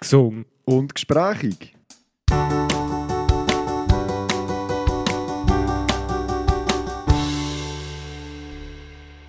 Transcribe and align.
gesungen 0.00 0.46
und 0.64 0.94
gesprächig. 0.94 1.76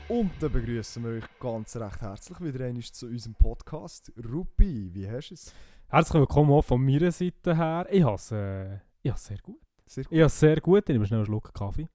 Und 0.08 0.32
dann 0.40 0.52
begrüßen 0.52 1.04
wir 1.04 1.12
euch 1.12 1.40
ganz 1.40 1.76
recht 1.76 2.02
herzlich 2.02 2.40
wieder 2.42 2.66
einmal 2.66 2.84
zu 2.84 3.08
unserem 3.08 3.36
Podcast. 3.36 4.12
Rupi, 4.32 4.90
wie 4.94 5.10
hast 5.10 5.30
du 5.30 5.34
es? 5.34 5.54
Herzlich 5.90 6.22
willkommen 6.22 6.52
auch 6.52 6.64
von 6.64 6.84
meiner 6.84 7.12
Seite 7.12 7.56
her. 7.56 7.88
Ich 7.90 8.04
habe 8.04 8.16
es 8.16 8.32
äh, 8.32 8.76
ich 9.04 9.16
sehr 9.16 9.38
gut. 9.40 9.60
Sehr 9.86 10.06
gut. 10.06 10.14
Ich 10.14 10.20
habe 10.20 10.28
es 10.28 10.40
sehr 10.40 10.62
gut. 10.62 10.90
Ich 10.90 10.94
nehme 10.94 11.06
schnell 11.06 11.20
einen 11.20 11.26
Schluck 11.26 11.54
Kaffee. 11.54 11.88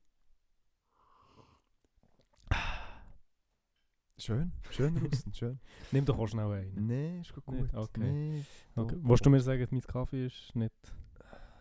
Schön, 4.18 4.50
schön, 4.70 4.96
Russen, 4.96 5.34
schön. 5.34 5.58
Nimm 5.92 6.04
doch 6.06 6.18
auch 6.18 6.26
schnell 6.26 6.50
einen. 6.50 6.86
Nee, 6.86 7.20
ist 7.20 7.34
gut. 7.34 7.54
Nicht? 7.60 7.74
Okay. 7.74 8.00
Nee, 8.00 8.44
Okay. 8.74 8.96
Willst 9.02 9.26
du 9.26 9.30
mir 9.30 9.40
sagen, 9.40 9.66
mein 9.70 9.82
Kaffee 9.82 10.26
ist 10.26 10.54
nicht, 10.54 10.72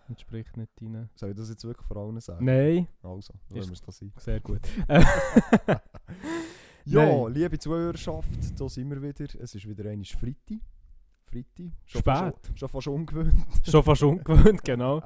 entspricht 0.07 0.55
nicht 0.55 0.71
deinen... 0.79 1.09
Soll 1.15 1.31
ich 1.31 1.35
das 1.35 1.49
jetzt 1.49 1.65
wirklich 1.65 1.85
vor 1.85 1.97
allen 1.97 2.19
sagen? 2.21 2.45
Nein, 2.45 2.87
Also, 3.03 3.33
dann 3.49 3.57
lassen 3.57 3.69
wir 3.69 3.73
es 3.73 3.81
da 3.81 3.91
sein. 3.91 4.13
sehr 4.17 4.39
gut. 4.39 4.61
Ja, 6.87 7.03
Nein. 7.03 7.33
liebe 7.33 7.57
Zuhörerschaft, 7.57 8.29
da 8.59 8.69
sind 8.69 8.89
wir 8.91 9.01
wieder. 9.01 9.25
Es 9.41 9.55
ist 9.55 9.67
wieder 9.67 9.89
einmal 9.89 10.05
Freitag. 10.05 10.59
Freitag. 11.25 11.71
Schon 11.83 11.99
Spät. 12.01 12.03
Fast, 12.03 12.59
schon 12.59 12.69
fast 12.69 12.87
ungewöhnt. 12.87 13.43
Schon 13.67 13.83
fast 13.83 14.03
ungewöhnt, 14.03 14.63
genau. 14.63 15.01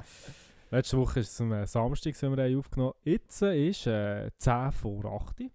Letzte 0.72 0.98
Woche 0.98 1.16
war 1.16 1.22
es 1.22 1.40
am 1.40 1.54
äh, 1.54 1.66
Samstag, 1.66 2.16
sind 2.16 2.36
wir 2.36 2.44
haben 2.44 2.58
aufgenommen 2.58 2.94
Jetzt 3.04 3.42
äh, 3.44 3.70
ist 3.70 3.88
äh, 3.88 4.30
10 4.38 4.72
vor 4.74 5.06
8 5.06 5.40
Uhr, 5.40 5.50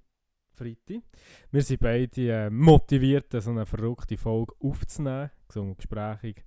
Freitag. 0.55 1.03
Wir 1.51 1.63
sind 1.63 1.81
beide 1.81 2.33
äh, 2.33 2.51
motiviert, 2.51 3.27
so 3.33 3.51
eine 3.51 3.67
verrückte 3.67 4.17
Folge 4.17 4.55
aufzunehmen, 4.61 5.30
gesungen 5.49 5.71
und 5.71 5.79
gesprächig. 5.79 6.45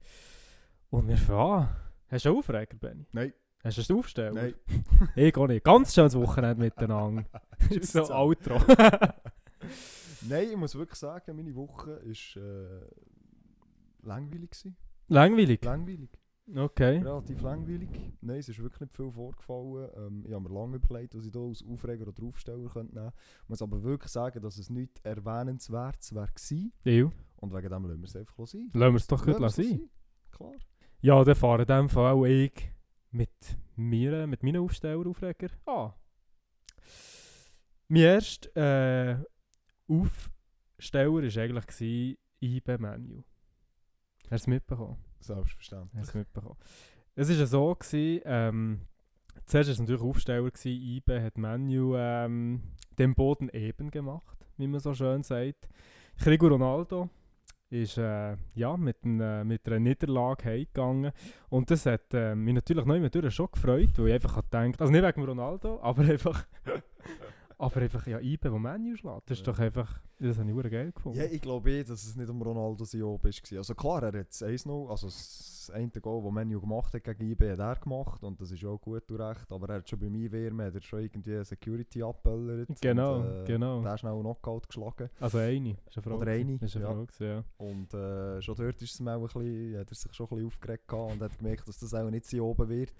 Und 0.89 1.07
wir 1.07 1.17
fangen 1.17 1.61
an. 1.63 1.75
Hast 2.09 2.25
du 2.25 2.29
einen 2.29 2.37
Aufreger, 2.39 2.77
Benny? 2.77 3.05
Nein. 3.11 3.33
Hast 3.63 3.77
du 3.77 3.93
einen 3.93 3.99
Aufsteller? 3.99 4.33
Nein. 4.33 4.53
Ich 5.15 5.35
auch 5.35 5.47
nicht. 5.47 5.63
Ganz 5.63 5.93
schönes 5.93 6.15
Wochenende 6.15 6.63
miteinander. 6.63 7.25
Jetzt 7.69 7.91
so. 7.91 8.03
Outro. 8.13 8.59
Nein, 10.27 10.49
ich 10.51 10.57
muss 10.57 10.75
wirklich 10.75 10.99
sagen, 10.99 11.35
meine 11.35 11.53
Woche 11.55 11.99
war 12.01 12.43
äh, 12.43 12.81
langweilig. 14.03 14.51
Gewesen. 14.51 14.77
Langweilig? 15.09 15.63
Langweilig. 15.63 16.09
Okay. 16.55 16.99
Relativ 16.99 17.41
langweilig. 17.41 17.89
Nein, 18.21 18.37
es 18.37 18.47
ist 18.47 18.59
wirklich 18.59 18.79
nicht 18.79 18.95
viel 18.95 19.11
vorgefallen. 19.11 19.89
Ähm, 19.97 20.23
ich 20.25 20.33
habe 20.33 20.47
mir 20.47 20.55
lange 20.55 20.77
überlegt, 20.77 21.13
was 21.13 21.25
ich 21.25 21.31
hier 21.31 21.41
als 21.41 21.63
Aufreger 21.63 22.07
oder 22.07 22.23
Aufsteller 22.23 22.69
könnte 22.69 22.95
nehmen 22.95 23.11
könnte. 23.11 23.13
Ich 23.43 23.49
muss 23.49 23.61
aber 23.61 23.83
wirklich 23.83 24.11
sagen, 24.11 24.41
dass 24.41 24.57
es 24.57 24.69
nicht 24.69 24.99
erwähnenswert 25.03 25.99
gewesen. 25.99 26.71
Deal. 26.85 27.11
Und 27.35 27.53
wegen 27.53 27.69
dem 27.69 27.83
lassen 27.83 28.01
wir 28.01 28.07
es 28.07 28.15
einfach 28.15 28.47
sein. 28.47 28.69
Lassen 28.73 28.93
wir 28.93 28.97
es 28.97 29.07
doch 29.07 29.25
gut 29.25 29.39
Lassen 29.39 29.63
sein. 29.63 29.89
Klar. 30.31 30.53
Ja, 31.01 31.23
dann 31.23 31.35
fahre 31.35 31.61
in 31.63 31.67
dem 31.67 31.89
Fall 31.89 32.13
auch 32.13 32.25
ich 32.25 32.71
mit 33.11 33.57
mir, 33.75 34.25
mit 34.25 34.41
meinen 34.41 34.61
Aufsteller-Aufreger 34.61 35.49
an. 35.65 35.93
Mein 37.89 38.01
erster 38.01 39.19
äh, 39.19 39.23
Aufsteller 39.87 41.11
war 41.11 41.21
eigentlich 41.21 41.67
gewesen, 41.67 42.17
IB 42.41 42.77
Menu. 42.77 43.23
Hast 44.29 44.31
du 44.31 44.35
es 44.35 44.47
mitbekommen? 44.47 45.06
Selbstverständlich. 45.19 46.01
Es 47.15 47.29
war 47.29 47.35
ja 47.35 47.45
so, 47.45 47.75
gewesen, 47.75 48.21
ähm, 48.25 48.81
zuerst 49.45 49.69
war 49.69 49.73
es 49.73 49.79
natürlich 49.79 50.01
Aufsteller, 50.01 50.49
gewesen, 50.51 50.81
IB 50.81 51.19
hat 51.21 51.37
Menu 51.37 51.95
ähm, 51.95 52.61
den 52.97 53.15
Boden 53.15 53.49
eben 53.49 53.89
gemacht, 53.91 54.37
wie 54.57 54.67
man 54.67 54.79
so 54.79 54.93
schön 54.93 55.23
sagt. 55.23 55.67
Crigo 56.19 56.47
Ronaldo 56.47 57.09
ist 57.69 57.97
äh, 57.97 58.37
ja, 58.55 58.77
mit, 58.77 59.03
einer- 59.03 59.43
mit 59.43 59.67
einer 59.67 59.79
Niederlage 59.79 60.45
heimgegangen. 60.45 61.11
Und 61.49 61.69
das 61.69 61.85
hat 61.85 62.13
äh, 62.13 62.33
mich 62.35 62.53
natürlich 62.53 62.85
noch 62.85 62.95
immer 62.95 63.09
schon 63.31 63.49
gefreut, 63.51 63.89
weil 63.97 64.07
ich 64.07 64.13
einfach 64.13 64.35
gedacht 64.43 64.79
also 64.81 64.91
nicht 64.91 65.03
wegen 65.03 65.23
Ronaldo, 65.25 65.79
aber 65.81 66.03
einfach, 66.03 66.45
aber 67.59 67.81
einfach 67.81 68.05
ja, 68.07 68.19
IBE, 68.19 68.51
wo 68.51 68.59
Menu 68.59 68.95
schlägt. 68.95 69.29
Das 69.29 69.39
ist 69.39 69.47
doch 69.47 69.57
einfach, 69.57 69.99
das 70.19 70.37
habe 70.37 70.49
ich 70.49 70.53
verdammt 70.53 70.71
geil 70.71 70.91
gefunden. 70.91 71.17
Ja, 71.17 71.25
ich 71.25 71.41
glaube 71.41 71.71
eh, 71.71 71.83
dass 71.83 72.03
es 72.03 72.15
nicht 72.15 72.29
um 72.29 72.41
Ronaldo 72.41 72.83
sein 72.85 73.01
Job 73.01 73.23
war. 73.23 73.57
Also 73.57 73.75
klar, 73.75 74.03
er 74.03 74.19
hat 74.19 74.29
das 74.29 74.43
1-0, 74.43 74.89
also 74.89 75.07
das 75.07 75.71
eine 75.73 75.89
Goal, 75.89 76.23
das 76.23 76.31
Menu 76.31 76.61
gemacht 76.61 76.93
hat 76.93 77.03
gegen 77.03 77.31
IB, 77.31 77.51
hat 77.51 77.59
er 77.59 77.75
gemacht 77.75 78.23
und 78.23 78.39
das 78.39 78.51
ist 78.51 78.63
auch 78.63 78.79
gut 78.79 79.09
und 79.11 79.19
recht. 79.19 79.51
Aber 79.51 79.69
er 79.69 79.75
hat 79.77 79.89
schon 79.89 79.99
bei 79.99 80.09
mir 80.09 80.31
Wärme, 80.31 80.65
hat 80.65 80.75
er 80.75 80.81
schon 80.81 81.01
irgendwie 81.01 81.43
Security 81.43 82.03
abböllert. 82.03 82.69
Genau, 82.79 83.17
und, 83.17 83.25
äh, 83.25 83.43
genau. 83.45 83.81
Der 83.81 83.93
ist 83.95 83.99
schnell 84.01 84.19
Knockout 84.19 84.67
geschlagen. 84.67 85.09
Also 85.19 85.39
eine, 85.39 85.71
ist 85.71 85.97
eine 85.97 86.03
Frage. 86.03 86.17
Oder 86.17 86.31
eine, 86.31 86.53
Ist 86.55 86.75
eine 86.75 86.85
ja. 86.85 86.93
Frage, 86.93 87.25
ja. 87.25 87.43
Und 87.57 87.93
äh, 87.93 88.41
schon 88.41 88.55
dort 88.55 88.81
ist 88.81 88.99
es 88.99 89.01
auch 89.01 89.07
ein 89.07 89.21
bisschen, 89.21 89.79
hat 89.79 89.89
er 89.89 89.95
sich 89.95 90.13
schon 90.13 90.27
ein 90.27 90.29
bisschen 90.29 90.47
aufgeregt 90.47 90.93
und 90.93 91.21
hat 91.21 91.37
gemerkt, 91.37 91.67
dass 91.67 91.79
das 91.79 91.93
auch 91.93 92.09
nicht 92.09 92.25
sein 92.25 92.39
oben 92.41 92.69
wird. 92.69 92.93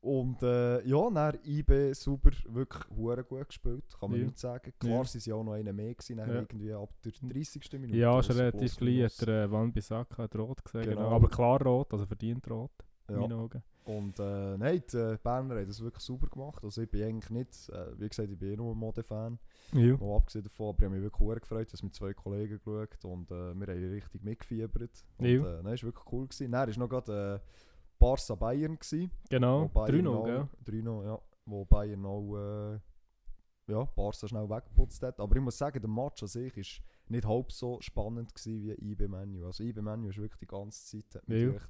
Und 0.00 0.42
äh, 0.42 0.82
ja, 0.86 1.10
dann 1.10 1.38
IB 1.44 1.92
super, 1.92 2.30
wirklich 2.48 2.84
gut 3.28 3.48
gespielt, 3.48 3.87
kann 3.98 4.10
man 4.10 4.18
Ja. 4.20 4.26
nicht 4.26 4.38
sagen. 4.38 4.72
Klar, 4.78 4.92
Ja. 4.98 5.04
sie 5.04 5.18
waren 5.18 5.24
ja 5.26 5.34
auch 5.34 5.44
noch 5.44 5.52
einer 5.52 5.72
mehr 5.72 5.94
gewesen, 5.94 6.18
Ja. 6.18 6.26
irgendwie 6.26 6.72
ab 6.72 6.90
der 7.04 7.12
30. 7.12 7.78
Minute. 7.80 7.96
Ja, 7.98 8.22
schon 8.22 8.36
relativ 8.36 8.76
gleich 8.76 9.16
der 9.18 9.44
äh, 9.44 9.50
Van 9.50 9.72
Bissaka 9.72 10.22
hat 10.24 10.36
rot 10.36 10.64
gesehen. 10.64 10.82
Genau. 10.84 10.96
Genau. 10.96 11.10
Aber 11.14 11.28
klar 11.28 11.62
rot, 11.62 11.92
also 11.92 12.06
verdient 12.06 12.48
rot, 12.50 12.70
in 13.08 13.14
Ja. 13.14 13.20
meinen 13.20 13.32
Augen. 13.32 13.62
Und 13.84 14.18
äh, 14.20 14.58
nein, 14.58 14.82
die 14.92 14.96
äh, 14.98 15.16
Berner 15.22 15.54
haben 15.56 15.66
das 15.66 15.80
wirklich 15.80 16.02
super 16.04 16.26
gemacht. 16.26 16.62
Also 16.62 16.82
ich 16.82 16.90
bin 16.90 17.04
eigentlich 17.04 17.30
nicht, 17.30 17.70
äh, 17.70 17.98
wie 17.98 18.06
gesagt, 18.06 18.28
ich 18.30 18.38
bin 18.38 18.52
eh 18.52 18.56
nur 18.56 18.72
ein 18.74 18.78
Mode-Fan. 18.78 19.38
Ja. 19.72 19.96
Mal 19.96 20.16
abgesehen 20.16 20.44
davon, 20.44 20.68
aber 20.68 20.78
ich 20.80 20.84
habe 20.84 20.94
mich 20.94 21.02
wirklich 21.04 21.26
sehr 21.28 21.40
gefreut, 21.40 21.72
dass 21.72 21.82
mit 21.82 21.94
zwei 21.94 22.12
Kollegen 22.12 22.58
geschaut 22.62 23.02
und 23.06 23.30
äh, 23.30 23.54
wir 23.54 23.66
haben 23.66 23.90
richtig 23.90 24.22
mitgefiebert. 24.22 25.04
Und 25.16 25.24
Ja. 25.26 25.30
äh, 25.58 25.62
nein, 25.62 25.64
war 25.64 25.82
wirklich 25.82 26.12
cool. 26.12 26.26
Gewesen. 26.26 26.52
Dann 26.52 26.68
war 26.68 26.78
noch 26.78 26.88
gerade 26.90 27.40
äh, 27.42 27.48
Barca 27.98 28.34
Bayern. 28.34 28.78
Gewesen, 28.78 29.10
Genau, 29.30 29.62
wo 29.62 29.68
Bayern 29.68 30.06
3-0, 30.06 30.08
auch- 30.14 30.24
gell? 30.26 30.48
3-0, 30.66 31.04
ja. 31.04 31.18
Wo 31.46 31.64
Bayern 31.64 32.04
auch 32.04 32.36
äh, 32.74 32.78
ja, 33.68 33.84
Barca 33.84 34.26
schnell 34.28 34.48
weggeputzt 34.48 35.02
hat. 35.02 35.20
Aber 35.20 35.36
ich 35.36 35.42
muss 35.42 35.56
sagen, 35.58 35.80
der 35.80 35.90
Match 35.90 36.22
an 36.22 36.28
sich 36.28 36.56
ist 36.56 36.80
nicht 37.08 37.26
halb 37.26 37.52
so 37.52 37.78
spannend 37.80 38.34
gewesen 38.34 38.62
wie 38.62 38.90
IB 38.92 39.08
Menu. 39.08 39.46
Also 39.46 39.62
IB 39.64 39.80
Menu 39.80 40.08
ist 40.08 40.18
wirklich 40.18 40.40
die 40.40 40.46
ganze 40.46 40.84
Zeit, 40.84 41.14
hat 41.22 41.28
mich 41.28 41.42
Ja. 41.42 41.50
echt, 41.50 41.68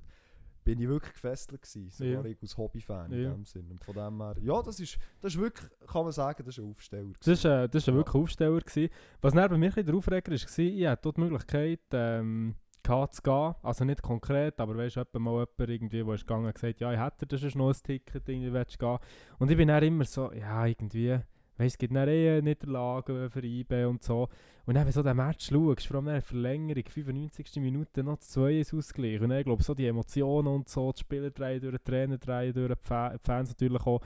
bin 0.64 0.80
ich 0.80 0.88
wirklich 0.88 1.12
gefesselt 1.12 1.62
gewesen. 1.62 1.90
Sogar 1.90 2.24
Ja. 2.24 2.30
ich 2.30 2.42
als 2.42 2.56
Hobbyfan 2.56 3.12
Ja. 3.12 3.16
in 3.30 3.34
dem 3.36 3.44
Sinn. 3.44 3.70
Und 3.70 3.82
von 3.84 3.94
dem 3.94 4.20
her, 4.20 4.34
ja, 4.40 4.62
das 4.62 4.80
ist, 4.80 4.98
das 5.20 5.34
ist 5.34 5.40
wirklich, 5.40 5.68
kann 5.86 6.02
man 6.04 6.12
sagen, 6.12 6.42
das 6.44 6.58
ist 6.58 6.64
ein 6.64 6.70
Aufsteller. 6.70 7.12
Das 7.24 7.44
war 7.44 7.62
äh, 7.64 7.68
das 7.68 7.82
ist 7.82 7.88
ein 7.88 7.94
Ja. 7.94 7.98
wirklich 7.98 8.22
Aufsteller. 8.22 8.60
Gewesen. 8.60 8.88
Was 9.20 9.32
dann 9.34 9.48
bei 9.50 9.56
mir 9.56 9.66
ein 9.66 9.70
bisschen 9.70 9.86
der 9.86 9.94
Aufreger 9.94 10.30
war, 10.32 10.38
war, 10.38 10.58
ich 10.58 10.86
hatte 10.86 11.02
dort 11.02 11.16
die 11.16 11.20
Möglichkeit, 11.20 11.80
ähm, 11.92 12.54
zu 12.84 13.22
gehen. 13.22 13.54
Also 13.62 13.84
nicht 13.84 14.00
konkret, 14.02 14.58
aber 14.60 14.74
weißt 14.76 14.96
du, 14.96 15.18
mal 15.20 15.32
jemand 15.32 15.58
irgendwie, 15.70 16.02
der 16.02 16.14
ist 16.14 16.26
gegangen 16.26 16.46
und 16.46 16.54
gesagt, 16.54 16.80
ja, 16.80 16.90
ich 16.92 16.98
hätte 16.98 17.26
das 17.26 17.42
ist 17.42 17.54
noch 17.54 17.68
ein 17.68 17.76
Ticket, 17.82 18.26
irgendwie 18.28 18.50
willst 18.52 18.74
du 18.80 18.86
gehen. 18.86 18.98
Und 19.38 19.50
ich 19.50 19.56
bin 19.58 19.68
dann 19.68 19.82
immer 19.82 20.04
so, 20.04 20.32
ja, 20.32 20.64
irgendwie, 20.64 21.18
weißt 21.58 21.74
es 21.74 21.78
gibt 21.78 21.94
dann 21.94 22.08
eh 22.08 22.40
Niederlagen 22.40 23.30
für 23.30 23.44
IB 23.44 23.84
und 23.84 24.02
so. 24.02 24.28
Und 24.66 24.74
dann, 24.74 24.82
wenn 24.84 24.86
du 24.86 24.92
so 24.92 25.02
den 25.02 25.16
Match 25.16 25.46
schaust, 25.48 25.86
vor 25.86 25.96
allem 25.96 26.06
in 26.08 26.12
der 26.14 26.22
Verlängerung, 26.22 26.84
95. 26.86 27.56
Minute, 27.62 28.02
noch 28.04 28.16
das 28.16 28.28
2 28.30 28.60
ist 28.60 28.74
ausgleich. 28.74 29.20
Und 29.20 29.30
dann, 29.30 29.42
glaube, 29.42 29.62
so 29.62 29.74
die 29.74 29.86
Emotionen 29.86 30.48
und 30.48 30.68
so, 30.68 30.92
die 30.92 31.00
Spieler 31.00 31.30
drehen 31.30 31.60
durch, 31.60 31.76
die 31.78 31.84
Trainer 31.84 32.18
drehen 32.18 32.52
durch, 32.52 32.74
die 32.78 32.84
Fa- 32.86 33.10
die 33.12 33.18
Fans 33.18 33.48
natürlich 33.50 33.82
auch, 33.86 34.00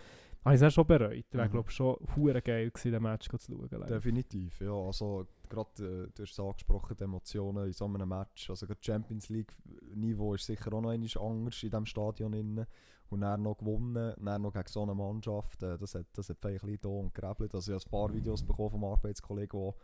habe 0.44 0.54
ich 0.56 0.60
es 0.62 0.74
schon 0.74 0.86
bereut. 0.86 1.24
Wäre, 1.32 1.46
Mhm. 1.46 1.50
glaube 1.52 1.68
ich, 1.68 1.74
schon 1.76 1.96
hure 2.16 2.42
geil 2.42 2.70
gewesen, 2.70 2.92
den 2.92 3.02
Match 3.02 3.28
zu 3.28 3.38
schauen. 3.38 3.86
Definitiv, 3.88 4.60
ja. 4.60 4.72
Also 4.72 5.26
gerade, 5.48 5.68
äh, 5.78 6.10
du 6.14 6.22
hast 6.22 6.32
es 6.32 6.40
angesprochen, 6.40 6.96
die 6.98 7.04
Emotionen 7.04 7.66
in 7.66 7.72
so 7.72 7.84
einem 7.84 8.08
Match. 8.08 8.48
Also 8.50 8.66
gerade 8.66 8.80
Champions 8.82 9.28
League 9.28 9.52
Niveau 9.94 10.34
ist 10.34 10.46
sicher 10.46 10.72
auch 10.72 10.80
noch 10.80 10.90
anders 10.90 11.62
in 11.62 11.70
diesem 11.70 11.86
Stadion 11.86 12.32
innen. 12.32 12.66
Und 13.12 13.20
dann 13.20 13.42
noch 13.42 13.58
gewonnen, 13.58 14.14
dann 14.18 14.40
noch 14.42 14.52
gegen 14.52 14.68
so 14.68 14.82
eine 14.82 14.94
Mannschaft, 14.94 15.62
äh, 15.62 15.76
das 15.76 15.94
hat, 15.94 16.06
das 16.14 16.30
hat 16.30 16.38
vielleicht 16.40 16.64
ein 16.64 16.70
bisschen 16.70 16.90
und 16.90 17.14
gerebelt. 17.14 17.54
Also 17.54 17.72
ich 17.72 17.78
habe 17.78 17.86
ein 17.86 17.90
paar 17.90 18.14
Videos 18.14 18.42
bekommen 18.42 18.70
vom 18.70 18.84
Arbeitskollegen, 18.84 19.60
der 19.60 19.74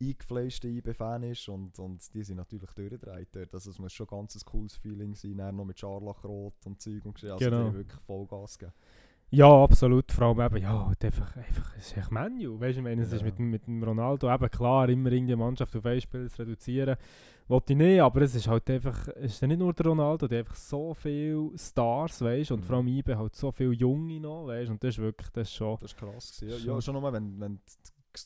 eingefleischter 0.00 0.68
IB-Fan 0.68 1.22
ist 1.24 1.48
und, 1.48 1.78
und 1.78 2.14
die 2.14 2.22
sind 2.22 2.36
natürlich 2.36 2.70
durchgedreht 2.70 3.28
dort. 3.32 3.52
Also 3.52 3.70
es 3.70 3.78
muss 3.78 3.92
schon 3.92 4.06
ganz 4.06 4.34
ein 4.36 4.42
cooles 4.46 4.76
Feeling 4.76 5.14
sein, 5.14 5.36
dann 5.36 5.56
noch 5.56 5.64
mit 5.66 5.78
Scharlachrot 5.78 6.54
und 6.64 6.80
Zeug 6.80 7.04
und. 7.04 7.22
Also 7.22 7.36
Genau. 7.36 7.70
die 7.70 7.74
wirklich 7.76 8.00
Vollgas 8.02 8.58
gegeben. 8.58 8.76
Ja, 9.30 9.62
absolut. 9.62 10.10
Vor 10.10 10.26
allem 10.28 10.40
eben, 10.40 10.62
ja, 10.62 10.86
halt 10.86 11.04
einfach, 11.04 11.36
einfach, 11.36 11.76
es 11.76 11.88
ist 11.88 11.96
echt 11.98 12.10
Menu. 12.10 12.58
Weißt 12.58 12.76
du, 12.76 12.80
ich 12.80 12.84
meine, 12.84 13.02
es 13.02 13.12
ist 13.12 13.20
Ja. 13.20 13.26
mit, 13.26 13.38
dem- 13.38 13.50
mit 13.50 13.66
dem 13.66 13.82
Ronaldo 13.82 14.32
eben 14.32 14.50
klar, 14.50 14.88
immer 14.88 15.12
irgendwie 15.12 15.34
eine 15.34 15.44
Mannschaft 15.44 15.76
auf 15.76 15.84
ein 15.84 16.00
Spiel 16.00 16.30
zu 16.30 16.42
reduzieren. 16.42 16.96
Wollte 17.46 17.72
ich 17.74 17.78
nicht, 17.78 18.00
aber 18.00 18.22
es 18.22 18.34
ist 18.34 18.48
halt 18.48 18.68
einfach, 18.70 19.08
es 19.16 19.34
ist 19.34 19.42
nicht 19.42 19.58
nur 19.58 19.72
der 19.74 19.86
Ronaldo, 19.86 20.28
der 20.28 20.40
hat 20.40 20.46
einfach 20.46 20.56
so 20.58 20.94
viele 20.94 21.50
Stars, 21.56 22.20
weißt 22.22 22.52
und 22.52 22.60
Mhm. 22.60 22.64
vor 22.64 22.76
allem 22.76 22.88
IBE 22.88 23.16
halt 23.18 23.34
so 23.36 23.50
viele 23.52 23.72
Junge 23.72 24.20
noch, 24.20 24.46
weißt 24.46 24.70
und 24.70 24.82
das 24.82 24.94
ist 24.94 24.98
wirklich, 24.98 25.28
das 25.30 25.48
ist 25.48 25.54
schon, 25.54 25.76
Das 25.80 25.92
ist 25.92 25.98
krass. 25.98 26.40
gewesen. 26.40 26.48
Ja, 26.50 26.58
Schon. 26.58 26.74
ja, 26.74 26.80
schon 26.82 26.94
nur, 27.00 27.12
wenn, 27.12 27.40
wenn 27.40 27.60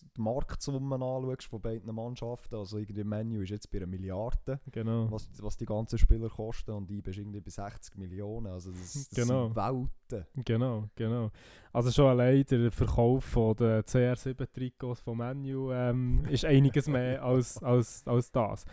die 0.00 0.20
Marktsummen 0.20 1.02
anschaust 1.02 1.48
von 1.48 1.60
beiden 1.60 1.94
Mannschaften, 1.94 2.54
also 2.54 2.78
irgendwie 2.78 3.04
Menu 3.04 3.42
ist 3.42 3.50
jetzt 3.50 3.70
bei 3.70 3.78
einer 3.78 3.86
Milliarde, 3.86 4.60
genau. 4.70 5.10
was, 5.10 5.28
was 5.40 5.56
die 5.56 5.66
ganzen 5.66 5.98
Spieler 5.98 6.28
kosten 6.28 6.72
und 6.72 6.90
IB 6.90 7.10
ist 7.10 7.18
irgendwie 7.18 7.40
bei 7.40 7.50
60 7.50 7.96
Millionen, 7.96 8.46
also 8.48 8.70
das, 8.70 9.08
das 9.10 9.10
Genau. 9.10 9.46
sind 9.46 9.56
Welten. 9.56 10.44
Genau, 10.44 10.88
genau. 10.94 11.30
Also 11.72 11.90
schon 11.90 12.06
allein 12.06 12.44
der 12.44 12.70
Verkauf 12.70 13.24
von 13.24 13.56
den 13.56 13.82
CR7-Trikots 13.82 15.00
von 15.00 15.16
Menu 15.16 15.72
ähm, 15.72 16.24
ist 16.30 16.44
einiges 16.44 16.88
mehr 16.88 17.22
als, 17.22 17.62
als, 17.62 18.06
als 18.06 18.30
das. 18.30 18.64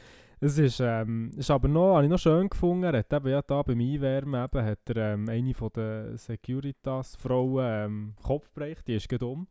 Es 0.42 0.58
ist, 0.58 0.80
ähm, 0.80 1.32
ist 1.36 1.52
aber 1.52 1.68
noch, 1.68 1.96
habe 1.96 2.06
ich 2.06 2.10
noch 2.10 2.18
schön 2.18 2.50
gefunden, 2.50 2.86
er 2.86 3.00
hat 3.00 3.12
eben 3.12 3.28
ja 3.28 3.42
da 3.42 3.62
beim 3.62 3.80
Einwärmen 3.82 4.42
eben, 4.42 4.66
hat 4.66 4.90
er 4.90 5.14
ähm, 5.14 5.28
eine 5.28 5.54
von 5.54 5.70
den 5.76 6.16
Securitas-Frauen 6.16 7.66
ähm, 7.66 8.14
Kopf 8.24 8.50
gebrochen, 8.54 8.84
die 8.88 8.96
ist 8.96 9.10
gerade 9.10 9.26
um. 9.26 9.48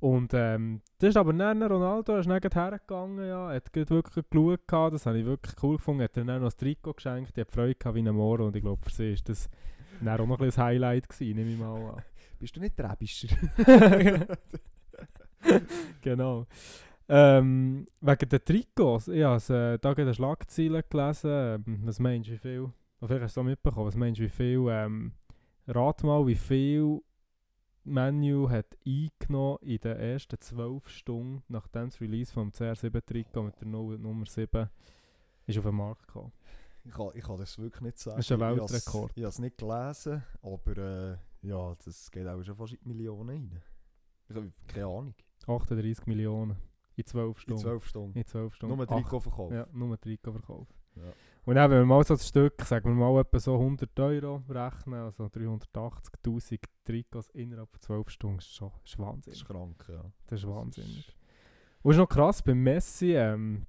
Und 0.00 0.32
ähm, 0.32 0.80
das 0.98 1.10
ist 1.10 1.16
aber 1.18 1.34
dann 1.34 1.62
Ronaldo, 1.62 2.14
er 2.14 2.20
ist 2.20 2.28
dann 2.28 2.40
hergegangen, 2.40 3.28
ja, 3.28 3.50
hat 3.50 3.74
wirklich 3.74 4.24
geschaut, 4.30 4.66
gehabt, 4.66 4.94
das 4.94 5.04
habe 5.04 5.18
ich 5.18 5.26
wirklich 5.26 5.54
cool 5.62 5.76
gefunden, 5.76 6.02
hat 6.02 6.16
dann 6.16 6.26
noch 6.26 6.40
das 6.40 6.56
Trikot 6.56 6.94
geschenkt, 6.94 7.36
die 7.36 7.42
hat 7.42 7.52
Freude 7.52 7.74
gehabt 7.74 7.94
wie 7.94 8.08
ein 8.08 8.14
Moor 8.14 8.40
und 8.40 8.56
ich 8.56 8.62
glaube 8.62 8.80
für 8.82 8.90
sie 8.90 9.12
ist 9.12 9.28
das 9.28 9.50
dann 10.00 10.18
auch 10.18 10.26
noch 10.26 10.40
ein 10.40 10.56
Highlight 10.56 11.06
gewesen, 11.06 11.36
nehme 11.36 11.50
ich 11.50 11.58
mal 11.58 11.74
an. 11.74 12.02
Bist 12.38 12.56
du 12.56 12.60
nicht 12.60 12.74
Trebischer? 12.78 13.28
genau. 16.00 16.46
Ähm, 17.06 17.84
wegen 18.00 18.28
den 18.30 18.44
Trikots, 18.44 19.08
ich 19.08 19.22
habe 19.22 19.74
äh, 19.74 19.78
da 19.78 19.92
eine 19.92 20.14
Schlagzeile 20.14 20.82
gelesen. 20.82 21.30
Ähm, 21.30 21.80
was 21.84 21.98
meinst 21.98 22.28
du, 22.30 22.32
wie 22.32 22.38
viel? 22.38 22.72
Vielleicht 23.00 23.22
hast 23.22 23.36
du 23.36 23.40
es 23.40 23.44
auch 23.44 23.48
mitbekommen. 23.48 23.86
Was 23.86 23.96
meinst 23.96 24.20
du, 24.20 24.24
wie 24.24 24.30
viel? 24.30 24.64
Ähm, 24.70 25.12
rat 25.66 26.02
mal, 26.02 26.26
wie 26.26 26.36
viel 26.36 27.02
Menu 27.90 28.48
hat 28.48 28.76
eingenommen 28.86 29.58
in 29.62 29.78
den 29.78 29.96
ersten 29.96 30.40
12 30.40 30.88
Stunden, 30.88 31.42
nachdem 31.48 31.86
das 31.90 32.00
Release 32.00 32.32
vom 32.32 32.50
CR7-Trikot 32.50 33.42
mit 33.42 33.60
der 33.60 33.68
Nummer 33.68 34.26
7 34.26 34.68
ist 35.46 35.58
auf 35.58 35.64
den 35.64 35.74
Markt 35.74 36.06
gekommen. 36.06 36.32
Ich 36.84 36.92
kann, 36.92 37.10
ich 37.14 37.24
kann 37.24 37.36
das 37.36 37.58
wirklich 37.58 37.82
nicht 37.82 37.98
sagen. 37.98 38.16
Das 38.16 38.26
ist 38.26 38.32
ein 38.32 38.40
Weltrekord. 38.40 39.12
Ich 39.14 39.22
habe 39.22 39.28
es 39.28 39.38
nicht 39.38 39.58
gelesen, 39.58 40.22
aber 40.42 40.76
äh, 40.78 41.16
ja, 41.42 41.74
das 41.84 42.10
geht 42.10 42.26
auch 42.26 42.42
schon 42.42 42.56
fast 42.56 42.72
in 42.72 42.78
die 42.82 42.88
Millionen 42.88 43.28
rein. 43.28 43.62
Ich 44.28 44.36
habe 44.36 44.52
keine 44.66 44.86
Ahnung. 44.86 45.14
38 45.46 46.06
Millionen 46.06 46.56
in 46.96 47.06
12 47.06 47.36
In 47.36 47.40
Stunden. 47.40 47.62
12 47.62 47.86
Stunden. 47.86 48.18
In 48.18 48.26
12 48.26 48.54
Stunden. 48.54 48.76
Nur 48.76 48.86
Trikot 48.86 49.20
verkauft. 49.20 49.52
Ja, 49.52 49.66
nur 49.72 50.00
Trikot 50.00 50.32
verkauft. 50.32 50.74
Ja. 50.96 51.02
Und 51.44 51.54
dann, 51.54 51.70
wenn 51.70 51.78
wir 51.78 51.86
mal 51.86 52.04
so 52.04 52.14
ein 52.14 52.20
Stück, 52.20 52.62
sagen 52.62 52.90
wir 52.90 52.94
mal 52.94 53.20
etwa 53.20 53.38
so 53.38 53.54
100 53.54 53.98
Euro 54.00 54.42
rechnen, 54.48 55.00
also 55.00 55.24
380'000 55.24 56.60
Trikots 56.84 57.30
innerhalb 57.30 57.70
von 57.70 57.80
12 57.80 58.10
Stunden, 58.10 58.38
ist 58.38 58.54
schon 58.54 58.70
ist 58.84 58.92
Das 58.94 58.98
Wahnsinn. 58.98 59.32
ist 59.32 59.44
krank, 59.46 59.84
ja. 59.88 60.04
Das 60.26 60.40
ist 60.40 60.44
Das 60.44 60.54
wahnsinnig. 60.54 61.16
Und 61.82 61.90
ist 61.92 61.96
noch 61.96 62.08
krass, 62.08 62.42
bei 62.42 62.54
Messi, 62.54 63.14
ähm, 63.14 63.66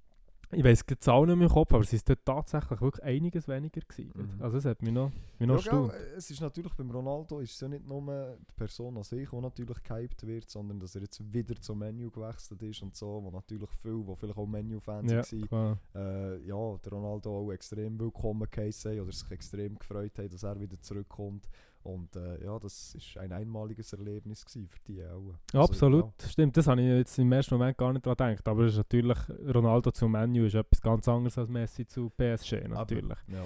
ich 0.51 0.63
weiß 0.63 0.85
die 0.85 0.99
Zahl 0.99 1.25
nicht 1.25 1.35
mehr 1.35 1.47
im 1.47 1.53
Kopf, 1.53 1.73
aber 1.73 1.83
es 1.83 1.93
ist 1.93 2.07
dort 2.07 2.25
tatsächlich 2.25 2.81
wirklich 2.81 3.03
einiges 3.03 3.47
weniger 3.47 3.81
gewesen. 3.81 4.11
Mhm. 4.15 4.41
Also 4.41 4.57
es 4.57 4.65
hat 4.65 4.81
mich 4.81 4.93
noch, 4.93 5.11
mich 5.39 5.47
noch 5.47 5.63
Ja, 5.65 5.87
äh, 5.87 6.15
es 6.17 6.29
ist 6.29 6.41
natürlich 6.41 6.73
beim 6.73 6.91
Ronaldo 6.91 7.39
ist 7.39 7.53
es 7.53 7.59
ja 7.61 7.67
nicht 7.67 7.85
nur 7.87 8.37
die 8.37 8.53
Person 8.55 8.97
an 8.97 9.03
sich, 9.03 9.29
die 9.29 9.35
natürlich 9.39 9.83
gehypt 9.83 10.25
wird, 10.25 10.49
sondern 10.49 10.79
dass 10.79 10.95
er 10.95 11.01
jetzt 11.01 11.21
wieder 11.33 11.55
zum 11.59 11.79
Menu 11.79 12.09
gewechselt 12.09 12.61
ist 12.63 12.81
und 12.81 12.95
so, 12.95 13.21
wo 13.23 13.31
natürlich 13.31 13.69
viele, 13.81 14.03
die 14.03 14.15
vielleicht 14.15 14.37
auch 14.37 14.45
Menu-Fans 14.45 15.31
Ja, 15.31 15.51
waren, 15.51 15.79
äh, 15.95 16.37
ja, 16.45 16.77
der 16.77 16.91
Ronaldo 16.91 17.37
auch 17.37 17.51
extrem 17.51 17.99
willkommen 17.99 18.47
geheißen 18.49 18.99
oder 18.99 19.11
sich 19.11 19.31
extrem 19.31 19.77
gefreut 19.77 20.17
haben, 20.17 20.29
dass 20.29 20.43
er 20.43 20.59
wieder 20.59 20.79
zurückkommt. 20.81 21.47
Und 21.83 22.15
äh, 22.15 22.43
ja, 22.43 22.59
das 22.59 22.93
ist 22.95 23.17
ein 23.17 23.31
einmaliges 23.31 23.91
Erlebnis 23.93 24.45
für 24.47 24.59
die 24.87 25.03
auch. 25.03 25.33
Ja, 25.53 25.61
Also, 25.61 25.71
absolut, 25.73 26.13
stimmt. 26.27 26.55
Das 26.55 26.67
habe 26.67 26.79
ich 26.81 26.87
jetzt 26.87 27.17
im 27.17 27.31
ersten 27.31 27.55
Moment 27.55 27.77
gar 27.77 27.91
nicht 27.91 28.05
daran 28.05 28.17
gedacht. 28.35 28.47
Aber 28.47 28.63
es 28.65 28.73
ist 28.73 28.77
natürlich, 28.77 29.17
Ronaldo 29.53 29.91
zu 29.91 30.07
Menu 30.07 30.45
ist 30.45 30.55
etwas 30.55 30.79
ganz 30.81 31.07
anderes 31.07 31.37
als 31.37 31.49
Messi 31.49 31.85
zu 31.87 32.09
PSG, 32.11 32.53
Ja, 32.53 32.67
natürlich. 32.67 33.17
aber, 33.27 33.37
ja. 33.37 33.45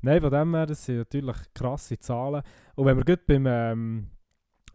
Nein, 0.00 0.20
von 0.20 0.30
dem 0.30 0.54
her, 0.54 0.66
das 0.66 0.84
sind 0.84 0.98
natürlich 0.98 1.36
krasse 1.54 1.98
Zahlen. 1.98 2.42
Und 2.74 2.86
wenn 2.86 2.96
wir 2.96 3.04
gut 3.04 3.26
beim 3.26 3.46
ähm, 3.46 4.10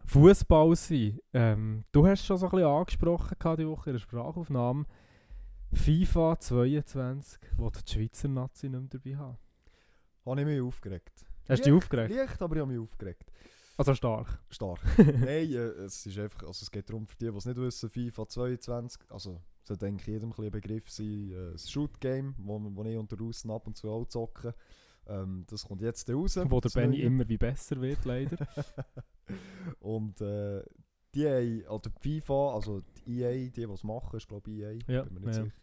Fußball 0.06 0.74
sind, 0.76 1.20
ähm, 1.32 1.84
du 1.92 2.06
hast 2.06 2.24
schon 2.26 2.36
so 2.36 2.46
ein 2.46 2.50
bisschen 2.50 2.66
angesprochen 2.66 3.36
die 3.58 3.66
Woche 3.66 3.90
in 3.90 3.94
der 3.94 4.00
Sprachaufnahme, 4.00 4.86
FIFA 5.72 6.38
22, 6.38 7.40
wo 7.56 7.70
die 7.70 7.92
Schweizer 7.92 8.28
Nazi 8.28 8.68
nicht 8.68 8.80
mehr 8.80 8.88
dabei 8.90 9.16
haben. 9.16 9.38
Habe 10.26 10.40
ich 10.40 10.46
mich 10.46 10.60
aufgeregt. 10.60 11.24
Hast 11.50 11.60
du 11.60 11.70
dich 11.70 11.72
aufgeregt? 11.72 12.14
Leicht, 12.14 12.42
aber 12.42 12.56
ich 12.56 12.62
habe 12.62 12.72
mich 12.72 12.80
aufgeregt. 12.80 13.30
Also 13.76 13.94
stark. 13.94 14.38
Stark. 14.50 14.80
Nein, 14.98 15.52
äh, 15.52 15.84
es 15.84 16.04
ist 16.04 16.18
einfach, 16.18 16.42
also 16.42 16.62
es 16.62 16.70
geht 16.70 16.88
darum, 16.88 17.06
für 17.06 17.16
die, 17.16 17.30
die 17.30 17.36
es 17.36 17.46
nicht 17.46 17.56
wissen, 17.56 17.88
FIFA 17.88 18.28
22, 18.28 19.10
also 19.10 19.40
soll 19.62 19.76
denke 19.76 20.02
ich 20.02 20.06
jedem 20.08 20.32
ein 20.36 20.50
Begriff 20.50 20.90
sein, 20.90 21.30
äh, 21.30 21.52
das 21.52 21.70
Shoot-Game, 21.70 22.34
wo, 22.38 22.60
wo 22.74 22.84
ich 22.84 22.96
unter 22.96 23.16
Russen 23.16 23.50
ab 23.50 23.66
und 23.66 23.76
zu 23.76 23.88
auch 23.88 24.06
zocke. 24.06 24.54
Ähm, 25.06 25.44
das 25.48 25.64
kommt 25.66 25.80
jetzt 25.82 26.10
raus. 26.10 26.38
Wo 26.44 26.60
der 26.60 26.70
Benny 26.70 27.00
immer 27.00 27.28
wie 27.28 27.38
besser 27.38 27.80
wird, 27.80 28.04
leider. 28.04 28.36
und 29.80 30.20
äh, 30.20 30.62
die 31.14 31.26
haben, 31.26 31.64
also 31.68 31.90
die 31.90 32.20
FIFA, 32.20 32.54
also 32.54 32.80
die 32.80 33.20
EA, 33.20 33.32
die, 33.32 33.50
die 33.50 33.62
es 33.62 33.82
machen, 33.82 34.16
ist 34.16 34.28
glaube 34.28 34.50
ich 34.50 34.58
EA, 34.58 34.72
Ja, 34.86 35.02
bin 35.04 35.14
mir 35.14 35.20
nicht 35.20 35.36
ja. 35.36 35.44
sicher. 35.44 35.56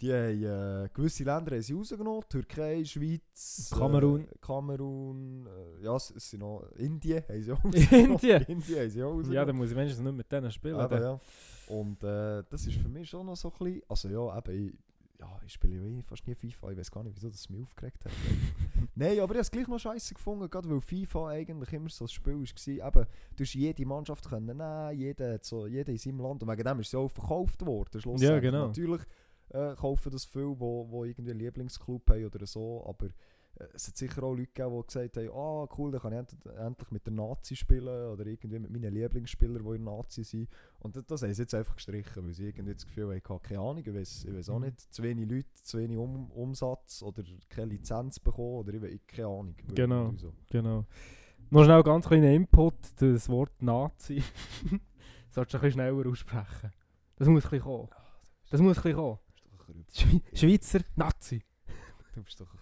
Die 0.00 0.12
haben 0.12 0.84
äh, 0.84 0.88
gewisse 0.94 1.24
Länder 1.24 1.56
haben 1.56 1.62
sie 1.62 1.72
rausgenommen, 1.72 2.22
Türkei, 2.28 2.84
Schweiz, 2.84 3.68
Kamerun. 3.76 4.28
äh, 4.28 4.34
Kamerun, 4.40 5.46
äh, 5.46 5.84
ja, 5.84 5.96
es, 5.96 6.12
es 6.14 6.30
sind 6.30 6.40
noch 6.40 6.70
Indien, 6.76 7.24
haben 7.28 7.42
sie 7.42 7.52
auch 7.52 7.64
Indien? 7.64 8.42
Indien 8.42 8.78
haben 8.78 8.90
sie 8.90 9.02
auch 9.02 9.06
ja, 9.06 9.06
rausgenommen. 9.06 9.46
dann 9.48 9.56
muss 9.56 9.70
ich 9.70 9.76
wenigstens 9.76 10.04
nicht 10.04 10.16
mit 10.16 10.30
denen 10.30 10.52
spielen. 10.52 10.78
Eben, 10.78 11.02
ja. 11.02 11.20
Und 11.66 12.02
äh, 12.04 12.44
das 12.48 12.66
ist 12.66 12.76
für 12.76 12.88
mich 12.88 13.10
schon 13.10 13.26
noch 13.26 13.36
so 13.36 13.50
ein 13.50 13.58
bisschen, 13.58 13.82
also 13.88 14.08
ja, 14.08 14.38
eben, 14.38 14.68
ich, 14.68 14.74
ja, 15.18 15.40
ich 15.44 15.52
spiele 15.52 15.74
ja 15.74 15.82
eh 15.82 16.02
fast 16.02 16.24
nie 16.28 16.34
FIFA, 16.36 16.70
ich 16.70 16.78
weiß 16.78 16.90
gar 16.92 17.02
nicht, 17.02 17.16
wieso 17.16 17.28
das 17.28 17.50
mich 17.50 17.60
aufgeregt 17.60 18.04
hat. 18.04 18.12
Nein, 18.94 19.18
aber 19.18 19.34
ich 19.34 19.38
habe 19.38 19.38
es 19.40 19.50
gleich 19.50 19.66
noch 19.66 19.80
scheiße 19.80 20.14
gefunden, 20.14 20.48
gerade 20.48 20.70
weil 20.70 20.80
FIFA 20.80 21.30
eigentlich 21.30 21.72
immer 21.72 21.88
so 21.88 22.04
ein 22.04 22.08
Spiel 22.08 22.34
war. 22.34 22.86
Eben, 22.88 23.06
du 23.34 23.42
hast 23.42 23.54
jede 23.54 23.84
Mannschaft 23.84 24.28
können 24.28 24.46
nehmen, 24.46 24.96
jeder, 24.96 25.40
so, 25.42 25.66
jeder 25.66 25.90
in 25.90 25.98
seinem 25.98 26.20
Land, 26.20 26.44
und 26.44 26.48
wegen 26.48 26.62
dem 26.62 26.78
ist 26.78 26.86
es 26.86 26.92
ja 26.92 27.00
auch 27.00 27.10
verkauft 27.10 27.66
worden. 27.66 28.00
Ja, 28.18 28.38
genau. 28.38 28.68
Natürlich 28.68 29.02
äh, 29.50 29.74
kaufen 29.74 30.10
das 30.12 30.24
viele, 30.24 30.58
wo, 30.58 30.88
wo 30.90 31.04
irgendwie 31.04 31.30
einen 31.32 31.40
Lieblingsclub 31.40 32.08
haben 32.10 32.24
oder 32.26 32.46
so, 32.46 32.84
aber 32.86 33.06
äh, 33.06 33.64
es 33.74 33.88
hat 33.88 33.96
sicher 33.96 34.22
auch 34.22 34.34
Leute 34.34 34.46
gegeben, 34.52 34.76
die 34.80 34.86
gesagt 34.86 35.16
haben, 35.16 35.30
ah 35.30 35.68
cool, 35.78 35.90
dann 35.90 36.00
kann 36.00 36.12
ich 36.12 36.18
end 36.18 36.36
endlich 36.58 36.90
mit 36.90 37.06
der 37.06 37.12
Nazi 37.14 37.56
spielen 37.56 38.10
oder 38.12 38.26
irgendwie 38.26 38.58
mit 38.58 38.70
meinen 38.70 38.92
Lieblingsspielern, 38.92 39.64
die 39.64 39.76
in 39.76 39.84
Nazi 39.84 40.22
sind. 40.24 40.48
Und 40.80 40.96
das, 40.96 41.06
das 41.06 41.22
haben 41.22 41.32
sie 41.34 41.42
jetzt 41.42 41.54
einfach 41.54 41.74
gestrichen, 41.76 42.24
weil 42.24 42.34
sie 42.34 42.46
irgendwie 42.48 42.74
das 42.74 42.86
Gefühl 42.86 43.06
haben, 43.22 43.40
keine 43.42 43.60
Ahnung, 43.60 43.78
ich 43.84 43.94
weiß, 43.94 44.24
ich 44.26 44.34
weiß 44.34 44.50
auch 44.50 44.58
Mhm. 44.58 44.64
nicht, 44.66 44.80
zu 44.92 45.02
wenig 45.02 45.28
Leute, 45.28 45.48
zu 45.62 45.78
wenig 45.78 45.96
um, 45.96 46.30
Umsatz 46.30 47.02
oder 47.02 47.22
keine 47.48 47.72
Lizenz 47.72 48.20
bekommen 48.20 48.58
oder 48.58 48.74
ich, 48.74 48.82
we- 48.82 48.98
keine 49.06 49.28
Ahnung. 49.28 49.54
Genau. 49.74 50.12
So. 50.16 50.32
Genau. 50.50 50.84
Noch 51.50 51.64
schnell 51.64 51.82
ganz 51.82 52.06
kleiner 52.06 52.30
Input, 52.30 52.74
das 53.00 53.28
Wort 53.30 53.62
Nazi. 53.62 54.22
Solltest 55.30 55.54
du 55.54 55.58
ein 55.58 55.62
bisschen 55.62 55.72
schneller 55.72 56.06
aussprechen. 56.06 56.72
Das 57.16 57.26
muss 57.28 57.44
ein 57.44 57.50
bisschen 57.50 57.64
kommen. 57.64 57.88
Das 58.50 58.60
muss 58.60 58.76
ein 58.76 58.82
bisschen 58.82 58.96
kommen. 58.96 59.18
Schwe 59.92 60.20
Schweizer 60.34 60.80
Nazi. 60.96 61.42
Du 62.14 62.22
bist 62.24 62.40
doch 62.40 62.52
ein 62.52 62.58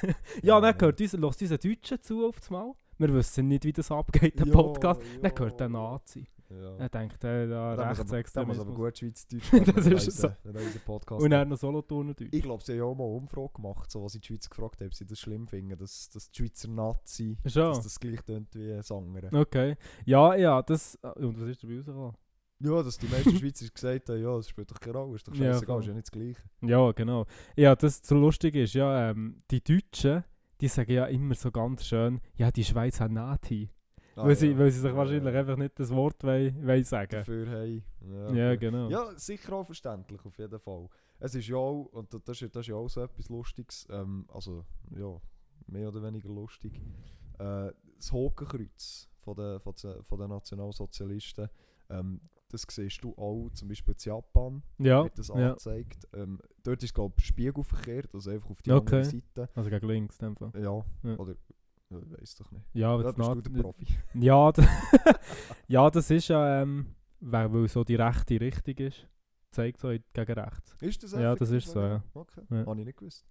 Krüpp. 0.00 0.16
Ja, 0.42 0.60
dann 0.60 0.76
gehört 0.76 1.00
uns, 1.00 1.12
hört 1.12 1.40
unser 1.42 1.58
Deutscher 1.58 2.02
zu 2.02 2.26
auf 2.26 2.40
das 2.40 2.50
Mal. 2.50 2.72
Wir 2.98 3.14
wissen 3.14 3.46
nicht, 3.46 3.64
wie 3.64 3.72
das 3.72 3.92
abgeht, 3.92 4.38
der 4.40 4.46
Ja, 4.48 4.52
Podcast. 4.52 5.00
ja. 5.02 5.20
Dann 5.20 5.34
gehört 5.34 5.60
der 5.60 5.68
Nazi. 5.68 6.26
Ja. 6.50 6.76
Er 6.78 6.88
denkt, 6.88 7.22
äh, 7.24 7.46
da 7.46 7.70
muss 7.76 7.78
aber- 7.78 7.88
Rechtsextremismus. 7.90 8.74
gut 8.74 8.98
Schweizerdeutsch 8.98 9.52
Das 9.76 9.86
ist 9.86 10.06
unser- 10.24 10.36
unser 10.44 10.78
Podcast 10.80 11.22
Und 11.22 11.30
dann 11.30 11.48
noch 11.50 11.58
Solothurner 11.58 12.14
Deutsch. 12.14 12.30
Ich 12.32 12.42
glaube, 12.42 12.64
sie 12.64 12.72
haben 12.72 12.78
ja 12.78 12.84
auch 12.84 12.94
mal 12.96 13.04
eine 13.04 13.12
Umfrage 13.16 13.52
gemacht, 13.52 13.90
so, 13.90 14.02
was 14.02 14.14
in 14.14 14.22
die 14.22 14.26
Schweiz 14.28 14.48
gefragt 14.48 14.80
haben, 14.80 14.86
ob 14.88 14.94
sie 14.94 15.04
das 15.06 15.20
schlimm 15.20 15.46
finden, 15.46 15.78
dass, 15.78 16.08
dass 16.08 16.30
die 16.30 16.38
Schweizer 16.38 16.68
Nazi 16.68 17.36
dass 17.44 17.52
das 17.54 18.00
gleich 18.00 18.22
tönt 18.22 18.52
wie 18.54 18.82
Sangere. 18.82 19.28
Okay. 19.38 19.76
Ja, 20.06 20.34
ja, 20.34 20.62
das... 20.62 20.96
Und 21.16 21.38
was 21.40 21.48
ist 21.50 21.62
dabei 21.62 21.76
rausgekommen? 21.76 22.14
Ja, 22.60 22.82
dass 22.82 22.98
die 22.98 23.06
meisten 23.06 23.36
Schweizer 23.38 23.68
gesagt 23.72 24.08
haben, 24.08 24.20
ja, 24.22 24.36
das 24.36 24.48
spielt 24.48 24.70
doch 24.70 24.80
keine 24.80 24.98
Rolle, 24.98 25.14
ist 25.16 25.28
doch 25.28 25.34
Ja, 25.34 25.52
scheißegal, 25.52 25.74
voll. 25.76 25.82
ist 25.82 25.86
ja 25.88 25.94
nicht 25.94 26.06
das 26.06 26.12
Gleiche. 26.12 26.42
Ja, 26.62 26.92
genau. 26.92 27.26
Ja, 27.56 27.76
das 27.76 28.00
so 28.04 28.16
lustig 28.16 28.54
ist, 28.56 28.74
ja, 28.74 29.10
ähm, 29.10 29.42
die 29.50 29.62
Deutschen, 29.62 30.24
die 30.60 30.68
sagen 30.68 30.90
ja 30.92 31.06
immer 31.06 31.34
so 31.34 31.50
ganz 31.52 31.86
schön, 31.86 32.20
ja, 32.36 32.50
die 32.50 32.64
Schweiz 32.64 32.98
hat 33.00 33.12
Nati. 33.12 33.70
Ah, 34.16 34.26
weil, 34.26 34.34
sie, 34.34 34.48
ja. 34.48 34.58
weil 34.58 34.70
sie 34.72 34.80
sich 34.80 34.90
Ja, 34.90 34.96
wahrscheinlich 34.96 35.32
ja. 35.32 35.38
einfach 35.40 35.56
nicht 35.56 35.78
das 35.78 35.90
Wort 35.90 36.24
wollen, 36.24 36.66
wollen 36.66 36.82
sagen. 36.82 37.10
dafür 37.12 37.48
haben. 37.48 37.84
Ja, 38.00 38.32
Ja, 38.34 38.48
okay. 38.48 38.56
genau. 38.58 38.88
Ja, 38.90 39.16
sicher 39.16 39.52
auch 39.52 39.64
verständlich, 39.64 40.24
auf 40.24 40.36
jeden 40.38 40.58
Fall. 40.58 40.88
Es 41.20 41.36
ist 41.36 41.46
ja 41.46 41.56
auch, 41.56 41.84
und 41.92 42.12
das 42.12 42.42
ist, 42.42 42.56
das 42.56 42.62
ist 42.62 42.66
ja 42.68 42.74
auch 42.74 42.88
so 42.88 43.00
etwas 43.02 43.28
Lustiges, 43.28 43.86
ähm, 43.90 44.26
also 44.32 44.64
ja, 44.96 45.16
mehr 45.68 45.88
oder 45.88 46.02
weniger 46.02 46.28
lustig, 46.28 46.80
äh, 47.38 47.70
das 47.96 48.12
Hakenkreuz 48.12 49.08
von 49.20 49.36
den, 49.36 49.60
von 49.60 50.18
den 50.18 50.28
Nationalsozialisten, 50.30 51.48
ähm, 51.90 52.20
das 52.48 52.64
siehst 52.68 53.02
du 53.04 53.14
auch 53.16 53.50
zum 53.54 53.68
Beispiel 53.68 53.94
in 53.94 54.00
Japan, 54.00 54.62
Ja, 54.78 55.04
wird 55.04 55.18
das 55.18 55.28
ja. 55.28 55.34
angezeigt. 55.34 56.06
Ähm, 56.14 56.40
dort 56.62 56.82
ist 56.82 56.94
glaube 56.94 57.14
ich 57.18 57.26
spiegelverkehrt, 57.26 58.14
also 58.14 58.30
einfach 58.30 58.50
auf 58.50 58.62
die 58.62 58.72
Okay. 58.72 58.96
andere 58.96 59.04
Seite. 59.04 59.48
also 59.54 59.70
gegen 59.70 59.86
links 59.88 60.18
in 60.18 60.26
dem 60.28 60.36
Fall. 60.36 60.52
Ja, 60.60 60.84
Ja. 61.02 61.16
oder 61.18 61.34
ja, 61.90 61.98
ich 62.00 62.10
weiß 62.20 62.34
doch 62.36 62.50
nicht. 62.50 62.64
Ja, 62.74 62.90
aber 62.94 63.02
Da 63.04 63.12
das 63.12 63.16
bist 63.16 63.46
du 63.46 63.50
der 63.52 63.62
Profi. 63.62 63.86
ja, 64.14 64.52
ja, 65.68 65.90
das 65.90 66.10
ist 66.10 66.28
ja, 66.28 66.62
ähm, 66.62 66.94
weil, 67.20 67.68
so 67.68 67.84
die 67.84 67.94
rechte 67.96 68.40
Richtung 68.40 68.76
ist, 68.86 69.06
zeigt 69.50 69.80
so 69.80 69.88
gegen 69.88 70.32
rechts. 70.32 70.76
Ist 70.80 71.02
das 71.02 71.12
Ja, 71.12 71.34
das 71.34 71.50
ist 71.50 71.68
so, 71.68 71.80
ja. 71.80 72.02
Okay, 72.14 72.42
Ja. 72.50 72.66
habe 72.66 72.80
ich 72.80 72.86
nicht 72.86 72.98
gewusst. 72.98 73.26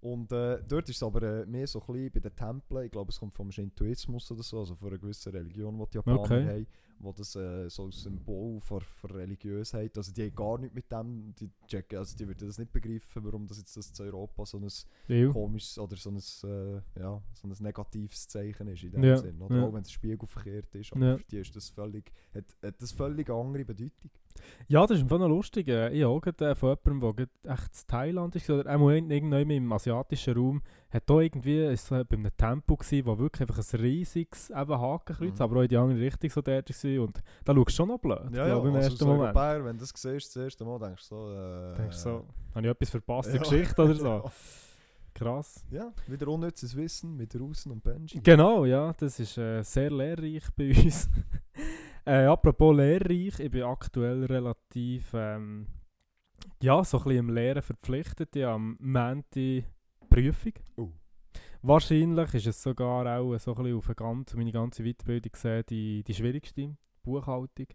Und 0.00 0.30
äh, 0.32 0.62
dort 0.68 0.86
ist 0.90 0.96
es 0.96 1.02
aber 1.02 1.22
äh, 1.22 1.46
mehr 1.46 1.66
so 1.66 1.80
ein 1.80 1.86
bisschen 1.86 2.12
bei 2.12 2.20
den 2.20 2.36
Tempeln, 2.36 2.84
ich 2.84 2.90
glaube 2.92 3.10
es 3.10 3.18
kommt 3.18 3.34
vom 3.34 3.50
Shintoismus 3.50 4.30
oder 4.30 4.42
so, 4.42 4.58
also 4.60 4.74
von 4.74 4.88
einer 4.88 4.98
gewissen 4.98 5.32
Religion, 5.32 5.78
die 5.78 5.84
die 5.92 5.96
Japaner 5.96 6.20
Okay. 6.20 6.46
haben. 6.46 6.66
Wo 6.98 7.12
das 7.12 7.34
äh, 7.36 7.68
so 7.68 7.84
ein 7.84 7.92
Symbol 7.92 8.60
für, 8.60 8.80
für 8.80 9.14
Religiösheit, 9.14 9.96
also 9.96 10.12
die 10.12 10.22
haben 10.22 10.34
gar 10.34 10.58
nicht 10.58 10.74
mit 10.74 10.90
dem, 10.90 11.34
die 11.38 11.50
checken, 11.66 11.98
also 11.98 12.16
die 12.16 12.26
würden 12.26 12.46
das 12.46 12.58
nicht 12.58 12.72
begreifen, 12.72 13.24
warum 13.24 13.46
das 13.46 13.58
jetzt 13.58 13.76
das 13.76 13.92
zu 13.92 14.02
Europa 14.02 14.46
so 14.46 14.58
ein 14.58 14.68
Weil, 15.08 15.30
komisches 15.30 15.78
oder 15.78 15.96
so 15.96 16.10
ein, 16.10 16.16
äh, 16.16 17.00
ja, 17.00 17.22
so 17.32 17.48
ein 17.48 17.54
negatives 17.60 18.28
Zeichen 18.28 18.68
ist 18.68 18.82
in 18.84 18.92
dem 18.92 19.04
Ja, 19.04 19.16
Sinn. 19.16 19.40
Oder 19.40 19.56
ja. 19.56 19.62
auch 19.64 19.72
wenn 19.72 19.82
der 19.82 19.90
Spiegel 19.90 20.26
verkehrt 20.26 20.74
ist, 20.74 20.92
aber 20.92 21.06
Ja. 21.06 21.16
für 21.18 21.24
die 21.24 21.38
ist 21.38 21.54
das 21.54 21.68
völlig, 21.70 22.12
hat, 22.34 22.44
hat 22.62 22.80
das 22.80 22.92
völlig 22.92 23.28
andere 23.30 23.64
Bedeutung. 23.64 24.10
Ja, 24.66 24.84
das 24.86 24.96
ist 24.98 25.02
einfach 25.04 25.18
noch 25.20 25.28
lustig. 25.28 25.68
Äh, 25.68 25.90
Ich 25.96 26.02
habe 26.02 26.12
auch 26.14 26.26
äh, 26.26 26.54
von 26.54 26.76
jemandem, 26.84 27.28
der 27.44 27.52
echt 27.52 27.82
in 27.82 27.86
Thailand 27.86 28.34
ist, 28.36 28.50
oder 28.50 28.68
irgendwann 28.70 29.50
im 29.50 29.72
asiatischen 29.72 30.34
Raum, 30.36 30.62
hat 30.94 31.10
da 31.10 31.18
irgendwie, 31.18 31.64
ist 31.64 31.86
so 31.86 31.96
bei 32.04 32.16
einem 32.16 32.30
Tempo 32.36 32.76
gewesen, 32.76 33.04
wo 33.04 33.18
wirklich 33.18 33.42
einfach 33.42 33.58
ein 33.58 33.80
riesiges 33.80 34.50
eben 34.50 34.80
Hakenkreuz, 34.80 35.38
Mhm. 35.38 35.42
aber 35.42 35.56
auch 35.56 35.62
in 35.62 35.68
die 35.68 35.76
andere 35.76 36.00
Richtung 36.00 36.30
so 36.30 36.46
war. 36.46 37.02
Und 37.02 37.22
da 37.44 37.54
schaust 37.54 37.68
du 37.68 37.72
schon 37.72 37.88
noch 37.88 37.98
blöd, 37.98 38.32
glaub 38.32 38.64
ich, 38.64 38.70
im 38.70 38.76
also 38.76 38.76
ersten 38.76 38.92
als 38.92 39.00
Moment. 39.00 39.36
Europäer, 39.36 39.64
wenn 39.64 39.76
du 39.76 39.80
das 39.80 39.90
siehst, 39.90 40.36
das 40.36 40.36
erste 40.36 40.64
Mal 40.64 40.78
denkst 40.78 41.08
du 41.08 41.14
so, 41.16 41.32
äh, 41.32 41.74
Denkst 41.76 41.96
du 41.96 42.02
so, 42.02 42.24
habe 42.54 42.66
ich 42.66 42.70
etwas 42.70 42.90
verpasst 42.90 43.28
in 43.30 43.34
ja. 43.34 43.42
der 43.42 43.50
Geschichte 43.50 43.82
oder 43.82 43.94
so? 43.94 44.30
Krass. 45.14 45.64
Ja, 45.70 45.92
wieder 46.06 46.28
unnützes 46.28 46.76
Wissen 46.76 47.16
mit 47.16 47.38
Russen 47.38 47.72
und 47.72 47.82
Benji. 47.82 48.20
Genau, 48.20 48.64
ja, 48.64 48.92
das 48.98 49.18
ist 49.20 49.36
äh, 49.38 49.62
sehr 49.62 49.90
lehrreich 49.90 50.44
bei 50.56 50.70
uns. 50.70 51.08
äh, 52.04 52.24
apropos 52.24 52.74
lehrreich, 52.76 53.38
ich 53.38 53.50
bin 53.50 53.62
aktuell 53.62 54.24
relativ, 54.24 55.12
ähm, 55.14 55.66
ja, 56.62 56.82
so 56.84 56.98
ein 56.98 57.04
bisschen 57.04 57.18
im 57.18 57.34
Lehren 57.34 57.62
verpflichtet. 57.62 58.34
Ich 58.34 58.42
habe 58.42 58.54
am 58.54 58.76
Montag 58.80 59.64
Prüfung. 60.14 60.52
Oh. 60.76 60.92
Wahrscheinlich 61.62 62.34
ist 62.34 62.46
es 62.46 62.62
sogar 62.62 63.18
auch 63.18 63.38
so 63.38 63.52
ein 63.52 63.62
bisschen 63.62 63.76
auf 63.76 63.86
eine 63.86 63.94
ganze, 63.96 64.36
meine 64.36 64.52
ganze 64.52 64.84
Weiterbildung 64.84 65.32
gesehen 65.32 65.64
die, 65.68 66.04
die 66.04 66.14
schwierigste 66.14 66.76
Buchhaltung. 67.02 67.66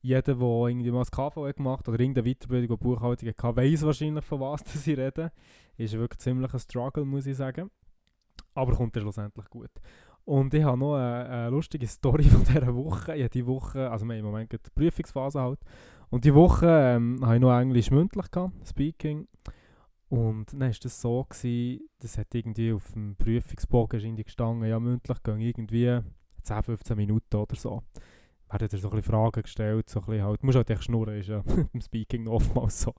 Jeder, 0.00 0.22
der 0.22 0.36
irgendwie 0.40 0.90
mal 0.90 1.00
das 1.00 1.10
KV 1.10 1.52
gemacht 1.54 1.80
hat 1.80 1.88
oder 1.88 2.00
irgendeine 2.00 2.32
Weiterbildung, 2.32 2.78
die 2.78 2.82
Buchhaltung 2.82 3.28
hatte, 3.28 3.56
weiß 3.56 3.82
wahrscheinlich, 3.82 4.24
von 4.24 4.40
was 4.40 4.62
sie 4.66 4.94
reden. 4.94 5.30
Ist 5.76 5.92
wirklich 5.92 6.20
ziemlich 6.20 6.54
ein 6.54 6.60
Struggle, 6.60 7.04
muss 7.04 7.26
ich 7.26 7.36
sagen. 7.36 7.70
Aber 8.54 8.72
kommt 8.74 8.96
dann 8.96 9.02
schlussendlich 9.02 9.50
gut. 9.50 9.70
Und 10.24 10.54
ich 10.54 10.64
habe 10.64 10.78
noch 10.78 10.94
eine, 10.94 11.28
eine 11.28 11.50
lustige 11.50 11.86
Story 11.86 12.24
von 12.24 12.42
dieser 12.42 12.74
Woche. 12.74 13.16
Ich 13.16 13.22
habe 13.22 13.30
die 13.30 13.46
Woche, 13.46 13.90
also 13.90 14.06
wir 14.06 14.16
im 14.16 14.24
Moment 14.24 14.48
gerade 14.48 14.62
die 14.62 14.70
Prüfungsphase 14.70 15.40
halt. 15.40 15.60
Und 16.08 16.24
die 16.24 16.34
Woche 16.34 16.66
ähm, 16.68 17.18
habe 17.22 17.34
ich 17.34 17.40
noch 17.40 17.58
Englisch 17.58 17.90
mündlich 17.90 18.30
gehabt, 18.30 18.54
Speaking. 18.66 19.28
Und 20.08 20.52
dann 20.52 20.60
war 20.60 20.70
das 20.70 21.00
so, 21.00 21.24
gewesen, 21.24 21.88
das 21.98 22.16
hat 22.18 22.34
irgendwie 22.34 22.72
auf 22.72 22.92
dem 22.92 23.16
Prüfungsbogen 23.16 24.16
gestanden, 24.16 24.68
ja 24.68 24.78
mündlich 24.78 25.22
gehen 25.22 25.40
irgendwie 25.40 26.00
10, 26.42 26.62
15 26.62 26.96
Minuten 26.96 27.36
oder 27.36 27.56
so. 27.56 27.82
Werden 28.48 28.68
dir 28.68 28.78
so 28.78 28.88
ein 28.88 28.96
bisschen 28.96 29.12
Fragen 29.12 29.42
gestellt, 29.42 29.90
so 29.90 30.00
ein 30.00 30.22
halt, 30.22 30.42
du 30.42 30.46
musst 30.46 30.56
halt 30.56 30.70
echt 30.70 30.84
schnurren, 30.84 31.18
ist 31.18 31.28
ja 31.28 31.42
beim 31.72 31.80
Speaking 31.80 32.28
oftmals 32.28 32.82
so. 32.82 32.94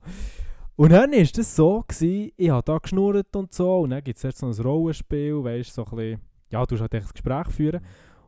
Und 0.75 0.91
dann 0.91 1.11
war 1.11 1.23
das 1.23 1.55
so, 1.55 1.83
gewesen, 1.87 2.31
ich 2.35 2.49
habe 2.49 2.63
da 2.63 2.77
geschnurrt 2.77 3.35
und 3.35 3.53
so, 3.53 3.79
und 3.79 3.91
dann 3.91 4.03
gibt 4.03 4.17
es 4.17 4.23
jetzt 4.23 4.39
so 4.39 4.47
ein 4.47 4.53
Rollenspiel, 4.53 5.43
weißt 5.43 5.73
so 5.73 5.85
ein 5.85 5.95
bisschen, 5.95 6.21
ja, 6.49 6.65
du 6.65 6.75
musst 6.75 6.81
halt 6.81 6.93
echt 6.93 7.05
das 7.05 7.13
Gespräch 7.13 7.47
führen. 7.47 7.81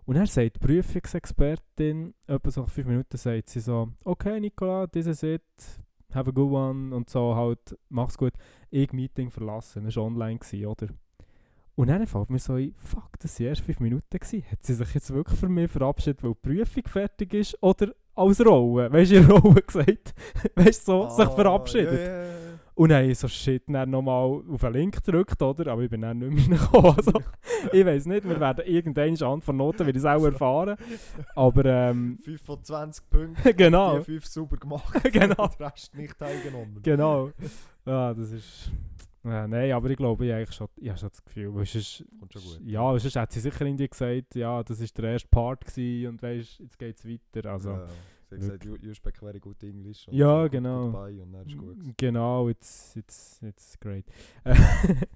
Und 0.06 0.16
dann 0.16 0.26
sagt 0.26 0.56
die 0.56 0.60
Prüfungsexpertin, 0.60 2.16
etwa 2.26 2.50
so 2.50 2.62
nach 2.62 2.70
5 2.70 2.88
Minuten, 2.88 3.18
sagt 3.18 3.50
sie 3.50 3.60
so, 3.60 3.90
okay 4.06 4.40
Nicola, 4.40 4.88
this 4.88 5.06
is 5.06 5.22
have 6.14 6.30
a 6.30 6.34
good 6.34 6.52
one 6.52 6.96
und 6.96 7.10
so 7.10 7.36
halt, 7.36 7.78
mach's 7.90 8.18
gut. 8.18 8.34
Ich 8.70 8.92
Meeting 8.94 9.30
verlassen, 9.32 9.86
das 9.86 9.96
war 9.96 10.04
online, 10.04 10.40
gewesen, 10.40 10.66
oder? 10.66 10.88
Und 11.76 11.88
dann 11.88 12.06
fällt 12.08 12.30
mir 12.30 12.40
so 12.40 12.54
ein, 12.54 12.74
fuck, 12.78 13.18
das 13.20 13.40
waren 13.40 13.48
erst 13.48 13.62
5 13.62 13.80
Minuten. 13.80 14.20
Gewesen. 14.20 14.44
Hat 14.52 14.64
sie 14.66 14.74
sich 14.74 14.94
jetzt 14.94 15.14
wirklich 15.14 15.40
für 15.40 15.48
mich 15.48 15.72
verabschiedet, 15.72 16.22
weil 16.24 16.34
die 16.34 16.50
Prüfung 16.50 16.84
fertig 16.88 17.34
ist? 17.34 17.58
Oder 17.64 17.94
als 18.16 18.46
Rolle? 18.46 18.92
Weißt 18.92 19.12
du, 19.12 19.16
in 19.16 19.26
Rolle 19.32 19.62
gesagt? 19.68 20.14
weißt 20.56 20.88
du, 20.88 20.92
so, 20.92 21.10
sich 21.10 21.26
Ah, 21.26 21.30
verabschiedet. 21.30 22.00
Ja. 22.00 22.49
Und 22.80 22.90
dann 22.90 23.02
habe 23.04 23.12
ich 23.12 23.20
so 23.20 23.28
shit 23.28 23.64
dann 23.68 23.90
nochmal 23.90 24.42
auf 24.50 24.62
den 24.62 24.72
Link 24.72 25.04
gedrückt, 25.04 25.42
oder? 25.42 25.70
Aber 25.74 25.82
ich 25.82 25.90
bin 25.90 26.00
dann 26.00 26.20
nicht 26.20 26.48
mehr 26.48 26.58
reingekommen. 26.72 26.96
Also, 26.96 27.12
ich 27.74 27.86
weiß 27.86 28.06
nicht, 28.06 28.24
wir 28.28 28.40
werden 28.40 28.66
irgendeine 28.66 29.18
Art 29.22 29.44
von 29.44 29.58
Noten, 29.58 29.86
wie 29.86 29.90
ich 29.92 29.98
es 29.98 30.06
auch 30.06 30.24
erfahren. 30.24 30.78
Aber 31.36 31.66
ähm, 31.66 32.20
5 32.24 32.42
von 32.42 32.64
20 32.64 33.10
Punkten, 33.10 33.58
genau, 33.58 33.98
die 34.00 34.06
5 34.06 34.26
sauber 34.26 34.56
gemacht, 34.56 34.94
Genau. 35.12 35.48
den 35.48 35.66
Rest 35.66 35.94
nicht 35.94 36.18
teilgenommen. 36.18 36.80
genau. 36.82 37.32
Ja, 37.86 38.14
das 38.14 38.32
ist... 38.32 38.72
Ja, 39.26 39.46
nein, 39.46 39.74
aber 39.74 39.90
ich 39.90 39.98
glaube, 39.98 40.26
ich, 40.26 40.32
habe 40.32 40.50
schon, 40.50 40.68
ich 40.78 40.88
habe 40.88 40.98
schon 40.98 41.10
das 41.10 41.22
Gefühl, 41.26 41.54
weil 41.54 41.66
sonst, 41.66 42.06
Kommt 42.18 42.32
schon 42.32 42.42
gut. 42.42 42.62
ja, 42.64 42.98
sonst 42.98 43.16
hat 43.18 43.32
sie 43.34 43.42
sicher 43.42 43.66
irgendwie 43.66 43.90
gesagt, 43.90 44.36
ja, 44.36 44.64
das 44.64 44.80
war 44.80 44.88
der 45.04 45.12
erste 45.12 45.28
Part 45.28 45.66
gewesen 45.66 46.08
und 46.12 46.24
weißt, 46.24 46.60
jetzt 46.62 46.80
geht 46.80 46.98
es 46.98 47.06
weiter. 47.06 47.52
Also, 47.52 47.72
Ja, 47.72 47.88
sie 48.30 48.36
hat 48.36 48.42
gesagt, 48.62 48.66
you, 48.66 48.76
you 48.88 48.94
speak 48.94 49.18
very 49.18 49.40
good 49.40 49.62
English. 49.64 50.08
und 50.08 50.14
Ja, 50.14 50.44
good- 50.44 50.52
genau. 50.52 50.92
Goodbye 50.92 51.22
und 51.22 51.32
dann 51.34 51.48
ist 51.48 51.58
gut. 51.58 51.76
gewesen. 51.80 51.94
Genau, 51.98 52.50
it's, 52.50 52.96
it's, 52.96 53.42
it's 53.42 53.80
great. 53.80 54.06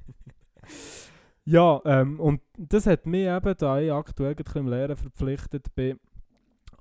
ja, 1.45 1.81
ähm, 1.85 2.19
und 2.19 2.41
das 2.57 2.87
hat 2.87 3.05
mich 3.05 3.27
eben, 3.27 3.55
da 3.57 3.79
ich 3.79 3.91
aktuell 3.91 4.35
gerade 4.35 4.41
ein 4.41 4.45
bisschen 4.45 4.61
im 4.61 4.67
Lehren 4.69 4.95
verpflichtet 4.95 5.75
bin, 5.75 5.99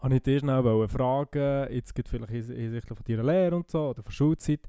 habe 0.01 0.17
ich 0.17 0.23
dir 0.23 0.39
schnell 0.39 0.89
fragen, 0.89 1.73
jetzt 1.73 1.95
geht 1.95 2.09
vielleicht 2.09 2.31
hins- 2.31 2.47
hinsichtlich 2.49 2.97
von 2.97 3.05
deiner 3.07 3.25
Lehre 3.25 3.57
und 3.57 3.71
so, 3.71 3.91
oder 3.91 4.03
von 4.03 4.13
Schulzeit, 4.13 4.61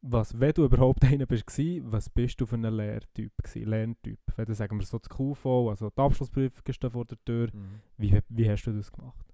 was, 0.00 0.38
wenn 0.38 0.52
du 0.52 0.64
überhaupt 0.64 1.04
einer 1.04 1.26
bist, 1.26 1.46
gsi, 1.46 1.82
was 1.84 2.08
bist 2.08 2.40
du 2.40 2.46
für 2.46 2.54
ein 2.56 2.62
Lehrtyp, 2.62 3.32
gsi, 3.42 3.64
Lerntyp? 3.64 4.20
Wenn 4.36 4.46
du, 4.46 4.54
sagen 4.54 4.78
wir 4.78 4.86
so, 4.86 4.98
das 4.98 5.08
QV, 5.08 5.68
also 5.70 5.90
die 5.90 6.00
Abschlussprüfung 6.00 6.62
ist 6.66 6.84
da 6.84 6.90
vor 6.90 7.04
der 7.04 7.18
Tür, 7.24 7.48
Mhm. 7.52 7.80
wie, 7.96 8.18
wie 8.28 8.50
hast 8.50 8.64
du 8.64 8.72
das 8.72 8.92
gemacht? 8.92 9.26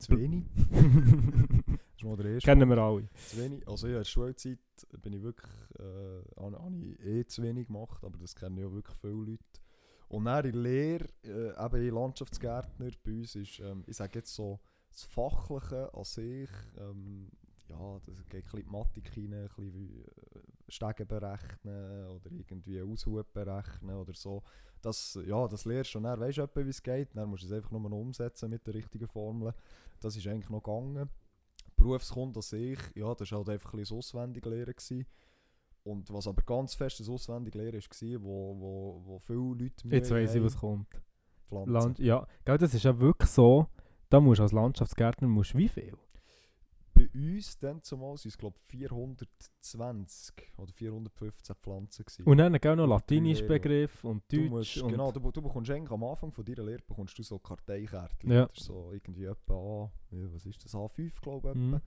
Zu 0.00 0.18
wenig. 0.18 0.44
Das 2.00 2.08
mal 2.08 2.16
der 2.16 2.32
erste 2.32 2.46
Kennen 2.48 2.66
wir 2.70 2.78
alle. 2.78 3.08
Zu 3.28 3.36
wenig. 3.36 3.68
Also 3.68 3.86
ja, 3.86 3.92
in 3.92 3.98
der 3.98 4.04
Schulzeit 4.04 4.58
bin 5.02 5.12
ich 5.12 5.22
wirklich, 5.22 5.52
äh, 5.78 6.40
habe, 6.40 6.82
ich 6.82 7.06
eh 7.06 7.26
zu 7.26 7.42
wenig 7.42 7.66
gemacht, 7.66 8.02
aber 8.02 8.16
das 8.16 8.34
kennen 8.34 8.56
ja 8.56 8.72
wirklich 8.72 8.96
viele 9.02 9.12
Leute. 9.12 9.60
Und 10.08 10.24
dann 10.24 10.46
in 10.46 10.52
der 10.52 10.62
Lehre, 10.62 11.06
äh, 11.24 11.66
eben 11.66 11.86
ich 11.86 11.92
Landschaftsgärtner, 11.92 12.90
bei 13.04 13.12
uns 13.12 13.34
ist, 13.34 13.60
ähm, 13.60 13.84
ich 13.86 13.98
sage 13.98 14.18
jetzt 14.18 14.34
so, 14.34 14.60
das 14.90 15.04
Fachliche 15.04 15.92
an 15.92 16.04
sich, 16.04 16.48
ähm, 16.78 17.28
ja, 17.68 18.00
das 18.06 18.24
geht 18.30 18.34
ein 18.34 18.42
bisschen 18.44 18.60
in 18.60 18.64
die 18.64 18.72
Mathik 18.72 19.16
rein, 19.16 19.34
ein 19.34 19.48
bisschen 19.48 19.74
wie, 19.74 19.98
äh, 19.98 20.40
Stege 20.70 21.06
berechnen 21.06 22.06
oder 22.08 22.30
irgendwie 22.30 22.82
Aushub 22.82 23.32
berechnen 23.32 23.96
oder 23.96 24.14
so. 24.14 24.42
Das, 24.80 25.18
ja, 25.26 25.46
das 25.46 25.64
lernst 25.64 25.94
du 25.94 25.98
und 25.98 26.04
dann 26.04 26.20
weisst 26.20 26.38
du 26.38 26.42
etwa, 26.42 26.64
wie 26.64 26.70
es 26.70 26.82
geht, 26.82 27.14
dann 27.14 27.28
musst 27.28 27.42
du 27.42 27.46
es 27.46 27.52
einfach 27.52 27.70
nur 27.70 27.80
noch 27.80 27.96
umsetzen 27.96 28.50
mit 28.50 28.66
den 28.66 28.74
richtigen 28.74 29.06
Formeln. 29.06 29.52
Das 30.00 30.16
ist 30.16 30.26
eigentlich 30.26 30.48
noch 30.48 30.62
gegangen. 30.62 31.10
Berufskunde 31.76 32.38
an 32.38 32.42
sich, 32.42 32.78
ja, 32.94 33.14
das 33.14 33.30
war 33.30 33.38
halt 33.38 33.50
einfach 33.50 33.72
ein 33.72 33.80
bisschen 33.80 33.98
das 33.98 34.06
Auswendiglehren. 34.06 34.74
Gewesen. 34.74 35.06
Und 35.82 36.12
was 36.12 36.26
aber 36.26 36.42
ganz 36.42 36.74
fest 36.74 37.00
das 37.00 37.08
Auswendiglehren 37.08 37.80
war, 37.80 38.22
wo, 38.22 38.60
wo, 38.60 39.02
wo 39.04 39.18
viele 39.18 39.38
Leute 39.38 39.86
Mühe 39.86 39.96
Jetzt 39.96 40.10
weiss 40.10 40.34
ich, 40.34 40.42
was 40.42 40.56
kommt. 40.56 40.88
Pflanzen. 41.48 41.72
Land, 41.72 41.98
ja, 41.98 42.26
gell, 42.44 42.58
das 42.58 42.74
ist 42.74 42.84
ja 42.84 42.98
wirklich 42.98 43.30
so, 43.30 43.66
da 44.08 44.20
musst 44.20 44.38
du 44.38 44.44
als 44.44 44.52
Landschaftsgärtner 44.52 45.28
musst 45.28 45.56
wie 45.56 45.68
viel? 45.68 45.96
Bei 47.00 47.08
uns 47.14 47.58
dann 47.58 47.82
zumal 47.82 48.16
sind 48.18 48.30
es 48.30 48.38
glaube 48.38 48.56
ich 48.60 48.66
420 48.66 50.34
oder 50.58 50.72
415 50.72 51.56
Pflanzen 51.56 52.04
gewesen. 52.04 52.24
Und 52.24 52.38
dann 52.38 52.52
gell, 52.54 52.76
noch 52.76 52.86
latinisch. 52.86 53.42
Begriff 53.46 54.04
und 54.04 54.22
du 54.28 54.36
Deutsch. 54.36 54.50
musst, 54.50 54.78
und, 54.82 54.90
genau, 54.90 55.10
du, 55.10 55.30
du 55.30 55.40
bekommst 55.40 55.70
eigentlich 55.70 55.90
am 55.90 56.04
Anfang 56.04 56.30
von 56.30 56.44
deiner 56.44 56.64
Lehre 56.64 56.82
bekommst 56.86 57.18
du 57.18 57.22
so 57.22 57.38
Karteikärtchen. 57.38 58.30
Ja. 58.30 58.46
Das 58.46 58.58
ist 58.58 58.66
so 58.66 58.90
irgendwie 58.92 59.24
etwa 59.24 59.54
A, 59.54 59.92
ja, 60.10 60.32
was 60.32 60.44
ist 60.44 60.62
das, 60.62 60.74
A5 60.74 61.12
glaube 61.22 61.50
ich. 61.50 61.54
Mhm. 61.54 61.80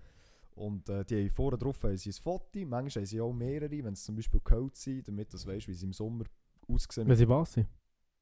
Und 0.56 0.90
äh, 0.90 1.06
die 1.06 1.16
haben 1.16 1.30
vorne 1.30 1.58
drauf 1.58 1.84
haben 1.84 1.98
sie 1.98 2.10
ein 2.10 2.14
Foto, 2.14 2.60
manchmal 2.66 3.02
haben 3.04 3.06
sie 3.06 3.22
auch 3.22 3.34
mehrere, 3.34 3.84
wenn 3.84 3.94
es 3.94 4.04
zum 4.04 4.16
Beispiel 4.16 4.40
Gehölz 4.44 4.84
sind, 4.84 5.08
damit 5.08 5.32
du 5.32 5.38
weißt, 5.38 5.68
wie 5.68 5.74
sie 5.74 5.86
im 5.86 5.94
Sommer 5.94 6.26
aussehen, 6.68 7.08
Wenn 7.08 7.16
sie 7.16 7.30
was 7.30 7.54
sind? 7.54 7.68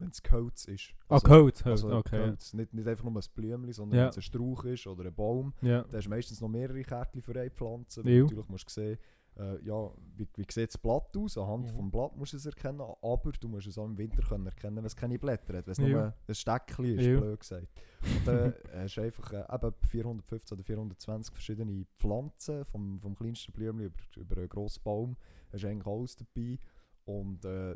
Wenn 0.02 0.10
es 0.10 0.22
Gehölz 0.22 0.66
ist. 0.66 0.94
Ah, 1.08 1.20
Holz, 1.28 1.66
also 1.66 1.90
okay. 1.96 2.18
Gehölz. 2.18 2.54
Nicht, 2.54 2.74
nicht 2.74 2.88
einfach 2.88 3.04
nur 3.06 3.16
ein 3.16 3.26
Blümchen, 3.36 3.72
sondern 3.74 3.98
Ja. 3.98 4.04
wenn 4.06 4.10
es 4.10 4.18
ein 4.18 4.22
Strauch 4.24 4.64
ist 4.66 4.88
oder 4.88 5.06
ein 5.06 5.14
Baum, 5.14 5.54
Ja. 5.62 5.84
da 5.84 5.98
hast 5.98 6.06
du 6.06 6.10
meistens 6.10 6.42
noch 6.42 6.50
mehrere 6.50 6.82
Kärtchen 6.84 7.22
für 7.22 7.40
eine 7.40 7.50
Pflanze. 7.52 8.02
Natürlich 8.02 8.48
musst 8.50 8.68
du 8.68 8.74
sehen, 8.74 8.98
äh, 9.38 9.64
ja, 9.64 9.90
wie, 10.18 10.28
wie 10.36 10.46
sieht 10.52 10.68
das 10.70 10.78
Blatt 10.78 11.16
aus? 11.16 11.38
Anhand 11.38 11.68
Mhm. 11.68 11.76
vom 11.76 11.90
Blatt 11.92 12.18
musst 12.18 12.34
du 12.34 12.38
es 12.38 12.46
erkennen, 12.46 12.82
aber 12.82 13.32
du 13.40 13.48
musst 13.48 13.66
es 13.68 13.78
auch 13.78 13.86
im 13.86 13.98
Winter 13.98 14.22
können 14.22 14.46
erkennen, 14.46 14.76
wenn 14.76 14.86
es 14.86 14.96
keine 14.96 15.18
Blätter 15.18 15.58
hat, 15.58 15.66
wenn 15.68 15.72
es 15.72 15.78
Ja. 15.78 15.88
nur 15.88 16.14
ein 16.28 16.36
Steckchen 16.36 16.86
ist, 16.86 17.06
Ja. 17.06 17.18
blöd 17.20 17.40
gesagt. 17.40 17.68
Und 18.02 18.28
dann 18.28 18.54
hast 18.74 18.98
du 18.98 19.02
einfach 19.02 19.32
äh, 19.32 19.46
eben 19.56 19.74
415 19.88 20.58
oder 20.58 20.64
420 20.66 21.34
verschiedene 21.34 21.86
Pflanzen, 21.98 22.66
vom, 22.66 23.00
vom 23.00 23.16
kleinsten 23.16 23.54
Blümchen 23.54 23.86
über, 23.86 24.00
über 24.18 24.38
einen 24.38 24.50
grossen 24.50 24.82
Baum, 24.84 25.16
hast 25.54 25.64
du 25.64 25.68
eigentlich 25.70 25.88
alles 25.88 26.16
dabei. 26.18 26.60
Und 27.06 27.46
äh, 27.46 27.76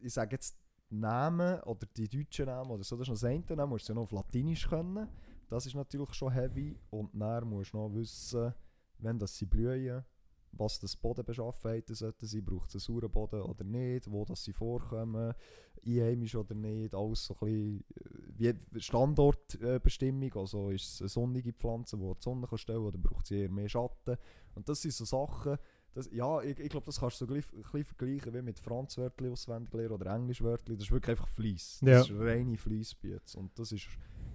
ich 0.00 0.12
sage 0.14 0.34
jetzt 0.36 0.56
Namen 1.00 1.60
oder 1.60 1.86
die 1.96 2.08
deutschen 2.08 2.46
Namen 2.46 2.70
oder 2.70 2.84
so, 2.84 2.96
das 2.96 3.08
ist 3.08 3.08
noch 3.08 3.14
das 3.14 3.24
eine, 3.24 3.42
dann 3.42 3.68
musst 3.68 3.88
du 3.88 3.92
ja 3.92 3.94
noch 3.94 4.04
auf 4.04 4.12
Latinisch 4.12 4.68
können. 4.68 5.08
Das 5.48 5.66
ist 5.66 5.74
natürlich 5.74 6.12
schon 6.14 6.32
heavy. 6.32 6.76
Und 6.90 7.10
dann 7.14 7.48
musst 7.48 7.72
du 7.72 7.78
noch 7.78 7.94
wissen, 7.94 8.54
wenn 8.98 9.18
das 9.18 9.36
sie 9.36 9.46
blühen, 9.46 10.04
was 10.52 10.78
das 10.78 10.96
Bodenbeschaffenheiten 10.96 11.94
sollten 11.94 12.26
sein, 12.26 12.44
braucht 12.44 12.68
es 12.68 12.74
einen 12.74 12.80
sauren 12.80 13.10
Boden 13.10 13.42
oder 13.42 13.64
nicht, 13.64 14.10
wo 14.10 14.24
das 14.24 14.44
sie 14.44 14.52
vorkommen, 14.52 15.34
einheimisch 15.86 16.36
oder 16.36 16.54
nicht, 16.54 16.94
alles 16.94 17.26
so 17.26 17.34
ein 17.40 17.46
bisschen, 17.46 17.84
äh, 18.38 18.54
wie 18.72 18.80
Standortbestimmung, 18.80 20.32
also 20.34 20.70
ist 20.70 20.94
es 20.94 21.00
eine 21.00 21.08
sonnige 21.08 21.52
Pflanze, 21.52 21.96
die 21.96 22.02
die 22.02 22.22
Sonne 22.22 22.46
kann 22.46 22.58
stellen 22.58 22.82
oder 22.82 22.98
braucht 22.98 23.26
sie 23.26 23.40
eher 23.40 23.50
mehr 23.50 23.68
Schatten. 23.68 24.16
Und 24.54 24.68
das 24.68 24.82
sind 24.82 24.94
so 24.94 25.04
Sachen, 25.04 25.58
das, 25.94 26.10
ja, 26.12 26.42
ich, 26.42 26.58
ich 26.58 26.68
glaube, 26.68 26.86
das 26.86 27.00
kannst 27.00 27.20
du 27.20 27.26
so 27.26 27.32
gleich, 27.32 27.84
vergleichen 27.86 28.34
wie 28.34 28.42
mit 28.42 28.58
Franzwörtli 28.58 29.30
auswendig 29.30 29.72
lernen 29.72 29.92
oder 29.92 30.14
Englischwörtli. 30.14 30.74
Das 30.76 30.84
ist 30.86 30.90
wirklich 30.92 31.10
einfach 31.10 31.28
Fleiss. 31.28 31.78
Das 31.80 32.08
Ja. 32.08 32.14
ist 32.14 32.20
reine 32.20 32.56
Fleissbiete. 32.58 33.38
Und 33.38 33.56
das 33.58 33.72
ist, 33.72 33.86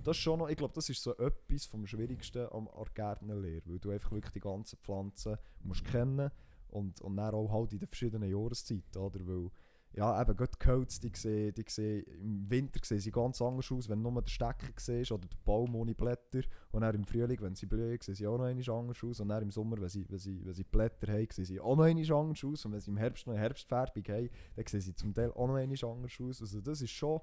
das 0.03 0.15
ist 0.17 0.23
schon 0.23 0.39
noch, 0.39 0.47
ich 0.49 0.55
glaube, 0.57 0.73
das 0.73 0.89
ist 0.89 1.03
so 1.03 1.15
etwas 1.17 1.65
vom 1.65 1.85
Schwierigsten 1.85 2.47
am 2.51 2.69
Gärtnerlehre, 2.93 3.61
weil 3.65 3.79
du 3.79 3.91
einfach 3.91 4.11
wirklich 4.11 4.33
die 4.33 4.39
ganzen 4.39 4.77
Pflanzen 4.79 5.37
musst 5.63 5.83
kennen 5.85 6.31
und, 6.69 7.01
und 7.01 7.17
dann 7.17 7.33
auch 7.35 7.51
halt 7.51 7.73
in 7.73 7.79
den 7.79 7.87
verschiedenen 7.87 8.29
Jahreszeiten, 8.29 8.97
oder? 8.97 9.19
Weil, 9.27 9.49
ja, 9.93 10.21
eben, 10.21 10.35
gerade 10.37 10.51
die 10.51 10.59
Gehölze, 10.59 11.01
die 11.01 11.11
sehen, 11.15 11.53
die 11.55 11.65
sehen, 11.67 12.03
im 12.21 12.49
Winter 12.49 12.79
sehen 12.83 12.99
sie 12.99 13.11
ganz 13.11 13.41
anders 13.41 13.71
aus, 13.71 13.89
wenn 13.89 14.01
nur 14.01 14.21
den 14.21 14.27
Stecker 14.27 14.67
siehst 14.77 15.11
oder 15.11 15.27
der 15.27 15.37
Baum 15.43 15.75
ohne 15.75 15.95
Blätter. 15.95 16.41
Und 16.71 16.81
dann 16.81 16.95
im 16.95 17.03
Frühling, 17.05 17.41
wenn 17.41 17.55
sie 17.55 17.65
blühen, 17.65 17.97
sehen 18.01 18.15
sie 18.15 18.27
auch 18.27 18.37
noch 18.37 18.45
einmal 18.45 18.69
anders 18.69 19.03
aus. 19.03 19.19
Und 19.19 19.29
dann 19.29 19.41
im 19.43 19.51
Sommer, 19.51 19.81
wenn 19.81 19.89
sie, 19.89 20.05
wenn 20.09 20.19
sie, 20.19 20.45
wenn 20.45 20.53
sie 20.53 20.63
Blätter 20.63 21.11
haben, 21.11 21.27
sehen 21.31 21.45
sie 21.45 21.59
auch 21.59 21.75
noch 21.75 21.85
einmal 21.85 22.11
anders 22.13 22.43
aus. 22.43 22.65
Und 22.65 22.73
wenn 22.73 22.79
sie 22.81 22.91
im 22.91 22.97
Herbst 22.97 23.25
noch 23.25 23.33
eine 23.33 23.41
Herbstfärbung 23.41 24.03
haben, 24.07 24.29
dann 24.55 24.65
sehen 24.67 24.81
sie 24.81 24.93
zum 24.95 25.13
Teil 25.13 25.31
auch 25.31 25.47
noch 25.47 25.55
einmal 25.55 25.77
anders 25.83 26.13
aus. 26.21 26.41
Also 26.41 26.61
das 26.61 26.81
ist 26.81 26.91
schon, 26.91 27.19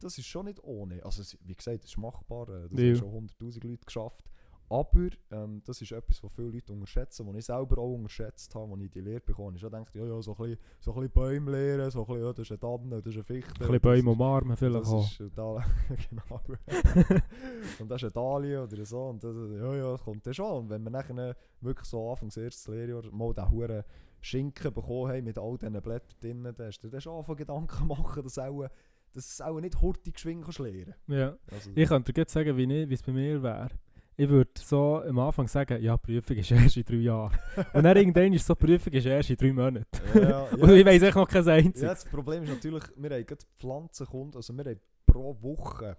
das 0.00 0.16
ist 0.16 0.26
schon 0.26 0.46
nicht 0.46 0.62
ohne. 0.64 1.04
Also 1.04 1.22
wie 1.44 1.54
gesagt, 1.54 1.84
das 1.84 1.90
ist 1.90 1.98
machbar. 1.98 2.46
Das 2.46 2.70
Ja. 2.80 2.88
haben 2.88 2.96
schon 2.96 3.12
100'000 3.12 3.62
Leute 3.66 3.84
geschafft. 3.84 4.24
Aber 4.68 5.08
ähm, 5.30 5.62
das 5.64 5.80
ist 5.80 5.92
etwas, 5.92 6.22
was 6.22 6.32
viele 6.32 6.48
Leute 6.48 6.72
unterschätzen, 6.72 7.26
was 7.26 7.36
ich 7.36 7.44
selber 7.44 7.78
auch 7.78 7.94
unterschätzt 7.94 8.52
habe, 8.54 8.72
als 8.72 8.82
ich 8.82 8.90
die 8.90 9.00
Lehre 9.00 9.20
bekommen 9.20 9.48
habe. 9.48 9.56
Ich 9.56 9.62
gedacht, 9.62 9.94
ja, 9.94 10.04
ja, 10.04 10.20
so 10.22 10.32
ein 10.32 10.36
bisschen, 10.36 10.58
so 10.80 10.90
ein 10.92 10.94
bisschen 10.96 11.12
Bäume 11.12 11.50
lehren, 11.52 11.90
so 11.90 12.00
ein 12.00 12.06
bisschen, 12.06 12.22
ja, 12.22 12.32
das 12.32 12.38
ist 12.40 12.50
eine 12.50 12.58
Tanne, 12.60 13.02
das 13.02 13.06
ist 13.06 13.14
eine 13.14 13.24
Fichte. 13.24 13.52
Ein 13.52 13.58
bisschen 13.58 13.80
Bäume 13.80 14.10
umarmen 14.10 14.56
vielleicht 14.56 14.82
das 14.82 14.92
auch. 14.92 15.04
ist 15.04 15.20
ein 15.20 15.32
Dal 15.34 15.64
genau. 16.10 16.40
und 17.78 17.88
das 17.88 18.02
ist 18.02 18.08
ein 18.08 18.12
Dalie 18.12 18.62
oder 18.62 18.84
so. 18.84 19.02
Und 19.08 19.22
das, 19.22 19.36
ja, 19.36 19.74
ja, 19.76 19.92
das 19.92 20.02
kommt 20.02 20.26
dann 20.26 20.34
schon. 20.34 20.58
Und 20.58 20.70
wenn 20.70 20.82
wir 20.82 20.90
nachher 20.90 21.36
wirklich 21.60 21.88
so 21.88 22.10
anfangs 22.10 22.36
erstes 22.36 22.66
Lehrjahr 22.66 23.04
mal 23.12 23.32
den 23.32 23.48
huren 23.50 23.84
Schinken 24.20 24.74
bekommen 24.74 25.12
haben 25.12 25.24
mit 25.24 25.38
all 25.38 25.56
diesen 25.56 25.80
Blättern 25.80 26.16
drin, 26.20 26.42
dann 26.42 26.66
hast 26.66 26.80
du 26.80 26.88
dir 26.88 27.00
schon 27.00 27.18
anfangen 27.18 27.38
Gedanken 27.38 27.86
machen, 27.86 28.22
dass 28.24 28.38
auch, 28.38 28.66
dass 29.12 29.32
es 29.32 29.40
auch 29.40 29.60
nicht 29.60 29.80
hurtig 29.80 30.14
geschwind 30.14 30.42
kannst 30.42 30.58
lernen. 30.58 30.94
Ja. 31.06 31.36
Also, 31.52 31.70
Ich 31.74 31.88
könnte 31.88 32.12
dir 32.12 32.22
jetzt 32.22 32.32
sagen, 32.32 32.56
wie 32.56 32.92
es 32.92 33.02
bei 33.02 33.12
mir 33.12 33.40
wäre. 33.42 33.70
Ich 34.18 34.28
würde 34.28 34.50
so 34.58 35.02
am 35.02 35.18
Anfang 35.18 35.46
sagen, 35.46 35.82
ja, 35.82 35.96
Prüfung 35.98 36.36
ist 36.36 36.50
erst 36.52 36.76
in 36.78 36.84
drei 36.84 36.96
Jahren. 36.96 37.38
Und 37.74 37.82
dann 37.84 37.96
irgendwann 37.96 38.32
ist 38.32 38.46
so, 38.46 38.54
Prüfung 38.54 38.92
ist 38.92 39.04
erst 39.06 39.30
in 39.30 39.36
drei 39.36 39.52
Monaten. 39.52 39.86
ja, 40.14 40.20
ja, 40.28 40.42
Und 40.52 40.70
ich 40.70 40.86
weiss 40.86 41.02
echt 41.02 41.16
noch 41.16 41.28
kein 41.28 41.44
Ja, 41.44 41.52
einziges. 41.54 41.80
das 41.80 42.04
Problem 42.06 42.42
ist 42.44 42.48
natürlich, 42.50 42.84
wir 42.96 43.10
haben 43.10 43.26
gerade 43.26 43.44
Pflanzenkunden, 43.58 44.36
also 44.36 44.52
wir 44.56 44.64
haben 44.64 44.80
pro 45.04 45.36
Woche, 45.42 45.96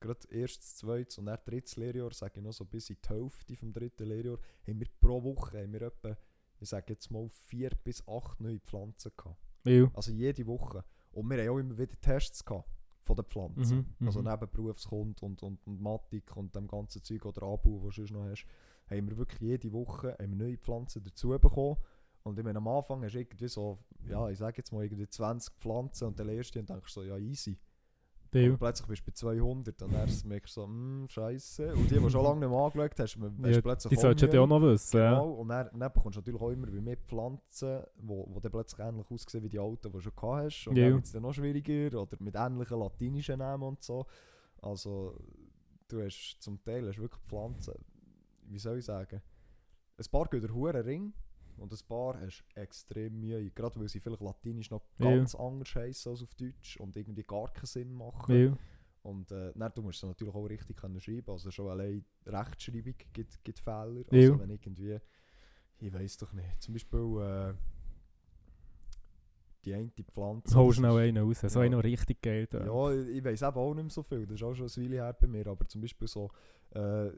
gerade 0.00 0.20
erstes, 0.30 0.76
zweites 0.76 1.18
und 1.18 1.26
dann 1.26 1.38
drittes 1.44 1.76
Lehrjahr, 1.76 2.12
sage 2.12 2.34
ich 2.36 2.42
noch 2.42 2.52
so 2.52 2.64
bis 2.64 2.90
in 2.90 2.96
die 3.04 3.08
Hälfte 3.08 3.56
vom 3.56 3.72
dritten 3.72 4.04
Lehrjahr, 4.04 4.38
haben 4.68 4.78
wir 4.78 4.86
pro 5.00 5.22
Woche, 5.24 5.58
haben 5.62 5.72
wir 5.72 5.82
etwa, 5.82 6.16
ich 6.60 6.68
sage 6.68 6.92
jetzt 6.92 7.10
mal, 7.10 7.28
vier 7.46 7.70
bis 7.82 8.06
acht 8.06 8.40
neue 8.40 8.60
Pflanzen 8.60 9.10
gehabt. 9.16 9.36
Weil, 9.64 9.90
Also 9.94 10.12
jede 10.12 10.46
Woche. 10.46 10.84
Und 11.10 11.28
wir 11.30 11.38
haben 11.42 11.48
auch 11.48 11.58
immer 11.58 11.76
wieder 11.78 11.98
Tests 12.00 12.44
gehabt 12.44 12.68
von 13.04 13.16
den 13.16 13.24
Pflanzen. 13.24 13.94
Mhm, 13.98 14.06
Also 14.06 14.20
mhm. 14.20 14.28
neben 14.30 14.50
Berufskund 14.50 15.22
und, 15.22 15.42
und, 15.42 15.66
und 15.66 15.80
Matik 15.80 16.36
und 16.36 16.54
dem 16.54 16.66
ganzen 16.66 17.02
Zeug 17.02 17.24
oder 17.26 17.42
Abu, 17.42 17.82
was 17.82 17.94
du 17.96 18.06
sonst 18.06 18.12
noch 18.12 18.24
hast, 18.24 18.46
haben 18.90 19.08
wir 19.08 19.16
wirklich 19.16 19.40
jede 19.40 19.72
Woche 19.72 20.16
haben 20.18 20.36
neue 20.36 20.58
Pflanzen 20.58 21.02
dazu 21.02 21.28
bekommen. 21.28 21.76
Und 22.22 22.38
ich 22.38 22.44
meine, 22.44 22.58
am 22.58 22.68
Anfang 22.68 23.04
hast 23.04 23.12
du 23.14 23.18
irgendwie 23.18 23.48
so, 23.48 23.78
ja, 24.08 24.28
ich 24.30 24.38
sage 24.38 24.56
jetzt 24.58 24.72
mal 24.72 24.82
irgendwie 24.82 25.08
20 25.08 25.54
Pflanzen 25.56 26.08
und 26.08 26.18
der 26.18 26.26
erste 26.26 26.58
und 26.58 26.68
denkst 26.68 26.92
so, 26.92 27.02
ja, 27.02 27.18
easy. 27.18 27.58
Weil, 28.34 28.50
Und 28.50 28.58
plötzlich 28.58 28.86
bist 28.88 29.02
du 29.22 29.26
bei 29.26 29.34
200 29.36 29.82
und 29.82 29.92
dann 29.92 30.08
merkst 30.26 30.56
du 30.56 30.60
so, 30.60 30.66
hm, 30.66 31.06
scheiße. 31.08 31.74
Und 31.74 31.90
die, 31.90 31.98
die 31.98 32.10
schon 32.10 32.22
lange 32.24 32.40
nicht 32.40 32.48
mehr 32.50 32.58
angeschaut 32.58 32.98
hast, 32.98 33.16
hast 33.16 33.54
ja, 33.54 33.60
plötzlich 33.60 33.90
die 33.90 33.96
solltest 33.96 34.32
du 34.32 34.36
ja 34.36 34.42
auch 34.42 34.46
noch 34.46 34.62
wissen. 34.62 34.96
Genau, 34.98 35.34
Ja. 35.34 35.40
und 35.40 35.48
dann, 35.48 35.68
dann 35.78 35.92
bekommst 35.92 36.16
du 36.16 36.20
natürlich 36.20 36.40
auch 36.40 36.50
immer 36.50 36.66
mehr 36.66 36.96
Pflanzen, 36.96 37.82
die 37.96 38.08
wo, 38.08 38.26
wo 38.28 38.40
dann 38.40 38.52
plötzlich 38.52 38.80
ähnlich 38.86 39.10
aussehen 39.10 39.42
wie 39.44 39.48
die 39.48 39.58
alten, 39.58 39.88
die 39.88 39.92
du 39.92 40.00
schon 40.00 40.12
gehabt 40.14 40.44
hast. 40.44 40.66
Und 40.68 40.76
Ja. 40.76 40.84
dann 40.84 40.94
wird 40.94 41.04
es 41.04 41.12
dann 41.12 41.22
noch 41.22 41.32
schwieriger 41.32 42.00
oder 42.02 42.16
mit 42.20 42.34
ähnlichen 42.34 42.78
latinischen 42.78 43.38
Namen 43.38 43.62
und 43.64 43.82
so. 43.82 44.06
Also, 44.62 45.16
du 45.88 46.02
hast 46.02 46.36
zum 46.40 46.62
Teil 46.64 46.88
hast 46.88 46.98
wirklich 46.98 47.22
Pflanzen, 47.28 47.74
wie 48.46 48.58
soll 48.58 48.78
ich 48.78 48.84
sagen, 48.84 49.20
ein 49.96 50.04
paar 50.10 50.26
gehen 50.26 50.40
der 50.40 50.52
Huren 50.52 50.82
Ring 50.82 51.12
und 51.58 51.72
ein 51.72 51.78
paar 51.88 52.20
hast 52.20 52.44
extrem 52.54 53.20
Mühe, 53.20 53.50
gerade 53.50 53.78
weil 53.80 53.88
sie 53.88 54.00
vielleicht 54.00 54.22
latinisch 54.22 54.70
noch 54.70 54.82
Ja. 54.98 55.10
ganz 55.10 55.34
anders 55.34 55.74
heißen 55.74 56.10
als 56.12 56.22
auf 56.22 56.34
Deutsch 56.34 56.76
und 56.78 56.96
irgendwie 56.96 57.22
gar 57.24 57.52
keinen 57.52 57.66
Sinn 57.66 57.92
machen. 57.92 58.32
Weil, 58.32 58.56
Und 59.02 59.30
äh, 59.32 59.52
dann, 59.54 59.70
du 59.74 59.82
musst 59.82 60.02
es 60.02 60.08
natürlich 60.08 60.34
auch 60.34 60.44
richtig 60.46 60.76
können 60.76 60.98
schreiben. 61.00 61.30
Also 61.30 61.50
schon 61.50 61.68
allein 61.68 62.04
Rechtschreibung 62.26 62.94
gibt, 63.12 63.44
gibt 63.44 63.58
Fehler. 63.60 64.04
Ja. 64.10 64.30
Also 64.30 64.38
wenn 64.40 64.50
irgendwie, 64.50 64.98
ich 65.78 65.92
weiß 65.92 66.16
doch 66.18 66.32
nicht, 66.32 66.62
zum 66.62 66.72
Beispiel 66.74 67.00
äh, 67.20 67.54
die 69.64 69.74
eine 69.74 69.90
Pflanze. 70.12 70.56
hol 70.56 70.72
schnell 70.74 70.96
einen 70.98 71.24
raus. 71.24 71.40
So 71.40 71.58
Ja. 71.58 71.64
einen 71.64 71.72
noch 71.72 71.84
richtig 71.84 72.20
geil. 72.22 72.46
Ja, 72.52 72.92
ich, 72.92 73.08
ich 73.16 73.24
weiß 73.24 73.42
eben 73.42 73.56
auch 73.56 73.74
nicht 73.74 73.84
mehr 73.84 73.90
so 73.90 74.02
viel. 74.02 74.26
Das 74.26 74.36
ist 74.36 74.42
auch 74.42 74.54
schon 74.54 74.66
ein 74.66 74.76
Weile 74.82 74.96
her 74.96 75.12
bei 75.12 75.26
mir. 75.26 75.46
Aber 75.46 75.66
zum 75.66 75.80
Beispiel 75.80 76.08
so, 76.08 76.30
äh, 76.74 77.10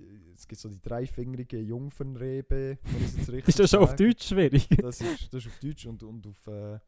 die, 0.00 0.32
es 0.34 0.46
gibt 0.46 0.60
so 0.60 0.68
die 0.68 0.80
dreifingerige 0.80 1.58
Jungfernrebe. 1.60 2.78
richtig 3.28 3.48
Ist 3.48 3.58
das 3.58 3.70
schon 3.70 3.80
auf 3.80 3.90
sage. 3.90 4.04
Deutsch 4.06 4.28
schwierig? 4.28 4.68
Das 4.82 5.00
ist, 5.00 5.32
das 5.32 5.44
ist 5.44 5.48
auf 5.52 5.58
Deutsch 5.60 5.86
und, 5.86 6.02
und 6.02 6.26
auf, 6.26 6.46
äh, 6.46 6.78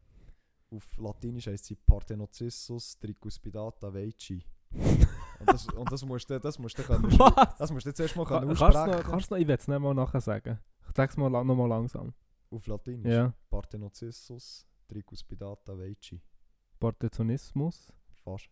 auf 0.71 0.97
Latinisch 0.97 1.47
heisst 1.47 1.65
sie 1.65 1.75
Parthenocyssus 1.75 2.97
tricuspidata 2.99 3.93
veici. 3.93 4.43
und, 4.73 5.49
das, 5.49 5.67
und 5.67 5.91
das 5.91 6.05
musst 6.05 6.29
du, 6.29 6.39
das 6.39 6.57
musst 6.57 6.77
du 6.77 6.83
können, 6.83 7.03
Was? 7.19 7.57
das 7.57 7.71
musst 7.71 7.85
du 7.85 7.89
jetzt 7.89 7.99
erstmal 7.99 8.25
Ka- 8.25 8.39
Kannst 8.39 8.61
du 8.61 8.65
noch, 8.65 8.75
aussprechen. 8.75 9.03
kannst 9.09 9.29
du 9.31 9.35
noch, 9.35 9.41
ich 9.41 9.47
will 9.47 9.55
es 9.55 9.67
nicht 9.67 9.79
mal 9.79 9.93
nachher 9.93 10.21
sagen. 10.21 10.59
Sag's 10.95 11.17
mal 11.17 11.29
la- 11.31 11.43
noch 11.43 11.55
mal 11.55 11.67
langsam. 11.67 12.13
Auf 12.49 12.67
Latinisch. 12.67 13.11
Ja. 13.11 13.33
Parthenocyssus 13.49 14.65
tricuspidata 14.87 15.77
veici. 15.77 16.21
Partizonismus, 16.79 17.91
Fast. 18.23 18.49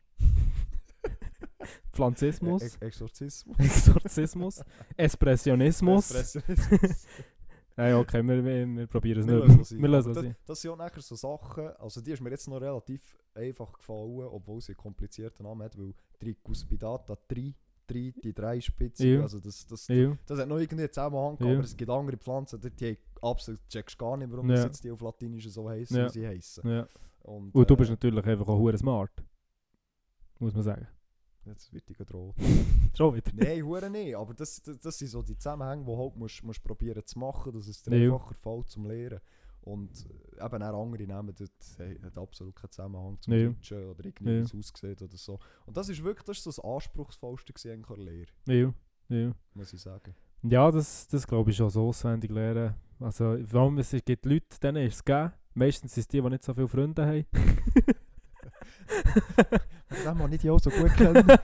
Pflanzismus, 1.92 2.64
E- 2.82 2.86
Exorzismus. 2.86 3.58
Exorzismus, 3.60 4.62
Espressionismus. 4.98 6.12
Expressionismus. 6.12 7.08
Nein, 7.76 7.94
okay, 7.96 8.22
wir, 8.24 8.44
wir, 8.44 8.68
wir 8.68 8.88
probieren 8.88 9.20
es 9.22 9.26
nicht. 9.26 9.66
sie. 9.68 9.82
Wir 9.82 10.02
sie. 10.02 10.14
das, 10.14 10.26
das 10.46 10.62
sind 10.62 10.72
auch 10.72 10.78
nachher 10.78 11.02
so 11.02 11.16
Sachen, 11.16 11.68
also 11.78 12.02
die 12.02 12.12
ist 12.12 12.22
mir 12.22 12.30
jetzt 12.30 12.48
noch 12.50 12.60
relativ 12.60 13.18
einfach 13.34 13.72
gefallen, 13.72 14.28
obwohl 14.32 14.60
sie 14.60 14.74
einen 14.74 14.78
komplizierten 14.78 15.44
Namen 15.46 15.64
hat, 15.64 15.78
weil 15.78 15.94
Tricuspidata, 16.20 17.18
drei, 17.28 17.54
drei, 17.88 18.14
die 18.22 18.34
drei 18.34 18.60
Spitzen, 18.60 19.08
Ja. 19.14 19.22
also 19.22 19.40
das, 19.40 19.66
das, 19.66 19.88
Ja. 19.88 20.18
das 20.26 20.40
hat 20.40 20.50
noch 20.50 20.58
irgendwie 20.58 20.90
Zusammenhang, 20.90 21.38
Ja. 21.40 21.54
aber 21.54 21.64
es 21.64 21.78
gibt 21.78 21.90
andere 21.90 22.18
Pflanzen, 22.18 22.60
die, 22.60 22.70
die 22.72 22.98
absolut 23.22 23.62
checkst 23.70 23.98
gar 23.98 24.18
nicht, 24.18 24.30
warum 24.30 24.50
Ja. 24.50 24.56
das 24.58 24.66
jetzt 24.66 24.84
die 24.84 24.92
auf 24.92 25.00
Latinisch 25.00 25.48
so 25.50 25.70
heißen, 25.70 26.06
wie 26.06 26.10
sie 26.10 26.28
heißen. 26.28 26.86
Und, 27.22 27.56
Und 27.56 27.70
du 27.70 27.74
äh, 27.74 27.78
bist 27.78 27.92
natürlich 27.92 28.26
einfach 28.26 28.48
auch 28.48 28.76
smart. 28.78 29.12
Muss 30.40 30.54
man 30.54 30.64
sagen. 30.64 30.88
Jetzt 31.50 31.74
wird 31.74 31.90
ich 31.90 31.98
gedroht. 31.98 32.36
Schon 32.98 33.16
wieder. 33.16 33.32
Nein, 33.34 33.64
hure 33.66 33.90
nicht, 33.90 34.16
aber 34.16 34.34
das, 34.34 34.62
das, 34.62 34.80
das 34.80 34.98
sind 34.98 35.08
so 35.10 35.22
die 35.22 35.38
Zusammenhänge, 35.38 35.84
die 35.86 35.96
halt 35.98 36.16
musst, 36.16 36.44
musst 36.44 36.64
probieren 36.64 37.06
zu 37.06 37.18
machen, 37.20 37.52
dass 37.54 37.68
es 37.68 37.82
dir 37.82 37.98
Ja. 37.98 38.14
einfacher 38.14 38.36
fällt 38.36 38.70
zum 38.70 38.86
Lehren. 38.86 39.20
Und 39.62 39.90
äh, 40.40 40.46
eben 40.46 40.64
auch 40.64 40.82
andere 40.84 41.04
nehmen 41.04 41.34
dort 41.38 41.52
hey, 41.78 42.00
hat 42.02 42.18
absolut 42.18 42.56
keinen 42.56 42.72
Zusammenhang 42.72 43.18
zum 43.20 43.34
Ja. 43.34 43.48
Deutschen 43.50 43.90
oder 43.90 44.06
irgendwie 44.06 44.32
Ja. 44.32 44.40
wie 44.54 44.60
es 44.60 44.74
aussieht 44.74 45.02
oder 45.02 45.18
so. 45.18 45.38
Und 45.66 45.76
das 45.76 45.90
ist 45.90 46.04
wirklich 46.04 46.24
das, 46.26 46.38
ist 46.38 46.44
so 46.44 46.50
das 46.52 46.60
Anspruchsvollste 46.60 47.54
an 47.74 47.84
der 47.88 47.98
Lehre, 47.98 48.32
Ja. 48.48 48.74
Ja. 49.10 49.32
muss 49.54 49.74
ich 49.74 49.82
sagen. 49.82 50.16
Ja, 50.44 50.72
das, 50.72 51.08
das 51.08 51.28
glaube 51.28 51.52
ich 51.52 51.58
schon 51.58 51.70
so 51.70 51.88
auswendig 51.90 52.32
lernen. 52.32 52.74
Also, 53.00 53.38
vor 53.46 53.62
allem, 53.62 53.78
es 53.80 53.92
gibt 53.92 54.26
Leute, 54.26 54.60
denen 54.62 54.88
ist 54.88 54.96
es 54.96 55.04
gegeben. 55.04 55.34
Meistens 55.54 55.94
sind 55.94 56.02
es 56.02 56.08
die, 56.08 56.22
die 56.22 56.30
nicht 56.30 56.44
so 56.44 56.54
viele 56.54 56.68
Freunde 56.68 57.06
haben. 57.06 57.26
Das 60.04 60.16
man 60.16 60.30
nicht 60.30 60.48
auch 60.50 60.60
so 60.60 60.70
gut 60.70 60.94
kennen. 60.96 61.26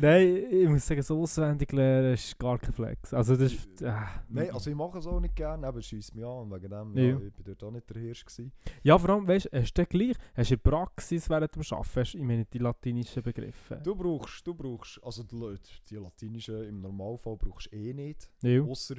Nein, 0.00 0.44
ich 0.50 0.68
muss 0.68 0.86
sagen, 0.86 1.02
so 1.02 1.20
auswendig 1.22 1.72
lernen 1.72 2.14
ist 2.14 2.38
gar 2.38 2.58
kein 2.58 2.72
Flex. 2.72 3.12
Also, 3.14 3.36
das 3.36 3.52
ist. 3.52 3.82
Äh, 3.82 3.92
Nein, 4.28 4.50
also 4.50 4.70
ich 4.70 4.76
mache 4.76 4.98
es 4.98 5.06
auch 5.06 5.20
nicht 5.20 5.34
gerne, 5.34 5.66
aber 5.66 5.78
es 5.78 5.86
scheisst 5.86 6.14
mich 6.14 6.24
an 6.24 6.50
wegen 6.50 6.70
dem, 6.70 6.96
Ja. 6.96 7.02
ja, 7.04 7.18
ich 7.20 7.32
bin 7.32 7.44
dort 7.44 7.62
auch 7.64 7.70
nicht 7.70 7.88
der 7.90 8.00
Hirsch 8.00 8.24
gewesen. 8.24 8.52
Ja, 8.82 8.98
vor 8.98 9.10
allem, 9.10 9.26
weißt 9.26 9.48
du, 9.52 9.58
hast 9.60 9.74
du 9.74 9.86
gleich, 9.86 10.16
hast 10.34 10.50
du 10.50 10.54
in 10.54 10.60
Praxis 10.60 11.28
während 11.30 11.54
dem 11.54 11.62
Arbeiten, 11.70 12.00
hast, 12.00 12.14
ich 12.14 12.22
meine, 12.22 12.44
die 12.44 12.58
latinischen 12.58 13.22
Begriffe. 13.22 13.80
Du 13.82 13.94
brauchst, 13.94 14.46
du 14.46 14.54
brauchst, 14.54 15.00
also 15.02 15.22
die 15.22 15.36
Leute, 15.36 15.68
die 15.88 15.96
latinischen 15.96 16.64
im 16.64 16.80
Normalfall 16.80 17.36
brauchst 17.36 17.72
du 17.72 17.76
eh 17.76 17.92
nicht. 17.92 18.30
Ja. 18.42 18.62
Ausser, 18.62 18.96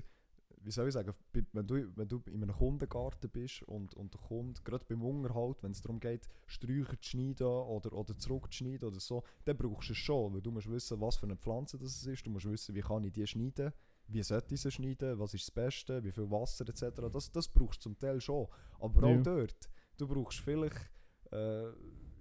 wie 0.62 0.72
soll 0.72 0.88
ich 0.88 0.94
sagen, 0.94 1.14
wenn 1.54 1.68
du, 1.68 1.96
wenn 1.96 2.08
du 2.08 2.22
in 2.28 2.44
einem 2.44 2.56
Kundengarten 2.56 3.30
bist 3.30 3.64
und, 3.64 3.94
und 3.94 4.14
der 4.14 4.22
Kunde, 4.22 4.60
gerade 4.64 4.86
beim 4.86 5.02
Unterhalt, 5.04 5.64
wenn 5.64 5.72
es 5.72 5.82
darum 5.82 6.00
geht, 6.00 6.28
Sträucher 6.48 7.00
zu 7.00 7.10
schneiden 7.10 7.48
oder, 7.48 7.94
oder 7.94 8.18
zurückzuschneiden 8.18 8.88
oder 8.88 9.00
so, 9.00 9.24
dann 9.46 9.58
brauchst 9.58 9.90
du 9.90 9.94
es 9.94 10.00
schon, 10.00 10.34
weil 10.34 10.42
du 10.42 10.52
musst 10.52 10.70
wissen, 10.70 11.00
was 11.00 11.16
für 11.18 11.26
eine 11.26 11.38
Pflanze 11.38 11.78
das 11.78 12.06
ist, 12.06 12.26
du 12.26 12.30
musst 12.30 12.50
wissen, 12.50 12.76
wie 12.76 12.82
kann 12.82 13.04
ich 13.04 13.14
die 13.14 13.26
schneiden, 13.26 13.72
wie 14.08 14.24
sollte 14.24 14.54
ich 14.56 14.62
sie 14.62 14.72
schneiden, 14.72 15.18
was 15.20 15.34
ist 15.34 15.48
das 15.48 15.52
Beste, 15.52 16.04
wie 16.04 16.12
viel 16.12 16.30
Wasser 16.30 16.68
etc. 16.68 17.10
Das, 17.12 17.32
das 17.32 17.48
brauchst 17.48 17.80
du 17.80 17.90
zum 17.90 17.98
Teil 18.00 18.20
schon, 18.20 18.48
aber 18.80 19.08
Ja. 19.08 19.20
auch 19.20 19.24
dort, 19.24 19.70
du 19.98 20.08
brauchst 20.08 20.40
vielleicht, 20.40 20.90
äh, 21.32 21.70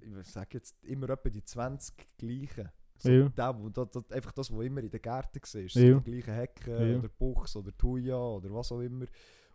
ich 0.01 0.27
sage 0.31 0.59
jetzt 0.59 0.83
immer 0.85 1.11
etwa 1.11 1.29
die 1.29 1.43
20 1.43 2.17
gleichen. 2.17 2.71
So 2.99 3.11
Ja. 3.11 3.59
wo, 3.59 3.69
das, 3.69 3.91
das, 3.91 4.11
einfach 4.11 4.33
das, 4.33 4.53
was 4.53 4.65
immer 4.65 4.83
in 4.83 4.91
den 4.91 5.01
Gärten 5.03 5.41
war. 5.41 5.61
Ja. 5.61 5.69
So 5.69 6.01
die 6.01 6.11
gleichen 6.11 6.35
Hecken 6.35 6.91
Ja. 6.93 6.99
oder 6.99 7.09
Buchs 7.09 7.57
oder 7.57 7.77
Thuja 7.77 8.17
oder 8.17 8.53
was 8.53 8.73
auch 8.73 8.81
immer. 8.81 9.07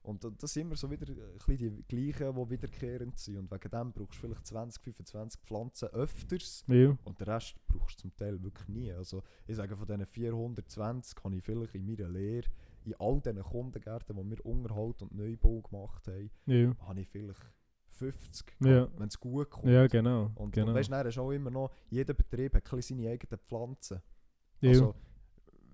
Und 0.01 0.21
da- 0.21 0.29
das 0.37 0.51
sind 0.53 0.63
immer 0.63 0.75
so 0.75 0.91
wieder 0.91 1.05
bisschen 1.05 1.77
die 1.77 1.83
gleichen, 1.87 2.35
die 2.35 2.49
wiederkehrend 2.49 3.17
sind. 3.17 3.37
Und 3.37 3.51
wegen 3.51 3.69
dem 3.71 3.93
brauchst 3.93 4.15
du 4.21 4.27
vielleicht 4.27 4.45
20, 4.47 4.83
25 4.83 5.41
Pflanzen 5.41 5.87
öfters. 5.89 6.65
Ja. 6.67 6.97
Und 7.05 7.19
den 7.21 7.27
Rest 7.29 7.55
brauchst 7.67 7.99
du 7.99 8.01
zum 8.01 8.15
Teil 8.17 8.41
wirklich 8.43 8.67
nie. 8.67 8.91
Also 8.91 9.23
ich 9.47 9.55
sage, 9.55 9.77
von 9.77 9.87
diesen 9.87 10.05
420 10.05 11.23
habe 11.23 11.35
ich 11.37 11.43
vielleicht 11.43 11.75
in 11.75 11.85
meiner 11.85 12.09
Lehre, 12.09 12.47
in 12.85 12.95
all 12.99 13.21
diesen 13.21 13.43
Kundengärten, 13.43 14.15
die 14.17 14.29
wir 14.29 14.45
Unterhalt 14.45 15.01
und 15.01 15.13
Neubau 15.15 15.61
gemacht 15.61 16.05
haben, 16.07 16.29
Ja. 16.47 16.75
habe 16.85 16.99
ich 16.99 17.07
vielleicht 17.07 17.41
50, 17.93 18.53
Ja. 18.59 18.87
wenn 18.97 19.07
es 19.07 19.19
gut 19.19 19.49
kommt. 19.49 19.67
Ja, 19.67 19.87
genau. 19.87 20.31
Und, 20.35 20.51
genau. 20.53 20.67
und 20.69 20.75
weißt 20.75 20.89
du, 20.89 20.91
du 21.15 21.21
auch 21.21 21.31
immer 21.31 21.51
noch, 21.51 21.71
jeder 21.89 22.13
Betrieb 22.13 22.55
hat 22.55 22.83
seine 22.83 23.09
eigenen 23.09 23.39
Pflanzen. 23.39 24.01
ja. 24.61 24.69
Also, 24.69 24.95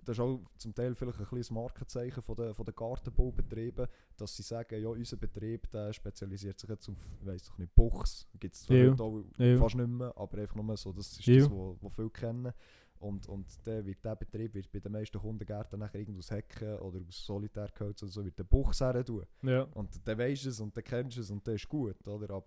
das 0.05 0.17
ist 0.17 0.21
auch 0.21 0.39
zum 0.58 0.73
Teil 0.73 0.95
vielleicht 0.95 1.19
ein 1.19 1.25
kleines 1.27 1.51
Markenzeichen 1.51 2.23
von 2.23 2.36
den, 2.36 2.55
von 2.55 2.65
den 2.65 2.73
Gartenbaubetrieben, 2.73 3.86
dass 4.17 4.36
sie 4.36 4.41
sagen, 4.41 4.82
ja, 4.82 4.88
unser 4.89 5.17
Betrieb 5.17 5.69
der 5.69 5.93
spezialisiert 5.93 6.58
sich 6.60 6.67
jetzt 6.69 6.89
auf, 6.89 6.95
weiss 7.21 7.43
doch 7.43 7.58
nicht, 7.60 7.75
Buchs. 7.75 8.27
Gibt 8.39 8.55
es 8.55 8.63
zwar 8.63 8.75
Ja. 8.77 9.58
fast 9.58 9.75
nicht 9.75 9.88
mehr, 9.88 10.12
aber 10.17 10.38
einfach 10.39 10.55
nur 10.55 10.75
so, 10.77 10.91
das 10.93 11.12
ist 11.12 11.25
Ja. 11.27 11.41
das, 11.41 11.51
was 11.51 11.93
viele 11.93 12.10
kennen. 12.10 12.53
Und, 12.99 13.27
und 13.27 13.47
der, 13.65 13.85
wird, 13.85 14.03
der 14.03 14.15
Betrieb 14.17 14.53
wird 14.53 14.69
bei 14.71 14.79
den 14.79 14.91
meisten 14.91 15.17
Kundengärten 15.19 15.79
nachher 15.79 15.99
irgend 15.99 16.17
aus 16.17 16.31
Hecken 16.31 16.77
oder 16.79 16.99
aus 17.07 17.25
Solitärgehölz 17.25 18.03
oder 18.03 18.12
so, 18.12 18.25
wird 18.25 18.38
der 18.38 18.43
Buchs 18.43 18.79
tun. 18.79 19.25
ja. 19.43 19.63
Und 19.73 20.05
dann 20.05 20.17
weisst 20.17 20.45
du 20.45 20.49
es 20.49 20.59
und 20.59 20.75
dann 20.75 20.83
kennst 20.83 21.15
du 21.17 21.21
es 21.21 21.31
und 21.31 21.47
dann 21.47 21.55
ist 21.55 21.67
gut, 21.69 22.05
oder? 22.05 22.33
Aber, 22.35 22.45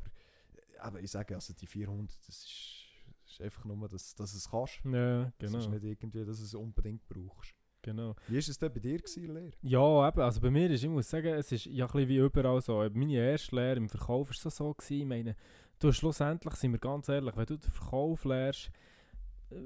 aber 0.80 1.00
ich 1.00 1.10
sage, 1.10 1.34
also 1.34 1.54
die 1.54 1.66
400, 1.66 2.14
das 2.28 2.36
ist, 2.44 2.84
ist 3.26 3.40
einfach 3.40 3.64
nur, 3.64 3.88
dass, 3.88 4.14
dass 4.14 4.32
du 4.32 4.36
es 4.36 4.50
kannst. 4.50 4.80
Ja, 4.84 5.32
Das 5.38 5.52
ist 5.54 5.64
genau. 5.64 5.74
nicht 5.74 5.84
irgendwie, 5.84 6.24
dass 6.24 6.36
du 6.38 6.44
es 6.44 6.54
unbedingt 6.54 7.08
brauchst. 7.08 7.54
genau. 7.80 8.14
Wie 8.28 8.34
war 8.34 8.38
es 8.38 8.58
denn 8.58 8.72
bei 8.74 8.80
dir, 8.80 8.98
gewesen, 8.98 9.34
Lehre? 9.34 9.52
Ja, 9.62 10.08
eben, 10.08 10.20
also 10.20 10.38
bei 10.40 10.50
mir 10.50 10.70
ist, 10.70 10.82
ich 10.84 10.90
muss 10.90 11.08
sagen, 11.08 11.28
es 11.28 11.50
ist 11.50 11.64
ja 11.64 11.86
ein 11.86 12.08
wie 12.08 12.18
überall 12.18 12.60
so. 12.60 12.86
Meine 12.92 13.14
erste 13.14 13.56
Lehre 13.56 13.76
im 13.76 13.88
Verkauf 13.88 14.28
war 14.28 14.34
so, 14.34 14.50
so 14.50 14.74
gewesen, 14.74 15.00
ich 15.00 15.06
meine, 15.06 15.34
du 15.78 15.90
schlussendlich, 15.92 16.54
sind 16.56 16.72
wir 16.72 16.78
ganz 16.78 17.08
ehrlich, 17.08 17.34
wenn 17.36 17.46
du 17.46 17.56
den 17.56 17.70
Verkauf 17.70 18.24
lernst, 18.26 18.68
äh, 18.68 18.70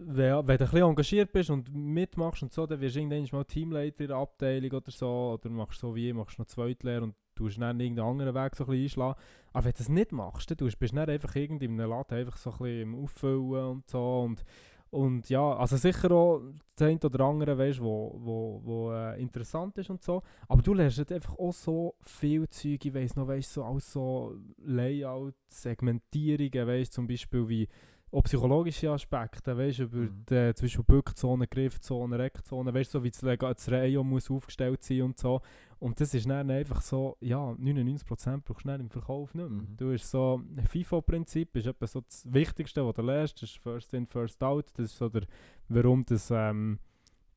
wenn, 0.07 0.17
wenn 0.17 0.45
du 0.47 0.51
ein 0.51 0.57
bisschen 0.57 0.83
engagiert 0.83 1.33
bist 1.33 1.51
und 1.51 1.75
mitmachst 1.75 2.43
und 2.43 2.53
so, 2.53 2.67
dann 2.67 2.81
wirst 2.81 2.97
du 2.97 3.01
irgendwann 3.01 3.29
mal 3.33 3.45
Teamleiter 3.45 4.01
in 4.01 4.09
der 4.09 4.17
Abteilung 4.17 4.71
oder 4.73 4.91
so, 4.91 5.39
oder 5.41 5.51
machst 5.51 5.81
so 5.81 5.95
wie 5.95 6.13
machst 6.13 6.39
noch 6.39 6.47
Zweitlehre 6.47 7.03
und 7.03 7.15
tust 7.35 7.61
dann 7.61 7.81
irgendeinen 7.81 8.09
anderen 8.09 8.35
Weg 8.35 8.57
so 8.57 8.65
ein 8.65 8.71
bisschen 8.71 8.85
einschlagen. 8.85 9.21
Aber 9.53 9.65
wenn 9.65 9.73
du 9.73 9.79
das 9.79 9.89
nicht 9.89 10.13
machst, 10.13 10.51
dann 10.51 10.57
bist 10.57 10.81
du 10.81 10.87
dann 10.87 11.11
einfach 11.11 11.35
irgendwie 11.37 11.67
in 11.67 11.81
einem 11.81 11.91
Laden 11.91 12.19
einfach 12.19 12.37
so 12.37 12.51
ein 12.51 12.59
bisschen 12.59 12.83
im 12.83 12.95
Auffüllen 13.05 13.71
und 13.71 13.91
so 13.91 14.21
und 14.21 14.45
und 14.91 15.29
ja, 15.29 15.57
also 15.57 15.77
sicher 15.77 16.11
auch 16.13 16.41
das 16.77 16.89
eine 16.89 16.99
oder 17.01 17.25
andere, 17.25 17.59
weißt, 17.59 17.83
wo, 17.83 18.19
wo, 18.19 18.61
wo 18.65 18.93
äh, 18.93 19.21
interessant 19.21 19.77
ist 19.79 19.91
und 19.91 20.03
so. 20.03 20.23
Aber 20.49 20.63
du 20.63 20.75
lernst 20.75 20.99
halt 20.99 21.13
einfach 21.13 21.37
auch 21.39 21.53
so 21.53 21.97
viel 22.01 22.49
Zeug, 22.49 22.85
ich 22.85 22.95
weiss 22.95 23.17
noch, 23.17 23.27
weißt, 23.27 23.53
so 23.53 23.65
alles 23.65 23.93
so 23.93 24.37
Layout, 24.59 25.35
Segmentierungen, 25.49 26.67
weißt, 26.67 26.93
zum 26.93 27.07
Beispiel 27.07 27.49
wie 27.49 27.69
auch 28.13 28.23
psychologische 28.23 28.91
Aspekte, 28.91 29.57
weißt, 29.59 29.81
über 29.81 29.97
Mhm. 29.99 30.25
die, 30.31 30.53
zum 30.55 30.65
Beispiel 30.67 30.85
Bückzone, 30.85 31.47
Griffzone, 31.49 32.19
Reckzone, 32.19 32.73
weißt, 32.73 32.91
so 32.93 33.03
wie 33.03 33.11
das, 33.11 33.21
das 33.21 33.71
Rayon 33.71 34.09
muss 34.09 34.31
aufgestellt 34.31 34.83
sein 34.83 35.03
und 35.03 35.19
so. 35.19 35.41
Und 35.79 36.01
das 36.01 36.15
ist 36.15 36.29
dann 36.29 36.51
einfach 36.51 36.81
so, 36.81 37.17
ja, 37.21 37.39
99% 37.59 38.45
brauchst 38.45 38.65
du 38.65 38.71
im 38.71 38.89
Verkauf 38.91 39.35
nicht 39.35 39.51
mehr. 39.51 39.61
Mhm. 39.63 39.77
Du 39.77 39.93
hast 39.93 40.11
so, 40.11 40.41
ein 40.57 40.67
FIFO-Prinzip 40.67 41.55
ist 41.57 41.67
etwa 41.67 41.87
so 41.87 42.01
das 42.01 42.25
Wichtigste, 42.33 42.87
was 42.87 42.95
du 42.95 43.03
lernst, 43.03 43.43
das 43.43 43.51
ist 43.51 43.59
First 43.59 43.93
in, 43.93 44.07
First 44.07 44.43
out, 44.43 44.67
das 44.75 44.87
ist 44.93 44.97
so 44.99 45.09
der, 45.09 45.23
warum 45.69 46.05
das, 46.07 46.31
ähm, 46.31 46.79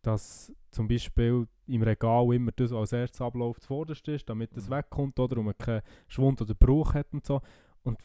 das 0.02 0.54
zum 0.72 0.88
Beispiel 0.88 1.48
im 1.68 1.82
Regal 1.82 2.34
immer 2.34 2.52
das, 2.54 2.72
was 2.72 2.78
als 2.80 2.94
erstes 2.94 3.22
abläuft, 3.22 3.64
zuvorderst 3.64 4.08
ist, 4.08 4.30
damit 4.30 4.56
das 4.56 4.70
Mhm. 4.70 4.74
wegkommt, 4.76 5.20
oder, 5.20 5.38
und 5.38 5.46
man 5.46 5.58
keinen 5.58 5.82
Schwund 6.08 6.42
oder 6.42 6.54
Bruch 6.54 6.94
hat 6.94 7.08
und 7.12 7.26
so. 7.26 7.42
Und 7.84 7.98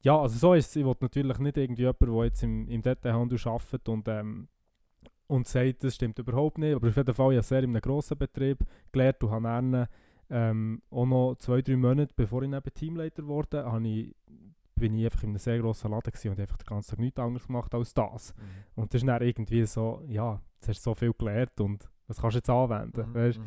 ja, 0.00 0.18
also 0.20 0.38
so 0.38 0.54
ist 0.54 0.68
es, 0.68 0.76
ich 0.76 0.84
will 0.84 0.94
natürlich 1.00 1.38
nicht 1.38 1.56
irgendwie 1.56 1.82
jemand, 1.82 2.00
der 2.00 2.24
jetzt 2.24 2.42
im, 2.42 2.68
im 2.68 2.82
Detailhandel 2.82 3.38
arbeitet 3.44 3.88
und, 3.88 4.08
ähm, 4.08 4.48
und 5.26 5.46
sagt, 5.46 5.84
das 5.84 5.94
stimmt 5.96 6.18
überhaupt 6.18 6.58
nicht, 6.58 6.74
aber 6.74 6.88
auf 6.88 6.96
jeden 6.96 7.14
Fall, 7.14 7.32
ich 7.32 7.36
habe 7.36 7.42
sehr 7.42 7.62
in 7.62 7.70
einem 7.70 7.80
grossen 7.82 8.16
Betrieb 8.16 8.58
gelernt 8.92 9.22
und 9.24 9.30
habe 9.30 9.42
dann 9.44 9.86
ähm, 10.30 10.82
auch 10.90 11.06
noch 11.06 11.34
zwei, 11.36 11.62
drei 11.62 11.76
Monate, 11.76 12.12
bevor 12.14 12.42
ich 12.42 12.52
eben 12.52 12.74
Teamleiter 12.74 13.26
wurde, 13.26 13.64
habe 13.70 13.86
ich, 13.88 14.14
bin 14.74 14.94
ich 14.96 15.04
einfach 15.06 15.22
in 15.24 15.30
einem 15.30 15.38
sehr 15.38 15.58
grossen 15.58 15.90
Laden 15.90 16.12
und 16.30 16.40
einfach 16.40 16.56
den 16.56 16.66
ganzen 16.66 16.90
Tag 16.90 16.98
nichts 17.00 17.18
anderes 17.18 17.46
gemacht 17.46 17.74
als 17.74 17.94
das. 17.94 18.34
Mhm. 18.36 18.42
Und 18.82 18.94
das 18.94 19.02
ist 19.02 19.08
dann 19.08 19.22
irgendwie 19.22 19.66
so, 19.66 20.02
ja, 20.06 20.40
jetzt 20.54 20.68
hast 20.68 20.86
du 20.86 20.90
so 20.90 20.94
viel 20.94 21.12
gelernt 21.12 21.60
und 21.60 21.88
was 22.06 22.20
kannst 22.20 22.34
du 22.36 22.38
jetzt 22.38 22.50
anwenden, 22.50 23.10
Mhm, 23.10 23.14
weißt? 23.14 23.38
mhm. 23.38 23.44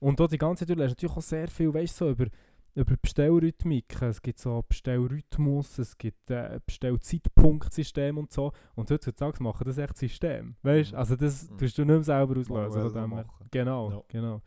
Und 0.00 0.20
auch 0.20 0.28
die 0.28 0.38
ganze 0.38 0.66
Zeit, 0.66 0.76
du 0.76 0.78
lernst 0.80 0.96
natürlich 0.96 1.16
auch 1.16 1.22
sehr 1.22 1.48
viel, 1.48 1.72
weißt 1.72 1.96
so 1.96 2.10
über, 2.10 2.26
über 2.74 2.96
Bestellrhythmiken, 3.00 4.08
es 4.08 4.20
gibt 4.20 4.38
so 4.38 4.62
Bestellrhythmus, 4.68 5.78
es 5.78 5.96
gibt 5.96 6.30
äh, 6.30 6.58
Bestellzeitpunktsystem 6.66 8.18
und 8.18 8.32
so. 8.32 8.52
Und 8.74 8.90
heutzutage 8.90 9.42
machen 9.42 9.64
das 9.66 9.78
echt 9.78 9.96
System, 9.96 10.56
weißt 10.62 10.90
du? 10.90 10.94
Mhm. 10.94 10.98
Also 10.98 11.16
das 11.16 11.50
Mhm. 11.50 11.58
tust 11.58 11.78
du 11.78 11.82
nicht 11.84 11.94
mehr 11.94 12.02
selber 12.02 12.38
auslösen. 12.40 12.92
Von 13.08 13.10
dem. 13.10 13.24
Genau, 13.50 13.90
Ja. 13.90 14.02
genau. 14.08 14.42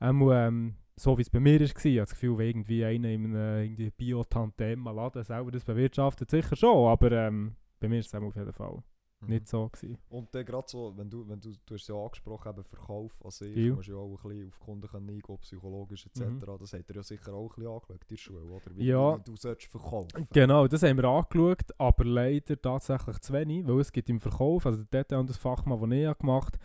Ähm, 0.00 0.28
ähm, 0.30 0.74
so 0.96 1.16
wie 1.18 1.22
es 1.22 1.30
bei 1.30 1.40
mir 1.40 1.58
war, 1.58 1.66
ich 1.66 1.70
habe 1.74 1.96
das 1.96 2.10
Gefühl, 2.10 2.38
wenn 2.38 2.48
irgendwie 2.48 2.84
einer 2.84 3.08
in 3.08 3.24
einem 3.24 3.62
irgendwie 3.62 3.90
Bio-Tandem-Laden 3.90 5.24
selber 5.24 5.50
das 5.50 5.64
bewirtschaftet, 5.64 6.30
sicher 6.30 6.54
schon, 6.56 6.86
aber 6.88 7.10
ähm, 7.12 7.56
bei 7.80 7.88
mir 7.88 7.98
ist 7.98 8.06
es 8.08 8.14
auf 8.14 8.36
jeden 8.36 8.52
Fall. 8.52 8.82
Nicht 9.28 9.48
so 9.48 9.68
gewesen. 9.68 9.98
Und 10.10 10.34
dann 10.34 10.44
gerade 10.44 10.66
so, 10.68 10.92
wenn 10.96 11.08
du, 11.10 11.28
wenn 11.28 11.40
du, 11.40 11.50
du 11.66 11.74
hast 11.74 11.88
ja 11.88 11.94
angesprochen, 11.94 12.50
eben 12.52 12.64
Verkauf 12.64 13.12
an 13.24 13.30
sich, 13.30 13.56
Ja. 13.56 13.74
musst 13.74 13.88
du 13.88 13.92
ja 13.92 13.98
auch 13.98 14.24
ein 14.24 14.28
bisschen 14.30 14.48
auf 14.48 14.60
Kunden 14.60 14.96
eingehen, 14.96 15.38
psychologisch 15.40 16.06
etc. 16.06 16.20
Mhm. 16.20 16.40
Das 16.60 16.72
hat 16.72 16.88
er 16.88 16.96
ja 16.96 17.02
sicher 17.02 17.32
auch 17.34 17.50
ein 17.56 17.62
bisschen 17.62 17.72
angeschaut 17.72 17.90
in 18.02 18.08
der 18.10 18.16
Schule, 18.16 18.40
oder? 18.44 18.76
Wie, 18.76 18.84
Ja. 18.86 19.18
wie 19.18 19.22
du 19.22 19.36
sollst 19.36 19.64
verkaufen. 19.66 20.28
Genau, 20.32 20.66
das 20.68 20.82
haben 20.82 20.96
wir 20.96 21.04
angeschaut, 21.04 21.64
aber 21.78 22.04
leider 22.04 22.60
tatsächlich 22.60 23.18
zu 23.20 23.32
wenig, 23.32 23.66
weil 23.66 23.80
es 23.80 23.92
gibt 23.92 24.08
im 24.08 24.20
Verkauf, 24.20 24.66
also 24.66 24.82
der 24.84 25.02
Detail 25.04 25.18
und 25.20 25.30
das 25.30 25.36
Fachmann, 25.36 25.80
das 25.80 25.90
ich 26.12 26.18
gemacht 26.18 26.54
habe, 26.54 26.64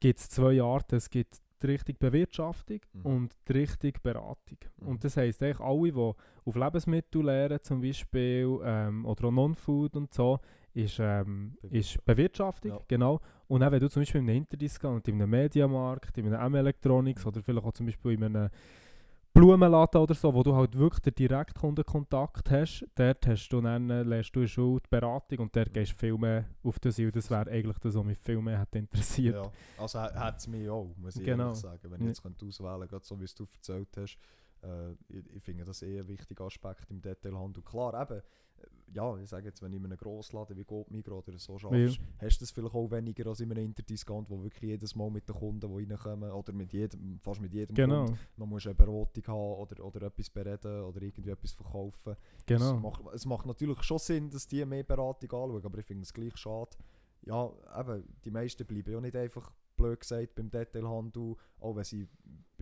gibt 0.00 0.18
es 0.20 0.28
zwei 0.28 0.60
Arten. 0.62 0.96
Es 0.96 1.08
gibt 1.10 1.36
die 1.62 1.68
Richtung 1.68 1.96
Bewirtschaftung 1.98 2.80
Mhm. 2.92 3.06
und 3.06 3.36
die 3.48 3.52
Richtung 3.52 3.92
Beratung. 4.02 4.58
Mhm. 4.76 4.88
Und 4.88 5.04
das 5.04 5.16
heisst 5.16 5.42
eigentlich 5.42 5.60
alle, 5.60 5.90
die 5.90 6.14
auf 6.44 6.54
Lebensmittel 6.54 7.24
lehren 7.24 7.58
zum 7.62 7.80
Beispiel 7.80 8.58
ähm, 8.62 9.06
oder 9.06 9.24
auch 9.28 9.30
Non-Food 9.32 9.96
und 9.96 10.12
so, 10.12 10.38
ist, 10.76 10.98
ähm, 11.00 11.56
ist 11.70 12.04
Bewirtschaftung, 12.04 12.70
Ja. 12.72 12.80
genau. 12.86 13.20
Und 13.48 13.62
auch 13.62 13.70
wenn 13.70 13.80
du 13.80 13.88
zum 13.88 14.02
Beispiel 14.02 14.20
in 14.20 14.28
einem 14.28 14.38
Interdiscount, 14.38 15.08
in 15.08 15.14
einem 15.14 15.30
Mediamarkt, 15.30 16.18
in 16.18 16.26
einem 16.26 16.40
M-Electronics 16.54 17.24
Mhm. 17.24 17.28
oder 17.28 17.42
vielleicht 17.42 17.66
auch 17.66 17.72
zum 17.72 17.86
Beispiel 17.86 18.12
in 18.12 18.24
einem 18.24 18.50
Blumenladen 19.32 20.00
oder 20.00 20.14
so, 20.14 20.32
wo 20.32 20.42
du 20.42 20.54
halt 20.54 20.76
wirklich 20.78 21.00
den 21.02 21.14
Direktkundenkontakt 21.14 22.50
hast, 22.50 22.86
dort 22.94 23.26
hast 23.26 23.48
du 23.50 23.60
dann, 23.60 23.90
äh, 23.90 24.02
lernst 24.02 24.34
du 24.34 24.46
Schule 24.46 24.80
die 24.80 24.88
Beratung 24.88 25.38
und 25.40 25.54
dort 25.56 25.68
Mhm. 25.68 25.72
gehst 25.74 25.92
du 25.92 25.96
viel 25.96 26.16
mehr 26.18 26.46
auf 26.62 26.78
das 26.78 26.98
ein. 26.98 27.06
Und 27.06 27.16
das 27.16 27.30
wäre 27.30 27.50
eigentlich 27.50 27.78
das, 27.78 27.94
was 27.94 28.04
mich 28.04 28.18
viel 28.18 28.40
mehr 28.40 28.58
hat 28.58 28.74
interessiert. 28.74 29.34
Ja, 29.36 29.50
also 29.78 30.00
hat 30.00 30.38
es 30.38 30.46
mich 30.48 30.68
auch, 30.68 30.94
muss 30.96 31.16
ich 31.16 31.24
Genau. 31.24 31.52
sagen. 31.52 31.82
Wenn 31.90 32.00
ich 32.00 32.04
Ja. 32.04 32.08
jetzt 32.08 32.22
könnte 32.22 32.46
auswählen 32.46 32.88
könnte, 32.88 33.06
so 33.06 33.20
wie 33.20 33.24
es 33.24 33.34
du 33.34 33.44
erzählt 33.44 33.88
hast, 33.96 34.18
äh, 34.62 34.92
ich, 35.08 35.36
ich 35.36 35.42
finde 35.42 35.64
das 35.64 35.82
eh 35.82 36.00
ein 36.00 36.08
wichtiger 36.08 36.44
Aspekt 36.46 36.90
im 36.90 37.00
Detailhandel. 37.02 37.62
Klar, 37.62 38.00
eben, 38.00 38.22
ja, 38.96 39.16
ich 39.18 39.28
sage 39.28 39.46
jetzt, 39.46 39.62
wenn 39.62 39.72
du 39.72 39.76
in 39.76 39.84
einem 39.84 39.96
Grossladen 39.96 40.56
wie 40.56 40.64
Gold 40.64 40.90
Migros 40.90 41.28
oder 41.28 41.38
so 41.38 41.56
arbeitest, 41.56 42.00
hast 42.18 42.40
du 42.40 42.42
das 42.44 42.50
vielleicht 42.50 42.74
auch 42.74 42.90
weniger 42.90 43.26
als 43.26 43.40
in 43.40 43.50
einem 43.50 43.64
Interdiscount, 43.64 44.30
wo 44.30 44.42
wirklich 44.42 44.70
jedes 44.70 44.94
Mal 44.94 45.10
mit 45.10 45.28
den 45.28 45.34
Kunden, 45.34 45.68
die 45.68 45.92
reinkommen, 45.92 46.30
oder 46.30 46.52
mit 46.52 46.72
jedem, 46.72 47.18
fast 47.20 47.40
mit 47.40 47.52
jedem 47.52 47.74
Genau, 47.74 48.06
Kunden, 48.06 48.18
man 48.36 48.48
muss 48.48 48.66
eine 48.66 48.74
Beratung 48.74 49.26
haben 49.26 49.60
oder, 49.60 49.84
oder 49.84 50.06
etwas 50.06 50.30
bereden 50.30 50.82
oder 50.82 51.02
irgendwie 51.02 51.30
etwas 51.30 51.52
verkaufen. 51.52 52.16
Es, 52.38 52.46
genau. 52.46 52.76
macht, 52.78 53.02
es 53.12 53.26
macht 53.26 53.46
natürlich 53.46 53.82
schon 53.82 53.98
Sinn, 53.98 54.30
dass 54.30 54.46
die 54.46 54.64
mehr 54.64 54.84
Beratung 54.84 55.30
anschauen, 55.30 55.64
aber 55.64 55.78
ich 55.78 55.86
finde 55.86 56.04
es 56.04 56.12
gleich 56.12 56.36
schade. 56.36 56.70
Ja, 57.22 57.50
eben, 57.78 58.04
die 58.24 58.30
meisten 58.30 58.64
bleiben 58.64 58.92
ja 58.92 59.00
nicht 59.00 59.16
einfach, 59.16 59.52
blöd 59.76 60.00
gesagt, 60.00 60.34
beim 60.34 60.50
Detailhandel, 60.50 61.34
auch 61.60 61.76
wenn 61.76 61.84
sie 61.84 62.08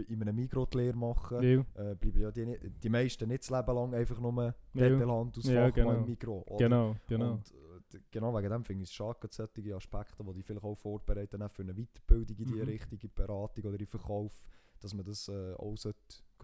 in 0.08 0.20
einem 0.22 0.34
Mikro 0.34 0.66
die 0.66 0.78
Lehre 0.78 0.96
machen, 0.96 1.38
Weil, 1.38 1.64
äh, 1.74 1.94
bleiben 1.94 2.20
ja 2.20 2.30
die, 2.30 2.58
die 2.82 2.88
meisten 2.88 3.28
nicht 3.28 3.42
das 3.42 3.50
Leben 3.50 3.74
lang 3.74 3.94
einfach 3.94 4.20
nur 4.20 4.42
Ja. 4.42 4.54
Detailhandelsfachmann 4.88 5.64
Ja, 5.64 5.70
genau. 5.70 5.92
im 5.92 6.04
Mikro. 6.04 6.44
Oder? 6.46 6.56
genau, 6.64 6.96
genau. 7.06 7.32
Und 7.34 7.50
äh, 7.94 7.98
genau 8.10 8.36
wegen 8.36 8.50
dem 8.50 8.64
finde 8.64 8.82
ich 8.82 8.88
es 8.90 8.94
schade, 8.94 9.28
solche 9.30 9.76
Aspekte, 9.76 10.24
die 10.24 10.32
die 10.34 10.42
vielleicht 10.42 10.64
auch 10.64 10.74
vorbereiten 10.76 11.42
auch 11.42 11.50
für 11.50 11.62
eine 11.62 11.74
Weiterbildung 11.74 12.36
in 12.38 12.44
die 12.46 12.52
Mhm. 12.52 12.62
Richtung, 12.62 12.98
in 13.00 13.10
Beratung 13.14 13.64
oder 13.64 13.78
in 13.78 13.86
Verkauf, 13.86 14.44
dass 14.80 14.92
man 14.94 15.04
das 15.04 15.28
äh, 15.28 15.54
auch 15.54 15.76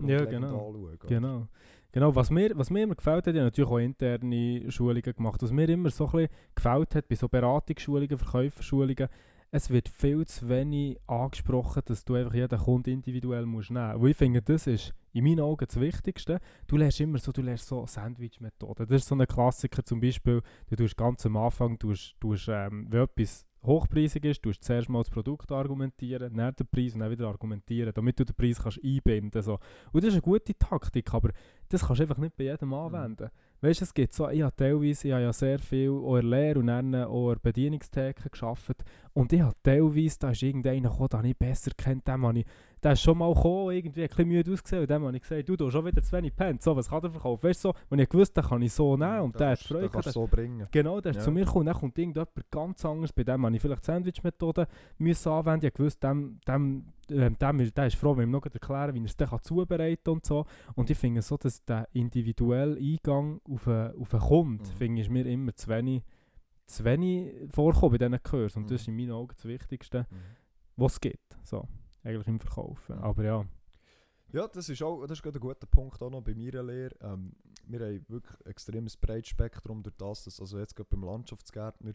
Ja, 0.06 0.24
genau. 0.24 0.70
anschauen? 0.70 0.98
Genau. 1.08 1.48
Genau, 1.92 2.14
was 2.14 2.30
mir, 2.30 2.56
was 2.56 2.70
mir 2.70 2.84
immer 2.84 2.94
gefällt 2.94 3.26
hat, 3.26 3.34
ich 3.34 3.40
habe 3.40 3.46
natürlich 3.46 3.68
auch 3.70 3.78
interne 3.78 4.70
Schulungen 4.70 5.02
gemacht, 5.02 5.42
was 5.42 5.50
mir 5.50 5.68
immer 5.68 5.90
so 5.90 6.06
ein 6.06 6.12
bisschen 6.12 6.28
gefällt 6.54 6.94
hat 6.94 7.08
bei 7.08 7.16
so 7.16 7.28
Beratungsschulungen, 7.28 8.16
Verkäuferschulungen, 8.16 9.08
es 9.52 9.70
wird 9.70 9.88
viel 9.88 10.26
zu 10.26 10.48
wenig 10.48 10.98
angesprochen, 11.06 11.82
dass 11.84 12.04
du 12.04 12.14
einfach 12.14 12.34
jeden 12.34 12.58
Kunden 12.58 12.90
individuell 12.90 13.46
musst 13.46 13.70
nehmen 13.70 13.92
musst. 13.92 14.02
Weil 14.02 14.10
ich 14.10 14.16
finde, 14.16 14.42
das 14.42 14.66
ist 14.66 14.94
in 15.12 15.24
meinen 15.24 15.40
Augen 15.40 15.66
das 15.66 15.80
Wichtigste. 15.80 16.40
Du 16.68 16.76
lernst 16.76 17.00
immer 17.00 17.18
so, 17.18 17.32
du 17.32 17.42
lernst 17.42 17.66
so 17.66 17.84
Sandwich-Methoden. 17.84 18.86
Das 18.86 19.02
ist 19.02 19.08
so 19.08 19.16
ein 19.16 19.26
Klassiker 19.26 19.84
zum 19.84 20.00
Beispiel, 20.00 20.42
du 20.68 20.76
tust 20.76 20.96
ganz 20.96 21.26
am 21.26 21.36
Anfang, 21.36 21.78
du 21.78 21.92
tust, 22.20 22.48
ähm, 22.48 22.86
wenn 22.90 23.02
etwas 23.02 23.44
hochpreisig 23.62 24.24
ist, 24.24 24.44
du 24.44 24.52
zuerst 24.52 24.88
mal 24.88 25.00
das 25.00 25.10
Produkt 25.10 25.52
argumentieren, 25.52 26.34
dann 26.34 26.54
den 26.54 26.66
Preis 26.66 26.94
und 26.94 27.00
dann 27.00 27.10
wieder 27.10 27.28
argumentieren, 27.28 27.92
damit 27.94 28.18
du 28.18 28.24
den 28.24 28.34
Preis 28.34 28.60
kannst 28.62 28.82
einbinden 28.82 29.30
kannst. 29.30 29.46
So. 29.46 29.58
Und 29.92 30.02
das 30.02 30.08
ist 30.08 30.14
eine 30.14 30.22
gute 30.22 30.54
Taktik, 30.54 31.12
aber 31.12 31.30
das 31.68 31.86
kannst 31.86 32.00
du 32.00 32.04
einfach 32.04 32.18
nicht 32.18 32.36
bei 32.36 32.44
jedem 32.44 32.72
anwenden. 32.72 33.24
Mhm. 33.24 33.66
Weißt 33.66 33.80
du, 33.80 33.84
es 33.84 33.94
gibt 33.94 34.14
so, 34.14 34.28
ich 34.30 34.42
habe 34.42 34.56
teilweise, 34.56 35.08
ich 35.08 35.12
habe 35.12 35.24
ja 35.24 35.32
sehr 35.32 35.58
viel 35.58 35.90
auch 35.90 36.16
in 36.16 36.30
Lehre 36.30 36.58
und 36.58 36.68
dann 36.68 36.94
auch 36.94 37.32
in 37.32 37.38
Bedienungstheke 37.42 38.30
gearbeitet 38.30 38.82
und 39.12 39.32
ich 39.32 39.40
habe 39.42 39.54
teilweise, 39.62 40.18
da 40.18 40.30
ist 40.30 40.42
irgendeiner 40.42 40.88
gekommen, 40.88 41.08
den 41.10 41.24
ich 41.26 41.36
besser 41.36 41.70
kennt, 41.76 42.08
dem 42.08 42.26
habe 42.26 42.38
ich 42.38 42.46
der 42.82 42.92
ist 42.92 43.02
schon 43.02 43.18
mal 43.18 43.32
gekommen, 43.34 43.74
irgendwie 43.74 44.02
ein 44.02 44.08
bisschen 44.08 44.28
müde 44.28 44.52
ausgesehen. 44.52 44.82
Und 44.82 44.90
dann 44.90 45.04
habe 45.04 45.16
ich 45.16 45.22
gesagt, 45.22 45.48
du, 45.48 45.56
du 45.56 45.66
hast 45.66 45.72
schon 45.72 45.84
wieder 45.84 46.02
zu 46.02 46.12
wenig 46.12 46.34
Pants. 46.34 46.64
So, 46.64 46.74
was 46.74 46.88
kann 46.88 47.02
der 47.02 47.10
verkaufen? 47.10 47.42
Weißt 47.42 47.64
du, 47.64 47.68
so, 47.68 47.74
und 47.90 47.98
ich 47.98 48.08
gewusst, 48.08 48.36
den 48.36 48.44
kann 48.44 48.62
ich 48.62 48.72
so 48.72 48.96
nehmen. 48.96 49.20
Und 49.20 49.38
der 49.38 49.50
hat 49.50 49.58
Freude. 49.58 49.82
Den 49.82 49.90
kannst 49.92 50.12
so 50.12 50.26
bringen. 50.26 50.66
Genau, 50.70 51.00
der 51.00 51.10
ist 51.10 51.18
ja. 51.18 51.22
zu 51.22 51.30
mir 51.30 51.44
gekommen. 51.44 51.66
Dann 51.66 51.74
kommt 51.74 51.98
irgendjemand 51.98 52.50
ganz 52.50 52.84
anders. 52.84 53.12
Bei 53.12 53.24
dem 53.24 53.44
habe 53.44 53.54
ich 53.54 53.62
vielleicht 53.62 53.84
Sandwich-Methode 53.84 54.66
anwenden. 54.98 55.66
Ich 55.66 55.74
gewusst, 55.74 56.02
dem, 56.02 56.40
dem, 56.48 56.86
ähm, 57.10 57.38
dem 57.38 57.60
ist, 57.60 57.76
der 57.76 57.86
ist 57.86 57.96
froh, 57.96 58.16
wenn 58.16 58.22
ich 58.22 58.28
ihm 58.28 58.32
noch 58.32 58.46
erklären 58.46 58.94
wie 58.94 59.00
er 59.00 59.04
es 59.04 59.16
dann 59.16 59.42
zubereiten 59.42 60.02
kann 60.02 60.14
und 60.14 60.26
so. 60.26 60.46
Und 60.74 60.88
ich 60.88 60.96
finde 60.96 61.20
so, 61.20 61.36
dass 61.36 61.62
der 61.64 61.86
individuelle 61.92 62.76
Eingang 62.78 63.40
auf 63.44 63.68
einen, 63.68 63.94
auf 64.00 64.14
einen 64.14 64.22
Kunden, 64.22 64.62
mhm. 64.62 64.76
finde 64.76 65.02
ich 65.02 65.10
mir 65.10 65.26
immer 65.26 65.54
zu 65.54 65.68
wenig, 65.68 66.02
zu 66.66 66.84
wenig 66.84 67.34
vorkommen 67.50 67.92
bei 67.92 67.98
diesen 67.98 68.22
Kurs. 68.22 68.56
Und 68.56 68.64
mhm. 68.64 68.68
das 68.68 68.80
ist 68.80 68.88
in 68.88 68.96
meinen 68.96 69.12
Augen 69.12 69.34
das 69.36 69.44
Wichtigste, 69.44 70.06
mhm. 70.10 70.16
was 70.76 70.94
es 70.94 71.00
gibt. 71.00 71.36
So 71.44 71.68
eigentlich 72.02 72.26
im 72.26 72.38
Verkaufen. 72.38 72.98
Aber 72.98 73.24
ja. 73.24 73.46
Ja, 74.32 74.46
das 74.46 74.68
ist 74.68 74.82
auch 74.82 75.04
das 75.06 75.18
ist 75.18 75.26
ein 75.26 75.40
guter 75.40 75.66
Punkt 75.66 76.00
auch 76.02 76.10
noch 76.10 76.22
bei 76.22 76.34
meiner 76.34 76.62
Lehre. 76.62 76.94
Ähm, 77.00 77.32
wir 77.66 77.80
haben 77.80 78.04
wirklich 78.08 78.40
ein 78.40 78.50
extremes 78.50 78.96
breites 78.96 79.28
Spektrum 79.28 79.82
durch 79.82 79.96
das, 79.96 80.24
dass 80.24 80.40
also 80.40 80.58
jetzt 80.58 80.76
gerade 80.76 80.88
beim 80.90 81.02
Landschaftsgärtner 81.02 81.92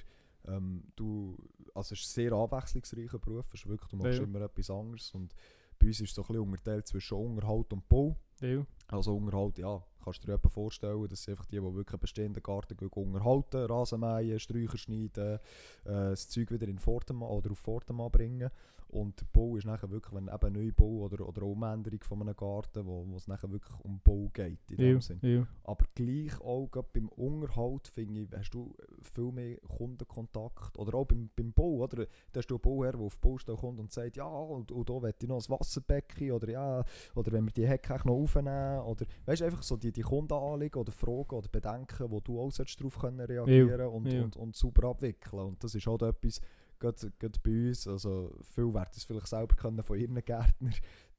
ähm, 0.47 0.83
du, 0.95 1.37
also 1.73 1.93
es 1.93 2.01
ist 2.01 2.09
ein 2.09 2.29
sehr 2.29 2.33
abwechslungsreicher 2.33 3.19
Beruf, 3.19 3.53
ist 3.53 3.67
wirklich, 3.67 3.89
du 3.89 3.97
machst 3.97 4.19
ja. 4.19 4.23
immer 4.23 4.41
etwas 4.41 4.69
anderes 4.69 5.11
und 5.11 5.33
bei 5.79 5.87
uns 5.87 5.99
ist 6.01 6.09
es 6.09 6.15
so 6.15 6.21
ein 6.21 6.27
bisschen 6.27 6.41
unterteilt 6.41 6.87
zwischen 6.87 7.17
Unterhalt 7.17 7.73
und 7.73 7.87
Bau. 7.87 8.15
Ja. 8.41 8.65
Also 8.87 9.15
Unterhalt, 9.15 9.57
ja, 9.57 9.83
kannst 10.05 10.23
du 10.23 10.27
dir 10.27 10.39
vorstellen, 10.49 11.07
dass 11.07 11.27
einfach 11.27 11.45
die, 11.45 11.57
die 11.57 11.61
wirklich 11.61 11.93
einen 11.93 11.99
bestehenden 11.99 12.43
Garten 12.43 12.77
unterhalten, 12.87 13.65
Rasen 13.65 13.99
mähen, 13.99 14.39
Sträucher 14.39 14.77
schneiden, 14.77 15.39
äh, 15.83 15.89
das 16.11 16.29
Zeug 16.29 16.51
wieder 16.51 16.67
in 16.67 16.79
Vordermann 16.79 17.29
oder 17.29 17.51
auf 17.51 17.59
Vordermann 17.59 18.11
bringen. 18.11 18.49
Und 18.87 19.19
der 19.19 19.25
Bau 19.33 19.57
ist 19.57 19.65
nachher 19.65 19.89
wirklich, 19.89 20.13
wenn 20.13 20.29
eben 20.33 20.53
Neubau 20.53 21.05
oder, 21.05 21.27
oder 21.27 21.41
Umänderung 21.43 21.99
von 22.01 22.21
einem 22.21 22.35
Garten, 22.35 22.85
wo, 22.85 23.05
wo 23.07 23.17
es 23.17 23.27
nachher 23.27 23.51
wirklich 23.51 23.77
um 23.83 23.99
Bau 23.99 24.29
geht, 24.31 24.59
in 24.69 24.77
dem 24.77 25.01
Sinn. 25.01 25.19
Ja. 25.21 25.45
Aber 25.63 25.85
gleich 25.95 26.39
auch 26.39 26.69
beim 26.93 27.09
Unterhalt, 27.09 27.87
finde 27.87 28.21
ich, 28.21 28.29
hast 28.31 28.51
du 28.51 28.73
viel 29.01 29.31
mehr 29.31 29.57
Kundenkontakt. 29.77 30.77
Oder 30.77 30.93
auch 30.95 31.05
beim, 31.05 31.29
beim 31.35 31.51
Bau, 31.51 31.83
oder? 31.83 32.05
Da 32.31 32.37
hast 32.37 32.47
du 32.47 32.55
einen 32.55 32.61
Bauherr, 32.61 32.93
der 32.93 33.01
auf 33.01 33.15
die 33.15 33.27
Baustelle 33.27 33.57
kommt 33.57 33.79
und 33.79 33.91
sagt, 33.91 34.17
ja, 34.17 34.27
und, 34.27 34.71
und 34.71 34.89
da 34.89 34.99
möchte 34.99 35.25
ich 35.25 35.29
noch 35.29 35.43
ein 35.43 35.49
Wasserbecken, 35.49 36.31
oder 36.31 36.49
ja, 36.49 36.83
oder 37.15 37.31
wenn 37.31 37.45
wir 37.45 37.53
die 37.53 37.67
Hecke 37.67 37.99
noch 38.05 38.13
aufnehmen, 38.13 38.79
oder, 38.81 39.05
weißt 39.25 39.41
du, 39.41 39.45
einfach 39.45 39.63
so 39.63 39.77
die, 39.77 39.91
die 39.95 40.01
Kundenanliegen 40.01 40.79
oder 40.79 40.91
Fragen 40.91 41.35
oder 41.35 41.47
Bedenken, 41.49 42.11
wo 42.11 42.19
du 42.19 42.39
auch 42.39 42.51
darauf 42.51 42.99
können 42.99 43.21
reagieren 43.21 43.79
ja, 43.79 43.87
und, 43.87 44.07
und, 44.07 44.35
und 44.35 44.55
super 44.55 44.89
abwickeln. 44.89 45.41
Und 45.41 45.63
das 45.63 45.75
ist 45.75 45.87
halt 45.87 46.01
etwas, 46.01 46.41
gerade, 46.79 47.11
gerade 47.19 47.39
bei 47.43 47.67
uns, 47.67 47.87
also 47.87 48.35
viel 48.53 48.73
werden 48.73 48.91
es 48.95 49.03
vielleicht 49.03 49.27
selber 49.27 49.55
können 49.55 49.83
von 49.83 49.99
ihren 49.99 50.15
Gärtnern. 50.23 50.73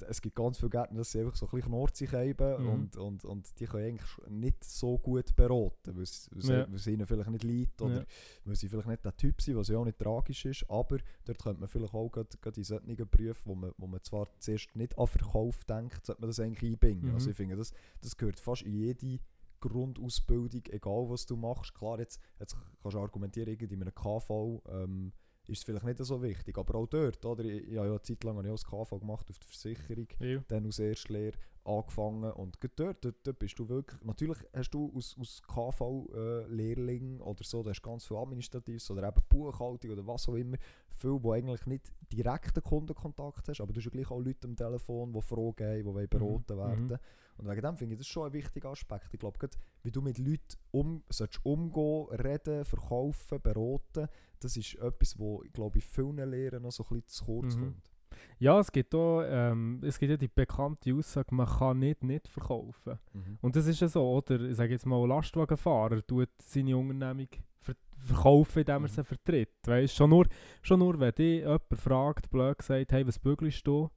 Es 0.08 0.20
gibt 0.20 0.36
ganz 0.36 0.58
viele 0.58 0.70
Gärtner, 0.70 1.02
die 1.02 1.18
einfach 1.18 1.34
so 1.34 1.46
ein 1.46 1.50
bisschen 1.52 1.70
Nordsee 1.70 2.06
haben 2.08 2.62
mhm. 2.62 2.68
und, 2.68 2.96
und, 2.96 3.24
und 3.24 3.58
die 3.58 3.64
können 3.64 3.86
eigentlich 3.86 4.28
nicht 4.28 4.62
so 4.62 4.98
gut 4.98 5.34
beraten, 5.34 5.96
weil 5.96 6.02
es, 6.02 6.28
ja. 6.42 6.66
ihnen 6.66 7.06
vielleicht 7.06 7.30
nicht 7.30 7.44
liegt 7.44 7.80
oder 7.80 8.00
ja. 8.00 8.04
weil 8.44 8.56
sie 8.56 8.68
vielleicht 8.68 8.88
nicht 8.88 9.04
der 9.04 9.16
Typ 9.16 9.40
sind, 9.40 9.56
was 9.56 9.68
ja 9.68 9.78
auch 9.78 9.84
nicht 9.84 9.98
tragisch 9.98 10.44
ist, 10.44 10.68
aber 10.68 10.98
dort 11.24 11.42
könnte 11.42 11.60
man 11.60 11.68
vielleicht 11.68 11.94
auch 11.94 12.10
gerade, 12.10 12.28
gerade 12.40 12.60
in 12.60 12.64
solchen 12.64 12.94
Berufen, 12.94 13.42
wo 13.46 13.54
man, 13.54 13.72
wo 13.78 13.86
man 13.86 14.02
zwar 14.02 14.28
zuerst 14.38 14.74
nicht 14.76 14.98
an 14.98 15.06
Verkauf 15.06 15.64
denkt, 15.64 16.04
sollte 16.04 16.20
man 16.20 16.28
das 16.28 16.40
eigentlich 16.40 16.72
einbinden. 16.72 17.08
Mhm. 17.08 17.14
Also 17.14 17.30
ich 17.30 17.36
finde, 17.36 17.56
das, 17.56 17.72
das 18.02 18.16
gehört 18.16 18.38
fast 18.38 18.62
in 18.62 18.74
jede 18.74 19.18
Grundausbildung, 19.60 20.62
egal 20.70 21.08
was 21.08 21.26
du 21.26 21.36
machst. 21.36 21.74
Klar, 21.74 21.98
jetzt, 21.98 22.20
jetzt 22.38 22.56
kannst 22.82 22.94
du 22.94 23.00
argumentieren, 23.00 23.56
in 23.58 23.82
einem 23.82 23.94
KV 23.94 24.62
ähm, 24.68 25.12
ist 25.48 25.58
es 25.58 25.64
vielleicht 25.64 25.84
nicht 25.84 26.04
so 26.04 26.22
wichtig. 26.22 26.56
Aber 26.58 26.74
auch 26.76 26.86
dort, 26.86 27.24
oder? 27.24 27.44
Ich, 27.44 27.68
ich 27.68 27.76
habe 27.76 27.86
ja 27.86 27.92
eine 27.92 28.02
Zeit 28.02 28.24
lang 28.24 28.38
auch 28.38 28.42
das 28.42 28.64
KV 28.64 28.98
gemacht 28.98 29.30
auf 29.30 29.38
der 29.38 29.48
Versicherung, 29.48 30.08
ja. 30.20 30.42
dann 30.48 30.66
aus 30.66 30.78
Erstlehre 30.78 31.36
angefangen 31.66 32.30
und 32.32 32.58
dort, 32.76 33.04
dort, 33.04 33.26
dort 33.26 33.38
bist 33.38 33.58
du 33.58 33.68
wirklich, 33.68 34.00
natürlich 34.04 34.38
hast 34.52 34.70
du 34.70 34.92
aus, 34.94 35.16
aus 35.18 35.42
KV-Lehrling 35.42 37.18
äh, 37.18 37.22
oder 37.22 37.42
so, 37.42 37.62
da 37.62 37.70
hast 37.70 37.82
ganz 37.82 38.06
viel 38.06 38.16
Administratives 38.16 38.90
oder 38.90 39.08
eben 39.08 39.20
Buchhaltung 39.28 39.90
oder 39.90 40.06
was 40.06 40.28
auch 40.28 40.34
immer, 40.34 40.56
viel, 40.96 41.22
wo 41.22 41.32
eigentlich 41.32 41.66
nicht 41.66 41.92
direkten 42.12 42.62
Kundenkontakt 42.62 43.48
hast, 43.48 43.60
aber 43.60 43.72
du 43.72 43.80
hast 43.80 43.86
ja 43.86 43.90
gleich 43.90 44.10
auch 44.10 44.20
Leute 44.20 44.46
am 44.46 44.56
Telefon, 44.56 45.12
die 45.12 45.22
Fragen 45.22 45.66
haben, 45.66 45.98
die 46.00 46.06
beraten 46.06 46.54
mhm. 46.54 46.58
werden. 46.58 46.88
Mhm. 46.88 46.98
Und 47.38 47.48
wegen 47.48 47.62
dem 47.62 47.76
finde 47.76 47.94
ich 47.94 47.98
das 47.98 48.06
schon 48.06 48.26
ein 48.26 48.32
wichtiger 48.32 48.70
Aspekt. 48.70 49.12
Ich 49.12 49.20
glaube, 49.20 49.38
wie 49.82 49.90
du 49.90 50.00
mit 50.00 50.18
Leuten 50.18 50.56
um, 50.70 51.02
sollst 51.10 51.44
umgehen, 51.44 52.06
reden, 52.10 52.64
verkaufen, 52.64 53.40
beraten, 53.40 54.08
das 54.40 54.56
ist 54.56 54.74
etwas, 54.76 55.18
wo 55.18 55.42
ich 55.44 55.52
glaube, 55.52 55.78
in 55.78 55.82
vielen 55.82 56.30
Lehren 56.30 56.62
noch 56.62 56.72
so 56.72 56.84
ein 56.84 57.00
bisschen 57.00 57.08
zu 57.08 57.24
kurz 57.24 57.56
mhm. 57.56 57.60
kommt. 57.60 57.90
Ja, 58.38 58.58
es 58.60 58.70
gibt 58.70 58.94
auch, 58.94 59.22
ähm, 59.26 59.80
es 59.82 59.98
gibt 59.98 60.10
ja 60.10 60.16
die 60.16 60.28
bekannte 60.28 60.94
Aussage, 60.94 61.34
man 61.34 61.46
kann 61.46 61.78
nicht 61.78 62.02
nicht 62.02 62.28
verkaufen. 62.28 62.98
Mhm. 63.12 63.38
Und 63.40 63.56
das 63.56 63.66
ist 63.66 63.80
ja 63.80 63.88
so, 63.88 64.02
oder? 64.02 64.40
Ich 64.40 64.56
sage 64.56 64.72
jetzt 64.72 64.86
mal, 64.86 65.02
ein 65.02 65.08
Lastwagenfahrer 65.08 66.06
tut 66.06 66.28
seine 66.42 66.76
Unternehmung 66.76 67.28
ver 67.60 67.74
verkaufen, 67.98 68.60
indem 68.60 68.74
er 68.74 68.80
mhm. 68.80 68.88
sie 68.88 69.04
vertritt. 69.04 69.54
Weißt, 69.64 69.94
schon 69.94 70.10
nur, 70.10 70.26
schon 70.62 70.78
nur, 70.78 70.98
wenn 71.00 71.14
dich 71.14 71.40
jemand 71.40 71.62
fragt, 71.74 72.30
blöd 72.30 72.58
gesagt, 72.58 72.92
hey, 72.92 73.06
was 73.06 73.18
bügelst 73.18 73.66
du? 73.66 73.90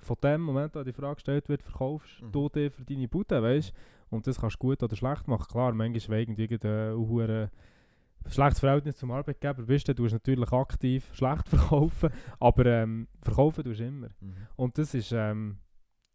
Von 0.00 0.16
dem 0.22 0.42
Moment, 0.42 0.74
wo 0.74 0.82
die 0.82 0.92
Frage 0.92 1.16
gestellt 1.16 1.48
wird, 1.48 1.62
verkaufst 1.62 2.22
mhm. 2.22 2.32
du 2.32 2.48
dich 2.48 2.72
für 2.72 2.84
deine 2.84 3.08
Bude, 3.08 3.42
weißt? 3.42 3.72
Und 4.10 4.26
das 4.26 4.40
kannst 4.40 4.56
du 4.56 4.60
gut 4.60 4.82
oder 4.82 4.96
schlecht 4.96 5.28
machen. 5.28 5.46
Klar, 5.50 5.72
manchmal 5.74 6.18
wegen 6.18 6.36
irgendeiner 6.36 7.50
schlechtes 8.26 8.60
Verhältnis 8.60 8.96
zum 8.96 9.10
Arbeitgeber 9.10 9.62
bist, 9.62 9.88
dann 9.88 9.96
tust 9.96 10.12
du 10.12 10.16
natürlich 10.16 10.52
aktiv 10.52 11.10
schlecht 11.14 11.48
verkaufen, 11.48 12.10
aber 12.38 12.66
ähm, 12.66 13.08
verkaufen 13.22 13.64
tust 13.64 13.80
du 13.80 13.86
immer. 13.86 14.08
Mhm. 14.20 14.34
Und 14.56 14.78
das 14.78 14.94
ist, 14.94 15.12
ähm, 15.12 15.58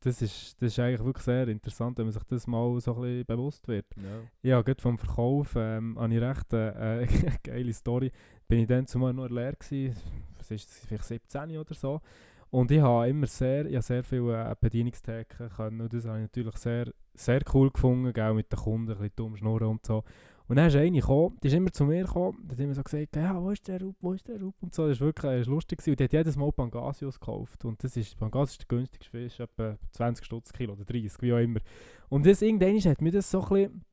das, 0.01 0.21
ist, 0.21 0.61
das 0.61 0.73
ist 0.73 0.79
eigentlich 0.79 1.03
wirklich 1.03 1.25
sehr 1.25 1.47
interessant, 1.47 1.97
wenn 1.97 2.05
man 2.05 2.13
sich 2.13 2.23
das 2.23 2.47
mal 2.47 2.79
so 2.81 2.95
ein 2.95 3.01
bisschen 3.01 3.25
bewusst 3.25 3.67
wird. 3.67 3.85
Ja, 3.95 4.49
ja 4.49 4.61
gerade 4.61 4.81
vom 4.81 4.97
Verkauf 4.97 5.55
ähm, 5.55 5.97
habe 5.99 6.13
ich 6.13 6.21
recht 6.21 6.53
äh, 6.53 7.03
äh, 7.03 7.07
geile 7.43 7.73
Story. 7.73 8.11
Bin 8.47 8.59
ich 8.59 8.67
dann 8.67 8.85
zumal 8.85 9.13
noch 9.13 9.29
leer 9.29 9.53
gewesen, 9.53 9.95
ist 10.49 10.85
vielleicht 10.87 11.05
17 11.05 11.57
oder 11.57 11.73
so. 11.73 12.01
Und 12.53 12.69
ich 12.69 12.81
habe 12.81 13.09
immer 13.09 13.25
sehr, 13.25 13.65
ich 13.65 13.81
sehr 13.81 14.03
viele 14.03 14.39
äh, 14.39 14.55
Bedienungstheken 14.61 15.49
können 15.49 15.81
und 15.81 15.91
das 15.91 16.05
habe 16.05 16.19
ich 16.19 16.21
natürlich 16.25 16.55
sehr, 16.57 16.93
sehr 17.15 17.41
cool 17.51 17.71
gefunden, 17.71 18.21
auch 18.21 18.33
mit 18.35 18.51
den 18.51 18.59
Kunden, 18.59 18.91
ein 18.91 18.97
bisschen 18.97 19.11
dumm 19.15 19.35
schnurren 19.35 19.69
und 19.69 19.83
so. 19.83 20.03
Und 20.47 20.57
dann 20.57 20.67
ist 20.67 20.75
eine 20.75 20.91
gekommen, 20.91 21.35
die 21.41 21.47
ist 21.47 21.55
immer 21.55 21.71
zu 21.71 21.83
mir 21.85 22.03
gekommen, 22.03 22.37
die 22.43 22.51
hat 22.51 22.59
immer 22.59 22.75
so 22.75 22.83
gesagt, 22.83 23.15
ja, 23.15 23.41
wo 23.41 23.49
ist 23.49 23.67
der 23.67 23.81
Rup, 23.81 23.95
wo 24.01 24.13
ist 24.13 24.27
der 24.27 24.39
Rup 24.39 24.53
und 24.61 24.71
so. 24.71 24.87
Das 24.87 24.99
war 24.99 25.07
wirklich 25.07 25.31
das 25.31 25.47
war 25.47 25.55
lustig. 25.55 25.79
Gewesen. 25.79 25.91
Und 25.93 25.99
die 25.99 26.03
hat 26.03 26.13
jedes 26.13 26.35
Mal 26.35 26.51
Pangasius 26.51 27.19
gekauft. 27.19 27.65
Und 27.65 27.83
das 27.83 27.97
ist, 27.97 28.15
Pangasius 28.19 28.51
ist 28.51 28.61
der 28.61 28.77
günstigste 28.77 29.09
Fisch, 29.09 29.39
etwa 29.39 29.75
20 29.93 30.23
Stutz 30.23 30.53
Kilo 30.53 30.73
oder 30.73 30.85
30, 30.85 31.23
wie 31.23 31.33
auch 31.33 31.39
immer. 31.39 31.59
Und 32.09 32.23
das, 32.23 32.43
irgendwann 32.43 32.79
hat 32.79 33.01
mir 33.01 33.13
das 33.13 33.31
so 33.31 33.41
ein 33.41 33.49
bisschen, 33.49 33.85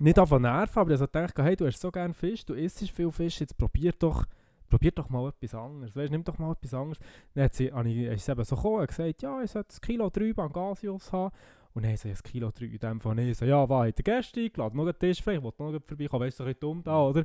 nicht 0.00 0.18
einfach 0.18 0.40
nerven, 0.40 0.80
aber 0.80 0.90
ich 0.90 1.00
habe 1.00 1.12
gedacht, 1.12 1.38
hey, 1.38 1.54
du 1.54 1.64
hast 1.64 1.80
so 1.80 1.92
gerne 1.92 2.12
Fisch, 2.12 2.44
du 2.44 2.54
isst 2.54 2.90
viel 2.90 3.12
Fisch, 3.12 3.38
jetzt 3.38 3.56
probier 3.56 3.92
doch, 3.96 4.26
probier 4.70 4.92
doch 4.92 5.08
mal 5.10 5.28
etwas 5.28 5.54
anderes. 5.54 5.94
Weißt, 5.94 6.10
nimm 6.10 6.24
doch 6.24 6.38
mal 6.38 6.52
etwas 6.52 6.72
anderes. 6.72 6.98
Dann 7.34 7.44
hat 7.44 7.54
sie, 7.54 7.72
habe 7.72 7.88
ich, 7.90 7.98
ist 8.06 8.24
sie 8.24 8.32
eben 8.32 8.44
so 8.44 8.56
gekommen 8.56 8.80
und 8.80 8.88
gesagt, 8.88 9.22
ja, 9.22 9.42
ich 9.42 9.50
sollte 9.50 9.74
ein 9.74 9.80
Kilo 9.80 10.08
3 10.08 10.32
Pangasius 10.32 11.12
haben. 11.12 11.34
Und 11.74 11.84
dann 11.84 11.96
so, 11.96 12.08
ein 12.08 12.14
Kilo 12.14 12.50
3 12.50 12.64
in 12.64 12.78
dem 12.78 13.00
Fall. 13.00 13.18
Und 13.18 13.34
so, 13.34 13.44
ja, 13.44 13.68
was, 13.68 13.88
hat 13.88 13.98
der 13.98 14.04
Gäste 14.04 14.40
eingeladen? 14.40 14.76
Noch 14.76 14.84
einen 14.84 14.98
Tisch 14.98 15.22
frei, 15.22 15.34
ich 15.34 15.42
wollte 15.42 15.62
noch 15.62 15.80
vorbeikommen, 15.84 16.26
weißt 16.26 16.40
du, 16.40 16.44
so 16.44 16.48
ein 16.48 16.54
bisschen 16.54 16.60
dumm 16.60 16.82
da, 16.82 17.02
oder? 17.02 17.24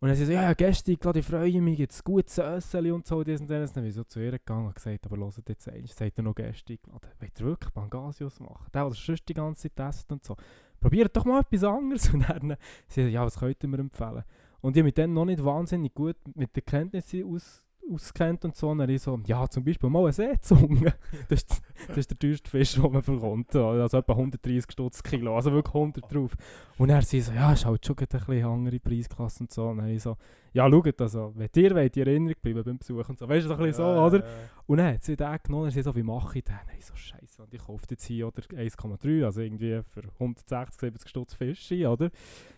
Und 0.00 0.08
dann 0.08 0.16
so, 0.16 0.32
ja, 0.32 0.52
Gäste 0.54 0.92
eingeladen, 0.92 1.18
ich 1.20 1.26
freue 1.26 1.60
mich, 1.60 1.80
es 1.80 2.02
gutes 2.02 2.38
Essen 2.38 2.92
und 2.92 3.06
so, 3.06 3.22
dies 3.22 3.40
und 3.40 3.50
das. 3.50 3.72
Dann 3.72 3.82
bin 3.82 3.90
ich 3.90 3.96
so 3.96 4.04
zu 4.04 4.20
ihr 4.20 4.32
gegangen 4.32 4.66
und 4.66 4.74
gesagt, 4.74 5.06
aber 5.06 5.16
hört 5.16 5.48
jetzt 5.48 5.68
eins, 5.68 5.96
sagt 5.96 6.18
er 6.18 6.24
noch 6.24 6.34
Gäste 6.34 6.72
eingeladen. 6.72 7.10
Wollt 7.20 7.40
ihr 7.40 7.46
wirklich 7.46 7.74
Pangasius 7.74 8.40
machen? 8.40 8.66
Der, 8.74 8.84
der 8.84 8.94
sonst 8.94 9.28
die 9.28 9.34
ganze 9.34 9.62
Zeit 9.62 9.76
testet 9.76 10.12
und 10.12 10.24
so. 10.24 10.36
Probiert 10.80 11.16
doch 11.16 11.24
mal 11.24 11.40
etwas 11.40 11.62
anderes. 11.62 12.08
Und 12.12 12.28
dann 12.28 12.56
sie 12.88 13.02
ja, 13.02 13.24
was 13.24 13.38
könnt 13.38 13.62
ihr 13.62 13.68
mir 13.68 13.78
empfehlen? 13.78 14.24
Und 14.62 14.76
ich 14.76 14.80
habe 14.80 14.84
mich 14.84 14.94
dann 14.94 15.12
noch 15.12 15.26
nicht 15.26 15.44
wahnsinnig 15.44 15.92
gut 15.92 16.16
mit 16.34 16.56
den 16.56 16.64
Kenntnissen 16.64 17.24
aus 17.24 17.62
auskennt 17.90 18.44
und 18.44 18.56
so. 18.56 18.70
Und 18.70 18.78
dann 18.78 18.98
so, 18.98 19.18
ja, 19.26 19.48
zum 19.48 19.64
Beispiel 19.64 19.90
mal 19.90 20.04
eine 20.04 20.12
Seezunge. 20.12 20.94
das, 21.28 21.42
ist, 21.42 21.62
das 21.88 21.96
ist 21.96 22.10
der 22.10 22.18
teuerste 22.18 22.50
Fisch, 22.50 22.74
den 22.74 22.82
man 22.82 23.02
bekommt. 23.02 23.54
Also 23.54 23.98
etwa 23.98 24.12
130 24.12 24.70
Stutz 24.70 25.02
Kilo, 25.02 25.36
also 25.36 25.52
wirklich 25.52 25.74
100 25.74 26.12
drauf. 26.12 26.32
Und 26.78 26.90
er 26.90 27.02
so, 27.02 27.16
ja, 27.16 27.52
ist 27.52 27.66
halt 27.66 27.84
schon 27.84 27.96
ein 27.98 28.06
bisschen 28.06 28.44
andere 28.44 28.80
Preisklasse 28.80 29.44
und 29.44 29.52
so. 29.52 29.66
Und 29.68 29.78
dann 29.78 29.98
so, 29.98 30.16
ja, 30.52 30.70
schaut, 30.70 31.00
also, 31.00 31.32
wenn 31.34 31.48
ihr 31.56 31.74
wollt, 31.74 31.96
in 31.96 32.06
Erinnerung 32.06 32.34
bleiben 32.42 32.62
beim 32.62 32.78
Besuch 32.78 33.08
und 33.08 33.18
so, 33.18 33.28
weißt 33.28 33.44
du, 33.44 33.48
so 33.48 33.54
ein 33.54 33.60
bisschen 33.62 33.84
ja, 33.84 33.94
so, 33.94 34.16
oder? 34.16 34.24
Und 34.66 34.78
dann 34.78 34.94
hat 34.94 35.04
sie 35.04 35.16
den 35.16 35.38
genommen 35.42 35.64
und 35.64 35.70
sie 35.70 35.82
so, 35.82 35.94
wie 35.96 36.02
mache 36.02 36.38
ich 36.38 36.44
den? 36.44 36.54
Nein, 36.66 36.80
so 36.80 36.94
scheiße, 36.94 37.42
und 37.42 37.54
ich 37.54 37.62
kaufe 37.62 37.86
jetzt 37.90 38.04
hier 38.04 38.28
oder 38.28 38.42
1,3, 38.42 39.24
also 39.24 39.40
irgendwie 39.40 39.82
für 39.82 40.02
160, 40.02 40.80
70 40.80 41.08
Stutz 41.08 41.34
Fische, 41.34 41.88
oder? 41.88 42.10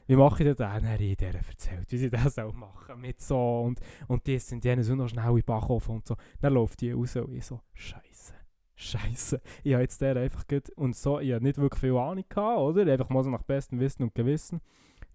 Wie 0.07 0.17
mache 0.17 0.43
ich 0.43 0.49
den? 0.49 0.57
Dann 0.57 0.89
habe 0.89 1.05
ich 1.05 1.21
ihr 1.21 1.35
erzählt, 1.35 1.91
wie 1.91 1.99
sie 1.99 2.11
das 2.11 2.39
auch 2.39 2.53
machen 2.53 3.01
mit 3.01 3.21
so 3.21 3.61
und, 3.61 3.81
und 4.09 4.27
die 4.27 4.39
sind 4.39 4.65
die 4.65 4.83
so 4.83 4.95
noch 4.95 5.09
schnell 5.09 5.31
in 5.31 5.37
den 5.37 5.45
Backofen 5.45 5.97
und 5.97 6.07
so. 6.07 6.17
Dann 6.41 6.55
läuft 6.55 6.81
die 6.81 6.93
raus 6.93 7.17
und 7.17 7.35
ich 7.35 7.47
so, 7.47 7.61
scheiße. 7.75 8.35
Scheiße, 8.77 9.41
ich 9.63 9.73
habe 9.73 9.83
jetzt 9.83 10.01
der 10.01 10.17
einfach 10.17 10.49
gut 10.49 10.69
und 10.71 10.97
so, 10.97 11.21
ich 11.21 11.33
habe 11.33 11.45
nicht 11.45 11.59
wirklich 11.59 11.81
viel 11.81 11.97
Ahnung 11.97 12.25
gehabt, 12.29 12.59
oder? 12.59 12.93
Einfach 12.93 13.09
mal 13.09 13.23
so 13.23 13.31
nach 13.31 13.45
bestem 13.45 13.79
Wissen 13.79 14.03
und 14.03 14.15
Gewissen. 14.17 14.61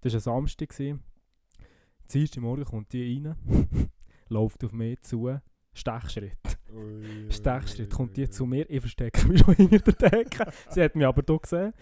Das 0.02 0.14
war 0.14 0.18
ein 0.18 0.48
Samstag. 0.48 0.74
Dienstag 2.12 2.42
Morgen 2.42 2.66
kommt 2.66 2.92
die 2.92 3.22
rein, 3.24 3.36
läuft 4.30 4.64
auf 4.64 4.72
mich 4.72 5.00
zu, 5.02 5.30
Stechschritt. 5.74 6.58
Stechschritt 7.30 7.94
kommt 7.94 8.18
die 8.18 8.28
zu 8.28 8.48
mir, 8.48 8.68
ich 8.70 8.80
verstecke 8.82 9.28
mich 9.28 9.40
schon 9.46 9.54
hinter 9.54 9.92
der 9.92 10.10
Decke. 10.10 10.52
sie 10.70 10.82
hat 10.82 10.96
mich 10.96 11.06
aber 11.06 11.22
hier 11.26 11.40
gesehen. 11.40 11.74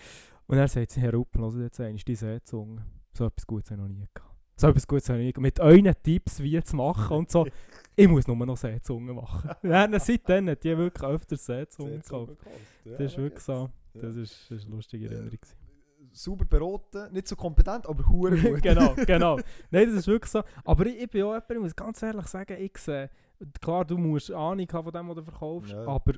Und 0.47 0.57
dann 0.57 0.67
sagt 0.67 0.91
sie, 0.91 0.99
Herr 0.99 1.13
Ruppen, 1.13 1.41
hört 1.41 1.55
jetzt 1.55 1.79
einmal 1.79 2.01
die 2.05 2.15
Seezunge. 2.15 2.85
So 3.13 3.25
etwas 3.25 3.47
Gutes 3.47 3.71
habe 3.71 3.81
ich 3.81 3.87
noch 3.87 3.95
nie 3.95 4.07
gehabt. 4.13 4.35
So 4.57 4.67
etwas 4.67 4.87
Gutes 4.87 5.09
habe 5.09 5.19
ich 5.19 5.25
nie 5.27 5.33
gehabt. 5.33 5.43
Mit 5.43 5.59
euren 5.61 5.93
Tipps, 6.03 6.41
wie 6.41 6.61
zu 6.61 6.75
machen 6.75 7.17
und 7.17 7.31
so. 7.31 7.47
Ich 7.99 8.07
muss 8.07 8.27
nur 8.27 8.35
noch 8.35 8.57
Seezunge 8.57 9.11
machen. 9.11 9.49
ja, 9.63 9.99
seitdem 9.99 10.49
hat 10.49 10.63
die 10.63 10.77
wirklich 10.77 11.03
öfters 11.03 11.45
Seezunge 11.45 11.97
gekauft. 11.97 12.37
Das 12.85 12.99
ist 12.99 13.17
wirklich 13.17 13.43
so. 13.43 13.71
Das 13.93 14.15
ist, 14.15 14.51
das 14.51 14.59
ist 14.59 14.65
eine 14.65 14.75
lustige 14.75 15.09
Erinnerung. 15.09 15.39
Sauber 16.17 16.45
beraten, 16.45 17.13
nicht 17.13 17.27
so 17.27 17.35
kompetent, 17.35 17.85
aber 17.87 18.07
hure 18.09 18.35
gut. 18.37 18.61
genau, 18.61 18.93
genau. 19.05 19.35
Nein, 19.71 19.85
das 19.87 19.95
ist 19.99 20.07
wirklich 20.07 20.31
so. 20.31 20.43
Aber 20.65 20.85
ich, 20.85 20.97
ich 21.01 21.09
bin 21.09 21.23
auch 21.23 21.33
jemand, 21.33 21.51
ich 21.51 21.59
muss 21.59 21.75
ganz 21.75 22.01
ehrlich 22.03 22.27
sagen, 22.27 22.57
ich 22.59 22.77
sehe, 22.77 23.09
klar, 23.61 23.85
du 23.85 23.97
musst 23.97 24.31
Ahnung 24.31 24.67
haben 24.71 24.83
von 24.83 24.91
dem, 24.93 25.07
was 25.09 25.15
du 25.15 25.23
verkaufst, 25.23 25.71
Ja. 25.71 25.85
aber 25.87 26.13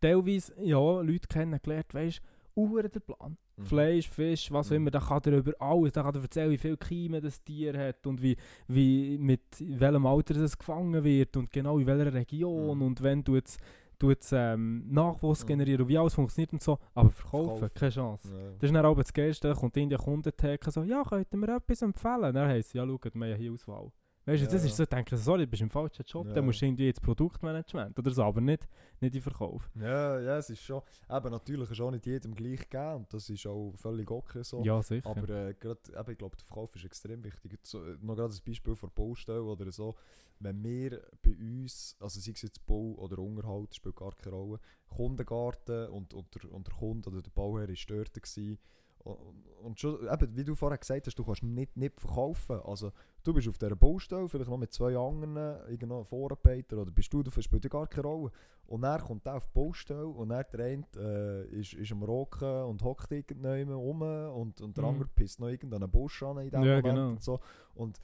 teilweise, 0.00 0.52
ja, 0.62 0.78
Leute 1.00 1.28
kennengelernt, 1.28 1.94
weißt 1.94 2.20
du, 2.56 2.82
der 2.82 3.00
Plan. 3.00 3.36
Mhm. 3.58 3.64
Fleisch, 3.64 4.08
Fisch, 4.08 4.50
was 4.52 4.66
auch 4.66 4.70
Mhm. 4.72 4.76
immer, 4.76 4.90
da 4.90 5.00
kann 5.00 5.20
er 5.24 5.38
über 5.38 5.52
alles, 5.58 5.92
da 5.92 6.02
kann 6.02 6.14
er 6.14 6.22
erzählen, 6.22 6.50
wie 6.50 6.58
viel 6.58 6.76
Kiemen 6.76 7.22
das 7.22 7.42
Tier 7.42 7.76
hat 7.78 8.06
und 8.06 8.20
wie, 8.20 8.36
wie 8.68 9.16
mit 9.18 9.40
welchem 9.60 10.04
Alter 10.06 10.36
es 10.36 10.58
gefangen 10.58 11.02
wird 11.04 11.36
und 11.38 11.50
genau 11.50 11.78
in 11.78 11.86
welcher 11.86 12.12
Region 12.12 12.76
Mhm. 12.78 12.82
und 12.82 13.02
wenn 13.02 13.24
du 13.24 13.36
jetzt, 13.36 13.58
du 13.98 14.10
jetzt 14.10 14.32
ähm, 14.32 14.84
Nachwuchs 14.90 15.42
Mhm. 15.44 15.48
generieren 15.48 15.82
und 15.82 15.88
wie 15.88 15.98
alles 15.98 16.14
funktioniert 16.14 16.52
und 16.52 16.62
so, 16.62 16.78
aber 16.94 17.10
verkaufen, 17.10 17.58
Verkaufen. 17.58 17.74
keine 17.74 17.90
Chance. 17.92 18.28
Ja. 18.32 18.50
Das 18.58 18.70
ist 18.70 18.74
dann 18.74 18.84
auch 18.86 18.96
das 18.96 19.12
Geilste, 19.12 19.48
da 19.48 19.54
kommt 19.54 19.76
in 19.76 19.88
die 19.90 19.96
Kundentheke 19.96 20.70
so, 20.70 20.82
ja, 20.82 21.02
könnt 21.02 21.26
ihr 21.32 21.38
mir 21.38 21.56
etwas 21.56 21.82
empfehlen? 21.82 22.34
Dann 22.34 22.48
heisst 22.48 22.68
es, 22.68 22.72
ja, 22.74 22.86
schaut, 22.86 23.04
wir 23.04 23.10
haben 23.12 23.24
ja 23.24 23.36
hier 23.36 23.52
Auswahl. 23.52 23.90
Weißt 24.26 24.42
du, 24.42 24.46
Ja, 24.46 24.52
das 24.52 24.64
ist 24.64 24.76
so, 24.76 24.82
ich 24.82 24.88
denke, 24.88 25.16
sorry, 25.16 25.44
du 25.44 25.46
bist 25.46 25.62
im 25.62 25.70
falschen 25.70 26.04
Job, 26.04 26.26
Ja. 26.26 26.32
dann 26.34 26.44
musst 26.44 26.60
du 26.60 26.66
irgendwie 26.66 26.88
ins 26.88 27.00
Produktmanagement 27.00 27.96
oder 27.96 28.10
so, 28.10 28.24
aber 28.24 28.40
nicht, 28.40 28.66
nicht 29.00 29.14
in 29.14 29.22
Verkauf. 29.22 29.70
Ja, 29.76 30.18
ja, 30.20 30.38
es 30.38 30.50
ist 30.50 30.62
schon. 30.62 30.82
Eben, 31.08 31.30
natürlich 31.30 31.70
ist 31.70 31.80
auch 31.80 31.92
nicht 31.92 32.04
jedem 32.06 32.34
gleich 32.34 32.68
gegeben 32.68 32.94
und 32.96 33.14
das 33.14 33.30
ist 33.30 33.46
auch 33.46 33.72
völlig 33.76 34.10
okay 34.10 34.42
so. 34.42 34.64
Ja, 34.64 34.82
sicher. 34.82 35.08
Aber 35.08 35.28
äh, 35.28 35.54
grad, 35.54 35.78
eben, 35.88 36.10
ich 36.10 36.18
glaube, 36.18 36.36
der 36.36 36.44
Verkauf 36.44 36.74
ist 36.74 36.84
extrem 36.84 37.22
wichtig. 37.22 37.56
So, 37.62 37.84
äh, 37.84 37.96
noch 38.00 38.16
gerade 38.16 38.34
ein 38.34 38.40
Beispiel 38.44 38.74
von 38.74 38.90
Baustelle 38.92 39.44
oder 39.44 39.70
so. 39.70 39.94
Wenn 40.40 40.62
wir 40.64 41.02
bei 41.22 41.30
uns, 41.30 41.96
also 42.00 42.18
sei 42.18 42.32
es 42.32 42.42
jetzt 42.42 42.66
Bau 42.66 42.94
oder 42.98 43.18
Unterhalt, 43.20 43.74
spielt 43.76 43.94
gar 43.94 44.12
keine 44.16 44.34
Rolle, 44.34 44.58
Kundengarten 44.88 45.88
und, 45.90 46.12
und, 46.14 46.34
der, 46.34 46.52
und 46.52 46.66
der 46.66 46.74
Kunde 46.74 47.08
oder 47.10 47.22
der 47.22 47.30
Bauherr 47.30 47.68
war 47.68 47.74
dort. 47.86 48.12
Gewesen. 48.12 48.58
Und, 49.06 49.80
schon, 49.80 49.96
eben, 50.08 50.36
wie 50.36 50.44
du 50.44 50.54
vorher 50.54 50.78
gesagt 50.78 51.06
hast, 51.06 51.18
du 51.18 51.24
kannst 51.24 51.42
nicht, 51.42 51.76
nicht 51.76 51.98
verkaufen. 52.00 52.60
Also, 52.64 52.92
du 53.24 53.34
bist 53.34 53.48
auf 53.48 53.58
dieser 53.58 53.74
Baustelle, 53.74 54.28
vielleicht 54.28 54.50
noch 54.50 54.58
mit 54.58 54.72
zwei 54.72 54.96
anderen, 54.96 56.04
Vorarbeiter, 56.04 56.78
oder 56.78 56.90
bist 56.90 57.12
du, 57.12 57.22
das 57.22 57.42
spielt 57.42 57.64
ja 57.64 57.68
gar 57.70 57.86
keine 57.88 58.06
Rolle. 58.06 58.30
Und 58.66 58.82
dann 58.82 59.00
kommt 59.00 59.26
er 59.26 59.36
auf 59.36 59.46
die 59.46 59.52
Baustelle 59.54 60.06
und 60.06 60.28
der 60.28 60.46
eine 60.54 60.84
äh, 60.96 61.46
ist, 61.58 61.72
ist 61.74 61.92
am 61.92 62.02
Rocken 62.02 62.62
und 62.64 62.82
hockt 62.82 63.10
irgendjemand 63.10 63.70
rum 63.70 64.02
und, 64.02 64.60
und 64.60 64.76
der 64.76 64.84
Mhm. 64.84 64.90
andere 64.90 65.08
pisst 65.08 65.40
noch 65.40 65.48
irgendeinen 65.48 65.90
Busch 65.90 66.22
an 66.22 66.38
in 66.38 66.50
dem 66.50 66.62
Ja, 66.62 66.76
Moment 66.76 66.84
genau. 66.84 67.08
und 67.10 67.22
so. 67.22 67.40
Und 67.74 67.98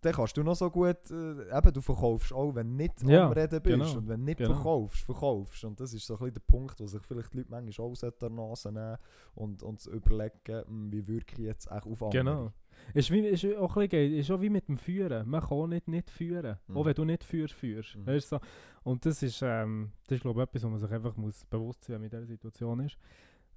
dann 0.00 0.12
kannst 0.12 0.36
du 0.36 0.42
noch 0.42 0.56
so 0.56 0.70
gut, 0.70 1.10
äh, 1.10 1.56
eben, 1.56 1.72
du 1.72 1.80
verkaufst 1.80 2.32
auch, 2.32 2.54
wenn 2.54 2.70
du 2.70 2.76
nicht 2.76 3.02
Ja, 3.02 3.26
am 3.26 3.32
Reden 3.32 3.60
bist 3.60 3.76
genau, 3.76 3.98
und 3.98 4.08
wenn 4.08 4.20
du 4.20 4.26
nicht 4.26 4.38
genau. 4.38 4.54
verkaufst, 4.54 5.04
verkaufst. 5.04 5.64
Und 5.64 5.78
das 5.80 5.92
ist 5.92 6.06
so 6.06 6.14
ein 6.14 6.18
bisschen 6.18 6.34
der 6.34 6.40
Punkt, 6.40 6.80
wo 6.80 6.86
sich 6.86 7.02
vielleicht 7.02 7.32
die 7.32 7.38
Leute 7.38 7.50
manchmal 7.50 7.86
auch 7.86 8.02
an 8.02 8.12
die 8.20 8.30
Nase 8.30 8.72
nehmen 8.72 8.96
und, 9.34 9.62
und 9.62 9.80
zu 9.80 9.90
überlegen, 9.90 10.64
hm, 10.66 10.92
wie 10.92 11.06
wirke 11.06 11.34
ich 11.34 11.46
jetzt 11.46 11.70
echt 11.70 11.86
auf 11.86 12.02
andere. 12.02 12.24
Genau. 12.24 12.52
Ist, 12.92 13.10
wie, 13.10 13.20
ist 13.20 13.44
auch 13.56 13.76
ein 13.76 13.88
bisschen, 13.88 14.14
ist 14.14 14.30
auch 14.30 14.40
wie 14.40 14.50
mit 14.50 14.68
dem 14.68 14.76
Führen. 14.76 15.28
Man 15.28 15.40
kann 15.40 15.52
auch 15.52 15.66
nicht 15.66 15.88
nicht 15.88 16.10
führen. 16.10 16.58
Mhm. 16.66 16.76
Auch 16.76 16.84
wenn 16.84 16.94
du 16.94 17.04
nicht 17.04 17.24
führst, 17.24 17.54
führst. 17.54 17.96
Mhm. 17.96 18.06
Weißt 18.06 18.32
du, 18.32 18.36
so. 18.36 18.42
Und 18.82 19.06
das 19.06 19.22
ist, 19.22 19.40
ähm, 19.42 19.92
das 20.06 20.16
ist 20.16 20.22
glaube 20.22 20.42
ich, 20.42 20.48
etwas, 20.48 20.64
wo 20.64 20.68
man 20.68 20.78
sich 20.78 20.90
einfach 20.90 21.16
muss 21.16 21.44
bewusst 21.46 21.84
sein 21.84 22.00
muss, 22.00 22.02
wenn 22.02 22.10
man 22.10 22.10
in 22.10 22.10
dieser 22.10 22.26
Situation 22.26 22.80
ist. 22.80 22.98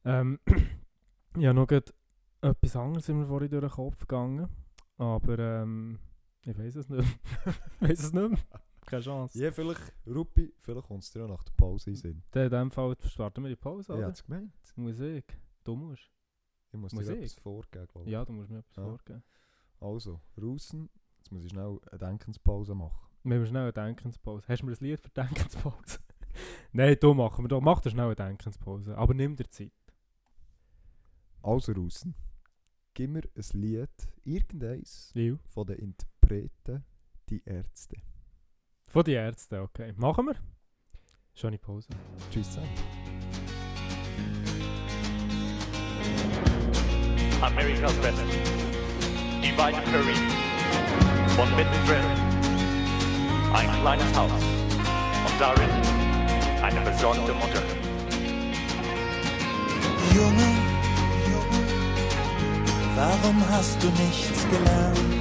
Ähm, 0.05 0.39
ja, 1.37 1.53
noch 1.53 1.69
etwas 1.69 2.75
anderes 2.75 3.09
ist 3.09 3.15
mir 3.15 3.25
vorhin 3.25 3.49
durch 3.49 3.63
den 3.63 3.71
Kopf 3.71 3.99
gegangen. 3.99 4.47
Aber 4.97 5.39
ähm, 5.39 5.99
ich 6.49 6.57
weiß 6.57 6.75
es 6.75 6.89
nicht. 6.89 7.19
ich 7.45 7.81
weiß 7.89 7.99
es 7.99 8.13
nicht 8.13 8.29
mehr. 8.29 8.39
Keine 8.85 9.01
Chance. 9.03 9.37
Ja, 9.43 9.51
vielleicht, 9.51 9.93
Ruppi, 10.07 10.53
vielleicht 10.59 10.87
kommt 10.87 11.03
es 11.03 11.11
dir 11.11 11.27
nach 11.27 11.43
der 11.43 11.51
Pause 11.53 11.89
in 11.89 11.95
den 11.95 12.01
Sinn. 12.01 12.23
Dann 12.31 12.43
In 12.45 12.49
dem 12.51 12.71
Fall 12.71 12.95
starten 13.05 13.43
wir 13.43 13.49
die 13.49 13.55
Pause, 13.57 13.91
oder? 13.93 14.03
hätte 14.03 14.11
es 14.13 14.23
gemeint. 14.23 14.53
Musik. 14.77 15.37
Du 15.65 15.75
musst. 15.75 16.09
Ich 16.71 16.79
muss 16.79 16.93
Musik? 16.93 17.15
dir 17.15 17.17
etwas 17.23 17.33
vorgeben, 17.35 17.87
glaube 17.87 18.05
ich. 18.07 18.11
Ja, 18.13 18.23
du 18.23 18.31
musst 18.33 18.49
mir 18.49 18.59
etwas 18.59 18.75
Ja. 18.77 18.83
vorgeben. 18.83 19.23
Also, 19.81 20.21
Russen, 20.41 20.89
jetzt 21.17 21.31
muss 21.31 21.43
ich 21.43 21.49
schnell 21.51 21.79
eine 21.91 21.99
Denkenspause 21.99 22.73
machen. 22.75 23.07
Wir 23.23 23.39
müssen 23.39 23.49
schnell 23.51 23.63
eine 23.63 23.73
Denkenspause. 23.73 24.47
Hast 24.47 24.61
du 24.61 24.65
mir 24.67 24.71
ein 24.71 24.77
Lied 24.79 24.99
für 25.01 25.09
Denkenspause? 25.09 25.99
Nein, 26.71 26.95
du 27.01 27.13
machen 27.13 27.43
wir 27.43 27.49
doch. 27.49 27.59
Mach 27.61 27.81
dir 27.81 27.89
schnell 27.89 28.05
eine 28.05 28.15
Denkenspause. 28.15 28.97
Aber 28.97 29.13
nimm 29.13 29.35
dir 29.35 29.49
Zeit. 29.49 29.71
Also, 31.41 31.73
Russen, 31.73 32.15
gib 32.93 33.11
mir 33.11 33.21
ein 33.35 33.59
Lied, 33.59 33.89
irgendeins 34.23 35.11
Weil? 35.13 35.37
von 35.49 35.67
den 35.67 35.77
Interpreten, 35.79 36.16
die 37.29 37.41
Ärzte. 37.45 37.97
Von 38.87 39.03
den 39.03 39.15
Ärzten, 39.15 39.59
okay. 39.59 39.93
Machen 39.95 40.27
wir. 40.27 40.35
Schöne 41.33 41.57
Pause. 41.57 41.89
Tschüss 42.31 42.49
zusammen. 42.49 42.69
Amerikas 47.41 47.93
Best. 47.95 48.23
Die 49.43 49.51
beiden 49.55 49.81
Prairie. 49.83 50.17
Und 51.39 51.55
mittendrin 51.55 52.03
ein 53.53 53.81
kleines 53.81 54.17
Haus. 54.17 54.31
Und 54.31 55.39
darin 55.39 55.69
eine 56.63 56.81
besorgte 56.81 57.33
Mutter. 57.33 57.63
Junge, 60.15 60.49
Junge, 61.29 61.61
warum 62.95 63.49
hast 63.49 63.83
du 63.83 63.87
nichts 63.89 64.47
gelernt? 64.49 65.16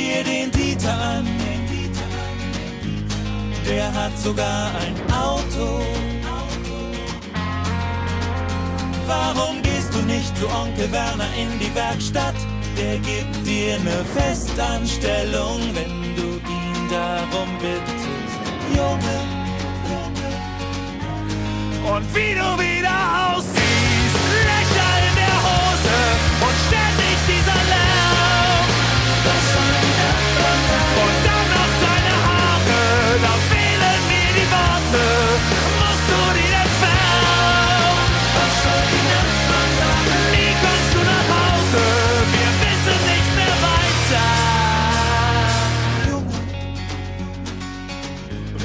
Dir 0.00 0.24
den 0.24 0.50
Dieter 0.50 0.98
an, 1.14 1.26
der 3.66 3.92
hat 3.92 4.18
sogar 4.18 4.70
ein 4.82 4.96
Auto. 5.12 5.66
Warum 9.06 9.60
gehst 9.62 9.92
du 9.94 10.00
nicht 10.02 10.36
zu 10.38 10.46
Onkel 10.48 10.90
Werner 10.92 11.30
in 11.36 11.58
die 11.58 11.72
Werkstatt? 11.74 12.38
Der 12.78 12.96
gibt 12.98 13.46
dir 13.46 13.74
eine 13.74 14.04
Festanstellung, 14.16 15.60
wenn 15.74 16.16
du 16.18 16.28
ihn 16.56 16.78
darum 16.90 17.48
bittest. 17.60 18.08
Junge, 18.76 19.18
Junge. 19.90 20.30
Und 21.92 22.06
wie 22.14 22.34
du 22.40 22.48
wieder 22.64 22.96
aussiehst, 23.26 23.89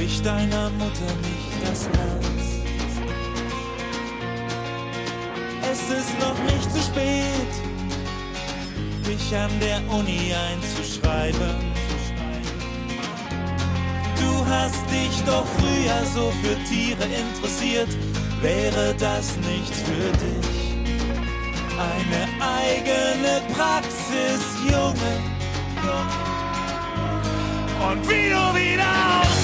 brich 0.06 0.22
deiner 0.22 0.70
Mutter 0.72 1.12
nicht 1.24 1.51
das 1.64 1.88
Herz. 1.88 2.26
Es 5.72 5.82
ist 5.99 6.20
noch 6.20 6.38
nicht 6.43 6.72
zu 6.72 6.80
spät, 6.80 7.53
dich 9.06 9.36
an 9.36 9.49
der 9.60 9.82
Uni 9.91 10.32
einzuschreiben. 10.51 11.56
Du 14.20 14.45
hast 14.47 14.84
dich 14.91 15.24
doch 15.26 15.45
früher 15.58 16.06
so 16.14 16.32
für 16.41 16.56
Tiere 16.66 17.06
interessiert, 17.06 17.89
wäre 18.41 18.93
das 18.99 19.36
nichts 19.38 19.80
für 19.80 20.12
dich? 20.24 20.56
Eine 21.78 22.24
eigene 22.62 23.41
Praxis, 23.56 24.43
Junge. 24.70 25.36
Und 27.88 28.10
wie 28.10 28.30
du 28.30 28.56
wieder 28.56 28.86
aussiehst, 29.22 29.35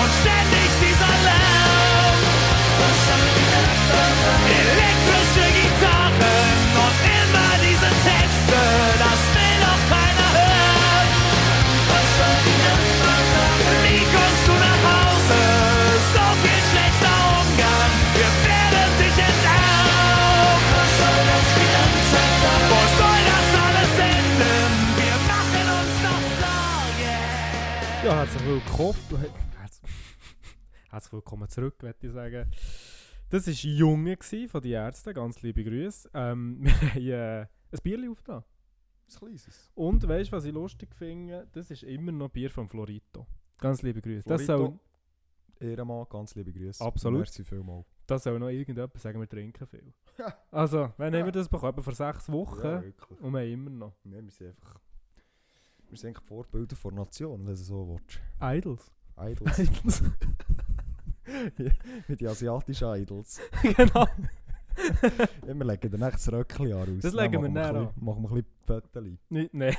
und 0.00 0.10
ständig 0.20 0.70
dieser 0.82 1.14
Lärm. 1.26 2.18
Elektrische 4.44 5.46
Gitarren 5.54 6.68
und 6.84 6.96
immer 7.18 7.52
diese 7.62 7.90
Texte, 8.02 8.60
das 9.02 9.20
will 9.34 9.58
doch 9.64 9.82
keiner 9.92 10.28
hören. 10.38 11.08
Wie 13.84 14.02
kommst 14.14 14.44
du 14.48 14.54
nach 14.66 14.80
Hause? 14.90 15.40
So 16.14 16.24
viel 16.42 16.62
schlechter 16.70 17.16
Umgang, 17.40 17.92
wir 18.18 18.32
werden 18.46 18.92
dich 18.98 19.16
enterben. 19.30 20.62
Wo 22.70 22.80
soll 22.98 23.20
das 23.30 23.48
alles 23.64 23.92
enden? 24.12 24.68
Wir 24.98 25.16
machen 25.32 25.66
uns 25.78 25.94
noch 26.06 26.24
Sorgen. 26.40 27.18
Ja, 28.04 28.12
herzlich 28.18 28.44
willkommen. 28.46 29.53
Willkommen 31.14 31.48
zurück, 31.48 31.80
würde 31.80 31.96
ich 32.04 32.12
sagen. 32.12 32.50
Das 33.30 33.46
war 33.46 33.54
Junge 33.54 34.18
von 34.48 34.60
den 34.60 34.72
Ärzten, 34.72 35.14
ganz 35.14 35.42
liebe 35.42 35.62
Grüße. 35.62 36.10
Ähm, 36.12 36.58
wir 36.64 36.68
haben 36.92 37.06
äh, 37.06 37.40
ein 37.42 37.78
Bierli 37.84 38.08
aufgetan. 38.08 38.42
Was 39.06 39.20
Kleines. 39.20 39.70
Und 39.76 40.08
weißt 40.08 40.32
du, 40.32 40.36
was 40.36 40.44
ich 40.44 40.52
lustig 40.52 40.92
finde? 40.92 41.46
Das 41.52 41.70
ist 41.70 41.84
immer 41.84 42.10
noch 42.10 42.30
Bier 42.30 42.50
von 42.50 42.68
Florito. 42.68 43.28
Ganz 43.58 43.82
liebe 43.82 44.02
Grüße. 44.02 44.28
Das 44.28 44.44
soll, 44.44 44.56
Florito. 44.56 44.80
Ehrenmann, 45.60 46.04
ganz 46.10 46.34
liebe 46.34 46.52
Grüße. 46.52 46.84
Absolut. 46.84 47.20
Merci 47.20 47.44
vielmals. 47.44 47.86
das 48.08 48.24
soll 48.24 48.36
noch 48.40 48.48
irgendjemand 48.48 48.98
sagen, 48.98 49.20
wir 49.20 49.28
trinken 49.28 49.68
viel. 49.68 49.94
Ja. 50.18 50.36
Also, 50.50 50.92
wann 50.96 51.14
haben 51.14 51.26
wir 51.26 51.32
das 51.32 51.48
bekommen? 51.48 51.80
Vor 51.80 51.94
sechs 51.94 52.28
Wochen. 52.28 52.66
Ja, 52.66 52.82
und 53.20 53.32
wir 53.32 53.40
haben 53.40 53.52
immer 53.52 53.70
noch. 53.70 53.92
Nein, 54.02 54.24
wir 54.24 54.32
sind 54.32 54.48
einfach... 54.48 54.80
Wir 55.88 55.96
sind 55.96 56.08
eigentlich 56.08 56.26
Vorbilder 56.26 56.74
der 56.74 56.92
Nation, 56.92 57.38
wenn 57.38 57.54
du 57.54 57.56
so 57.56 57.88
willst. 57.88 58.20
Idols. 58.40 58.92
Idols. 59.16 59.58
Idols. 59.60 60.02
Mit 62.08 62.20
den 62.20 62.28
asiatischen 62.28 62.88
Idols. 62.88 63.40
genau. 63.62 64.06
Ja, 65.46 65.54
wir 65.54 65.64
legen 65.64 65.90
dann 65.92 66.02
echt 66.02 66.14
das 66.14 66.32
Röckchen 66.32 66.72
an. 66.72 66.98
Das 67.00 67.14
legen 67.14 67.42
wir 67.42 67.48
dann 67.48 67.74
dann 67.74 67.88
Machen 67.96 68.24
wir 68.24 68.32
ein 68.32 68.82
bisschen. 68.92 69.18
Nicht, 69.28 69.54
nein. 69.54 69.76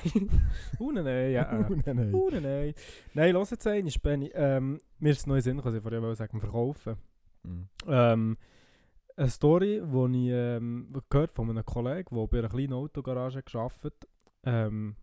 uh, 0.79 0.91
nein, 0.91 1.31
ja. 1.31 1.51
Äh. 1.51 1.75
nein, 1.85 2.11
nein. 2.41 2.73
Nein, 3.13 3.33
los 3.33 3.49
jetzt 3.49 3.67
einmal, 3.67 3.91
Benny. 4.01 4.31
Ähm, 4.33 4.79
mir 4.99 5.11
ist 5.11 5.19
es 5.19 5.27
neu 5.27 5.41
Sinn, 5.41 5.59
was 5.61 5.73
ich 5.73 5.81
vorher 5.81 6.15
sagen, 6.15 6.39
verkaufen. 6.39 6.95
Mhm. 7.43 7.67
Ähm, 7.87 8.37
eine 9.17 9.29
Story, 9.29 9.81
die 9.83 10.27
ich 10.27 10.31
ähm, 10.33 10.93
gehört 11.09 11.33
von 11.33 11.49
einem 11.49 11.65
Kollegen, 11.65 12.15
der 12.15 12.27
bei 12.27 12.39
einer 12.39 12.49
kleinen 12.49 12.73
Autogarage 12.73 13.43
gearbeitet 13.43 13.83
hat. 13.83 14.07
Ähm, 14.45 14.95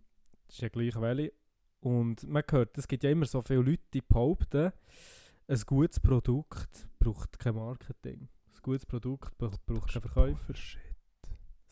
das 0.47 0.57
ist 0.57 0.63
ja 0.63 0.69
gleich 0.69 1.01
welche. 1.01 1.33
Und 1.81 2.29
man 2.29 2.45
hört, 2.51 2.79
es 2.79 2.87
gibt 2.87 3.03
ja 3.05 3.11
immer 3.11 3.27
so 3.27 3.43
viele 3.43 3.63
Leute, 3.63 3.83
die 3.93 4.03
behaupten, 4.03 4.73
ein 5.53 5.61
gutes 5.67 6.01
Produkt 6.01 6.89
braucht 6.99 7.39
kein 7.39 7.55
Marketing. 7.55 8.21
Ein 8.21 8.63
gutes 8.63 8.87
Produkt 8.87 9.37
braucht, 9.37 9.65
braucht 9.67 9.93
keinen 9.93 10.03
Verkäufer. 10.03 10.55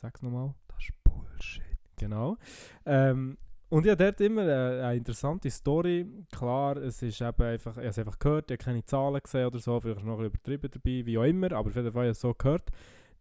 Sag's 0.02 0.20
nochmal. 0.20 0.54
Das 0.68 0.78
ist 0.80 0.92
Bullshit. 1.02 1.62
Genau. 1.96 2.36
Ähm, 2.84 3.38
und 3.70 3.86
habe 3.86 3.96
dort 3.96 4.20
immer 4.20 4.42
eine, 4.42 4.84
eine 4.84 4.96
interessante 4.96 5.50
Story. 5.50 6.06
Klar, 6.30 6.76
es 6.76 7.00
ist 7.00 7.22
eben 7.22 7.42
einfach, 7.42 7.72
ich 7.72 7.78
habe 7.78 7.88
es 7.88 7.98
einfach 7.98 8.18
gehört, 8.18 8.50
ich 8.50 8.56
habe 8.56 8.64
keine 8.64 8.84
Zahlen 8.84 9.20
gesehen 9.22 9.46
oder 9.46 9.58
so, 9.58 9.80
vielleicht 9.80 10.04
noch 10.04 10.18
ein 10.18 10.26
übertrieben 10.26 10.70
dabei, 10.70 11.06
wie 11.06 11.18
auch 11.18 11.24
immer, 11.24 11.52
aber 11.52 11.70
auf 11.70 11.76
jeden 11.76 11.92
Fall 11.92 12.02
habe 12.02 12.10
ich 12.10 12.16
es 12.16 12.20
so 12.20 12.34
gehört, 12.34 12.70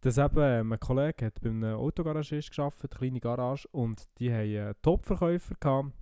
dass 0.02 0.18
eben 0.18 0.40
ähm, 0.40 0.72
ein 0.72 0.80
Kollege 0.80 1.26
hat 1.26 1.40
bei 1.40 1.50
einem 1.50 1.76
Autogaragist 1.76 2.54
gearbeitet, 2.54 2.92
eine 2.92 2.98
kleine 2.98 3.20
Garage, 3.20 3.68
und 3.70 4.02
die 4.18 4.30
haben 4.30 4.40
einen 4.40 4.74
Topverkäufer 4.82 5.54
gehabt. 5.58 5.92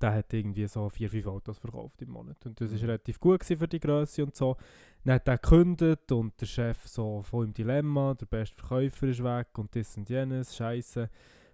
Der 0.00 0.12
hat 0.12 0.32
irgendwie 0.32 0.66
so 0.66 0.88
vier, 0.88 1.08
fünf 1.10 1.26
Autos 1.26 1.58
verkauft 1.58 2.02
im 2.02 2.10
Monat. 2.10 2.44
Und 2.46 2.60
das 2.60 2.70
war 2.70 2.78
Mhm. 2.78 2.84
relativ 2.84 3.18
gut 3.20 3.44
für 3.44 3.68
die 3.68 3.80
Größe 3.80 4.24
und 4.24 4.34
so. 4.36 4.56
Dann 5.04 5.14
hat 5.14 5.28
er 5.28 5.38
gekündigt 5.38 6.10
und 6.12 6.40
der 6.40 6.46
Chef 6.46 6.86
so 6.86 7.22
voll 7.22 7.46
im 7.46 7.54
Dilemma, 7.54 8.14
der 8.14 8.26
beste 8.26 8.56
Verkäufer 8.56 9.06
ist 9.08 9.22
weg 9.22 9.56
und 9.58 9.74
das 9.74 9.96
und 9.96 10.08
jenes, 10.10 10.54
scheiße. 10.56 11.08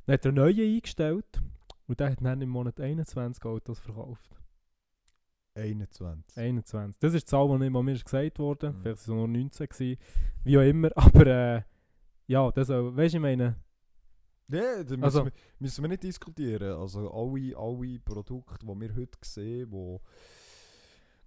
Dann 0.07 0.15
hat 0.15 0.25
er 0.25 0.29
einen 0.31 0.37
neuen 0.37 0.59
eingestellt 0.77 1.43
und 1.87 2.01
der 2.01 2.11
hat 2.13 2.19
dann 2.23 2.41
im 2.41 2.49
Monat 2.49 2.81
21 2.81 3.45
Autos 3.45 3.79
verkauft. 3.79 4.31
21. 5.55 6.37
21. 6.39 6.97
Das 6.99 7.13
ist 7.15 7.27
die 7.27 7.31
Zahl, 7.31 7.47
die 7.49 7.59
nicht 7.59 7.71
mal 7.73 7.83
mir 7.83 7.99
gesagt 7.99 8.39
wurde. 8.39 8.71
Mhm. 8.71 8.77
Vielleicht 8.81 8.87
war 8.87 8.93
es 8.93 9.07
nur 9.09 9.29
19. 9.29 9.69
Gewesen. 9.69 9.99
Wie 10.45 10.59
auch 10.59 10.63
immer. 10.63 10.89
Aber 10.97 11.27
äh, 11.27 11.63
ja, 12.27 12.51
das 12.51 12.69
weißt 12.71 12.97
du, 13.15 13.17
ich 13.19 13.21
meine, 13.23 13.57
Ja, 14.53 14.83
da 14.85 14.91
müssen, 14.91 15.05
Also- 15.05 15.25
wir, 15.25 15.33
müssen 15.59 15.83
wir 15.83 15.89
nicht 15.89 16.03
diskutieren. 16.03 16.79
Also 16.79 17.11
alle, 17.11 17.57
alle 17.57 17.99
Produkte, 18.01 18.59
die 18.67 18.81
wir 18.81 18.95
heute 18.95 19.19
sehen, 19.23 19.69
wo, 19.71 20.01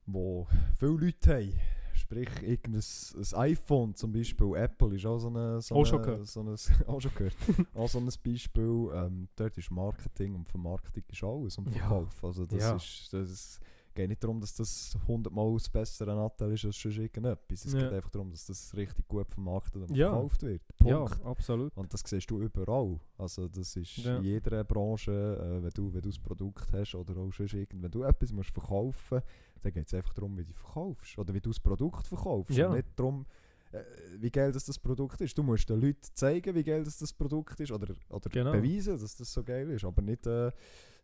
wo 0.05 0.47
viele 0.77 0.91
Leute 0.91 1.33
haben, 1.35 1.53
sprich 1.95 2.29
irgendein 2.43 2.81
ein 2.81 3.39
iPhone 3.39 3.95
zum 3.95 4.11
Beispiel, 4.11 4.55
Apple 4.55 4.95
ist 4.95 5.05
auch 5.05 5.17
so 5.19 5.27
eine... 5.29 5.61
So 5.61 5.75
Auch 5.75 5.85
schon 5.85 6.01
gehört. 6.03 6.27
So 6.27 6.41
eine, 6.41 6.55
auch 6.87 7.01
schon 7.01 7.11
gehört. 7.15 7.35
auch 7.73 7.89
so 7.89 7.99
ein 7.99 8.09
Beispiel, 8.23 8.89
ähm, 8.93 9.27
dort 9.35 9.57
ist 9.57 9.71
Marketing 9.71 10.35
und 10.35 10.47
Vermarktung 10.47 11.03
ist 11.07 11.23
alles 11.23 11.57
und 11.57 11.67
Ja. 11.69 11.73
Verkauf. 11.87 12.23
Also 12.23 12.45
das 12.45 12.59
Ja. 12.59 12.75
ist... 12.75 13.09
Das 13.11 13.29
ist 13.29 13.59
geht 13.95 14.09
nicht 14.09 14.23
darum, 14.23 14.39
dass 14.39 14.53
das 14.53 14.95
100 15.07 15.33
Mal 15.33 15.53
das 15.53 15.69
bessere 15.69 16.15
Nattel 16.15 16.51
ist 16.53 16.65
als 16.65 16.79
sonst 16.79 16.97
irgendetwas. 16.97 17.65
Es 17.65 17.73
Ja. 17.73 17.79
geht 17.81 17.93
einfach 17.93 18.09
darum, 18.11 18.29
dass 18.29 18.45
das 18.45 18.75
richtig 18.75 19.07
gut 19.07 19.27
vermarktet 19.31 19.89
und 19.89 19.95
Ja. 19.95 20.09
verkauft 20.09 20.43
wird. 20.43 20.61
ja, 20.83 20.97
Punkt. 21.05 21.25
absolut. 21.25 21.75
Und 21.77 21.93
das 21.93 22.01
siehst 22.05 22.29
du 22.29 22.41
überall. 22.41 22.99
Also 23.17 23.47
das 23.47 23.75
ist 23.75 23.97
Ja. 23.97 24.17
in 24.17 24.23
jeder 24.23 24.63
Branche, 24.63 25.11
äh, 25.11 25.63
wenn, 25.63 25.71
du, 25.71 25.93
wenn 25.93 26.01
du 26.01 26.09
das 26.09 26.19
Produkt 26.19 26.71
hast 26.73 26.93
oder 26.95 27.17
auch 27.17 27.31
sonst 27.33 27.53
irgend, 27.53 27.81
wenn 27.81 27.91
du 27.91 28.03
etwas 28.03 28.31
musst 28.31 28.51
verkaufen 28.51 29.21
dann 29.61 29.73
geht 29.73 29.87
es 29.87 29.93
einfach 29.95 30.13
darum, 30.13 30.37
wie 30.37 30.43
du 30.43 30.53
verkaufst. 30.53 31.17
Oder 31.17 31.33
wie 31.33 31.41
du 31.41 31.49
das 31.49 31.59
Produkt 31.59 32.05
verkaufst. 32.05 32.55
Ja. 32.55 32.67
Und 32.67 32.75
nicht 32.75 32.87
darum, 32.95 33.25
äh, 33.71 33.81
wie 34.19 34.29
geil 34.29 34.51
das, 34.51 34.65
das 34.65 34.77
Produkt 34.77 35.19
ist. 35.21 35.35
Du 35.35 35.41
musst 35.41 35.67
den 35.67 35.81
Leuten 35.81 35.97
zeigen, 36.13 36.53
wie 36.53 36.63
geil 36.63 36.83
das, 36.83 36.97
das 36.99 37.11
Produkt 37.11 37.59
ist 37.59 37.71
oder, 37.71 37.95
oder 38.09 38.29
Genau. 38.29 38.51
beweisen, 38.51 38.99
dass 38.99 39.15
das 39.15 39.33
so 39.33 39.43
geil 39.43 39.67
ist. 39.71 39.83
Aber 39.83 40.03
nicht, 40.03 40.27
äh, 40.27 40.51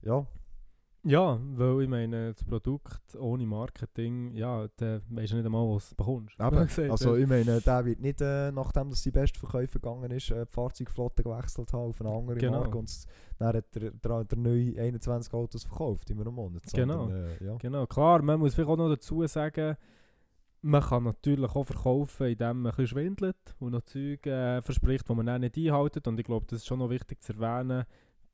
ja, 0.04 0.28
Ja, 1.04 1.40
weil 1.56 1.82
ich 1.84 1.90
meine, 1.90 2.34
das 2.34 2.44
Produkt 2.44 3.16
ohne 3.20 3.46
Marketing, 3.48 4.34
ja, 4.36 4.68
dann 4.78 5.02
weisst 5.10 5.34
du 5.34 5.38
nicht 5.38 5.46
einmal, 5.46 5.68
was 5.68 5.90
du 5.90 5.96
bekommst. 5.96 6.40
Eben, 6.40 6.92
also 6.92 7.16
ich 7.16 7.28
meine, 7.28 7.60
der 7.60 7.86
wird 7.86 8.00
nicht, 8.00 8.22
äh, 8.22 8.52
nachdem 8.52 8.90
dass 8.92 9.04
sein 9.04 9.14
bester 9.14 9.40
Verkäufer 9.40 9.80
gegangen 9.80 10.12
ist, 10.12 10.30
äh, 10.30 10.46
die 10.46 10.52
Fahrzeugflotte 10.52 11.24
gewechselt 11.24 11.74
haben 11.74 11.90
auf 11.90 12.02
eine 12.02 12.12
andere 12.12 12.38
Genau. 12.38 12.60
Marke 12.60 12.78
und 12.78 13.06
dann 13.40 13.48
hat 13.56 13.76
der, 13.76 13.92
der, 13.92 14.24
der 14.26 14.38
neue 14.38 14.80
21 14.80 15.34
Autos 15.34 15.64
verkauft 15.64 16.10
in 16.12 16.22
einem 16.22 16.36
Monat. 16.36 16.62
Genau. 16.72 17.08
Sondern, 17.08 17.26
äh, 17.26 17.46
ja. 17.46 17.56
Genau, 17.58 17.88
klar, 17.88 18.22
man 18.22 18.40
muss 18.40 18.54
vielleicht 18.54 18.70
auch 18.70 18.78
noch 18.78 18.90
dazu 18.90 19.26
sagen, 19.26 19.78
man 20.62 20.82
kann 20.82 21.04
natürlich 21.04 21.50
auch 21.56 21.64
verkaufen, 21.64 22.28
indem 22.28 22.62
man 22.62 22.72
ein 22.72 22.76
bisschen 22.76 22.88
schwindelt 22.88 23.56
und 23.60 23.72
noch 23.72 23.82
Zeug 23.82 24.26
äh, 24.28 24.62
verspricht, 24.62 25.10
die 25.10 25.16
man 25.16 25.26
dann 25.26 25.42
nicht 25.42 25.58
einhält. 25.58 26.08
Und 26.08 26.20
ich 26.20 26.26
glaube, 26.26 26.46
das 26.48 26.60
ist 26.60 26.68
schon 26.68 26.78
noch 26.78 26.92
wichtig 26.92 27.24
zu 27.24 27.34
erwähnen, 27.34 27.86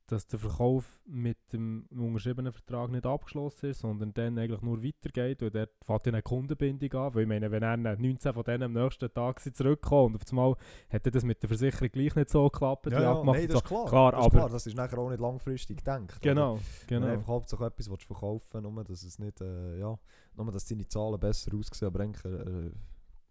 dass 0.07 0.25
der 0.27 0.39
Verkauf 0.39 0.99
mit 1.05 1.37
dem 1.51 1.85
unterschriebenen 1.91 2.51
Vertrag 2.53 2.89
nicht 2.91 3.05
abgeschlossen 3.05 3.71
ist, 3.71 3.81
sondern 3.81 4.13
dann 4.13 4.39
eigentlich 4.39 4.61
nur 4.61 4.81
weitergeht, 4.83 5.41
dort 5.41 5.69
fängt 5.85 6.07
dann 6.07 6.15
eine 6.15 6.21
Kundenbindung 6.21 6.93
an. 6.93 7.13
Weil 7.13 7.21
ich 7.23 7.27
meine, 7.27 7.51
wenn 7.51 7.61
er 7.63 7.75
19 7.77 8.33
von 8.33 8.43
denen 8.43 8.63
am 8.63 8.73
nächsten 8.73 9.13
Tag 9.13 9.39
sind 9.41 9.55
zurückkommen 9.57 10.15
und 10.15 10.23
auf 10.23 10.29
einmal 10.31 10.55
hätte 10.87 11.11
das 11.11 11.23
mit 11.23 11.41
der 11.43 11.49
Versicherung 11.49 11.89
gleich 11.91 12.15
nicht 12.15 12.29
so 12.29 12.49
geklappt, 12.49 12.87
Ja, 12.87 13.01
ja, 13.01 13.11
abgemacht 13.11 13.35
nein, 13.37 13.43
und 13.45 13.53
das 13.53 13.61
ist 13.61 13.67
klar. 13.67 13.85
Klar, 13.85 14.11
das 14.13 14.19
ist 14.21 14.25
aber- 14.25 14.37
klar. 14.37 14.49
Das 14.49 14.67
ist 14.67 14.75
nachher 14.77 14.97
auch 14.99 15.09
nicht 15.09 15.19
langfristig 15.19 15.77
gedacht. 15.77 16.01
oder? 16.03 16.19
Genau, 16.21 16.55
Wenn 16.87 17.01
genau. 17.01 17.07
einfach 17.07 17.27
hauptsächlich 17.27 17.67
etwas 17.67 17.89
willst 17.89 18.03
verkaufen 18.05 18.63
nur 18.63 18.83
dass 18.83 19.03
es 19.03 19.19
nicht, 19.19 19.41
äh, 19.41 19.77
ja, 19.79 19.97
nur 20.35 20.51
dass 20.51 20.65
deine 20.65 20.87
Zahlen 20.87 21.19
besser 21.19 21.51
aussehen, 21.55 21.87
aber 21.87 21.99
eigentlich, 22.01 22.25
äh, 22.25 22.71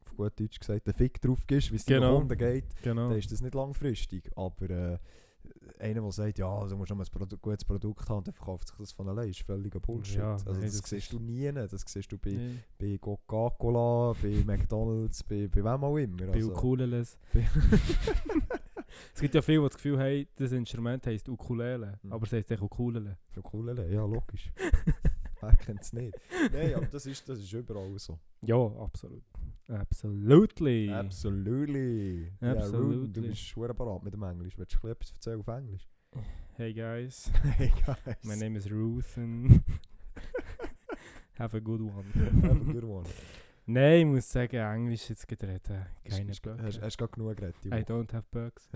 auf 0.04 0.14
gut 0.16 0.38
Deutsch 0.38 0.58
gesagt, 0.60 0.86
den 0.86 0.94
Fick 0.94 1.20
drauf 1.20 1.40
gibst, 1.46 1.72
wie 1.72 1.76
es 1.76 1.84
Genau. 1.86 2.00
deinen 2.18 2.28
Kunden 2.28 2.38
geht, 2.38 2.64
genau. 2.82 3.08
dann 3.08 3.18
ist 3.18 3.32
das 3.32 3.40
nicht 3.40 3.54
langfristig. 3.54 4.30
Aber 4.36 4.68
äh, 4.70 4.98
einer, 5.78 6.00
der 6.02 6.12
sagt, 6.12 6.38
ja, 6.38 6.66
du 6.66 6.76
musst 6.76 6.90
nur 6.90 7.00
ein 7.00 7.06
Produ 7.10 7.36
gutes 7.38 7.64
Produkt 7.64 8.08
haben, 8.08 8.24
dann 8.24 8.34
verkauft 8.34 8.68
sich 8.68 8.76
das 8.78 8.92
von 8.92 9.08
allein, 9.08 9.28
ist 9.28 9.42
völliger 9.42 9.80
Bullshit. 9.80 10.16
Ja, 10.18 10.32
also 10.32 10.52
nein, 10.52 10.62
das, 10.62 10.80
das 10.80 10.90
siehst 10.90 11.12
du 11.12 11.18
nie, 11.18 11.50
das 11.52 11.70
siehst 11.86 12.10
du 12.12 12.18
bei, 12.18 12.30
Nee. 12.30 12.58
bei 12.78 12.98
Coca-Cola, 12.98 14.14
bei 14.22 14.42
McDonalds, 14.44 15.22
bei, 15.24 15.48
bei 15.48 15.64
wem 15.64 15.84
auch 15.84 15.96
immer. 15.96 16.26
Bei 16.26 16.32
Also, 16.34 16.52
Ukuleles. 16.52 17.18
es 19.14 19.20
gibt 19.20 19.34
ja 19.34 19.42
viele, 19.42 19.58
die 19.62 19.66
das 19.68 19.74
Gefühl 19.76 19.98
haben, 19.98 20.26
das 20.36 20.52
Instrument 20.52 21.06
heisst 21.06 21.28
Ukulele, 21.28 21.98
Mhm. 22.02 22.12
aber 22.12 22.24
es 22.24 22.32
heisst 22.32 22.50
echt 22.50 22.62
Ukulele. 22.62 23.16
Ukulele, 23.36 23.90
ja 23.92 24.04
logisch. 24.04 24.50
Wer 25.46 25.56
kennt 25.56 25.80
es 25.80 25.92
nicht? 25.92 26.14
Nein, 26.52 26.74
aber 26.74 26.86
das 26.86 27.06
ist, 27.06 27.28
das 27.28 27.38
ist 27.38 27.52
überall 27.52 27.96
so. 27.98 28.18
Ja, 28.42 28.56
absolut. 28.56 29.22
Absolutely. 29.68 30.90
Absolutely. 30.90 32.32
Ja, 32.40 32.52
Ruben, 32.52 32.62
Absolutely. 32.62 33.12
du 33.12 33.22
bist 33.28 33.40
schwer 33.42 33.72
parat 33.74 34.02
mit 34.02 34.12
dem 34.12 34.22
Englisch. 34.24 34.58
Willst 34.58 34.76
du 34.82 34.88
etwas 34.88 35.12
erzählen 35.12 35.40
auf 35.40 35.48
Englisch? 35.48 35.88
Hey 36.54 36.72
guys, 36.72 37.30
hey 37.58 37.70
guys. 37.84 38.16
my 38.24 38.34
name 38.34 38.56
is 38.56 38.70
Ruth 38.70 39.18
and 39.18 39.62
have 41.38 41.54
a 41.54 41.60
good 41.60 41.80
one. 41.80 42.04
Have 42.42 42.70
a 42.70 42.72
good 42.72 42.84
one. 42.84 43.06
Nein, 43.66 44.00
ich 44.00 44.06
muss 44.06 44.30
sagen, 44.32 44.56
Englisch 44.56 45.08
jetzt 45.10 45.28
gerade 45.28 45.48
reden. 45.48 45.86
Keine 46.08 46.32
Böcke. 46.40 46.62
Hast 46.62 46.80
du 46.80 47.06
gerade 47.06 47.12
genug 47.12 47.36
geredet? 47.36 47.66
I 47.66 47.84
don't 47.84 48.12
have 48.12 48.24
bugs. 48.30 48.68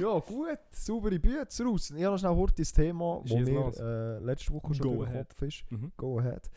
Ja, 0.00 0.18
gut, 0.18 0.58
saubere 0.70 1.18
Bütze 1.18 1.64
raus. 1.64 1.90
Ich 1.90 1.96
habe 2.02 2.12
noch 2.14 2.18
schnell 2.18 2.34
kurz 2.34 2.54
das 2.54 2.72
Thema, 2.72 3.22
das 3.24 3.32
mir 3.32 3.72
äh, 3.78 4.18
letzte 4.24 4.52
Woche 4.54 4.74
schon 4.74 4.96
Go 4.96 5.02
ahead. 5.02 5.28
Kopf 5.28 5.42
ist. 5.42 5.64
Mhm. 5.70 5.92
Go 5.96 6.18
ahead. 6.18 6.50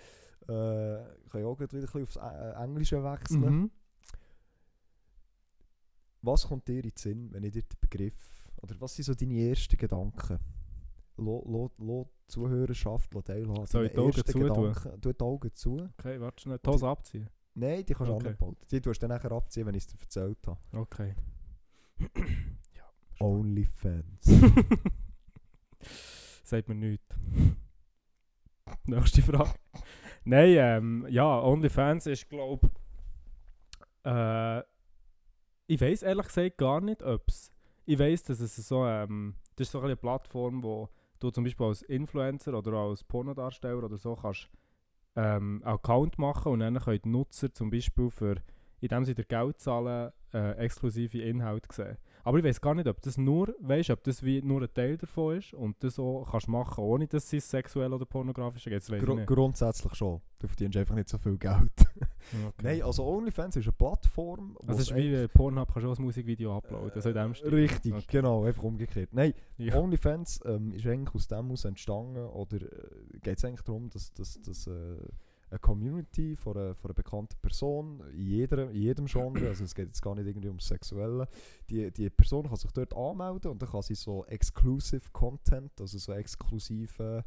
Äh, 0.48 1.02
ich 1.24 1.30
kann 1.32 1.42
ja 1.42 1.48
auch 1.48 1.58
gleich 1.58 1.72
wieder 1.74 1.82
ein 1.84 1.86
bisschen 1.86 2.04
aufs 2.04 2.16
äh, 2.18 2.64
Englische 2.64 3.04
wechseln. 3.04 3.42
Mhm. 3.42 3.72
Was 6.22 6.48
kommt 6.48 6.68
dir 6.68 6.76
in 6.78 6.82
den 6.84 6.94
Sinn, 6.96 7.30
wenn 7.34 7.44
ich 7.44 7.52
dir 7.54 7.62
den 7.62 7.78
Begriff, 7.82 8.16
oder 8.62 8.76
was 8.80 8.96
sind 8.96 9.06
so 9.06 9.14
deine 9.14 9.50
ersten 9.50 9.78
Gedanken? 9.78 10.40
Lo 11.18 11.72
die 11.78 12.32
Zuhörerschaft 12.32 13.12
teilhaben. 13.26 13.66
Soll 13.68 13.86
ich 13.86 13.92
die 13.92 13.98
Augen 14.00 14.12
ersten 14.12 14.32
zutun? 14.32 14.48
Gedanken. 14.74 15.02
Tu 15.02 15.14
die 15.14 15.22
Augen 15.24 15.54
zu. 15.54 15.90
Okay, 15.98 16.20
warte 16.20 16.42
schnell. 16.42 16.60
Die 16.60 16.70
Hose 16.70 16.88
abziehen. 16.88 17.30
Nein, 17.54 17.86
die 17.86 17.94
kannst 17.94 18.10
du 18.12 18.16
Okay. 18.16 18.30
anbauen. 18.30 18.58
Die 18.70 18.82
tust 18.82 19.02
du 19.02 19.08
dann 19.08 19.16
nachher 19.16 19.32
abziehen, 19.32 19.66
wenn 19.66 19.76
ich 19.76 19.84
es 19.84 19.88
dir 19.88 20.00
erzählt 20.02 20.40
habe. 20.48 20.60
Okay. 20.74 21.16
Onlyfans. 23.20 24.26
Sagt 26.44 26.70
mir 26.70 26.76
nichts. 26.76 27.06
Nächste 28.86 29.22
Frage. 29.22 29.54
Nein, 30.24 30.56
ähm, 30.58 31.08
ja, 31.10 31.42
OnlyFans 31.42 32.08
ist, 32.08 32.30
glaube 32.30 32.70
äh, 34.06 34.60
ich 35.68 35.82
weiß 35.82 36.04
ehrlich 36.04 36.28
gesagt 36.28 36.58
gar 36.58 36.82
nicht, 36.82 37.02
ob 37.04 37.28
es. 37.28 37.52
Ich 37.86 38.00
weiß, 38.00 38.24
dass 38.24 38.40
es 38.40 38.56
so, 38.56 38.86
ähm, 38.86 39.36
das 39.56 39.68
ist 39.68 39.72
so 39.72 39.82
eine 39.82 39.96
Plattform, 39.96 40.64
wo 40.64 40.90
du 41.20 41.30
zum 41.32 41.44
Beispiel 41.44 41.66
als 41.66 41.82
Influencer 41.84 42.54
oder 42.58 42.74
als 42.74 43.04
Pornodarsteller 43.04 43.84
oder 43.84 43.98
so 43.98 44.16
kannst 44.16 44.50
ähm, 45.16 45.62
Account 45.64 46.18
machen 46.18 46.52
und 46.52 46.60
dann 46.60 46.80
können 46.80 47.02
die 47.04 47.10
Nutzer 47.10 47.54
zum 47.54 47.70
Beispiel 47.70 48.10
für, 48.10 48.36
indem 48.82 49.06
sie 49.06 49.16
dir 49.16 49.24
Geld 49.26 49.60
zahlen, 49.60 50.12
äh, 50.36 50.52
exklusive 50.58 51.20
Inhalte 51.22 51.70
sehen. 51.74 51.98
Aber 52.24 52.40
ich 52.40 52.44
weiß 52.44 52.60
gar 52.60 52.74
nicht, 52.74 52.88
ob 52.88 53.00
das 53.02 53.18
nur, 53.20 53.54
weißt, 53.60 53.92
ob 53.92 54.04
das 54.04 54.24
wie 54.24 54.42
nur 54.42 54.62
ein 54.64 54.74
Teil 54.74 54.98
davon 54.98 55.38
ist 55.38 55.54
und 55.54 55.76
das 55.84 55.96
so 55.96 56.26
kannst 56.30 56.48
machen, 56.48 56.84
ohne 56.84 57.08
dass 57.08 57.32
es 57.32 57.48
sexuell 57.50 57.94
oder 57.94 58.06
pornografisch 58.06 58.66
ist. 58.66 58.90
Gru 58.92 59.14
nicht. 59.16 59.28
grundsätzlich 59.28 59.94
schon. 59.94 60.22
Du 60.40 60.48
verdienst 60.48 60.76
einfach 60.76 60.96
nicht 60.96 61.08
so 61.10 61.18
viel 61.18 61.38
Geld. 61.38 61.72
Okay. 62.34 62.64
Nein, 62.64 62.82
also 62.82 63.06
OnlyFans 63.06 63.56
ist 63.58 63.66
eine 63.68 63.74
Plattform, 63.74 64.58
Also 64.66 64.82
es 64.82 64.90
ist 64.90 64.96
wie 64.96 65.12
bei 65.14 65.28
Pornhub 65.28 65.72
kannst 65.72 65.86
du 65.86 65.92
auch 65.92 66.00
ein 66.00 66.04
Musikvideo 66.04 66.58
uploaden, 66.58 66.92
also 66.96 67.10
in 67.10 67.16
dem 67.16 67.36
Stil. 67.36 67.50
Richtig, 67.54 67.94
Okay. 67.94 68.06
genau, 68.10 68.44
einfach 68.46 68.64
umgekehrt. 68.64 69.10
Nein, 69.14 69.34
Ja. 69.58 69.76
OnlyFans 69.76 70.40
ähm, 70.44 70.74
ist 70.74 70.88
eigentlich 70.88 71.14
aus 71.14 71.28
dem 71.28 71.52
aus 71.52 71.66
entstanden, 71.66 72.26
oder 72.26 72.56
äh, 72.58 73.20
geht 73.22 73.38
es 73.38 73.46
eigentlich 73.46 73.62
darum, 73.62 73.92
dass, 73.92 74.12
dass, 74.14 74.42
dass 74.42 74.66
äh, 74.66 74.98
eine 75.50 75.60
Community 75.60 76.36
von 76.36 76.58
einer, 76.58 76.76
von 76.76 76.90
einer 76.90 76.96
bekannten 76.96 77.36
Person, 77.42 78.02
in, 78.12 78.22
jeder, 78.22 78.70
in 78.70 78.76
jedem 78.76 79.06
Genre, 79.06 79.48
also 79.48 79.64
es 79.64 79.76
geht 79.76 79.88
jetzt 79.88 80.02
gar 80.02 80.16
nicht 80.16 80.28
irgendwie 80.28 80.48
ums 80.48 80.68
Sexuelle, 80.68 81.28
die, 81.70 81.92
die 81.92 82.10
Person 82.10 82.48
kann 82.48 82.56
sich 82.56 82.72
dort 82.72 82.96
anmelden 82.96 83.52
und 83.52 83.62
dann 83.62 83.70
kann 83.70 83.82
sie 83.82 83.96
so 83.96 84.26
exclusive 84.26 85.10
Content, 85.12 85.72
also 85.80 85.98
so 85.98 86.14
exklusive 86.14 87.24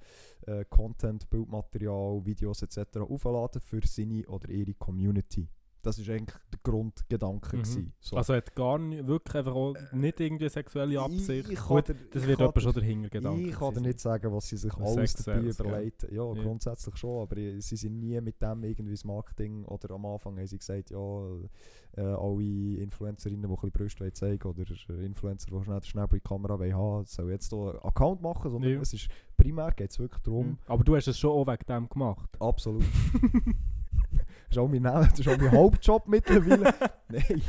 äh, 0.47 0.65
Content, 0.67 1.29
Bildmaterial, 1.31 2.25
Videos 2.25 2.63
etc. 2.63 2.99
aufladen 2.99 3.61
für 3.61 3.81
seine 3.87 4.27
oder 4.27 4.49
ihre 4.49 4.75
Community. 4.75 5.49
Das 5.83 5.99
ist 5.99 6.09
eigentlich 6.11 6.37
der 6.53 6.59
Grundgedanke. 6.63 7.57
Mhm. 7.57 7.63
gewesen. 7.63 7.93
So. 8.01 8.17
Also 8.17 8.35
hat 8.35 8.55
gar 8.55 8.79
nicht, 8.79 9.07
wirklich 9.07 9.35
einfach 9.37 9.55
auch 9.55 9.75
nicht 9.93 10.19
irgendwie 10.21 10.49
sexuelle 10.49 11.01
Absicht. 11.01 11.49
Ich, 11.51 11.61
Gut, 11.61 11.89
das 12.11 12.27
wird 12.27 12.41
dir- 12.41 12.61
schon 12.61 12.73
der 12.73 12.83
Hintergedanke. 12.83 13.41
Ich 13.49 13.57
kann 13.59 13.75
dir 13.75 13.81
nicht 13.81 14.01
sagen, 14.01 14.33
was 14.33 14.49
sie 14.49 14.57
sich 14.57 14.73
Für 14.73 14.83
alles 14.85 15.15
dabei 15.15 15.41
überlegt 15.41 16.03
Ja, 16.11 16.33
Ja. 16.35 16.43
grundsätzlich 16.43 16.97
schon, 16.97 17.23
aber 17.23 17.37
sie 17.37 17.77
sind 17.77 17.99
nie 18.01 18.21
mit 18.21 18.41
dem 18.43 18.65
irgendwie 18.65 18.93
das 18.93 19.05
Marketing 19.05 19.65
oder 19.67 19.95
am 19.95 20.05
Anfang 20.07 20.37
haben 20.37 20.47
sie 20.47 20.59
gesagt, 20.59 20.91
ja, 20.91 20.99
äh, 21.97 22.01
alle 22.03 22.77
Influencerinnen, 22.83 23.43
die 23.43 23.49
ein 23.49 23.55
bisschen 23.55 23.71
Brüste 23.73 24.13
zeigen 24.13 24.49
oder 24.49 24.63
äh, 24.91 25.05
Influencer, 25.07 25.49
die 25.51 25.65
schnell, 25.65 25.83
schnell 25.85 26.07
bei 26.07 26.19
der 26.19 26.21
Kamera 26.21 26.59
haben, 26.59 27.05
sollen 27.07 27.31
jetzt 27.31 27.51
hier 27.51 27.59
einen 27.71 27.79
Account 27.83 28.21
machen, 28.23 28.51
sondern 28.51 28.73
Ja. 28.73 28.81
es 28.81 28.93
ist 28.93 29.09
primär 29.37 29.71
geht 29.73 29.91
es 29.91 29.99
wirklich 29.99 30.23
darum, 30.23 30.47
Mhm. 30.49 30.59
Aber 30.67 30.85
du 30.85 30.97
hast 30.97 31.07
es 31.09 31.19
schon 31.19 31.31
auch 31.31 31.47
wegen 31.47 31.65
dem 31.69 31.89
gemacht. 31.89 32.31
absolut. 32.41 32.85
das 34.49 34.57
ist 34.57 34.59
auch 34.59 34.69
mein, 34.69 34.83
das 34.83 35.19
ist 35.19 35.29
auch 35.29 35.39
mein 35.39 35.53
Hauptjob 35.53 36.09
mittlerweile. 36.09 36.75
Nein. 37.09 37.43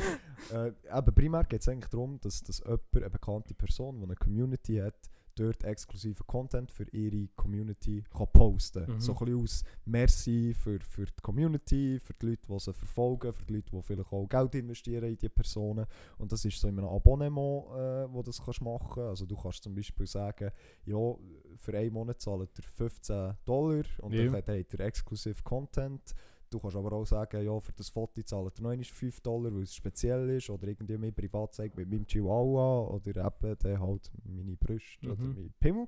Äh, 0.52 0.98
eben 0.98 1.14
primär 1.14 1.44
geht 1.44 1.60
es 1.60 1.68
eigentlich 1.68 1.90
darum, 1.90 2.18
dass, 2.20 2.42
dass 2.42 2.58
jemand, 2.60 2.82
eine 2.94 3.10
bekannte 3.10 3.54
Person, 3.54 3.98
die 3.98 4.04
eine 4.04 4.16
Community 4.16 4.76
hat, 4.76 4.94
dort 5.36 5.64
exklusiven 5.64 6.26
Content 6.26 6.70
für 6.70 6.84
ihre 6.90 7.28
Community 7.36 8.04
kann 8.12 8.26
posten 8.32 8.84
kann. 8.84 8.94
Mhm. 8.96 9.00
So 9.00 9.12
ein 9.12 9.18
bisschen 9.24 9.42
aus 9.42 9.64
Merci 9.84 10.54
für, 10.54 10.78
für 10.80 11.06
die 11.06 11.22
Community, 11.22 11.98
für 11.98 12.14
die 12.14 12.26
Leute, 12.26 12.42
die 12.48 12.58
sie 12.58 12.72
verfolgen, 12.72 13.32
für 13.32 13.44
die 13.46 13.54
Leute, 13.54 13.70
die 13.70 13.82
vielleicht 13.82 14.12
auch 14.12 14.26
Geld 14.28 14.54
investieren 14.56 15.04
in 15.04 15.16
diese 15.16 15.30
Personen. 15.30 15.86
Und 16.18 16.32
das 16.32 16.44
ist 16.44 16.60
so 16.60 16.68
in 16.68 16.78
einem 16.78 16.88
Abonnement, 16.88 17.64
äh, 17.68 18.12
wo 18.12 18.22
du 18.22 18.30
das 18.30 18.42
kannst 18.44 18.60
machen 18.60 19.02
Also 19.02 19.24
du 19.24 19.36
kannst 19.36 19.62
zum 19.62 19.74
Beispiel 19.74 20.06
sagen, 20.06 20.50
ja, 20.84 21.14
für 21.56 21.76
einen 21.78 21.92
Monat 21.92 22.20
zahlt 22.20 22.50
ihr 22.58 22.64
15 22.64 23.34
Dollar 23.44 23.84
und 24.02 24.12
Ja. 24.12 24.24
dann 24.24 24.34
habt 24.36 24.48
ihr 24.72 24.80
exklusiv 24.80 25.42
Content. 25.44 26.14
Du 26.50 26.58
kannst 26.58 26.76
aber 26.76 26.92
auch 26.92 27.04
sagen, 27.06 27.44
ja, 27.44 27.60
für 27.60 27.72
das 27.72 27.88
Foto 27.90 28.20
zahlt 28.22 28.58
ihr 28.58 28.62
noch 28.62 28.70
einmal 28.70 28.84
5 28.84 29.20
Dollar, 29.20 29.54
weil 29.54 29.62
es 29.62 29.74
speziell 29.74 30.28
ist. 30.30 30.50
Oder 30.50 30.68
irgendwie 30.68 30.98
mir 30.98 31.12
privat 31.12 31.54
zeigt 31.54 31.76
mit 31.76 31.88
meinem 31.88 32.06
Chihuahua. 32.06 32.88
Oder 32.94 33.24
eben 33.26 33.56
dann 33.58 33.80
halt 33.80 34.10
meine 34.24 34.56
Brüste 34.56 35.12
oder 35.12 35.22
Mhm. 35.22 35.34
mein 35.34 35.54
Pimmel. 35.60 35.86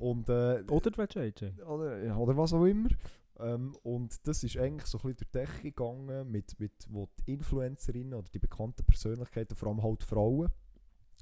Und, 0.00 0.28
äh, 0.28 0.62
Oder 0.68 0.90
du 0.90 1.02
AJ? 1.20 1.52
oder, 1.66 2.18
oder 2.18 2.36
was 2.36 2.52
auch 2.54 2.64
immer. 2.64 2.88
Ähm, 3.40 3.74
und 3.82 4.26
das 4.26 4.44
ist 4.44 4.56
eigentlich 4.56 4.86
so 4.86 4.98
ein 4.98 5.02
bisschen 5.12 5.16
durch 5.16 5.30
die 5.30 5.38
Decke 5.38 5.62
gegangen, 5.62 6.30
mit, 6.30 6.58
mit, 6.60 6.72
wo 6.88 7.08
die 7.26 7.32
Influencerinnen 7.32 8.14
oder 8.14 8.28
die 8.32 8.38
bekannten 8.38 8.84
Persönlichkeiten, 8.84 9.54
vor 9.56 9.68
allem 9.68 9.82
halt 9.82 10.02
Frauen, 10.04 10.48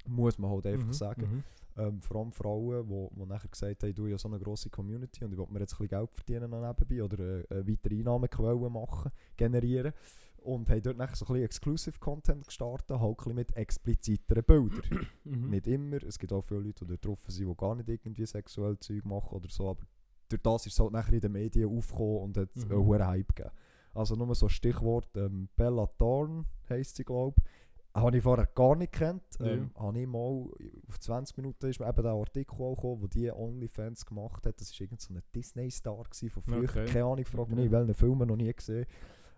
muss 0.07 0.39
man 0.39 0.51
halt 0.51 0.67
einfach 0.67 0.87
Mhm, 0.89 0.93
sagen, 0.93 1.23
mhm. 1.23 1.45
Ähm, 1.77 2.01
vor 2.03 2.19
allem 2.21 2.33
Frauen, 2.33 2.85
die 2.85 2.91
wo, 2.91 3.11
wo 3.15 3.25
nachher 3.27 3.49
gesagt 3.49 3.83
haben, 3.83 3.91
ich 3.91 3.99
ja 3.99 4.19
so 4.19 4.29
eine 4.29 4.39
grosse 4.39 4.71
Community 4.71 5.25
und 5.25 5.33
ich 5.33 5.39
will 5.39 5.47
mir 5.51 5.61
jetzt 5.61 5.75
ein 5.75 5.79
bisschen 5.79 5.99
Geld 5.99 6.11
verdienen 6.13 6.51
nebenbei 6.51 7.03
oder 7.03 7.19
äh, 7.19 7.45
eine 7.51 7.69
weitere 7.69 7.99
Einnahmequelle 7.99 8.71
machen, 8.71 9.11
generieren. 9.37 9.93
Und 10.45 10.69
haben 10.69 10.83
dort 10.83 10.97
nachher 10.97 11.15
so 11.15 11.25
ein 11.27 11.29
bisschen 11.35 11.45
Exclusive 11.45 11.99
Content 12.01 12.45
gestartet, 12.47 12.99
halt 12.99 13.11
ein 13.11 13.15
bisschen 13.17 13.35
mit 13.35 13.57
expliziteren 13.57 14.45
Bildern. 14.45 15.07
Mhm. 15.25 15.51
Nicht 15.51 15.69
immer, 15.69 16.03
es 16.03 16.19
gibt 16.19 16.33
auch 16.33 16.43
viele 16.43 16.61
Leute, 16.61 16.85
die 16.85 16.89
dort 16.89 17.07
drauf 17.07 17.21
sind, 17.29 17.49
die 17.49 17.55
gar 17.57 17.77
nicht 17.77 17.89
irgendwie 17.89 18.27
sexuell 18.27 18.77
Zeug 18.81 19.05
machen 19.05 19.37
oder 19.37 19.49
so, 19.49 19.71
aber 19.71 19.85
durch 20.29 20.43
das 20.43 20.67
ist 20.67 20.73
es 20.73 20.81
halt 20.81 20.91
nachher 20.91 21.13
in 21.13 21.21
den 21.21 21.31
Medien 21.33 21.69
aufgekommen 21.71 22.19
und 22.23 22.37
hat 22.37 22.49
Mhm. 22.57 22.63
einen 22.73 22.85
hohen 22.85 23.07
Hype 23.07 23.35
gegeben. 23.37 23.55
Also 23.95 24.17
nur 24.17 24.35
so 24.35 24.49
Stichwort, 24.49 25.17
ähm, 25.17 25.49
Bella 25.55 25.87
Thorne 25.99 26.45
heisst 26.69 26.97
sie, 26.97 27.05
glaube 27.05 27.37
ich. 27.39 27.45
Habe 27.95 28.17
ich 28.17 28.23
vorher 28.23 28.47
gar 28.47 28.75
nicht 28.75 28.93
gekannt. 28.93 29.23
Ähm, 29.41 29.71
Habe 29.77 30.01
ich 30.01 30.07
mal, 30.07 30.49
auf 30.89 30.99
20 30.99 31.37
Minuten 31.37 31.67
ist 31.67 31.79
mir 31.79 31.89
eben 31.89 32.03
der 32.03 32.13
Artikel 32.13 32.55
auch 32.55 32.75
gekommen, 32.75 33.03
wo 33.03 33.07
die 33.07 33.31
OnlyFans 33.31 34.07
gemacht 34.07 34.47
hat. 34.47 34.59
Das 34.61 34.73
war 34.73 34.81
irgend 34.81 35.01
so 35.01 35.15
Disney-Star 35.35 36.05
von 36.31 36.43
früher. 36.43 36.63
Okay. 36.65 36.87
Keine 36.87 37.05
Ahnung, 37.05 37.25
frage 37.25 37.51
mich 37.51 37.59
nicht, 37.59 37.71
welchen 37.71 37.95
Film 37.95 38.19
noch 38.19 38.37
nie 38.37 38.53
gesehen. 38.53 38.87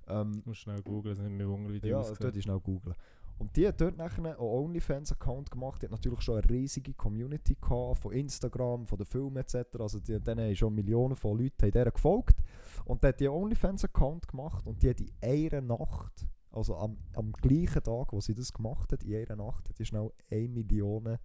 Ähm, 0.07 0.33
Ich 0.39 0.47
muss 0.47 0.59
schnell 0.59 0.83
googeln, 0.83 1.15
es 1.15 1.21
nicht 1.21 1.33
mehr 1.33 1.49
Hunger, 1.49 1.73
wie 1.73 1.81
die 1.81 1.89
ja, 1.89 2.03
dort 2.03 2.37
ist 2.37 2.45
schnell 2.45 2.61
googlen. 2.61 2.95
Und 3.39 3.57
die 3.57 3.67
hat 3.67 3.81
dort 3.81 3.97
nachher 3.97 4.25
einen 4.25 4.39
OnlyFans-Account 4.39 5.51
gemacht. 5.51 5.83
Die 5.83 5.87
hat 5.87 5.93
natürlich 5.93 6.21
schon 6.21 6.39
eine 6.39 6.49
riesige 6.49 6.95
Community 6.95 7.57
gehabt, 7.61 7.99
von 7.99 8.13
Instagram, 8.13 8.87
von 8.87 8.99
den 8.99 9.07
Filmen 9.07 9.39
etc. 9.39 9.57
Also 9.81 9.99
die, 9.99 10.21
denen 10.21 10.47
haben 10.47 10.55
schon 10.55 10.75
Millionen 10.75 11.17
von 11.17 11.37
Leuten 11.39 11.73
haben 11.73 11.91
gefolgt. 11.93 12.37
Und 12.85 13.03
die 13.03 13.09
hat 13.09 13.19
die 13.19 13.29
OnlyFans-Account 13.29 14.29
gemacht 14.29 14.67
und 14.67 14.83
die 14.83 14.91
hat 14.91 15.01
in 15.01 15.11
einer 15.21 15.61
Nacht, 15.63 16.27
also 16.55 16.77
am, 16.77 16.97
am 17.15 17.33
gleichen 17.33 17.83
Tag, 17.83 18.13
wo 18.13 18.21
sie 18.21 18.35
das 18.35 18.53
gemacht 18.53 18.93
hat, 18.93 19.03
in 19.03 19.15
einer 19.17 19.37
Nacht, 19.37 19.69
hat 19.69 19.79
die 19.79 19.85
schnell 19.85 20.11
1 20.31 20.51
Million 20.53 21.19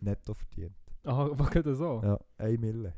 netto 0.00 0.34
verdient. 0.34 0.76
Ah, 1.04 1.28
was 1.32 1.50
geht 1.50 1.66
das 1.66 1.78
so? 1.78 2.00
Ja, 2.02 2.18
1 2.38 2.58
Mille. 2.60 2.92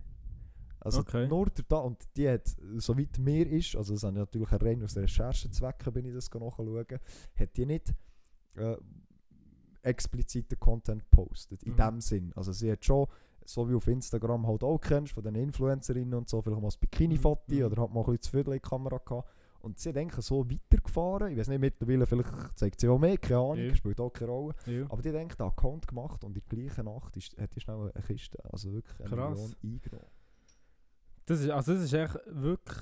Also 0.81 1.01
Okay. 1.01 1.27
nur 1.27 1.47
durch 1.47 1.67
da, 1.69 1.79
und 1.79 1.99
die 2.17 2.29
hat, 2.29 2.57
soweit 2.77 3.19
mir 3.19 3.47
ist, 3.51 3.75
also 3.77 3.95
das 3.95 4.05
habe 4.05 4.15
ich 4.15 4.19
natürlich 4.21 4.53
rein 4.53 4.83
aus 4.85 4.97
Recherchezwecken 4.97 5.93
bin 5.93 6.07
ich 6.07 6.15
das 6.15 6.31
nachschauen, 6.33 6.87
hat 7.37 7.57
die 7.57 7.67
nicht 7.67 7.93
äh, 8.55 8.77
expliziten 9.83 10.59
Content 10.59 11.03
gepostet, 11.11 11.63
in 11.65 11.73
Mhm. 11.73 11.77
dem 11.77 12.01
Sinn. 12.01 12.33
Also 12.37 12.53
sie 12.53 12.71
hat 12.71 12.85
schon, 12.85 13.07
so 13.45 13.69
wie 13.69 13.75
auf 13.75 13.87
Instagram 13.89 14.47
halt 14.47 14.63
auch 14.63 14.79
kennst, 14.79 15.13
von 15.15 15.23
den 15.25 15.35
Influencerinnen 15.35 16.15
und 16.15 16.29
so, 16.29 16.43
vielleicht 16.43 16.61
mal 16.63 16.69
ein 16.69 16.81
Bikini-Foto 16.81 17.55
Mhm. 17.55 17.63
oder 17.65 17.83
hat 17.83 17.93
mal 17.93 18.01
ein 18.01 18.07
bisschen 18.07 18.23
zu 18.23 18.31
viel 18.31 18.41
in 18.47 18.53
die 18.53 18.61
Kamera 18.61 18.99
gehabt. 18.99 19.29
Und 19.61 19.79
sie 19.79 19.91
eigentlich 19.95 20.25
so 20.25 20.49
weitergefahren, 20.49 21.33
ich 21.33 21.39
weiß 21.39 21.49
nicht, 21.49 21.61
mittlerweile 21.61 22.07
vielleicht 22.07 22.31
zeigt 22.59 22.81
sie 22.81 22.89
auch 22.89 22.99
mehr, 22.99 23.19
keine 23.19 23.41
Ahnung, 23.41 23.57
Ja. 23.69 23.75
spielt 23.75 24.01
auch 24.01 24.11
keine 24.11 24.31
Rolle. 24.31 24.55
Ja. 24.67 24.85
Aber 24.89 25.03
die 25.03 25.09
hat 25.09 25.17
eigentlich 25.17 25.37
den 25.37 25.47
Account 25.47 25.87
gemacht 25.89 26.23
und 26.25 26.37
in 26.37 26.43
der 26.49 26.57
gleichen 26.59 26.85
Nacht 26.85 27.17
ist, 27.17 27.37
hat 27.39 27.55
die 27.55 27.61
schnell 27.61 27.91
eine 27.93 28.05
Kiste, 28.05 28.39
also 28.53 28.73
wirklich 28.73 29.01
eine 29.01 29.09
Krass. 29.09 29.57
Million 29.61 29.81
eingenommen. 29.81 30.07
Das 31.27 31.41
ist, 31.41 31.51
also 31.51 31.75
das 31.75 31.83
ist 31.83 31.93
echt 31.93 32.19
wirklich, 32.27 32.79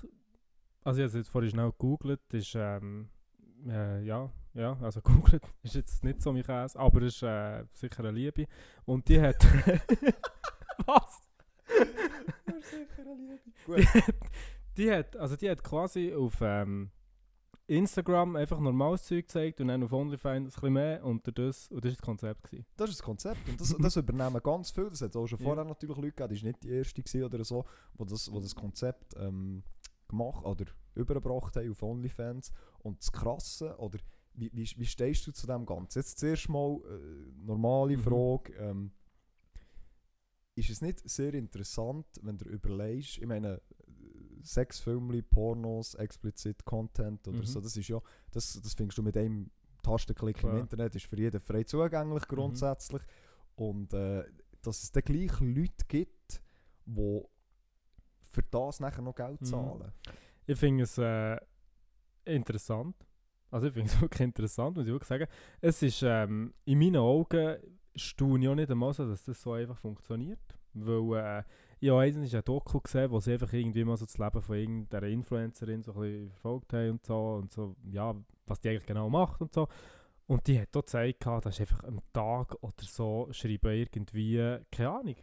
also 0.84 1.00
ich 1.00 1.02
habe 1.02 1.08
es 1.08 1.14
jetzt 1.14 1.28
vorhin 1.30 1.50
schnell 1.50 1.70
gegoogelt, 1.70 2.20
ist, 2.32 2.54
ähm, 2.54 3.08
äh, 3.66 4.02
ja, 4.04 4.30
ja, 4.54 4.76
also 4.80 5.00
googelt 5.02 5.42
ist 5.62 5.74
jetzt 5.74 6.04
nicht 6.04 6.22
so 6.22 6.32
mein 6.32 6.42
Käse, 6.44 6.78
aber 6.78 7.02
ist 7.02 7.22
äh, 7.22 7.64
sicher 7.72 8.00
eine 8.00 8.12
Liebe. 8.12 8.46
Und 8.84 9.08
die 9.08 9.20
hat, 9.20 9.42
was? 10.86 11.22
sicher 12.62 13.02
eine 13.02 13.14
Liebe. 13.16 13.84
Hat, 13.84 14.14
die 14.76 14.90
hat, 14.92 15.16
also 15.16 15.36
die 15.36 15.48
hat 15.50 15.62
quasi 15.64 16.12
auf, 16.14 16.38
ähm, 16.40 16.90
Instagram 17.68 18.36
einfach 18.36 18.60
normales 18.60 19.02
Zeug 19.04 19.22
gezeigt 19.26 19.60
und 19.60 19.68
dann 19.68 19.82
auf 19.82 19.92
OnlyFans 19.92 20.38
ein 20.38 20.44
bisschen 20.54 20.72
mehr 20.72 21.04
und 21.04 21.26
das, 21.36 21.68
und 21.68 21.84
das 21.84 21.90
war 21.90 21.96
das 21.96 22.02
Konzept. 22.02 22.44
Gewesen. 22.44 22.66
Das 22.76 22.90
ist 22.90 23.00
das 23.00 23.04
Konzept 23.04 23.48
und 23.48 23.60
das, 23.60 23.76
das 23.76 23.96
übernehmen 23.96 24.40
ganz 24.40 24.70
viel. 24.70 24.88
Das 24.88 25.00
hat 25.00 25.10
es 25.10 25.16
auch 25.16 25.26
schon 25.26 25.40
Ja. 25.40 25.44
vorher 25.44 25.64
natürlich 25.64 25.96
Leute 25.96 26.12
gegeben, 26.12 26.28
die 26.28 26.34
ist 26.36 26.44
nicht 26.44 26.62
die 26.62 26.70
erste 26.70 27.24
oder 27.24 27.44
so, 27.44 27.64
wo 27.94 28.04
das, 28.04 28.30
wo 28.30 28.38
das 28.38 28.54
Konzept 28.54 29.14
ähm, 29.16 29.64
gemacht 30.06 30.44
oder 30.44 30.64
übergebracht 30.94 31.56
haben 31.56 31.68
auf 31.72 31.82
OnlyFans. 31.82 32.52
Und 32.78 33.00
das 33.00 33.10
Krasse, 33.10 33.76
oder 33.78 33.98
wie, 34.34 34.50
wie, 34.52 34.70
wie 34.76 34.86
stehst 34.86 35.26
du 35.26 35.32
zu 35.32 35.48
dem 35.48 35.66
Ganzen? 35.66 35.98
Jetzt 35.98 36.20
zuerst 36.20 36.48
mal 36.48 36.78
äh, 36.88 37.32
normale 37.44 37.96
Mhm. 37.96 38.00
Frage. 38.00 38.52
Ähm, 38.60 38.92
ist 40.54 40.70
es 40.70 40.80
nicht 40.80 41.00
sehr 41.08 41.34
interessant, 41.34 42.06
wenn 42.22 42.38
du 42.38 42.44
überlegst, 42.46 43.18
ich 43.18 43.26
meine, 43.26 43.60
Sexfilme, 44.46 45.22
Pornos, 45.22 45.94
explizit 45.94 46.64
Content 46.64 47.26
oder 47.28 47.38
Mhm. 47.38 47.46
so, 47.46 47.60
das 47.60 47.76
ist 47.76 47.88
ja, 47.88 48.00
das, 48.30 48.60
das 48.62 48.74
findest 48.74 48.98
du 48.98 49.02
mit 49.02 49.16
einem 49.16 49.50
Tastenklick 49.82 50.36
Klar. 50.38 50.54
im 50.54 50.60
Internet, 50.62 50.94
ist 50.96 51.06
für 51.06 51.16
jeden 51.18 51.40
frei 51.40 51.62
zugänglich 51.64 52.22
Mhm. 52.24 52.34
grundsätzlich. 52.34 53.02
Und 53.56 53.92
äh, 53.94 54.24
dass 54.62 54.82
es 54.82 54.90
dann 54.92 55.02
gleich 55.04 55.38
Leute 55.40 55.84
gibt, 55.88 56.42
die 56.86 57.22
für 58.32 58.42
das 58.50 58.80
nachher 58.80 59.02
noch 59.02 59.14
Geld 59.14 59.40
Mhm. 59.40 59.46
zahlen. 59.46 59.92
Ich 60.46 60.58
finde 60.58 60.84
es 60.84 60.98
äh, 60.98 61.38
interessant. 62.24 62.96
Also 63.50 63.68
ich 63.68 63.72
finde 63.74 63.90
es 63.90 64.00
wirklich 64.00 64.20
interessant, 64.22 64.76
muss 64.76 64.86
ich 64.86 64.92
wirklich 64.92 65.08
sagen. 65.08 65.26
Es 65.60 65.82
ist 65.82 66.02
ähm, 66.02 66.52
in 66.64 66.78
meinen 66.78 66.96
Augen 66.96 67.56
staune 67.94 68.44
ich 68.44 68.48
auch 68.50 68.54
nicht 68.54 68.70
einmal 68.70 68.92
so, 68.92 69.08
dass 69.08 69.24
das 69.24 69.40
so 69.40 69.52
einfach 69.52 69.78
funktioniert. 69.78 70.40
Weil 70.74 71.18
äh, 71.18 71.42
ich 71.78 71.90
habe 71.90 72.00
eins 72.00 72.34
ein 72.34 72.44
Doku 72.44 72.80
gesehen, 72.80 73.10
wo 73.10 73.20
sie 73.20 73.34
einfach 73.34 73.52
irgendwie 73.52 73.84
mal 73.84 73.96
so 73.96 74.06
das 74.06 74.18
Leben 74.18 74.40
von 74.40 74.56
irgendeiner 74.56 75.06
Influencerin 75.06 75.82
so 75.82 75.92
ein 75.92 76.00
bisschen 76.00 76.30
verfolgt 76.30 76.72
haben 76.72 76.90
und 76.90 77.04
so 77.04 77.34
und 77.34 77.52
so, 77.52 77.76
ja, 77.90 78.14
was 78.46 78.60
die 78.60 78.70
eigentlich 78.70 78.86
genau 78.86 79.10
macht 79.10 79.40
und 79.42 79.52
so. 79.52 79.68
Und 80.26 80.46
die 80.46 80.58
hat 80.58 80.68
dort 80.72 80.86
gezeigt, 80.86 81.20
gehabt, 81.20 81.46
dass 81.46 81.60
einfach 81.60 81.84
am 81.84 82.00
Tag 82.12 82.56
oder 82.60 82.74
so 82.82 83.28
schreiben 83.30 83.72
irgendwie, 83.72 84.58
keine 84.72 84.90
Ahnung, 84.90 85.16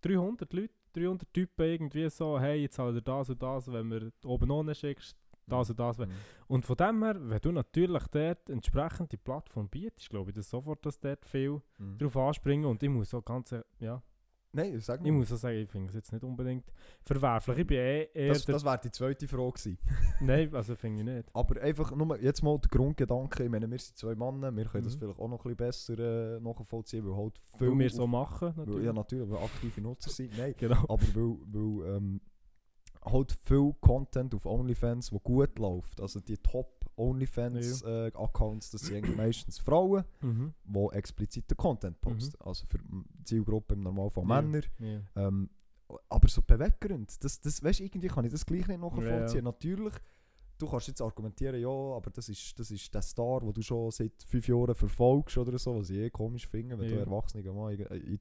300 0.00 0.52
Leute, 0.52 0.74
300 0.94 1.32
Typen 1.34 1.66
irgendwie 1.66 2.08
so, 2.08 2.38
hey, 2.40 2.62
jetzt 2.62 2.76
zahlt 2.76 2.94
ihr 2.94 3.02
das 3.02 3.28
und 3.28 3.42
das, 3.42 3.70
wenn 3.70 3.90
wir 3.90 4.12
oben 4.24 4.50
ohne 4.50 4.74
schickst, 4.74 5.16
das 5.46 5.70
und 5.70 5.78
das. 5.78 5.98
Mhm. 5.98 6.10
Und 6.46 6.64
von 6.64 6.76
dem 6.76 7.02
her, 7.02 7.16
wenn 7.18 7.40
du 7.40 7.52
natürlich 7.52 8.06
dort 8.08 8.48
entsprechend 8.48 9.12
die 9.12 9.18
Plattform 9.18 9.68
bietest, 9.68 10.08
glaube 10.08 10.30
ich, 10.30 10.36
dass 10.36 10.48
sofort, 10.48 10.84
dass 10.86 10.98
dort 11.00 11.24
viel 11.26 11.60
Mhm. 11.78 11.98
drauf 11.98 12.16
anspringen 12.16 12.64
und 12.64 12.82
ich 12.82 12.88
muss 12.88 13.12
auch 13.12 13.24
ganz, 13.24 13.54
ja, 13.78 14.02
Nein, 14.56 14.80
sag 14.80 15.00
ich 15.00 15.06
mal. 15.12 15.18
muss 15.18 15.32
auch 15.32 15.36
sagen, 15.36 15.58
ich 15.58 15.68
finde 15.70 15.88
es 15.88 15.94
jetzt 15.94 16.12
nicht 16.12 16.24
unbedingt 16.24 16.64
verwerflich. 17.04 17.58
Ich 17.58 17.66
bin 17.66 17.76
eh 17.78 18.08
eher 18.14 18.32
Das, 18.32 18.44
der, 18.44 18.54
das 18.54 18.64
wäre 18.64 18.80
die 18.82 18.90
zweite 18.90 19.28
Frage 19.28 19.52
gewesen. 19.52 19.78
Nein, 20.20 20.54
also 20.54 20.74
finde 20.74 21.00
ich 21.02 21.06
nicht. 21.16 21.28
Aber 21.34 21.60
einfach 21.60 21.94
nur 21.94 22.18
jetzt 22.20 22.42
mal 22.42 22.58
der 22.58 22.70
Grundgedanke, 22.70 23.44
ich 23.44 23.50
meine, 23.50 23.70
wir 23.70 23.78
sind 23.78 23.96
zwei 23.98 24.14
Männer, 24.14 24.54
wir 24.56 24.64
können 24.64 24.84
das 24.84 24.94
Mhm. 24.96 25.00
vielleicht 25.00 25.20
auch 25.20 25.28
noch 25.28 25.44
ein 25.44 25.54
bisschen 25.56 25.94
besser 25.96 26.36
äh, 26.36 26.40
nachvollziehen, 26.40 27.06
weil 27.06 27.16
halt 27.16 27.38
viel... 27.58 27.68
Weil 27.70 27.78
wir 27.78 27.90
so 27.90 28.02
auf- 28.04 28.08
machen, 28.08 28.52
weil, 28.56 28.64
natürlich. 28.66 28.86
ja, 28.86 28.92
natürlich, 28.92 29.30
weil 29.30 29.44
aktive 29.44 29.80
Nutzer 29.80 30.10
sind. 30.10 30.36
Nein, 30.38 30.54
genau. 30.56 30.82
aber 30.88 31.02
weil, 31.14 31.36
weil 31.52 31.96
ähm, 31.96 32.20
halt 33.04 33.38
viel 33.44 33.72
Content 33.80 34.34
auf 34.34 34.46
OnlyFans, 34.46 35.12
wo 35.12 35.20
gut 35.20 35.58
läuft. 35.58 36.00
Also 36.00 36.18
die 36.20 36.38
Top 36.38 36.75
OnlyFans-Accounts, 36.96 38.70
das 38.70 38.82
sind 38.82 39.16
meistens 39.16 39.58
Frauen, 39.58 40.04
Mhm. 40.20 40.54
die 40.64 40.88
expliziten 40.92 41.56
Content 41.56 42.00
posten. 42.00 42.40
Also 42.40 42.64
für 42.66 42.78
die 42.78 43.24
Zielgruppe 43.24 43.74
im 43.74 43.82
Normalfall 43.82 44.24
Ja. 44.28 44.42
Männer. 44.42 44.64
Ja. 44.78 45.00
Ähm, 45.28 45.50
aber 46.08 46.28
so 46.28 46.42
Beweggrund, 46.42 47.22
das, 47.22 47.40
das, 47.40 47.62
weißt, 47.62 47.80
irgendwie 47.80 48.08
kann 48.08 48.24
ich 48.24 48.32
das 48.32 48.44
gleich 48.44 48.66
nicht 48.66 48.80
nachvollziehen. 48.80 49.36
Ja. 49.38 49.42
Natürlich, 49.42 49.94
du 50.58 50.66
kannst 50.68 50.88
jetzt 50.88 51.00
argumentieren, 51.00 51.60
ja, 51.60 51.68
aber 51.68 52.10
das 52.10 52.28
ist, 52.28 52.58
das 52.58 52.70
ist 52.72 52.92
der 52.92 53.02
Star, 53.02 53.40
den 53.40 53.52
du 53.52 53.62
schon 53.62 53.90
seit 53.92 54.20
fünf 54.26 54.48
Jahren 54.48 54.74
verfolgst 54.74 55.38
oder 55.38 55.56
so, 55.58 55.76
was 55.76 55.90
ich 55.90 55.98
eh 55.98 56.10
komisch 56.10 56.46
finde, 56.48 56.76
wenn 56.78 56.88
du 56.88 56.94
Ja. 56.94 57.00
erwachsener 57.02 57.52
Mann 57.52 57.72
äh, 57.74 57.82
äh, 57.82 58.18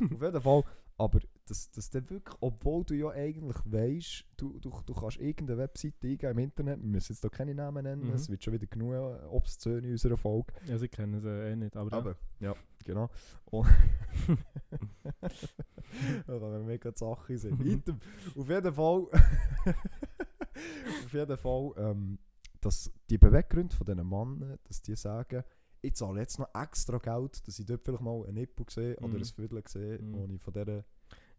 Auf 0.14 0.22
jeden 0.22 0.40
Fall, 0.40 0.62
aber 0.98 1.20
das, 1.50 1.70
das 1.72 1.90
dann 1.90 2.08
wirklich, 2.08 2.36
obwohl 2.40 2.84
du 2.84 2.94
ja 2.94 3.08
eigentlich 3.10 3.56
weißt, 3.64 4.24
du, 4.36 4.58
du, 4.60 4.70
du 4.86 4.94
kannst 4.94 5.18
irgendeine 5.18 5.58
Webseite 5.58 6.06
eingeben 6.06 6.32
im 6.32 6.38
Internet, 6.38 6.80
wir 6.80 6.88
müssen 6.88 7.12
jetzt 7.12 7.24
da 7.24 7.28
keine 7.28 7.54
Namen 7.54 7.82
nennen, 7.84 8.06
Mhm. 8.08 8.14
es 8.14 8.28
wird 8.28 8.42
schon 8.44 8.54
wieder 8.54 8.66
genug 8.66 8.92
äh, 8.94 9.24
obszön 9.26 9.84
in 9.84 9.90
unserer 9.92 10.16
Folge. 10.16 10.52
Also 10.68 10.84
ich 10.84 10.90
kenne 10.90 11.20
sie 11.20 11.28
eh 11.28 11.56
nicht, 11.56 11.76
aber, 11.76 11.92
Aber, 11.96 12.16
ja, 12.38 12.54
genau. 12.84 13.10
Und 13.46 13.66
da 16.26 16.38
kann 16.38 16.64
mega 16.66 16.90
die 16.90 16.98
Sache 16.98 17.38
sehen. 17.38 17.60
Item. 17.66 17.98
Auf 18.36 18.48
jeden 18.48 18.72
Fall, 18.72 19.06
auf 21.04 21.12
jeden 21.12 21.36
Fall, 21.36 21.72
ähm, 21.76 22.18
dass 22.60 22.90
die 23.08 23.18
Beweggründe 23.18 23.74
von 23.74 23.86
diesen 23.86 24.08
Männern, 24.08 24.58
dass 24.64 24.82
die 24.82 24.94
sagen, 24.96 25.42
ich 25.82 25.94
zahle 25.94 26.20
jetzt 26.20 26.38
noch 26.38 26.54
extra 26.54 26.98
Geld, 26.98 27.46
dass 27.48 27.58
ich 27.58 27.64
dort 27.66 27.82
vielleicht 27.82 28.02
mal 28.02 28.22
einen 28.24 28.34
Nippel 28.34 28.66
sehe 28.68 28.96
oder 28.98 29.08
Mhm. 29.08 29.16
ein 29.16 29.24
Viertel 29.24 29.62
sehe, 29.66 29.98
Mhm. 29.98 30.12
wo 30.12 30.26
ich 30.34 30.40
von 30.42 30.52
dieser 30.52 30.84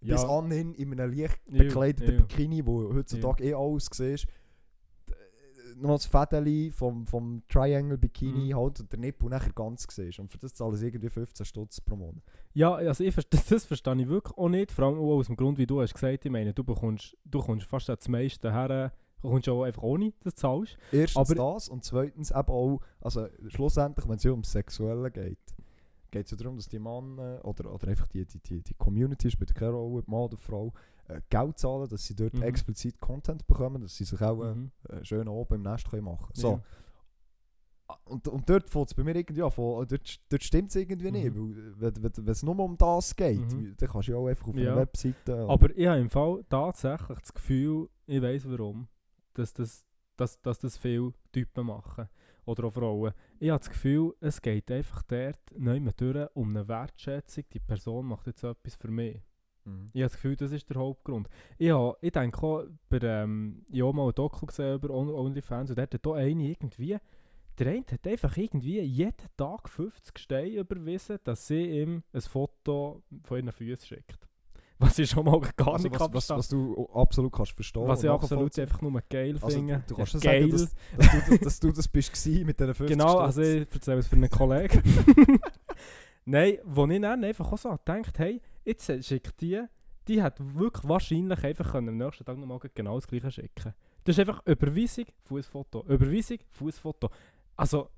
ja, 0.02 0.16
bis 0.16 0.26
anhin 0.26 0.74
in 0.74 0.91
einem 0.99 1.12
leicht 1.18 1.39
bekleideten 1.45 2.16
ja. 2.16 2.22
Bikini, 2.22 2.66
wo 2.66 2.93
heutzutage 2.93 3.43
eh 3.43 3.54
alles 3.54 3.88
siehst, 3.91 4.26
d- 5.08 5.14
noch 5.78 5.91
das 5.95 6.06
Fädeli 6.06 6.72
vom, 6.72 7.06
vom 7.08 7.43
Triangle 7.47 7.97
Bikini 7.97 8.54
Mhm. 8.54 8.58
halt 8.58 8.80
und 8.82 8.91
der 8.91 8.99
Nippel 8.99 9.30
nachher 9.30 9.54
ganz 9.54 9.88
siehst. 9.89 10.20
Und 10.20 10.32
für 10.32 10.38
das 10.38 10.54
zahlen 10.54 10.76
sie 10.76 10.88
irgendwie 10.88 11.10
15 11.10 11.45
Stutz 11.45 11.80
pro 11.82 11.95
Monat. 11.95 12.24
Ja, 12.54 12.74
also 12.76 13.04
ich 13.04 13.16
das, 13.16 13.26
das 13.49 13.66
verstehe 13.66 13.95
ich 14.02 14.08
wirklich 14.08 14.38
auch 14.38 14.49
nicht. 14.49 14.72
Vor 14.72 14.86
allem 14.86 14.97
auch 14.99 15.18
aus 15.18 15.28
dem 15.28 15.36
Grund, 15.36 15.58
wie 15.58 15.68
du 15.68 15.82
hast 15.82 15.93
gesagt, 15.93 16.26
ich 16.26 16.32
meine, 16.32 16.54
du 16.54 16.64
bekommst, 16.64 17.16
du 17.26 17.39
kommst 17.39 17.68
fast 17.68 17.89
das 17.89 18.08
meiste 18.08 18.52
her, 18.52 18.91
du 19.22 19.30
kommst 19.30 19.47
auch 19.49 19.64
einfach 19.64 19.84
ohne, 19.84 20.14
das 20.24 20.36
zahlst. 20.36 20.78
Erstens 20.91 21.18
Aber- 21.32 21.36
das 21.36 21.70
und 21.70 21.84
zweitens 21.84 22.32
eben 22.32 22.49
auch, 22.49 22.80
also 22.99 23.28
schlussendlich, 23.47 24.08
wenn 24.08 24.16
es 24.18 24.24
ja 24.24 24.32
ums 24.32 24.52
Sexuelle 24.52 25.10
geht, 25.12 25.38
geht 26.12 26.26
es 26.26 26.32
ja 26.32 26.38
darum, 26.38 26.57
dass 26.57 26.68
die 26.68 26.80
Männer 26.80 27.39
oder, 27.43 27.74
oder 27.74 27.88
einfach 27.88 28.07
die, 28.07 28.26
die, 28.26 28.39
die, 28.39 28.62
die 28.62 28.74
Community, 28.76 29.32
spielt 29.32 29.55
keine 29.55 29.72
Rolle, 29.72 30.03
Mann 30.07 30.22
oder 30.22 30.38
Frau, 30.38 30.74
äh, 31.07 31.22
Geld 31.30 31.57
zahlen, 31.57 31.88
dass 31.89 32.05
sie 32.05 32.16
dort 32.16 32.34
Mhm. 32.36 32.43
explizit 32.43 32.99
Content 32.99 33.47
bekommen, 33.47 33.82
dass 33.82 33.95
sie 33.95 34.03
sich 34.03 34.22
auch 34.22 34.43
äh, 34.43 34.53
Mhm. 34.55 34.72
äh, 34.89 35.03
schön 35.05 35.28
oben 35.28 35.55
im 35.55 35.62
Nest 35.64 35.89
können 35.89 36.03
machen 36.03 36.28
können. 36.28 36.36
So. 36.36 36.51
Ja. 36.51 36.62
Ah, 37.88 37.97
Und, 38.05 38.28
und 38.28 38.49
dort 38.49 38.70
fängt 38.70 38.88
es 38.88 38.93
bei 38.93 39.03
mir 39.03 39.16
irgendwie 39.16 39.41
an, 39.43 39.51
von, 39.51 39.86
dort, 39.88 40.20
dort 40.30 40.43
stimmt 40.43 40.70
es 40.70 40.76
irgendwie 40.76 41.12
nicht, 41.12 41.34
Mhm. 41.36 41.76
weil 41.80 41.93
wenn, 42.03 42.14
wenn, 42.18 42.28
es 42.28 42.43
nur 42.43 42.59
um 42.59 42.78
das 42.78 43.16
geht, 43.16 43.39
Mhm. 43.53 43.76
dann 43.78 43.89
kannst 43.89 44.07
du 44.07 44.12
ja 44.14 44.18
auch 44.18 44.28
einfach 44.28 44.47
auf 44.47 44.55
Ja. 44.55 44.72
einer 44.74 44.82
Webseite... 44.82 45.38
Aber 45.47 45.76
ich 45.76 45.88
habe 45.88 45.99
im 46.01 46.09
Fall 46.09 46.43
tatsächlich 46.49 47.20
das 47.20 47.34
Gefühl, 47.34 47.89
ich 48.05 48.22
weiß 48.22 48.49
warum, 48.49 48.88
dass 49.34 49.53
das, 49.53 49.86
dass, 50.18 50.39
dass 50.41 50.59
das 50.59 50.78
viele 50.78 51.14
Typen 51.32 51.66
machen. 51.68 52.07
Oder 52.46 52.66
auch 52.66 52.74
Frauen. 52.74 53.14
Ich 53.39 53.50
habe 53.50 53.60
das 53.60 53.70
Gefühl, 53.70 54.14
es 54.20 54.42
geht 54.42 54.72
einfach 54.72 55.04
dort 55.04 55.39
nicht 55.58 55.84
mehr 55.84 55.94
durch 55.94 56.28
um 56.36 56.50
eine 56.50 56.68
Wertschätzung. 56.68 57.44
Die 57.54 57.60
Person 57.60 58.08
macht 58.08 58.28
jetzt 58.28 58.44
etwas 58.44 58.76
für 58.76 58.89
mich. 58.89 59.22
Mhm. 59.66 59.89
Ich 59.94 60.02
habe 60.02 60.10
das 60.10 60.14
Gefühl, 60.14 60.36
das 60.36 60.52
ist 60.52 60.70
der 60.70 60.78
Hauptgrund. 60.78 61.30
Ich, 61.58 61.70
habe, 61.70 61.98
ich 62.02 62.12
denke 62.12 62.42
auch, 62.44 62.66
bei, 62.89 63.00
ähm, 63.02 63.64
ich 63.70 63.82
habe 63.84 63.94
mal 63.96 64.08
ein 64.08 64.16
Doku 64.16 64.46
gesehen 64.46 64.76
über 64.76 64.89
On- 64.89 65.10
OnlyFans 65.14 65.70
und 65.70 65.78
dort 65.78 65.94
hat 65.94 66.08
auch 66.08 66.16
eine 66.16 66.44
irgendwie, 66.44 66.98
der 67.60 67.68
eine 67.68 67.86
hat 67.92 68.08
einfach 68.08 68.36
irgendwie 68.38 68.80
jeden 68.82 69.28
Tag 69.38 69.70
50 69.70 70.18
Steine 70.18 70.50
überwiesen, 70.50 71.20
dass 71.24 71.48
sie 71.48 71.82
ihm 71.82 72.02
ein 72.12 72.22
Foto 72.22 73.04
von 73.24 73.38
ihren 73.38 73.52
Füßen 73.52 73.86
schickt. 73.88 74.28
Was 74.82 74.98
ich 75.00 75.10
schon 75.10 75.24
mal 75.26 75.40
gar 75.56 75.74
Also 75.74 75.88
nicht 75.88 76.00
was, 76.00 76.14
was, 76.14 76.30
was 76.30 76.48
du 76.50 76.90
absolut 76.94 77.32
kannst 77.32 77.52
verstehen 77.54 77.88
Was 77.88 78.04
ich 78.04 78.10
absolut 78.10 78.58
einfach 78.60 78.82
nur 78.82 79.02
geil 79.10 79.38
Also 79.42 79.58
finde. 79.58 79.84
du, 79.88 79.94
du 79.94 79.96
kannst 79.96 80.24
Ja, 80.24 80.34
ja 80.34 80.48
sagen, 80.48 80.52
dass, 80.52 80.76
dass, 80.98 81.26
du, 81.30 81.38
dass 81.38 81.60
du 81.60 81.72
das 81.72 81.88
bist 81.88 82.26
mit 82.28 82.60
diesen 82.60 82.74
50 82.74 82.88
Genau, 82.88 83.10
Stutz. 83.12 83.22
also 83.22 83.42
ich 83.44 83.74
erzähle 83.74 83.98
es 84.00 84.08
für 84.08 84.16
einen 84.16 84.30
Kollegen. 84.30 84.82
Nein, 86.26 86.58
wo 86.64 86.86
ich 86.88 87.02
dann 87.02 87.24
einfach 87.24 87.52
auch 87.52 87.58
so 87.58 87.70
gedacht 87.70 88.20
hey, 88.20 88.42
jetzt 88.66 88.92
schickt 89.06 89.40
die, 89.42 89.62
die 90.08 90.22
hat 90.22 90.38
wirklich 90.56 90.88
wahrscheinlich 90.88 91.44
einfach 91.44 91.72
können 91.74 91.90
am 91.90 91.98
nächsten 91.98 92.26
Tag 92.26 92.38
nochmal 92.38 92.60
genau 92.74 92.96
das 92.96 93.08
gleiche 93.08 93.32
schicken 93.32 93.74
Das 94.04 94.18
ist 94.18 94.20
einfach 94.20 94.46
Überweisung, 94.46 95.06
Fußfoto, 95.26 95.86
Überweisung, 95.88 96.40
Fußfoto. 96.50 97.10
Also, 97.56 97.90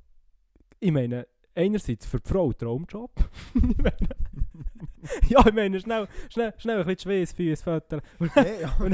ich 0.79 0.91
meine, 0.91 1.27
einerseits 1.55 2.05
für 2.05 2.19
die 2.19 2.29
Frau 2.29 2.51
Traumjob. 2.51 3.11
ich 3.55 3.77
meine, 3.77 3.97
ja, 5.29 5.45
ich 5.45 5.53
meine, 5.53 5.79
schnell, 5.79 6.07
schnell, 6.29 6.53
schnell 6.57 6.81
ein 6.81 6.95
bisschen 6.95 7.27
Schweiß. 7.27 7.65
Nein, 8.35 8.45
ja. 8.61 8.77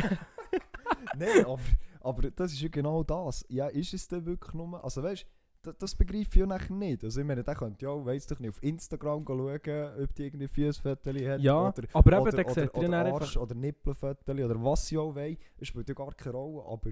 Nein, 1.17 1.45
aber, 1.45 1.59
aber 2.01 2.31
das 2.31 2.53
ist 2.53 2.61
ja 2.61 2.69
genau 2.69 3.03
das. 3.03 3.45
Ja, 3.49 3.67
ist 3.67 3.93
es 3.93 4.07
denn 4.07 4.25
wirklich 4.25 4.53
nur... 4.53 4.83
Also 4.83 5.03
weißt 5.03 5.25
du, 5.61 5.73
das 5.73 5.95
begreife 5.95 6.39
ich 6.39 6.45
nachher 6.45 6.73
nicht. 6.73 7.03
Also 7.03 7.19
ich 7.19 7.27
meine, 7.27 7.43
der 7.43 7.55
könnte 7.55 7.85
ja, 7.85 8.05
weiss 8.05 8.27
doch 8.27 8.39
nicht, 8.39 8.49
auf 8.49 8.63
Instagram 8.63 9.25
schauen, 9.25 9.49
ob 9.49 10.15
die 10.15 10.23
irgendwie 10.23 10.47
Füßfotos 10.47 11.13
hat 11.27 11.41
Ja, 11.41 11.67
oder, 11.67 11.83
aber 11.93 12.11
eben, 12.13 12.21
oder, 12.21 12.31
dann 12.31 12.45
oder, 12.45 12.75
oder, 12.75 12.89
dann 12.89 12.93
Arsch 13.13 13.37
oder 13.37 13.55
Nippelfotos 13.55 14.27
oder 14.27 14.63
was 14.63 14.87
sie 14.87 14.97
auch 14.97 15.15
wollen. 15.15 15.37
Es 15.57 15.67
spielt 15.67 15.89
ja 15.89 15.95
gar 15.95 16.13
keine 16.13 16.35
Rolle, 16.35 16.63
aber... 16.65 16.91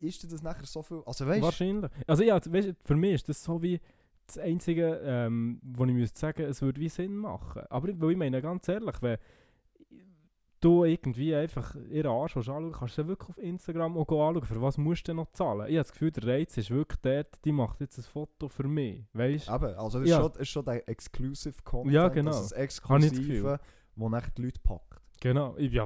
Ist 0.00 0.32
das 0.32 0.42
nachher 0.42 0.64
so 0.64 0.80
viel... 0.82 1.02
Also 1.06 1.26
weißt. 1.26 1.42
Wahrscheinlich. 1.42 1.90
Also 2.06 2.22
ja, 2.22 2.36
weißt, 2.36 2.74
für 2.84 2.94
mich 2.94 3.14
ist 3.14 3.28
das 3.28 3.42
so 3.42 3.60
wie 3.60 3.80
das 4.28 4.38
Einzige, 4.38 5.00
ähm, 5.04 5.60
wo 5.62 5.84
ich 5.84 5.92
müsste 5.94 6.18
sagen, 6.18 6.42
es 6.42 6.62
würde 6.62 6.80
wie 6.80 6.88
Sinn 6.88 7.16
machen. 7.16 7.62
Aber 7.70 7.88
weil 8.00 8.10
ich 8.12 8.16
meine, 8.16 8.40
ganz 8.42 8.68
ehrlich, 8.68 8.96
wenn 9.02 9.18
du 10.60 10.84
irgendwie 10.84 11.34
einfach 11.34 11.76
ihren 11.88 12.10
Arsch 12.10 12.36
anschauen 12.36 12.72
kannst 12.72 12.98
du 12.98 13.06
wirklich 13.06 13.28
auf 13.30 13.38
Instagram 13.38 13.96
auch 13.96 14.08
anschauen. 14.28 14.42
Für 14.42 14.60
was 14.60 14.76
musst 14.76 15.06
du 15.06 15.10
denn 15.10 15.16
noch 15.16 15.30
zahlen? 15.32 15.60
Ich 15.68 15.74
habe 15.76 15.84
das 15.84 15.92
Gefühl, 15.92 16.10
der 16.10 16.26
Reiz 16.26 16.56
ist 16.56 16.70
wirklich 16.70 16.98
dort, 17.00 17.44
die 17.44 17.52
macht 17.52 17.80
jetzt 17.80 17.96
ein 17.98 18.02
Foto 18.02 18.48
für 18.48 18.66
mich. 18.66 19.04
Weißt 19.12 19.48
du? 19.48 19.54
Eben, 19.54 19.64
also 19.76 19.98
das 20.00 20.08
ist, 20.08 20.10
Ja. 20.10 20.20
schon, 20.20 20.32
ist 20.32 20.48
schon 20.48 20.64
der 20.64 20.88
Exclusive 20.88 21.54
Content, 21.62 21.94
Ja, 21.94 22.08
genau. 22.08 22.30
das 22.32 22.46
ist. 22.46 22.52
Exklusive, 22.52 23.60
wo 23.94 24.08
nachher 24.08 24.32
die 24.36 24.42
Leute 24.42 24.60
packt. 24.60 25.00
Genau, 25.20 25.56
ich, 25.56 25.72
ja, 25.72 25.84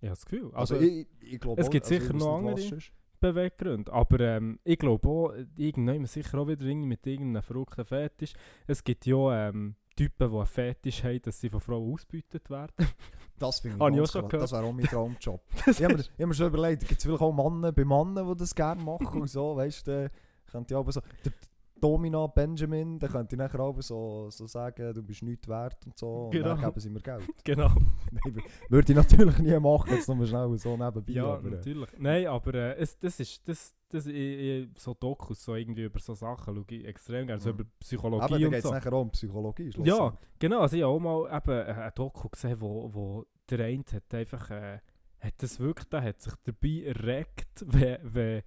ich 0.00 0.08
habe 0.08 0.16
das 0.16 0.24
Gefühl. 0.24 0.50
Also, 0.54 0.74
Also, 0.76 0.86
ich, 0.86 1.06
ich 1.20 1.40
glaube 1.40 1.60
es 1.60 1.66
auch- 1.66 1.70
gibt 1.70 1.84
also 1.84 1.94
ich 1.94 2.00
sicher 2.02 2.14
noch 2.14 2.26
was 2.26 2.38
andere. 2.38 2.54
es 2.60 2.72
ist. 2.72 2.92
Beweggründe. 3.32 3.92
Aber 3.92 4.20
ähm, 4.20 4.58
ich 4.64 4.78
glaube 4.78 5.08
auch, 5.08 5.32
irgendwann 5.56 6.06
sicher 6.06 6.38
auch 6.38 6.48
wieder 6.48 6.64
mit 6.74 7.06
irgendeinem 7.06 7.42
verrückten 7.42 7.84
Fetisch. 7.84 8.32
Es 8.66 8.82
gibt 8.82 9.06
ja 9.06 9.48
ähm, 9.48 9.76
Typen, 9.96 10.30
die 10.30 10.36
einen 10.36 10.46
Fetisch 10.46 11.04
haben, 11.04 11.22
dass 11.22 11.40
sie 11.40 11.48
von 11.48 11.60
Frauen 11.60 11.92
ausgebeutet 11.92 12.48
werden. 12.50 12.74
Das 13.36 13.58
finde 13.58 13.76
ich 13.76 13.94
ich 13.94 14.12
ganz 14.12 14.12
klar. 14.12 14.28
Das 14.28 14.52
wäre 14.52 14.62
auch 14.62 14.72
mein 14.72 14.84
Traumjob. 14.84 15.40
Ich 15.66 15.82
habe 15.82 15.94
mir, 15.94 16.00
ich 16.00 16.08
hab 16.20 16.28
mir 16.28 16.34
schon 16.34 16.46
überlegt, 16.46 16.86
gibt 16.86 17.00
es 17.00 17.04
vielleicht 17.04 17.20
auch 17.20 17.32
Männer 17.32 17.72
bei 17.72 17.84
Männern, 17.84 18.28
die 18.28 18.36
das 18.38 18.54
gerne 18.54 18.80
machen 18.80 19.22
und 19.22 19.26
so, 19.26 19.56
weißt 19.56 19.88
du, 19.88 20.08
könnte 20.46 20.72
ich 20.72 20.78
aber 20.78 20.92
so, 20.92 21.00
der 21.24 21.32
Domina 21.80 22.26
Benjamin, 22.28 22.98
der 22.98 23.08
könnte 23.10 23.34
ich 23.34 23.38
nachher 23.38 23.60
auch 23.60 23.80
so, 23.82 24.30
so 24.30 24.46
sagen, 24.46 24.94
du 24.94 25.02
bist 25.02 25.22
nichts 25.22 25.46
wert 25.48 25.84
und 25.86 25.98
so, 25.98 26.26
und 26.26 26.30
Genau. 26.32 26.48
dann 26.54 26.60
geben 26.60 26.80
sie 26.80 26.88
mir 26.90 27.00
Geld. 27.00 27.24
genau. 27.44 27.68
Nein, 28.24 28.42
würde 28.70 28.92
ich 28.92 28.96
natürlich 28.96 29.38
nie 29.38 29.58
machen, 29.60 29.90
jetzt 29.92 30.08
nur 30.08 30.26
schnell 30.26 30.56
so 30.58 30.76
nebenbei, 30.76 31.12
Ja, 31.12 31.34
aber, 31.34 31.48
äh, 31.48 31.50
natürlich. 31.52 31.90
Nein, 31.98 32.26
aber 32.26 32.54
äh, 32.54 32.76
es, 32.76 32.98
das 32.98 33.20
ist, 33.20 33.46
das, 33.48 33.74
das, 33.90 34.06
ich, 34.06 34.14
ich, 34.16 34.68
so 34.78 34.94
Dokus, 34.94 35.44
so 35.44 35.54
irgendwie 35.54 35.84
über 35.84 35.98
so 36.00 36.14
Sachen 36.14 36.54
schaue 36.54 36.64
ich 36.70 36.84
extrem 36.86 37.26
gerne, 37.26 37.40
so 37.40 37.50
Mhm. 37.50 37.54
über 37.56 37.62
aber 37.64 37.70
Psychologie 37.80 38.20
dann 38.32 38.44
und 38.44 38.50
geht 38.50 38.54
es 38.58 38.62
so. 38.64 38.70
nachher 38.72 38.92
auch 38.92 39.02
um 39.02 39.10
Psychologie, 39.10 39.70
Ja, 39.84 40.16
genau. 40.38 40.60
Also 40.60 40.76
ich 40.76 40.82
habe 40.82 40.92
auch 40.92 41.00
mal 41.00 41.36
eben 41.36 41.50
äh, 41.68 41.72
eine 41.72 41.92
Doku 41.92 42.28
gesehen, 42.28 42.60
wo, 42.60 42.88
wo 42.94 43.26
der 43.50 43.66
eine 43.66 43.84
hat 43.92 44.14
einfach, 44.14 44.50
äh, 44.50 44.78
hat 45.20 45.34
das 45.38 45.58
wirklich, 45.60 45.88
der 45.88 46.02
hat 46.02 46.20
sich 46.22 46.34
dabei 46.44 46.82
erregt, 46.86 47.62
wenn, 47.66 47.98
wenn 48.02 48.42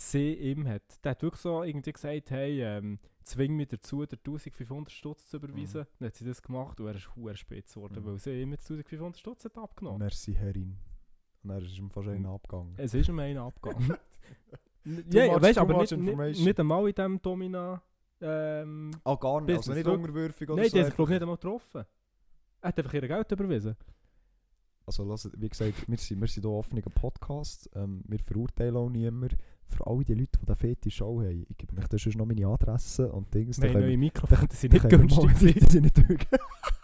sie 0.00 0.34
ihm 0.34 0.66
hat. 0.66 0.82
Der 1.04 1.10
hat 1.12 1.22
wirklich 1.22 1.40
so 1.42 1.62
irgendwie 1.62 1.92
gesagt, 1.92 2.30
hey, 2.30 2.62
ähm, 2.62 2.98
zwing 3.22 3.54
mich 3.56 3.68
dazu, 3.68 4.04
der 4.06 4.18
1500 4.18 4.90
Stutz 4.90 5.28
zu 5.28 5.36
überweisen. 5.36 5.86
Dann 5.98 6.06
hat 6.06 6.14
sie 6.16 6.24
das 6.24 6.42
gemacht 6.42 6.80
und 6.80 6.86
er 6.86 6.94
ist 6.94 7.04
verdammt 7.04 7.38
spät 7.38 7.66
geworden, 7.72 8.00
Mhm. 8.02 8.06
weil 8.06 8.18
sie 8.18 8.40
ihm 8.42 8.52
jetzt 8.52 8.66
1500 8.70 9.18
Stutz 9.18 9.44
hat 9.44 9.58
abgenommen. 9.58 9.98
Merci, 9.98 10.34
Herrin. 10.34 10.78
Und 11.42 11.50
dann 11.50 11.62
ist 11.62 11.78
ihm 11.78 11.90
fast 11.90 12.06
Mhm. 12.08 12.14
einer 12.14 12.30
abgegangen. 12.30 12.74
Es 12.76 12.94
ist 12.94 13.08
ihm 13.08 13.18
einer 13.18 13.42
abgegangen. 13.42 13.96
Ja, 15.10 15.26
much- 15.26 15.42
weißt 15.42 15.58
aber 15.58 15.78
nicht, 15.78 15.92
nicht, 15.94 16.40
nicht 16.40 16.58
einmal 16.60 16.88
in 16.88 16.94
diesem 16.94 17.20
Domina. 17.20 17.82
Ähm, 18.22 18.90
Ah, 19.04 19.14
gar 19.14 19.40
nicht, 19.42 19.50
also 19.50 19.58
Business, 19.72 19.76
nicht 19.76 19.86
wirklich? 19.86 20.02
unterwürfig 20.08 20.48
oder 20.48 20.62
nein, 20.62 20.70
so. 20.70 20.76
die 20.78 20.84
hat 20.84 20.94
glaube 20.94 21.10
ich 21.10 21.14
nicht 21.14 21.22
einmal 21.22 21.36
getroffen. 21.36 21.84
Er 22.62 22.68
hat 22.68 22.78
einfach 22.78 22.94
ihr 22.94 23.06
Geld 23.08 23.32
überwiesen. 23.32 23.76
Also 24.86 25.04
lasst, 25.04 25.30
wie 25.40 25.48
gesagt, 25.50 25.86
wir 25.86 25.98
sind, 25.98 26.20
wir 26.20 26.28
sind 26.28 26.42
hier 26.42 26.50
offener 26.50 26.80
Podcast. 26.82 27.68
Ähm, 27.74 28.02
wir 28.08 28.18
verurteilen 28.20 28.76
auch 28.76 28.88
niemand. 28.88 29.36
Für 29.70 29.86
alle 29.86 30.04
die 30.04 30.14
Leute, 30.14 30.38
die 30.40 30.46
den 30.46 30.56
Fetisch 30.56 31.02
auch 31.02 31.20
haben, 31.20 31.46
ich 31.48 31.56
gebe 31.56 31.76
euch 31.80 31.88
das 31.88 32.06
noch 32.16 32.26
meine 32.26 32.46
Adresse 32.46 33.10
und 33.12 33.32
Dings. 33.32 33.60
Wir 33.60 33.68
können 33.68 33.80
neue 33.82 33.90
wir- 33.90 33.98
Mikrofone, 33.98 34.48
die 34.48 34.56
sind 34.56 34.72
nicht 34.72 34.82
wir 34.84 34.98
günstig. 34.98 35.54
Die 35.54 35.72
sind 35.72 35.82
nicht 35.82 36.08
wirklich. 36.08 36.40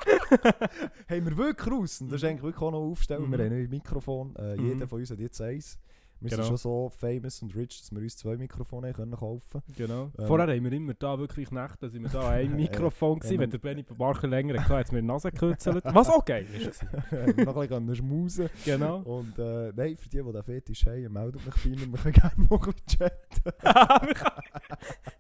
haben 1.08 1.24
wir 1.26 1.36
wirklich 1.36 1.72
raus. 1.72 2.00
Und 2.00 2.12
Das 2.12 2.22
ist 2.22 2.28
eigentlich 2.28 2.42
wirklich 2.42 2.62
auch 2.62 2.70
noch 2.70 2.78
aufstellen. 2.78 3.22
Wir 3.30 3.38
Mhm. 3.38 3.42
haben 3.42 3.50
neue 3.50 3.68
Mikrofon. 3.68 4.34
Äh, 4.36 4.56
Mhm. 4.56 4.66
Jeder 4.66 4.88
von 4.88 5.00
uns 5.00 5.10
hat 5.10 5.18
jetzt 5.20 5.40
eins. 5.40 5.78
Wir 6.18 6.30
Genau. 6.30 6.42
sind 6.44 6.48
schon 6.48 6.56
so 6.56 6.88
famous 6.88 7.42
und 7.42 7.54
rich, 7.54 7.78
dass 7.80 7.92
wir 7.92 8.00
uns 8.00 8.16
zwei 8.16 8.36
Mikrofone 8.36 8.92
können 8.94 9.12
kaufen 9.16 9.62
Genau. 9.76 10.10
Ähm, 10.18 10.26
Vorher 10.26 10.46
haben 10.48 10.64
wir 10.64 10.72
immer 10.72 10.94
da 10.94 11.18
wirklich 11.18 11.50
Nächte, 11.50 11.90
sind 11.90 12.04
wir 12.04 12.10
da 12.10 12.30
einem 12.30 12.56
Mikrofon 12.56 13.20
ja, 13.22 13.38
Wenn 13.38 13.50
der 13.50 13.58
Benny 13.58 13.82
Barker 13.82 14.26
länger 14.26 14.62
hatte, 14.62 14.76
hat 14.76 14.86
es 14.86 14.92
mir 14.92 15.02
die 15.02 15.06
Nase 15.06 15.30
gekürzelt. 15.30 15.84
Was 15.84 16.08
auch 16.08 16.24
geil 16.24 16.46
ist. 16.54 16.80
können. 17.10 17.44
noch 17.44 17.56
ein 17.56 17.68
bisschen 17.68 17.96
schmusen. 17.96 18.48
Genau. 18.64 19.00
Und 19.00 19.38
äh, 19.38 19.72
nein, 19.76 19.96
für 19.96 20.08
die, 20.08 20.22
die 20.22 20.32
den 20.32 20.42
Fetisch 20.42 20.86
haben, 20.86 21.12
meldet 21.12 21.44
mich 21.44 21.54
bei 21.54 21.68
ihnen. 21.70 21.92
Wir 21.92 21.98
können 21.98 22.14
gerne 22.14 22.48
noch 22.50 22.66
ein 22.66 22.72
bisschen 22.72 22.98
chatten. 22.98 23.52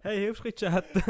hey, 0.02 0.18
hilfst 0.18 0.44
du 0.44 0.48
ein 0.48 0.54
chatten? 0.54 1.02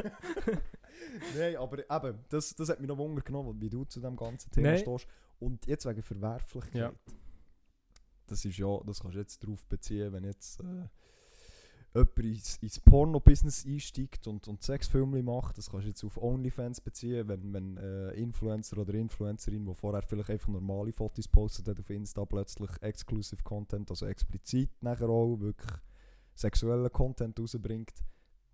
Nein, 1.38 1.56
aber 1.56 1.78
eben, 1.78 2.18
das, 2.28 2.54
das 2.54 2.68
hat 2.68 2.80
mich 2.80 2.88
noch 2.88 2.98
Wunder 2.98 3.22
genommen, 3.22 3.60
wie 3.60 3.70
du 3.70 3.84
zu 3.84 4.00
dem 4.00 4.16
ganzen 4.16 4.50
Thema 4.50 4.70
Nein. 4.70 4.78
stehst. 4.78 5.06
Und 5.38 5.66
jetzt 5.66 5.86
wegen 5.86 6.02
Verwerflichkeit. 6.02 6.74
Ja. 6.74 6.92
Das 8.26 8.44
ist 8.44 8.58
ja, 8.58 8.78
das 8.84 9.00
kannst 9.00 9.14
du 9.14 9.20
jetzt 9.20 9.42
darauf 9.42 9.66
beziehen, 9.66 10.12
wenn 10.12 10.24
jetzt 10.24 10.60
äh, 10.60 10.88
jemand 11.94 12.18
ins, 12.18 12.56
ins 12.58 12.80
Porno-Business 12.80 13.64
einsteigt 13.66 14.26
und, 14.26 14.46
und 14.48 14.62
Sexfilme 14.62 15.22
macht. 15.22 15.58
Das 15.58 15.70
kannst 15.70 15.84
du 15.84 15.88
jetzt 15.88 16.04
auf 16.04 16.20
OnlyFans 16.20 16.80
beziehen, 16.80 17.28
wenn, 17.28 17.52
wenn 17.52 17.76
äh, 17.76 18.10
Influencer 18.12 18.78
oder 18.78 18.94
Influencerin, 18.94 19.64
die 19.64 19.74
vorher 19.74 20.02
vielleicht 20.02 20.30
einfach 20.30 20.48
normale 20.48 20.92
Fotos 20.92 21.28
postet 21.28 21.68
hat 21.68 21.80
auf 21.80 21.90
Insta, 21.90 22.24
plötzlich 22.24 22.70
Exclusive 22.82 23.42
Content, 23.42 23.90
also 23.90 24.06
explizit 24.06 24.70
nachher 24.82 25.08
auch 25.08 25.36
wirklich 25.40 25.72
sexuellen 26.34 26.92
Content 26.92 27.38
rausbringt. 27.38 27.94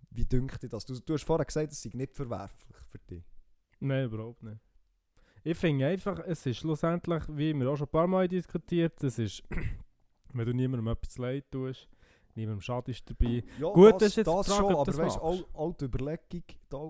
Wie 0.09 0.25
dünkt 0.25 0.61
dir 0.61 0.69
das? 0.69 0.85
Du, 0.85 0.99
du 0.99 1.13
hast 1.13 1.23
vorher 1.23 1.45
gesagt, 1.45 1.71
es 1.71 1.81
sei 1.81 1.91
nicht 1.93 2.15
verwerflich 2.15 2.77
für 2.89 2.99
dich. 2.99 3.23
Nein, 3.79 4.05
überhaupt 4.05 4.43
nicht. 4.43 4.59
Ich 5.45 5.57
finde 5.57 5.87
einfach, 5.87 6.19
es 6.25 6.45
ist 6.45 6.57
schlussendlich, 6.57 7.23
wie 7.27 7.53
wir 7.53 7.69
auch 7.69 7.75
schon 7.75 7.87
ein 7.87 7.91
paar 7.91 8.07
Mal 8.07 8.27
diskutiert, 8.29 9.03
es 9.03 9.19
ist, 9.19 9.43
wenn 10.33 10.45
du 10.45 10.53
niemandem 10.53 10.87
etwas 10.87 11.17
leid 11.17 11.43
tust, 11.51 11.89
niemandem 12.35 12.61
schadest 12.61 13.09
dabei. 13.09 13.43
Ja, 13.59 13.69
Gut, 13.71 13.93
das, 13.93 13.99
das 13.99 14.07
ist 14.09 14.15
jetzt 14.17 14.27
das 14.27 14.47
Frage, 14.47 14.61
schon, 14.61 14.73
aber 14.73 14.85
das 14.85 14.97
weißt 14.97 15.17
du, 15.17 15.45
alte 15.53 15.85
Überlegung, 15.85 16.43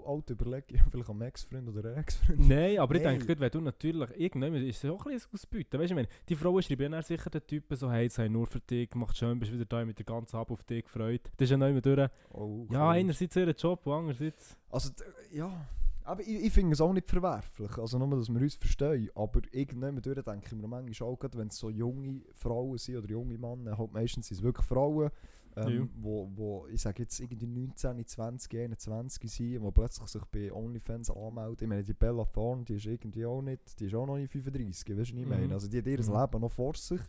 alte 0.05 0.33
Überlegung, 0.33 0.77
vielleicht 0.91 1.09
am 1.09 1.21
Ex-Freund 1.23 1.67
oder 1.67 1.97
Ex-Freund. 1.97 2.47
Nein, 2.47 2.77
aber 2.77 2.95
ich 2.95 3.01
denke, 3.01 3.39
wenn 3.39 3.49
du 3.49 3.61
natürlich, 3.61 4.09
irgendwann 4.17 4.53
ist 4.55 4.83
es 4.83 4.89
auch 4.89 5.03
ein 5.07 5.13
bisschen 5.13 5.33
ausbeuten. 5.33 5.79
Weißt 5.79 5.89
du, 5.89 5.93
ich 5.93 5.95
meine, 5.95 6.07
die 6.29 6.35
Frauen 6.35 6.61
schreiben 6.61 6.91
dann 6.91 7.01
sicher 7.01 7.31
den 7.31 7.47
Typen 7.47 7.75
so, 7.75 7.91
hey, 7.91 8.05
ich 8.05 8.29
nur 8.29 8.45
für 8.45 8.59
dich 8.59 8.87
gemacht, 8.87 9.17
schön, 9.17 9.39
bist 9.39 9.51
wieder 9.51 9.65
da 9.65 9.83
mit 9.83 9.97
der 9.97 10.05
ganzen 10.05 10.37
Ab 10.37 10.51
auf 10.51 10.63
dich 10.63 10.83
gefreut. 10.83 11.21
Das 11.37 11.45
ist 11.45 11.49
ja 11.49 11.57
noch 11.57 11.67
immer 11.69 11.81
durch. 11.81 12.07
Oh, 12.29 12.67
Ja, 12.69 12.91
einerseits 12.91 13.35
ihren 13.35 13.55
Job, 13.55 13.87
andererseits... 13.87 14.55
Also, 14.69 14.91
ja. 15.31 15.67
Aber 16.05 16.21
ich, 16.21 16.27
ich 16.45 16.51
finde 16.53 16.73
es 16.73 16.81
auch 16.81 16.91
nicht 16.93 17.07
verwerflich, 17.09 17.77
also 17.77 17.97
nur, 17.97 18.17
dass 18.17 18.29
wir 18.29 18.41
uns 18.41 18.55
verstehen. 18.55 19.09
Aber 19.15 19.41
irgendwann 19.51 20.01
durch 20.01 20.21
denke 20.23 20.47
ich 20.47 20.51
mir 20.53 20.67
manchmal 20.67 21.09
auch, 21.09 21.19
wenn 21.33 21.47
es 21.47 21.57
so 21.57 21.69
junge 21.69 22.21
Frauen 22.33 22.77
sind 22.77 22.97
oder 22.97 23.09
junge 23.09 23.37
Männer, 23.37 23.77
halt 23.77 23.93
meistens 23.93 24.27
sind 24.27 24.37
es 24.37 24.43
wirklich 24.43 24.65
Frauen, 24.65 25.09
Ja. 25.55 25.67
ähm, 25.67 25.89
wo, 25.95 26.29
wo, 26.35 26.67
ich 26.67 26.81
sage 26.81 27.03
jetzt 27.03 27.19
irgendwie 27.19 27.45
19, 27.47 28.05
20, 28.05 28.59
21 28.59 29.31
sind, 29.31 29.63
die 29.63 29.71
plötzlich 29.71 30.07
sich 30.09 30.25
bei 30.25 30.51
OnlyFans 30.51 31.09
anmelden. 31.11 31.57
Ich 31.61 31.67
meine, 31.69 31.83
die 31.83 31.93
Bella 31.93 32.25
Thorne, 32.25 32.63
die 32.65 32.75
ist 32.75 32.85
irgendwie 32.85 33.25
auch 33.25 33.41
nicht, 33.41 33.79
die 33.79 33.85
ist 33.85 33.93
auch 33.95 34.05
noch 34.07 34.17
nicht 34.17 34.31
35, 34.31 34.97
weißt 34.97 35.11
du, 35.11 35.15
ich 35.15 35.23
Mhm. 35.23 35.29
meine? 35.29 35.53
Also 35.53 35.67
die 35.69 35.77
hat 35.77 35.85
ihr 35.87 35.99
Mhm. 36.01 36.11
Leben 36.19 36.41
noch 36.41 36.51
vor 36.51 36.75
sich. 36.75 37.01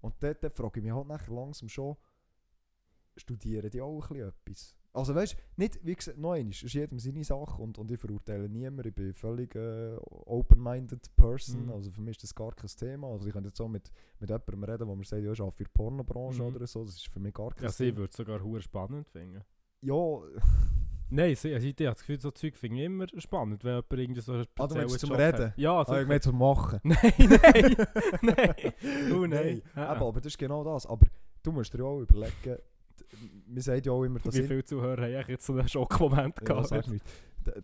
Und 0.00 0.14
dort, 0.20 0.42
dort 0.42 0.56
frage 0.56 0.78
ich 0.80 0.84
mich 0.84 0.92
halt 0.94 1.08
nachher 1.08 1.34
langsam 1.34 1.68
schon, 1.68 1.96
studieren 3.16 3.68
die 3.70 3.80
auch 3.82 4.00
ein 4.02 4.08
bisschen 4.08 4.28
etwas? 4.28 4.76
Also 4.92 5.14
weißt 5.14 5.34
du, 5.34 5.36
nicht, 5.56 5.78
wie 5.86 5.94
gesagt, 5.94 6.18
noch 6.18 6.32
einmal, 6.32 6.50
es 6.50 6.62
ist 6.64 6.72
jedem 6.74 6.98
seine 6.98 7.22
Sache 7.22 7.62
und, 7.62 7.78
und 7.78 7.90
ich 7.92 8.00
verurteile 8.00 8.48
niemanden, 8.48 8.88
ich 8.88 8.94
bin 8.94 9.14
völlig 9.14 9.54
äh, 9.54 9.96
open-minded 10.26 11.14
person, 11.14 11.66
Mhm. 11.66 11.70
also 11.72 11.90
für 11.92 12.00
mich 12.00 12.16
ist 12.16 12.24
das 12.24 12.34
gar 12.34 12.52
kein 12.52 12.68
Thema. 12.68 13.08
Also 13.08 13.26
ich 13.26 13.32
könnte 13.32 13.48
jetzt 13.50 13.60
auch 13.60 13.68
mit, 13.68 13.90
mit 14.18 14.28
jemandem 14.30 14.64
reden, 14.64 14.88
wo 14.88 14.94
man 14.96 15.04
sagt, 15.04 15.22
ja, 15.22 15.30
ich 15.32 15.40
arbeite 15.40 15.56
für 15.58 15.64
die 15.64 15.70
Pornobranche 15.72 16.42
Mhm. 16.42 16.56
oder 16.56 16.66
so, 16.66 16.84
das 16.84 16.96
ist 16.96 17.08
für 17.08 17.20
mich 17.20 17.32
gar 17.34 17.50
kein 17.54 17.64
Ja, 17.64 17.70
sie 17.70 17.84
Thema. 17.86 17.98
würde 17.98 18.10
es 18.10 18.16
sogar 18.16 18.42
hure 18.42 18.60
spannend 18.60 19.08
finden. 19.08 19.42
Ja, 19.82 19.94
Nein, 21.12 21.34
sie, 21.34 21.52
also 21.54 21.66
ich 21.66 21.72
habe 21.74 21.84
das 21.86 21.98
Gefühl, 22.00 22.20
so 22.20 22.30
Zeug 22.30 22.56
finde 22.56 22.76
ich 22.78 22.84
immer 22.84 23.06
spannend, 23.18 23.64
wenn 23.64 23.74
jemand 23.76 23.92
irgendwie 23.92 24.20
so 24.20 24.32
Ah, 24.58 24.66
du 24.68 24.74
meinst 24.76 25.00
zum 25.00 25.10
Job 25.10 25.18
Reden? 25.18 25.44
hat. 25.46 25.58
Ja, 25.58 25.78
also, 25.78 25.92
so 25.92 25.98
ich 26.00 26.06
meine 26.06 26.20
zum 26.20 26.38
Machen. 26.38 26.78
Nein, 26.84 27.12
nein, 27.18 27.76
nein. 28.22 28.54
Oh 29.12 29.26
nein. 29.26 29.28
Nein, 29.28 29.62
Ah, 29.74 29.94
eben, 29.96 30.02
aber 30.04 30.20
das 30.20 30.26
ist 30.32 30.38
genau 30.38 30.62
das. 30.62 30.86
Aber 30.86 31.06
du 31.42 31.50
musst 31.50 31.74
dir 31.74 31.78
ja 31.78 31.84
auch 31.84 32.00
überlegen, 32.00 32.58
wir 33.46 33.62
sagen 33.62 33.82
ja 33.84 33.92
auch 33.92 34.04
immer, 34.04 34.18
dass 34.18 34.34
Wie 34.34 34.42
viele 34.42 34.64
Zuhörer 34.64 35.02
haben 35.02 35.30
jetzt 35.30 35.46
so 35.46 35.52
einen 35.54 35.68
Schockmoment 35.68 36.36
Ja, 36.40 36.44
gehabt? 36.62 36.90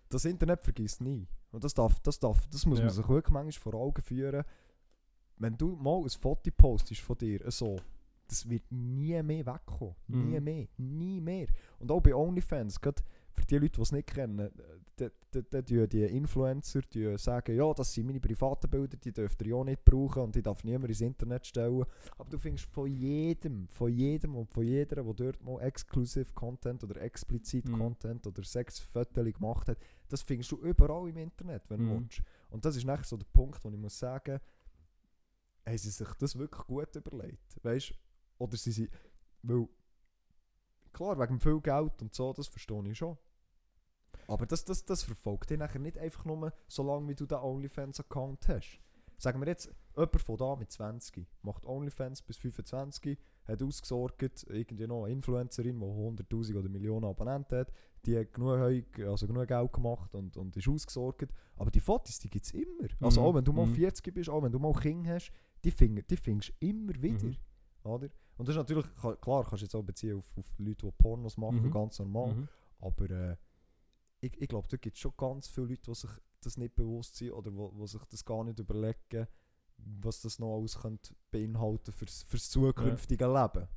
Das 0.08 0.24
Internet 0.24 0.62
vergisst 0.62 1.00
nie. 1.00 1.26
Und 1.52 1.62
das 1.64 1.74
darf, 1.74 1.98
das 2.00 2.18
darf, 2.18 2.46
das 2.48 2.64
muss 2.66 2.78
Ja. 2.78 2.86
man 2.86 2.94
sich 2.94 3.08
wirklich 3.08 3.32
manchmal 3.32 3.72
vor 3.72 3.74
Augen 3.80 4.02
führen. 4.02 4.42
Wenn 5.38 5.56
du 5.56 5.76
mal 5.76 6.02
ein 6.02 6.08
Foto 6.08 6.50
postest 6.56 7.00
von 7.02 7.16
dir, 7.18 7.40
so, 7.50 7.76
das 8.28 8.48
wird 8.48 8.64
nie 8.72 9.22
mehr 9.22 9.46
wegkommen. 9.46 9.94
Nie 10.08 10.38
Mhm. 10.38 10.44
mehr. 10.44 10.66
Nie 10.78 11.20
mehr. 11.20 11.46
Und 11.78 11.90
auch 11.90 12.00
bei 12.00 12.14
OnlyFans, 12.14 12.80
gerade 12.80 13.02
für 13.36 13.44
die 13.46 13.58
Leute, 13.58 13.72
die 13.76 13.82
es 13.82 13.92
nicht 13.92 14.06
kennen, 14.08 14.50
die, 14.98 15.10
die, 15.62 15.86
die, 15.88 16.02
Influencer 16.04 16.80
die 16.82 17.18
sagen, 17.18 17.54
ja, 17.54 17.72
das 17.74 17.92
sind 17.92 18.06
meine 18.06 18.20
privaten 18.20 18.70
Bilder, 18.70 18.96
die 18.96 19.12
dürft 19.12 19.42
ihr 19.42 19.48
ja 19.56 19.62
nicht 19.64 19.84
brauchen 19.84 20.22
und 20.22 20.34
die 20.34 20.42
darf 20.42 20.64
niemand 20.64 20.88
ins 20.88 21.02
Internet 21.02 21.46
stellen. 21.46 21.84
Aber 22.16 22.30
du 22.30 22.38
findest 22.38 22.66
von 22.66 22.86
jedem, 22.86 23.68
von 23.68 23.92
jedem 23.92 24.36
und 24.36 24.48
von 24.50 24.64
jeder, 24.64 25.02
der 25.04 25.14
dort 25.14 25.42
mal 25.42 25.60
Exclusive 25.60 26.32
Content 26.34 26.82
oder 26.82 27.00
explizit 27.00 27.66
Mhm. 27.68 27.78
Content 27.78 28.26
oder 28.26 28.42
Sexfotos 28.42 29.24
gemacht 29.34 29.68
hat, 29.68 29.78
das 30.08 30.22
findest 30.22 30.52
du 30.52 30.56
überall 30.56 31.08
im 31.08 31.18
Internet, 31.18 31.68
wenn 31.68 31.80
du 31.80 31.84
Mhm. 31.84 32.00
willst. 32.04 32.22
Und 32.48 32.64
das 32.64 32.76
ist 32.76 32.84
nachher 32.84 33.04
so 33.04 33.16
der 33.18 33.26
Punkt, 33.26 33.62
wo 33.64 33.68
ich 33.68 33.76
muss 33.76 33.98
sagen, 33.98 34.40
haben 35.66 35.78
sie 35.78 35.90
sich 35.90 36.08
das 36.18 36.38
wirklich 36.38 36.64
gut 36.66 36.94
überlegt, 36.96 37.62
weißt? 37.62 37.92
Oder 38.38 38.56
sie 38.56 38.72
sind, 38.72 38.90
weil, 39.42 39.68
klar, 40.92 41.18
wegen 41.18 41.40
viel 41.40 41.60
Geld 41.60 42.00
und 42.00 42.14
so, 42.14 42.32
das 42.32 42.46
verstehe 42.48 42.82
ich 42.88 42.96
schon. 42.98 43.18
Aber 44.28 44.46
das, 44.46 44.64
das, 44.64 44.84
das 44.84 45.02
verfolgt 45.02 45.50
dich 45.50 45.58
nachher 45.58 45.78
nicht 45.80 45.98
einfach 45.98 46.24
nur, 46.24 46.52
solange 46.68 47.08
wie 47.08 47.14
du 47.14 47.26
den 47.26 47.38
OnlyFans-Account 47.38 48.48
hast. 48.48 48.80
sagen 49.18 49.40
wir 49.40 49.46
jetzt, 49.48 49.72
jemand 49.96 50.20
von 50.20 50.36
da 50.36 50.56
mit 50.56 50.70
20 50.70 51.26
macht 51.42 51.64
OnlyFans 51.64 52.22
bis 52.22 52.36
25, 52.36 53.18
hat 53.44 53.62
ausgesorgt, 53.62 54.44
irgendwie 54.50 54.86
noch 54.86 55.04
eine 55.04 55.12
Influencerin, 55.12 55.78
die 55.78 55.84
100'000 55.86 56.58
oder 56.58 56.68
Millionen 56.68 57.04
Abonnenten 57.06 57.58
hat, 57.60 57.72
die 58.04 58.18
hat 58.18 58.32
genug, 58.34 58.98
also 59.08 59.26
genug 59.26 59.46
Geld 59.48 59.72
gemacht 59.72 60.14
und, 60.14 60.36
und 60.36 60.56
ist 60.56 60.68
ausgesorgt. 60.68 61.32
Aber 61.56 61.70
die 61.70 61.80
Fotos, 61.80 62.18
die 62.18 62.28
gibt 62.28 62.44
es 62.44 62.52
immer. 62.52 62.88
Also 63.00 63.20
Mhm. 63.22 63.26
auch 63.26 63.34
wenn 63.36 63.44
du 63.44 63.52
mal 63.52 63.66
Mhm. 63.66 63.74
40 63.74 64.12
bist, 64.14 64.28
auch 64.28 64.42
wenn 64.42 64.52
du 64.52 64.58
mal 64.58 64.72
Kinder 64.74 65.14
hast, 65.14 65.32
die, 65.64 65.70
find, 65.70 66.10
die 66.10 66.16
findest 66.16 66.50
du 66.60 66.66
immer 66.66 66.94
wieder. 67.00 67.26
Mhm. 67.28 67.36
Oder? 67.84 68.08
Und 68.36 68.48
das 68.48 68.54
ist 68.54 68.58
natürlich, 68.58 68.84
klar, 69.22 69.44
kannst 69.44 69.62
du 69.62 69.66
jetzt 69.66 69.74
auch 69.74 69.82
beziehen 69.82 70.18
auf, 70.18 70.36
auf 70.36 70.52
Leute, 70.58 70.86
die 70.86 70.92
Pornos 70.92 71.36
machen, 71.38 71.62
Mhm. 71.62 71.70
ganz 71.70 71.98
normal. 72.00 72.34
Mhm. 72.34 72.48
Aber 72.80 73.10
äh, 73.10 73.36
ich, 74.26 74.40
ich 74.40 74.48
glaube, 74.48 74.68
da 74.68 74.76
gibt 74.76 74.96
es 74.96 75.00
schon 75.00 75.12
ganz 75.16 75.48
viele 75.48 75.68
Leute, 75.68 75.82
die 75.82 75.94
sich 75.94 76.10
das 76.42 76.56
nicht 76.56 76.74
bewusst 76.74 77.16
sind 77.16 77.32
oder 77.32 77.54
wo, 77.54 77.72
wo 77.74 77.86
sich 77.86 78.02
das 78.04 78.24
gar 78.24 78.44
nicht 78.44 78.58
überlegen, 78.58 79.26
was 79.78 80.20
das 80.20 80.38
noch 80.38 80.56
alles 80.56 80.78
könnte 80.78 81.14
beinhalten 81.30 81.92
fürs, 81.92 82.22
fürs 82.22 82.50
zukünftige 82.50 83.26
Leben. 83.26 83.68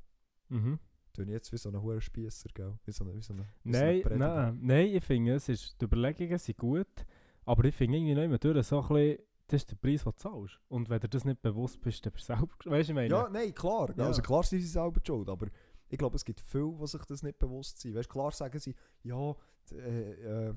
Mhm. 0.49 0.79
Ich 1.17 1.27
jetzt 1.27 1.51
wie 1.51 1.57
so 1.57 1.69
ein 1.69 1.81
hoher 1.81 1.99
Spiesser, 1.99 2.47
gell? 2.53 2.79
Wie 2.85 2.91
so 2.93 3.03
eine, 3.03 3.13
wie 3.13 3.21
so 3.21 3.33
eine, 3.33 3.45
wie 3.63 3.73
so 3.73 3.79
Nein, 3.79 3.95
ein 3.95 4.01
Prediger. 4.03 4.17
nein, 4.35 4.59
nein, 4.61 4.87
ich 4.87 5.03
finde, 5.03 5.33
es 5.33 5.49
ist, 5.49 5.75
die 5.81 5.85
Überlegungen 5.85 6.37
sind 6.37 6.57
gut, 6.57 7.05
aber 7.43 7.65
ich 7.65 7.75
finde 7.75 7.97
irgendwie 7.97 8.15
noch 8.15 8.23
immer 8.23 8.37
durch 8.37 8.65
so 8.65 8.81
ein 8.81 8.87
bisschen, 8.87 9.17
das 9.47 9.63
ist 9.63 9.71
der 9.71 9.75
Preis, 9.75 10.03
den 10.03 10.13
du 10.13 10.17
zahlst. 10.17 10.59
Und 10.69 10.89
wenn 10.89 10.99
du 11.01 11.09
das 11.09 11.25
nicht 11.25 11.41
bewusst 11.41 11.81
bist, 11.81 12.05
dann 12.05 12.13
bist 12.13 12.29
du 12.29 12.35
selber, 12.35 12.53
weißt 12.65 12.89
du, 12.89 12.91
ich 12.93 12.95
meine? 12.95 13.09
Ja, 13.09 13.27
nein, 13.29 13.53
klar. 13.53 13.93
Ja. 13.97 14.05
Also 14.05 14.21
klar 14.21 14.43
sind 14.43 14.61
sie 14.61 14.67
selber 14.67 15.01
schuld, 15.05 15.27
aber 15.27 15.47
ich 15.89 15.97
glaube, 15.97 16.15
es 16.15 16.23
gibt 16.25 16.39
viele, 16.39 16.75
die 16.79 16.87
sich 16.87 17.03
das 17.05 17.23
nicht 17.23 17.39
bewusst 17.39 17.79
sind. 17.79 17.95
Weißt, 17.95 18.09
klar 18.09 18.31
sagen 18.31 18.59
sie, 18.59 18.75
ja, 19.03 19.35
äh, 19.71 20.47
äh, 20.49 20.53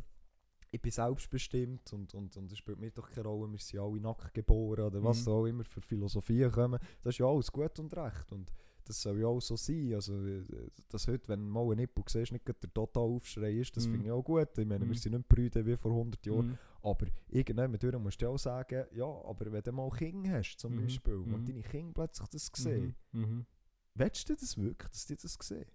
ich 0.71 0.81
bin 0.81 0.91
selbstbestimmt 0.93 1.93
und, 1.93 2.15
und, 2.15 2.37
und 2.37 2.51
es 2.51 2.59
spielt 2.59 2.79
mir 2.79 2.91
doch 2.91 3.11
keine 3.11 3.29
Rolle, 3.29 3.51
wir 3.53 3.59
sind 3.59 3.81
alle 3.81 4.01
nackt 4.01 4.33
geboren 4.33 4.81
oder 4.87 5.03
was 5.03 5.27
Mhm. 5.27 5.33
auch 5.33 5.47
immer 5.47 5.65
für 5.65 5.81
Philosophien 5.83 6.51
kommen. 6.51 6.79
Das 7.03 7.15
ist 7.15 7.19
ja 7.19 7.27
alles 7.27 7.53
gut 7.53 7.79
und 7.79 7.95
recht 7.97 8.33
und 8.33 8.51
das 8.85 9.01
soll 9.01 9.21
ja 9.21 9.27
auch 9.27 9.41
so 9.41 9.55
sein. 9.55 9.95
Also, 9.95 10.15
äh, 10.27 10.43
dass 10.89 11.07
heute, 11.07 11.29
wenn 11.29 11.49
mal 11.49 11.63
einen 11.63 11.77
Nippel 11.77 12.03
siehst, 12.09 12.33
nicht 12.33 12.49
der 12.49 12.59
total 12.73 13.03
Aufschrei 13.05 13.53
ist, 13.53 13.77
das 13.77 13.87
Mhm. 13.87 13.91
finde 13.93 14.07
ich 14.07 14.13
auch 14.13 14.23
gut. 14.25 14.59
Ich 14.59 14.67
meine, 14.67 14.85
Mhm. 14.85 14.89
wir 14.91 14.97
sind 14.99 15.13
nicht 15.13 15.29
Brüder 15.29 15.65
wie 15.65 15.77
vor 15.77 15.93
100 15.93 16.25
Jahren. 16.27 16.47
Mhm. 16.49 16.59
Aber 16.83 17.07
irgendwann 17.29 18.03
musst 18.03 18.21
du 18.23 18.29
auch 18.29 18.39
sagen, 18.39 18.87
ja, 18.93 19.05
aber 19.05 19.53
wenn 19.53 19.63
du 19.63 19.73
mal 19.73 19.89
Kinder 19.91 20.33
hast, 20.39 20.59
zum 20.59 20.75
Mhm. 20.75 20.83
Beispiel, 20.83 21.15
Mhm. 21.17 21.35
und 21.35 21.49
deine 21.49 21.63
Kinder 21.63 21.93
plötzlich 21.93 22.29
das 22.31 22.51
sehen, 22.57 22.97
Mhm. 23.13 23.21
Mhm. 23.21 23.47
Willst 23.95 24.29
du 24.29 24.35
das 24.35 24.57
wirklich, 24.57 24.91
dass 24.91 25.07
die 25.07 25.17
das 25.17 25.37
sehen? 25.41 25.67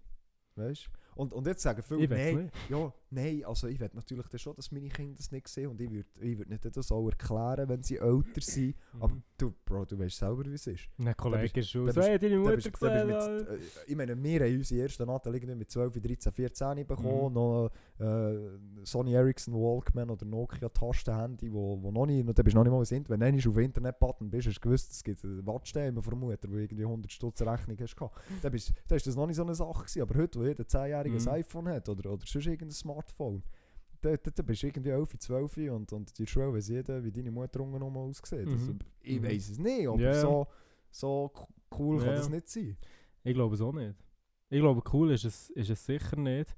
Weißt 0.56 0.90
Und, 1.14 1.32
und 1.32 1.46
jetzt 1.46 1.62
sagen 1.62 1.82
viele, 1.82 2.08
nein, 2.08 2.50
ja, 2.68 2.92
nein, 3.10 3.42
also 3.44 3.66
ich 3.68 3.78
will 3.80 3.90
natürlich 3.92 4.26
dann 4.28 4.38
schon, 4.38 4.54
dass 4.56 4.70
meine 4.72 4.88
Kinder 4.88 5.14
das 5.16 5.30
nicht 5.32 5.48
sehen 5.48 5.68
und 5.70 5.80
ich 5.80 5.90
würde 5.90 6.08
ich 6.20 6.38
würd 6.38 6.48
nicht 6.48 6.64
das 6.76 6.92
auch 6.92 7.08
erklären, 7.08 7.68
wenn 7.68 7.82
sie 7.82 7.96
älter 7.96 8.40
sind. 8.40 8.74
Aber 9.00 9.14
Mhm. 9.14 9.22
du, 9.36 9.54
Bro, 9.64 9.84
du 9.86 9.98
weißt 9.98 10.16
selber, 10.18 10.44
wie 10.46 10.54
es 10.54 10.66
ist. 10.66 10.88
Ein 10.98 11.16
Kollege 11.16 11.60
ist 11.60 11.70
schon 11.70 11.90
so, 11.90 12.00
hey, 12.02 12.18
deine 12.18 12.38
Mutter 12.38 12.56
bist- 12.56 12.72
gesehen. 12.72 13.06
mit, 13.06 13.16
äh, 13.16 13.58
ich 13.86 13.96
meine, 13.96 14.22
wir 14.22 14.40
haben 14.40 14.56
unsere 14.56 14.82
ersten 14.82 15.02
irgendwie 15.08 15.54
mit 15.54 15.70
12, 15.70 16.00
13, 16.00 16.32
14 16.32 16.86
bekommen, 16.86 17.28
Mhm. 17.28 17.34
noch 17.34 17.70
äh, 17.98 18.84
Sony 18.84 19.12
Ericsson 19.14 19.54
Walkman 19.54 20.10
oder 20.10 20.24
Nokia 20.24 20.68
Tastenhandy, 20.68 21.52
wo, 21.52 21.82
wo 21.82 21.90
noch 21.90 22.06
nicht, 22.06 22.26
da 22.28 22.42
bist 22.42 22.54
du 22.54 22.58
noch 22.62 22.64
nicht 22.64 22.90
mal 22.92 22.96
Internet, 22.96 23.20
wenn 23.20 23.38
du 23.38 23.50
auf 23.50 23.56
Internet-Button 23.58 24.30
bist, 24.30 24.48
hast 24.48 24.56
du 24.56 24.60
gewusst, 24.60 24.92
es 24.92 25.02
gibt 25.02 25.24
einen 25.24 25.46
Wattstäbe 25.46 26.00
von 26.02 26.10
der 26.10 26.18
Mutter, 26.18 26.48
wo 26.50 26.56
irgendwie 26.56 26.84
100 26.84 27.10
Stutz 27.10 27.42
Rechnung 27.42 27.76
hast 27.80 27.96
gehabt. 27.96 28.16
Da, 28.42 28.48
bist, 28.48 28.72
da 28.86 28.96
ist 28.96 29.06
das 29.06 29.16
noch 29.16 29.26
nicht 29.26 29.36
so 29.36 29.42
eine 29.42 29.54
Sache 29.54 29.78
gewesen, 29.84 30.02
aber 30.02 30.14
heute, 30.16 30.38
wo 30.38 30.44
jeder 30.44 30.64
10-Jährige 30.64 31.18
Mhm. 31.18 31.28
ein 31.28 31.34
iPhone 31.34 31.68
hat 31.68 31.88
oder, 31.88 32.12
oder 32.12 32.24
sonst 32.26 32.46
irgendein 32.46 32.70
Smartphone, 32.72 32.97
da, 34.00 34.16
da, 34.16 34.30
da 34.30 34.42
bist 34.42 34.62
du 34.62 34.66
irgendwie 34.68 34.90
11, 34.90 35.18
12 35.18 35.56
und, 35.72 35.92
und 35.92 36.18
die 36.18 36.26
Schule 36.26 36.52
weiss 36.54 36.68
jeder, 36.68 37.02
wie 37.02 37.10
deine 37.10 37.30
Mutter 37.30 37.60
unten 37.60 37.78
nochmal 37.78 38.04
aussieht. 38.08 38.46
Mhm. 38.46 38.52
Also, 38.52 38.72
ich 39.00 39.20
Mhm. 39.20 39.24
weiss 39.24 39.50
es 39.50 39.58
nicht, 39.58 39.88
aber 39.88 40.00
ja. 40.00 40.14
so, 40.14 40.46
so 40.90 41.32
cool 41.78 41.98
kann 41.98 42.06
Ja. 42.08 42.14
das 42.14 42.28
nicht 42.28 42.48
sein. 42.48 42.76
Ich 43.24 43.34
glaube 43.34 43.54
es 43.56 43.60
auch 43.60 43.72
nicht. 43.72 43.94
Ich 44.50 44.60
glaube, 44.60 44.82
cool 44.92 45.10
ist 45.12 45.24
es, 45.24 45.50
ist 45.50 45.68
es 45.70 45.84
sicher 45.84 46.16
nicht. 46.16 46.54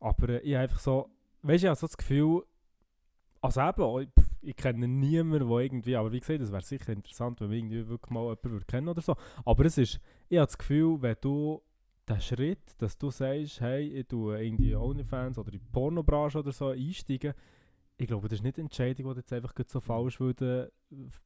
Aber 0.00 0.28
äh, 0.30 0.38
ich 0.40 0.54
habe 0.54 0.62
einfach 0.64 0.78
so, 0.80 1.10
weißt 1.42 1.62
du, 1.62 1.66
ich 1.66 1.70
habe 1.70 1.78
so 1.78 1.86
das 1.86 1.96
Gefühl, 1.96 2.42
also 3.40 3.60
eben, 3.60 4.00
ich, 4.02 4.24
ich 4.50 4.56
kenne 4.56 4.88
niemanden, 4.88 5.48
der 5.48 5.58
irgendwie, 5.58 5.94
aber 5.96 6.10
wie 6.10 6.20
gesagt, 6.20 6.40
es 6.40 6.50
wäre 6.50 6.62
sicher 6.62 6.92
interessant, 6.92 7.40
wenn 7.40 7.50
wir 7.50 7.58
irgendwie 7.58 7.86
wirklich 7.88 8.10
mal 8.10 8.36
jemanden 8.42 8.66
kennen 8.66 8.88
oder 8.88 9.00
so. 9.02 9.14
Aber 9.44 9.64
es 9.64 9.78
ist, 9.78 10.00
ich 10.28 10.38
habe 10.38 10.46
das 10.46 10.58
Gefühl, 10.58 11.00
wenn 11.02 11.16
du 11.20 11.62
den 12.08 12.20
Schritt, 12.20 12.74
dass 12.78 12.96
du 12.98 13.10
sagst, 13.10 13.60
hey, 13.60 13.82
ich 14.00 14.06
tue 14.08 14.42
irgendwie 14.42 14.74
OnlyFans 14.74 15.38
oder 15.38 15.52
in 15.52 15.58
die 15.60 15.66
Pornobranche 15.72 16.38
oder 16.38 16.52
so 16.52 16.68
einsteigen, 16.68 17.34
ich 18.00 18.06
glaube, 18.06 18.28
das 18.28 18.38
ist 18.38 18.44
nicht 18.44 18.56
eine 18.58 18.66
Entscheidung, 18.66 19.12
die 19.12 19.18
jetzt 19.18 19.32
einfach 19.32 19.52
so 19.66 19.80
falsch 19.80 20.20
würde, 20.20 20.72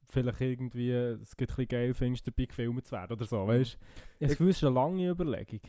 vielleicht 0.09 0.41
irgendwie 0.41 0.89
es 0.91 1.35
geht 1.37 1.49
ein 1.51 1.55
bisschen 1.55 1.67
geil 1.67 1.93
findest, 1.93 2.25
dabei 2.27 2.45
gefilmt 2.45 2.85
zu 2.85 2.91
werden 2.93 3.13
oder 3.13 3.25
so, 3.25 3.45
weißt 3.47 3.77
du? 4.19 4.25
Es 4.47 4.63
eine 4.63 4.73
lange 4.73 5.09
Überlegung, 5.09 5.61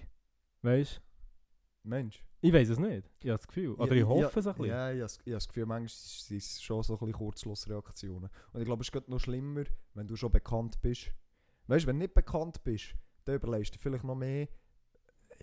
weißt 0.62 0.96
du? 0.96 1.88
Mensch. 1.88 2.24
Ich 2.40 2.52
weiß 2.52 2.70
es 2.70 2.78
nicht, 2.78 3.10
ich 3.22 3.28
habe 3.30 3.38
das 3.38 3.46
Gefühl, 3.46 3.74
oder 3.74 3.92
ich 3.92 4.04
hoffe 4.04 4.40
es 4.40 4.46
ein 4.46 4.54
bisschen. 4.54 4.68
Ja, 4.70 4.90
ich 4.92 5.00
habe 5.02 5.20
das- 5.26 5.48
Gefühl, 5.48 5.66
manchmal 5.66 5.88
sind 5.88 6.38
es 6.38 6.62
schon 6.62 6.82
so 6.82 6.94
ein 6.94 6.98
bisschen 6.98 7.12
Kurzschlussreaktionen. 7.12 8.30
Und 8.52 8.60
ich 8.60 8.64
glaube, 8.66 8.80
es 8.80 8.88
ist 8.88 8.92
gerade 8.92 9.10
noch 9.10 9.20
schlimmer, 9.20 9.64
wenn 9.92 10.06
du 10.06 10.16
schon 10.16 10.30
bekannt 10.32 10.80
bist. 10.80 11.10
Weißt 11.66 11.84
du, 11.84 11.88
wenn 11.88 11.96
du 11.98 12.04
nicht 12.04 12.14
bekannt 12.14 12.62
bist, 12.64 12.94
dann 13.24 13.36
überlegst 13.36 13.74
du 13.74 13.78
vielleicht 13.78 14.04
noch 14.04 14.14
mehr, 14.14 14.48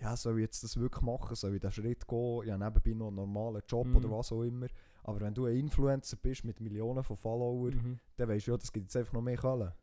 ja, 0.00 0.16
soll 0.16 0.38
ich 0.38 0.42
jetzt 0.42 0.62
das 0.64 0.76
wirklich 0.78 1.02
machen? 1.02 1.34
Soll 1.36 1.54
ich 1.54 1.60
diesen 1.60 1.72
Schritt 1.72 2.06
gehen? 2.06 2.42
Ja, 2.46 2.56
nebenbei 2.58 2.92
noch 2.92 3.08
einen 3.08 3.16
normalen 3.16 3.62
Job 3.68 3.86
Mhm. 3.86 3.96
oder 3.96 4.10
was 4.10 4.32
auch 4.32 4.42
immer. 4.42 4.66
Aber 5.04 5.20
wenn 5.20 5.34
du 5.34 5.46
ein 5.46 5.56
Influencer 5.56 6.16
bist 6.16 6.44
mit 6.44 6.60
Millionen 6.60 7.02
von 7.02 7.16
Followern, 7.16 7.74
Mhm. 7.74 7.98
dann 8.16 8.28
weißt 8.28 8.46
du 8.46 8.50
ja, 8.52 8.56
das 8.56 8.72
gibt 8.72 8.84
jetzt 8.86 8.96
einfach 8.96 9.12
noch 9.12 9.22
mehr 9.22 9.36
Kohle. 9.36 9.74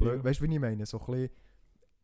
Ja. 0.00 0.22
Weißt 0.24 0.40
du, 0.40 0.44
wie 0.48 0.54
ich 0.54 0.60
meine? 0.60 0.86
So 0.86 1.00
ein 1.00 1.06
bisschen, 1.06 1.30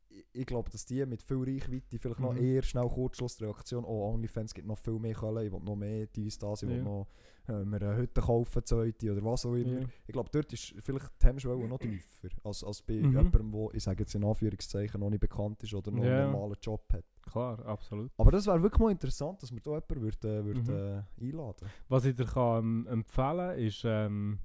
ich, 0.08 0.26
ich 0.32 0.46
glaube, 0.46 0.70
dass 0.70 0.84
die 0.86 1.04
mit 1.06 1.22
viel 1.22 1.38
Reichweite 1.42 1.98
vielleicht 1.98 2.20
noch 2.20 2.32
Mhm. 2.32 2.42
eher 2.42 2.62
schnell 2.62 2.88
Kurzschlussreaktion, 2.88 3.84
oh, 3.84 4.12
OnlyFans 4.12 4.54
gibt 4.54 4.66
noch 4.66 4.78
viel 4.78 4.98
mehr 4.98 5.14
Kohle, 5.14 5.44
ich 5.46 5.52
will 5.52 5.60
noch 5.60 5.76
mehr 5.76 6.06
dies, 6.06 6.38
das, 6.38 6.62
ich 6.62 6.68
will 6.68 6.78
Ja. 6.78 6.82
noch 6.82 7.06
äh, 7.46 7.62
mir 7.64 7.76
eine 7.76 7.96
Hütte 7.96 8.22
kaufen, 8.22 8.64
zweite 8.64 9.12
oder 9.12 9.22
was 9.22 9.44
auch 9.44 9.54
immer. 9.54 9.80
Ja. 9.80 9.86
Ich 10.06 10.12
glaube, 10.14 10.30
dort 10.32 10.50
ist 10.52 10.74
vielleicht 10.80 11.10
die 11.20 11.26
Hemmschwelle 11.26 11.68
noch 11.68 11.78
tiefer, 11.78 12.28
als, 12.42 12.64
als 12.64 12.80
bei 12.80 12.94
Mhm. 12.94 13.10
jemandem, 13.12 13.52
der, 13.52 13.74
ich 13.74 13.82
sage 13.84 14.00
jetzt 14.02 14.14
in 14.14 14.24
Anführungszeichen, 14.24 14.98
noch 14.98 15.10
nicht 15.10 15.20
bekannt 15.20 15.62
ist 15.62 15.74
oder 15.74 15.90
noch 15.90 16.02
einen 16.04 16.32
normalen 16.32 16.56
Job 16.62 16.90
hat. 16.92 17.04
Klar, 17.30 17.64
absolut. 17.66 18.10
Aber 18.18 18.30
das 18.30 18.46
wäre 18.46 18.62
wirklich 18.62 18.80
mal 18.80 18.90
interessant, 18.92 19.42
dass 19.42 19.50
wir 19.52 19.60
da 19.60 19.70
jemanden 19.72 20.00
würd, 20.02 20.24
äh, 20.24 20.44
würd, 20.44 20.68
Mhm. 20.68 20.74
äh, 20.74 21.02
einladen 21.20 21.68
Was 21.88 22.04
ich 22.04 22.14
dir 22.14 22.26
kann, 22.26 22.58
ähm, 22.58 22.86
empfehlen 22.88 23.58
ist, 23.58 23.82
ähm, 23.84 24.38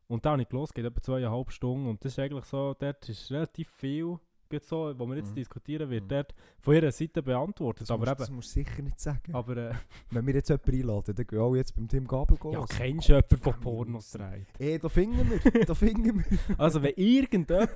Und 0.07 0.25
da 0.25 0.31
habe 0.31 0.41
ich 0.41 0.49
gelesen, 0.49 0.71
geht 0.73 0.85
etwa 0.85 1.01
zweieinhalb 1.01 1.51
Stunden. 1.51 1.87
Und 1.87 2.03
das 2.03 2.13
ist 2.13 2.19
eigentlich 2.19 2.45
so, 2.45 2.73
dort 2.77 3.07
ist 3.07 3.31
relativ 3.31 3.69
viel, 3.69 4.17
so, 4.65 4.93
wo 4.97 5.05
wir 5.07 5.17
jetzt 5.17 5.31
Mhm. 5.31 5.35
diskutieren, 5.35 5.89
wird 5.89 6.03
Mhm. 6.03 6.07
dort 6.09 6.35
von 6.59 6.75
ihrer 6.75 6.91
Seite 6.91 7.21
beantwortet. 7.23 7.81
Das, 7.83 7.91
aber 7.91 7.99
musst, 8.01 8.11
eben, 8.11 8.19
das 8.19 8.29
musst 8.31 8.49
du 8.49 8.53
sicher 8.59 8.81
nicht 8.81 8.99
sagen. 8.99 9.33
aber 9.33 9.57
äh, 9.57 9.71
Wenn 10.11 10.27
wir 10.27 10.33
jetzt 10.35 10.49
jemanden 10.49 10.71
einladen, 10.71 11.15
dann 11.15 11.27
gehen 11.27 11.39
wir 11.39 11.45
alle 11.45 11.57
jetzt 11.57 11.75
beim 11.75 11.87
Tim 11.87 12.07
Gabel 12.07 12.37
gehen 12.37 12.51
ja, 12.51 12.65
kennst 12.67 13.09
du 13.09 13.13
jemanden, 13.13 13.41
der 13.43 13.51
Pornos 13.53 14.11
dreht? 14.11 14.45
Eh, 14.59 14.77
da 14.77 14.89
finden 14.89 15.29
wir, 15.29 15.39
da 15.65 15.73
finden 15.73 16.25
wir. 16.29 16.37
Also 16.57 16.81
wenn 16.83 16.93
irgendjemand, 16.95 17.69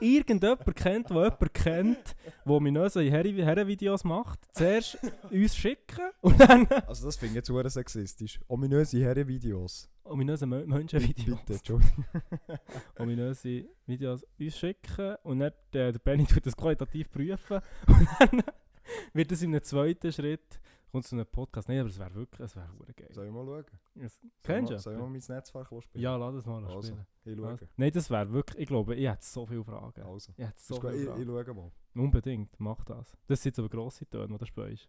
irgendjemand 0.00 0.74
kennt, 0.76 1.10
der 1.10 1.16
jemanden 1.16 1.52
kennt, 1.52 2.16
der 2.44 2.52
ominöse 2.52 3.02
Herren- 3.02 3.36
Herrenvideos 3.36 4.04
macht, 4.04 4.40
zuerst 4.52 4.98
uns 5.30 5.56
schicken 5.56 6.10
und 6.20 6.38
dann 6.40 6.66
Also 6.86 7.06
das 7.06 7.16
finde 7.16 7.32
ich 7.32 7.36
jetzt 7.36 7.46
sehr 7.48 7.70
sexistisch. 7.70 8.40
Ominöse 8.48 8.98
Herrenvideos. 9.00 9.88
Ominöse 10.10 10.44
Mö- 10.46 10.66
Menschenvideos, 10.66 11.38
Bitte, 11.40 11.52
Entschuldigung. 11.54 12.04
ominöse 12.98 13.68
Videos 13.86 14.24
uns 14.38 14.58
schicken 14.58 15.16
und 15.22 15.40
dann 15.40 15.52
äh, 15.72 15.92
der 15.92 15.98
Benny 15.98 16.26
tut 16.26 16.44
das 16.46 16.56
qualitativ 16.56 17.10
prüfen 17.10 17.60
und 17.86 18.08
dann 18.18 18.42
wird 19.12 19.32
es 19.32 19.42
in 19.42 19.50
einem 19.50 19.62
zweiten 19.62 20.12
Schritt 20.12 20.60
kommt 20.90 21.06
zu 21.06 21.14
einem 21.14 21.26
Podcast. 21.26 21.68
Nein, 21.68 21.78
aber 21.78 21.88
es 21.88 21.98
wäre 22.00 22.12
wirklich, 22.16 22.40
es 22.40 22.56
wäre 22.56 22.68
geil. 22.96 23.08
Soll 23.12 23.26
ich 23.26 23.32
mal 23.32 23.44
schauen? 23.46 23.64
Es- 23.94 24.14
Soll 24.20 24.28
ich 24.28 24.42
Kennst 24.42 24.72
du? 24.72 24.78
Soll 24.80 24.94
ich 24.94 24.98
mal 24.98 25.08
mein 25.08 25.22
Netzwerk 25.28 25.66
spielen? 25.68 26.02
Ja, 26.02 26.16
lass 26.16 26.34
es 26.34 26.46
mal 26.46 26.64
Also, 26.64 26.82
spielen. 26.82 27.06
ich 27.24 27.36
schaue. 27.36 27.48
Also. 27.48 27.66
Nein, 27.76 27.92
das 27.92 28.10
wäre 28.10 28.32
wirklich, 28.32 28.62
ich 28.62 28.66
glaube, 28.68 28.96
ich 28.96 29.08
hätte 29.08 29.24
so 29.24 29.46
viele 29.46 29.62
Fragen. 29.62 30.02
Also. 30.02 30.32
Ich 30.36 30.44
hätte 30.44 30.54
so 30.60 30.80
viele 30.80 30.96
ich, 30.96 31.06
Fragen. 31.06 31.20
ich 31.22 31.26
schaue 31.46 31.54
mal. 31.54 31.70
Unbedingt, 31.94 32.58
mach 32.58 32.84
das. 32.84 33.16
Das 33.28 33.40
sind 33.40 33.50
jetzt 33.52 33.58
aber 33.60 33.68
grosse 33.68 34.04
Töne, 34.06 34.26
die 34.28 34.38
du 34.38 34.46
spielst. 34.46 34.88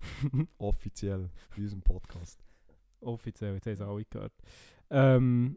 Offiziell 0.58 1.30
bei 1.50 1.62
unserem 1.62 1.82
Podcast. 1.82 2.38
Offiziell, 3.00 3.54
jetzt 3.54 3.66
haben 3.66 3.76
sie 3.76 3.86
alle 3.86 4.04
gehört. 4.04 4.32
Ähm, 4.90 5.56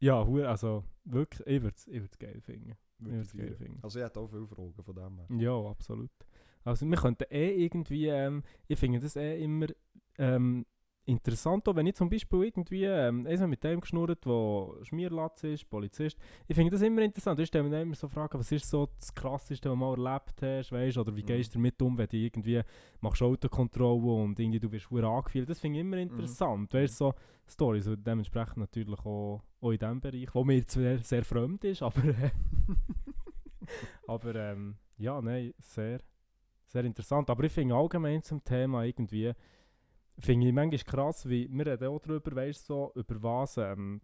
ja, 0.00 0.22
also 0.22 0.84
wirklich, 1.04 1.46
ich 1.46 1.62
würde 1.62 1.76
es 2.10 2.18
geil 2.18 2.40
finden. 2.40 2.76
Ich 3.00 3.12
es 3.12 3.32
geil 3.32 3.54
finden. 3.54 3.78
Also 3.82 3.98
ich 3.98 4.04
hätte 4.04 4.20
auch 4.20 4.28
viele 4.28 4.46
Fragen 4.46 4.72
von 4.72 4.94
dem 4.94 5.18
her. 5.18 5.26
Ja, 5.38 5.70
absolut. 5.70 6.10
Also 6.64 6.88
wir 6.88 6.96
könnten 6.96 7.24
eh 7.30 7.64
irgendwie, 7.64 8.08
ähm, 8.08 8.42
ich 8.66 8.78
finde 8.78 9.00
das 9.00 9.16
eh 9.16 9.42
immer, 9.42 9.66
ähm, 10.18 10.66
interessant, 11.08 11.66
auch 11.68 11.74
wenn 11.74 11.86
ich 11.86 11.94
zum 11.94 12.08
Beispiel 12.08 12.44
irgendwie, 12.44 12.84
ähm, 12.84 13.22
mit 13.22 13.64
dem 13.64 13.80
geschnurrt, 13.80 14.24
der 14.24 14.84
Schmierlatz 14.84 15.42
ist, 15.44 15.68
Polizist, 15.68 16.18
ich 16.46 16.54
finde 16.54 16.72
das 16.72 16.82
immer 16.82 17.02
interessant. 17.02 17.40
Ich 17.40 17.48
stelle 17.48 17.68
mir 17.68 17.80
immer 17.80 17.94
so 17.94 18.08
Fragen, 18.08 18.38
was 18.38 18.52
ist 18.52 18.68
so 18.68 18.88
das 18.98 19.14
Krasseste, 19.14 19.70
was 19.70 19.74
du 19.74 19.76
mal 19.76 19.98
erlebt 19.98 20.42
hast, 20.42 20.72
weißt, 20.72 20.98
oder 20.98 21.14
wie 21.16 21.22
Mhm. 21.22 21.26
gehst 21.26 21.54
du 21.54 21.58
damit 21.58 21.80
um, 21.82 21.96
wenn 21.96 22.08
du 22.08 22.16
irgendwie 22.16 22.60
machst 23.00 23.22
Autokontrolle 23.22 24.22
und 24.22 24.38
irgendwie 24.38 24.60
du 24.60 24.70
wirst 24.70 24.92
angefühlt. 24.92 25.48
Das 25.48 25.60
finde 25.60 25.78
ich 25.78 25.80
immer 25.80 25.96
interessant, 25.96 26.72
weißt 26.74 26.96
so 26.96 27.14
Storys 27.46 27.86
und 27.86 28.06
dementsprechend 28.06 28.58
natürlich 28.58 28.98
auch, 29.00 29.42
auch 29.60 29.70
in 29.70 29.78
diesem 29.78 30.00
Bereich, 30.00 30.34
wo 30.34 30.44
mir 30.44 30.66
zwar 30.66 30.98
sehr 30.98 31.24
fremd 31.24 31.64
ist, 31.64 31.82
aber, 31.82 32.04
äh, 32.04 32.30
aber 34.06 34.34
ähm, 34.34 34.76
ja, 34.98 35.20
nein, 35.20 35.54
sehr, 35.58 36.00
sehr 36.66 36.84
interessant. 36.84 37.30
Aber 37.30 37.44
ich 37.44 37.52
finde 37.52 37.74
allgemein 37.74 38.22
zum 38.22 38.42
Thema 38.44 38.84
irgendwie, 38.84 39.32
finde 40.20 40.46
ich 40.48 40.52
manchmal 40.52 40.78
krass, 40.84 41.28
wie 41.28 41.48
wir 41.50 41.66
reden 41.66 41.88
auch 41.88 42.00
darüber, 42.00 42.34
weißt 42.36 42.66
so, 42.66 42.92
über 42.94 43.22
was 43.22 43.56
ähm, 43.56 44.00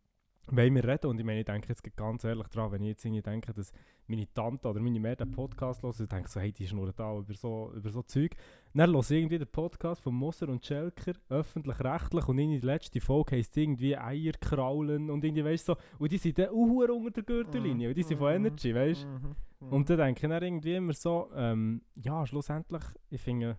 wollen 0.49 0.75
wir 0.75 0.85
reden. 0.85 1.07
Und 1.07 1.19
ich 1.19 1.25
meine, 1.25 1.41
ich 1.41 1.47
denke 1.47 1.69
jetzt 1.71 1.83
ganz 1.97 2.23
ehrlich 2.25 2.47
dran, 2.49 2.71
wenn 2.71 2.83
ich 2.83 2.89
jetzt 2.89 3.05
irgendwie 3.07 3.23
denke, 3.23 3.53
dass 3.55 3.73
meine 4.07 4.27
Tante 4.35 4.69
oder 4.69 4.79
meine 4.81 5.01
Mutter 5.01 5.25
den 5.25 5.31
Podcast 5.33 5.83
hören, 5.83 5.95
ich 5.99 6.07
denke 6.09 6.29
so, 6.29 6.39
hey, 6.39 6.53
die 6.53 6.67
schnurren 6.67 6.93
da 6.95 7.17
über 7.17 7.33
so, 7.33 7.73
über 7.75 7.91
so 7.91 8.03
Zeug. 8.03 8.37
Dann 8.75 8.91
höre 8.93 9.01
ich 9.01 9.11
irgendwie 9.11 9.39
den 9.39 9.49
Podcast 9.49 10.03
von 10.03 10.15
Moser 10.15 10.49
und 10.51 10.63
Schelker, 10.65 11.15
öffentlich-rechtlich, 11.31 12.29
und 12.29 12.39
in 12.39 12.51
die 12.51 12.59
letzte 12.61 13.01
Folge 13.01 13.37
heisst 13.37 13.57
irgendwie 13.57 13.97
Eier 13.97 14.33
kraulen 14.39 15.09
und 15.11 15.25
irgendwie, 15.25 15.45
weißt 15.47 15.65
so, 15.67 15.77
und 15.99 16.13
die 16.13 16.19
sind 16.19 16.37
dann 16.39 16.51
auch 16.51 16.53
unter 16.53 17.11
der 17.11 17.23
Gürtellinie, 17.23 17.89
und 17.89 17.97
die 17.97 18.03
sind 18.03 18.19
von 18.19 18.29
Mhm. 18.29 18.47
Energy, 18.47 18.75
weißt 18.75 19.07
Mhm. 19.07 19.71
und 19.73 19.89
dann 19.89 19.97
denke 19.97 20.27
ich 20.27 20.31
dann 20.31 20.43
irgendwie 20.43 20.75
immer 20.75 20.93
so, 20.93 21.31
ähm, 21.35 21.81
ja, 21.95 22.27
schlussendlich, 22.27 22.83
ich 23.09 23.21
finde, 23.23 23.57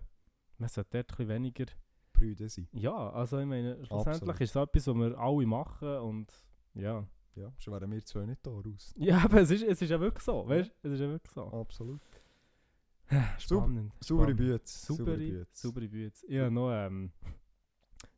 man 0.58 0.68
sollte 0.68 0.90
dort 0.92 1.10
ein 1.10 1.16
bisschen 1.16 1.28
weniger 1.28 1.64
Brüder 2.16 2.48
sein. 2.48 2.68
ja, 2.72 3.10
also 3.10 3.38
ich 3.38 3.46
meine, 3.46 3.84
schlussendlich 3.84 4.30
Absolut. 4.30 4.40
ist 4.40 4.50
es 4.50 4.56
etwas, 4.56 4.86
was 4.86 4.94
wir 4.96 5.18
alle 5.18 5.46
machen 5.46 5.96
und 5.98 6.32
ja. 6.74 7.06
Ja, 7.34 7.52
schon 7.58 7.74
wären 7.74 7.92
wir 7.92 8.02
zwei 8.02 8.24
nicht 8.24 8.46
da 8.46 8.50
raus. 8.50 8.94
Ja, 8.98 9.18
aber 9.18 9.42
es 9.42 9.50
ist, 9.50 9.62
es 9.62 9.82
ist 9.82 9.90
ja 9.90 10.00
wirklich 10.00 10.24
so, 10.24 10.48
weißt 10.48 10.70
du? 10.82 10.88
Es 10.88 10.94
ist 10.94 11.00
ja 11.00 11.08
wirklich 11.08 11.32
so. 11.32 11.42
Absolut. 11.52 12.00
Spannend. 13.38 13.92
Saubere. 14.00 14.34
Bütze. 14.34 14.86
Saubere, 14.86 15.88
Bütze. 15.88 16.26
Ich 16.26 16.38
habe 16.38 16.50
noch 16.50 16.72
ähm, 16.72 17.12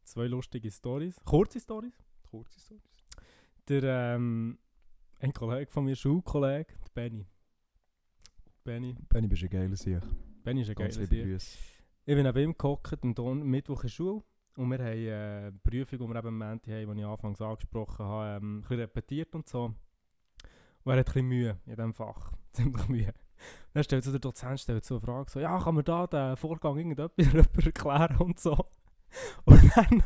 zwei 0.04 0.28
lustige 0.28 0.70
Stories, 0.70 1.16
kurze 1.24 1.58
Stories. 1.58 1.92
Kurze 2.30 2.60
Stories. 2.60 2.82
Der, 3.66 4.14
ähm, 4.14 4.58
ein 5.18 5.32
Kollege 5.32 5.70
von 5.70 5.84
mir, 5.84 5.96
Schulkollege, 5.96 6.72
Benny. 6.94 7.26
Benny, 8.62 8.96
Benny, 9.08 9.26
bist 9.26 9.42
du 9.42 9.46
ein 9.46 9.50
geiler 9.50 9.76
Sieg. 9.76 10.00
Benny 10.44 10.62
ist 10.62 10.68
ein 10.70 10.76
geiler 10.76 10.92
Sieg. 10.92 11.40
Ich 12.08 12.14
bin 12.14 12.24
neben 12.24 12.38
ihm 12.38 12.56
gehockt 12.56 13.04
am 13.04 13.40
Mittwoch 13.40 13.82
in 13.82 13.90
Schule. 13.90 14.22
Und 14.56 14.70
wir 14.70 14.78
haben 14.78 14.86
äh, 14.86 15.12
eine 15.12 15.52
Prüfung, 15.62 15.98
die 15.98 16.08
wir 16.08 16.16
eben 16.16 16.42
haben, 16.42 16.60
die 16.64 16.72
ich 16.72 17.04
anfangs 17.04 17.42
angesprochen 17.42 18.06
habe, 18.06 18.36
ähm, 18.38 18.56
ein 18.56 18.60
bisschen 18.62 18.80
repetiert 18.80 19.34
und 19.34 19.46
so. 19.46 19.64
Und 19.64 19.74
er 20.86 20.92
hat 20.92 20.98
ein 21.00 21.04
bisschen 21.04 21.28
Mühe 21.28 21.58
in 21.66 21.76
diesem 21.76 21.92
Fach. 21.92 22.32
Ziemlich 22.54 22.88
Mühe. 22.88 23.12
Dann 23.74 23.84
stellt 23.84 24.04
so 24.04 24.10
der 24.10 24.20
Dozent 24.20 24.58
stellt 24.58 24.86
so 24.86 24.94
eine 24.94 25.04
Frage, 25.04 25.30
so, 25.30 25.38
ja, 25.38 25.58
kann 25.58 25.74
man 25.74 25.84
da 25.84 26.06
den 26.06 26.38
Vorgang 26.38 26.78
irgendetwas 26.78 27.12
erklären 27.66 28.16
und 28.16 28.40
so. 28.40 28.56
Und 29.44 29.70
dann, 29.76 30.02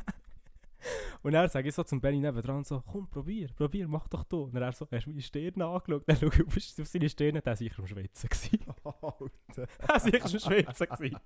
und 1.22 1.32
dann 1.32 1.48
sage 1.48 1.68
ich 1.68 1.74
so 1.74 1.82
zum 1.84 2.00
Benny 2.00 2.18
nebendran 2.20 2.64
so, 2.64 2.82
komm, 2.86 3.08
probier, 3.08 3.48
probier, 3.54 3.86
mach 3.88 4.08
doch 4.08 4.24
du. 4.24 4.42
Und 4.44 4.56
er 4.56 4.72
so, 4.72 4.86
hast 4.90 5.06
du 5.06 5.10
meine 5.10 5.22
Stirn 5.22 5.62
angeschaut? 5.62 6.02
Dann 6.08 6.16
schaue 6.16 6.28
ich 6.34 6.40
auf- 6.46 6.80
auf 6.80 6.86
seine 6.88 7.08
Stirn, 7.08 7.34
der 7.34 7.46
war 7.46 7.56
sicher 7.56 7.78
am 7.80 7.86
Schwitzen. 7.86 8.28
Alter. 8.84 9.68
Er 9.78 9.88
war 9.88 10.00
sicher 10.00 10.24
am 10.24 10.28
Schwitzen. 10.28 11.16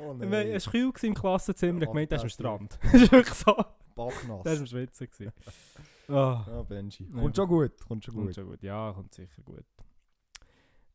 Oh 0.00 0.14
meine, 0.14 0.52
Es 0.52 0.66
war 0.66 0.72
kühl 0.72 0.92
im 1.02 1.14
Klassenzimmer, 1.14 1.82
ich 1.82 1.88
gemeint, 1.88 2.10
der 2.10 2.16
ist 2.18 2.22
am 2.24 2.28
Strand. 2.28 2.78
Das 2.82 2.94
ist 2.94 3.12
wirklich 3.12 3.34
so. 3.34 3.56
Bachnass. 3.94 4.42
Der 4.42 4.52
ist 4.54 4.60
am 4.60 4.66
Schwitzen. 4.66 5.08
Oh, 6.08 6.12
Ja, 6.12 6.62
Benji. 6.68 7.06
Kommt 7.08 7.36
schon 7.36 7.48
gut. 7.48 7.72
Kommt 7.86 8.04
schon 8.04 8.14
kommt 8.14 8.26
gut. 8.26 8.34
schon 8.34 8.46
gut. 8.46 8.62
Ja, 8.62 8.92
kommt 8.92 9.14
sicher 9.14 9.42
gut. 9.42 9.64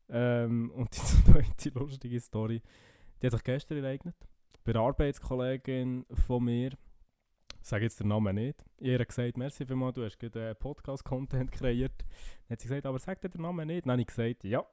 Ähm, 0.09 0.71
und 0.71 0.95
die 0.95 0.99
zweite 1.01 1.69
lustige 1.79 2.19
Story, 2.19 2.61
die 3.21 3.25
hat 3.27 3.33
sich 3.33 3.43
gestern 3.43 3.77
ereignet. 3.83 4.15
Bei 4.63 4.71
einer 4.73 4.81
Arbeitskollegin 4.81 6.05
von 6.27 6.43
mir, 6.43 6.71
sage 7.61 7.83
jetzt 7.83 7.99
den 7.99 8.07
Namen 8.07 8.35
nicht, 8.35 8.63
ich 8.77 8.93
habe 8.93 9.05
gesagt, 9.05 9.37
merci 9.37 9.65
vielmals, 9.65 9.95
du 9.95 10.03
hast 10.03 10.17
gerade 10.19 10.49
äh, 10.49 10.55
Podcast-Content 10.55 11.51
kreiert. 11.51 11.93
Dann 12.47 12.55
hat 12.55 12.61
sie 12.61 12.67
gesagt, 12.67 12.85
aber 12.85 12.99
sag 12.99 13.21
dir 13.21 13.29
den 13.29 13.41
Namen 13.41 13.67
nicht. 13.67 13.85
Dann 13.85 13.91
habe 13.91 14.01
ich 14.01 14.07
gesagt, 14.07 14.43
ja. 14.43 14.65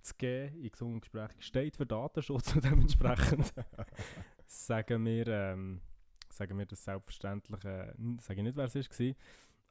Das 0.00 0.16
G 0.16 0.46
in 0.46 0.70
gesungenen 0.70 1.00
Gespräch 1.00 1.30
steht 1.40 1.76
für 1.76 1.86
Datenschutz 1.86 2.54
und 2.54 2.64
dementsprechend 2.64 3.52
sagen 4.46 5.04
wir, 5.04 5.26
ähm, 5.26 5.80
sagen 6.28 6.58
wir 6.58 6.66
das 6.66 6.84
selbstverständlich, 6.84 7.64
äh, 7.64 7.92
sage 8.20 8.40
ich 8.40 8.42
nicht, 8.42 8.56
wer 8.56 8.66
es 8.66 8.74
war. 8.74 9.14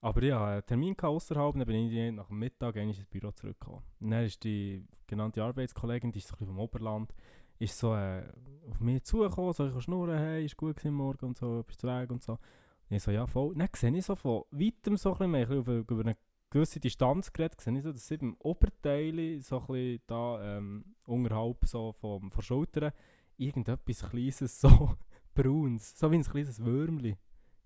Aber 0.01 0.21
hatte 0.21 0.39
einen 0.39 0.65
Termin 0.65 0.99
außerhalb, 0.99 1.55
dann 1.55 1.65
bin 1.65 1.89
ich 1.89 2.11
nach 2.11 2.28
dem 2.28 2.39
Mittag 2.39 2.76
ins 2.76 3.05
Büro 3.05 3.32
zurückgekommen. 3.32 3.82
Und 3.99 4.11
dann 4.11 4.26
ist 4.26 4.43
die 4.43 4.86
genannte 5.07 5.41
Arbeitskollegin, 5.41 6.11
die 6.11 6.19
ist 6.19 6.28
so 6.28 6.36
ein 6.36 6.39
bisschen 6.39 6.53
vom 6.53 6.59
Oberland, 6.59 7.13
ist 7.60 7.78
so 7.78 7.93
äh, 7.95 8.24
auf 8.70 8.80
mich 8.80 9.03
zugekommen, 9.03 9.53
so 9.53 9.68
ich 9.68 9.84
schnurren, 9.84 10.18
hey, 10.18 10.45
ist 10.45 10.58
gut 10.58 10.78
gewesen 10.78 10.95
morgen 10.95 11.26
und 11.26 11.38
so, 11.38 11.64
bist 11.66 11.82
du 11.84 11.88
weg 11.88 12.10
und 12.12 12.24
so. 12.24 12.34
Und 12.34 12.97
ich 12.97 13.03
so, 13.03 13.12
ja 13.12 13.26
voll. 13.26 13.56
Dann 13.56 13.70
sehe 13.74 13.95
ich 13.95 14.06
so 14.06 14.16
von 14.16 14.43
weitem 14.51 14.97
so 14.97 15.12
ein 15.12 15.18
bisschen, 15.18 15.32
mehr, 15.32 15.41
ein 15.41 15.47
bisschen 15.47 15.78
über, 15.80 15.93
über 15.93 16.01
eine 16.01 16.18
gewisse 16.49 16.80
Distanz 16.80 17.32
geredet, 17.32 17.62
sehe 17.62 17.76
ich 17.78 17.84
so, 17.84 17.91
dass 17.91 18.08
sie 18.08 18.18
beim 18.18 18.36
Oberteil, 18.39 19.41
so 19.41 19.60
ein 19.60 19.68
bisschen 19.68 20.01
da 20.08 20.58
ähm, 20.58 20.95
unterhalb 21.06 21.66
so 21.66 21.91
vom, 21.93 22.32
von 22.32 22.39
der 22.39 22.41
Schulter, 22.41 22.93
irgendetwas 23.38 24.10
Kleines, 24.10 24.62
so 24.62 24.95
brauns, 25.34 25.97
so 25.97 26.12
wie 26.12 26.16
ein 26.16 26.24
kleines 26.24 26.64
Würmli, 26.64 27.18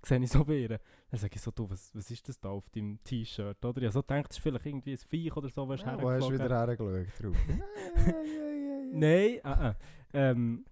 sehe 0.03 0.19
ich 0.19 0.31
so 0.31 0.45
bei 0.45 0.59
ihr. 0.59 0.79
Dann 1.09 1.19
sage 1.19 1.35
ich 1.35 1.41
so, 1.41 1.51
du, 1.51 1.69
was, 1.69 1.93
was 1.93 2.09
ist 2.09 2.27
das 2.27 2.39
da 2.39 2.49
auf 2.49 2.69
deinem 2.69 2.99
T-Shirt, 3.03 3.63
oder? 3.63 3.81
Ich 3.81 3.91
so 3.91 4.01
gedacht, 4.01 4.29
das 4.29 4.37
ist 4.37 4.43
vielleicht 4.43 4.65
irgendwie 4.65 4.93
ein 4.93 4.97
Viech 4.97 5.35
oder 5.35 5.49
so, 5.49 5.67
was 5.67 5.81
Ja, 5.81 6.01
wo 6.01 6.09
hast 6.09 6.27
du 6.27 6.33
wieder 6.33 6.49
hergeschaut? 6.49 7.07
drauf? 7.21 7.35
Nein, 8.91 9.39
ah, 9.43 9.69
ah. 9.69 9.75
Ähm, 10.13 10.65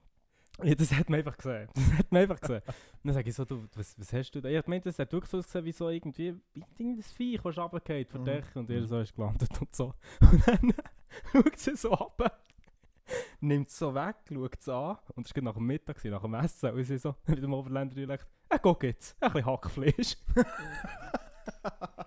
ja, 0.63 0.73
das 0.73 0.91
hat 0.93 1.09
man 1.09 1.19
einfach 1.19 1.37
gesehen. 1.37 1.69
Das 1.75 1.93
hat 1.99 2.11
man 2.11 2.21
einfach 2.23 2.39
gesehen. 2.39 2.61
Und 2.65 2.73
dann 3.03 3.13
sage 3.13 3.29
ich 3.29 3.35
so, 3.35 3.45
du, 3.45 3.67
was, 3.75 3.97
was 3.99 4.11
hast 4.13 4.31
du 4.31 4.41
da? 4.41 4.49
Ich 4.49 4.63
gemeint, 4.63 4.85
das 4.85 4.97
hat 4.97 5.11
wirklich 5.11 5.29
so 5.29 5.37
ausgesehen 5.37 5.65
wie 5.65 5.71
so 5.71 5.89
irgendwie, 5.89 6.33
irgendwie 6.77 7.01
das 7.01 7.11
Viech, 7.11 7.41
das 7.41 7.57
runtergeht 7.57 8.09
von 8.09 8.21
Mhm. 8.21 8.25
der 8.25 8.41
Decke 8.41 8.59
und 8.59 8.69
ihr 8.71 8.81
Mhm. 8.81 8.87
so 8.87 8.99
ist 8.99 9.15
gelandet 9.15 9.61
und 9.61 9.75
so. 9.75 9.93
Und 10.21 10.47
dann 10.47 10.73
schaut 11.31 11.57
sie 11.59 11.75
so 11.75 11.91
ab, 11.91 12.41
nimmt 13.39 13.69
es 13.69 13.77
so 13.77 13.93
weg, 13.93 14.15
schaut 14.27 14.57
es 14.59 14.67
an 14.67 14.97
und 15.15 15.27
es 15.27 15.35
war 15.35 15.43
nach 15.43 15.53
dem 15.53 15.65
Mittag, 15.67 16.03
nach 16.05 16.21
dem 16.23 16.33
Essen, 16.33 16.71
und 16.71 16.83
sie 16.83 16.97
so 16.97 17.15
mit 17.27 17.41
dem 17.41 17.53
Oberländer 17.53 17.95
Dialekt, 17.95 18.25
äh, 18.49 18.57
guck 18.61 18.83
jetzt, 18.83 19.15
ein 19.21 19.31
bisschen 19.31 19.45
Hackfleisch. 19.45 20.17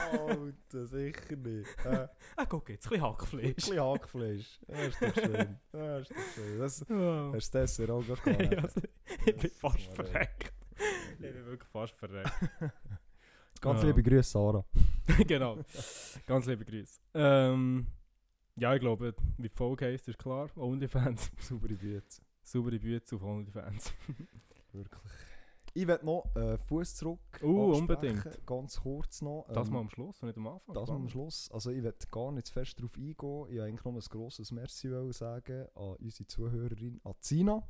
Alter, 0.00 0.86
sicher 0.86 1.36
nicht. 1.36 1.84
Äh, 1.84 2.08
guck 2.48 2.68
jetzt, 2.68 2.86
ein 2.86 2.90
bisschen 2.90 3.04
ein 3.04 3.10
Hackfleisch. 3.12 3.54
bisschen 3.54 3.80
Hackfleisch. 3.80 4.60
Ja, 4.68 4.78
ist 4.84 5.02
doch 5.02 5.14
schön. 5.14 5.58
Ja, 5.72 5.98
ist 5.98 6.10
doch 6.10 6.16
schön. 6.34 6.58
Das, 6.58 6.90
Oh. 6.90 7.32
hast 7.34 7.54
du 7.54 7.58
das 7.58 7.80
auch 7.80 8.24
gar 8.24 8.36
nicht. 8.38 8.56
also, 8.58 8.80
ich 9.26 9.36
bin 9.36 9.36
Das 9.42 9.52
fast 9.58 9.80
verreckt. 9.94 10.52
Ich 11.12 11.18
bin 11.18 11.46
wirklich 11.46 11.68
fast 11.70 11.94
verreckt. 11.94 12.32
Ganz 13.60 13.80
Ja. 13.82 13.88
liebe 13.88 14.02
Grüße, 14.02 14.30
Sarah. 14.30 14.64
genau. 15.26 15.58
Ganz 16.26 16.46
liebe 16.46 16.64
Grüße. 16.64 17.00
Ähm, 17.14 17.86
ja, 18.56 18.74
ich 18.74 18.80
glaube, 18.80 19.14
wie 19.38 19.42
die 19.44 19.48
Folge 19.48 19.86
heisst, 19.86 20.08
ist 20.08 20.18
klar. 20.18 20.48
OnlyFans. 20.56 21.30
Saubere 21.40 21.74
Bütze. 21.74 22.20
Saubere 22.42 22.78
Bütze 22.78 23.16
auf 23.16 23.22
OnlyFans. 23.22 23.92
Wirklich. 24.72 25.02
Ich 25.76 25.86
werde 25.86 26.06
noch 26.06 26.34
äh, 26.34 26.56
Fuß 26.56 26.94
zurück. 26.94 27.20
Uh, 27.42 27.74
unbedingt. 27.74 28.46
Ganz 28.46 28.80
kurz 28.80 29.20
noch. 29.20 29.46
Das 29.52 29.68
Ähm, 29.68 29.74
mal 29.74 29.80
am 29.80 29.90
Schluss 29.90 30.22
und 30.22 30.28
nicht 30.28 30.38
am 30.38 30.46
Anfang. 30.46 30.74
Das 30.74 30.88
mal 30.88 30.96
am 30.96 31.08
Schluss. 31.10 31.50
Also 31.52 31.70
ich 31.70 31.82
werde 31.82 31.98
gar 32.10 32.32
nicht 32.32 32.48
fest 32.48 32.78
darauf 32.78 32.96
eingehen. 32.96 33.12
Ich 33.12 33.22
wollte 33.22 33.62
eigentlich 33.62 33.84
noch 33.84 33.92
ein 33.94 34.00
grosses 34.00 34.52
Merci 34.52 34.88
sagen 35.12 35.66
an 35.74 35.96
unsere 35.96 36.26
Zuhörerin, 36.26 36.98
an 37.04 37.12
Sina. 37.20 37.62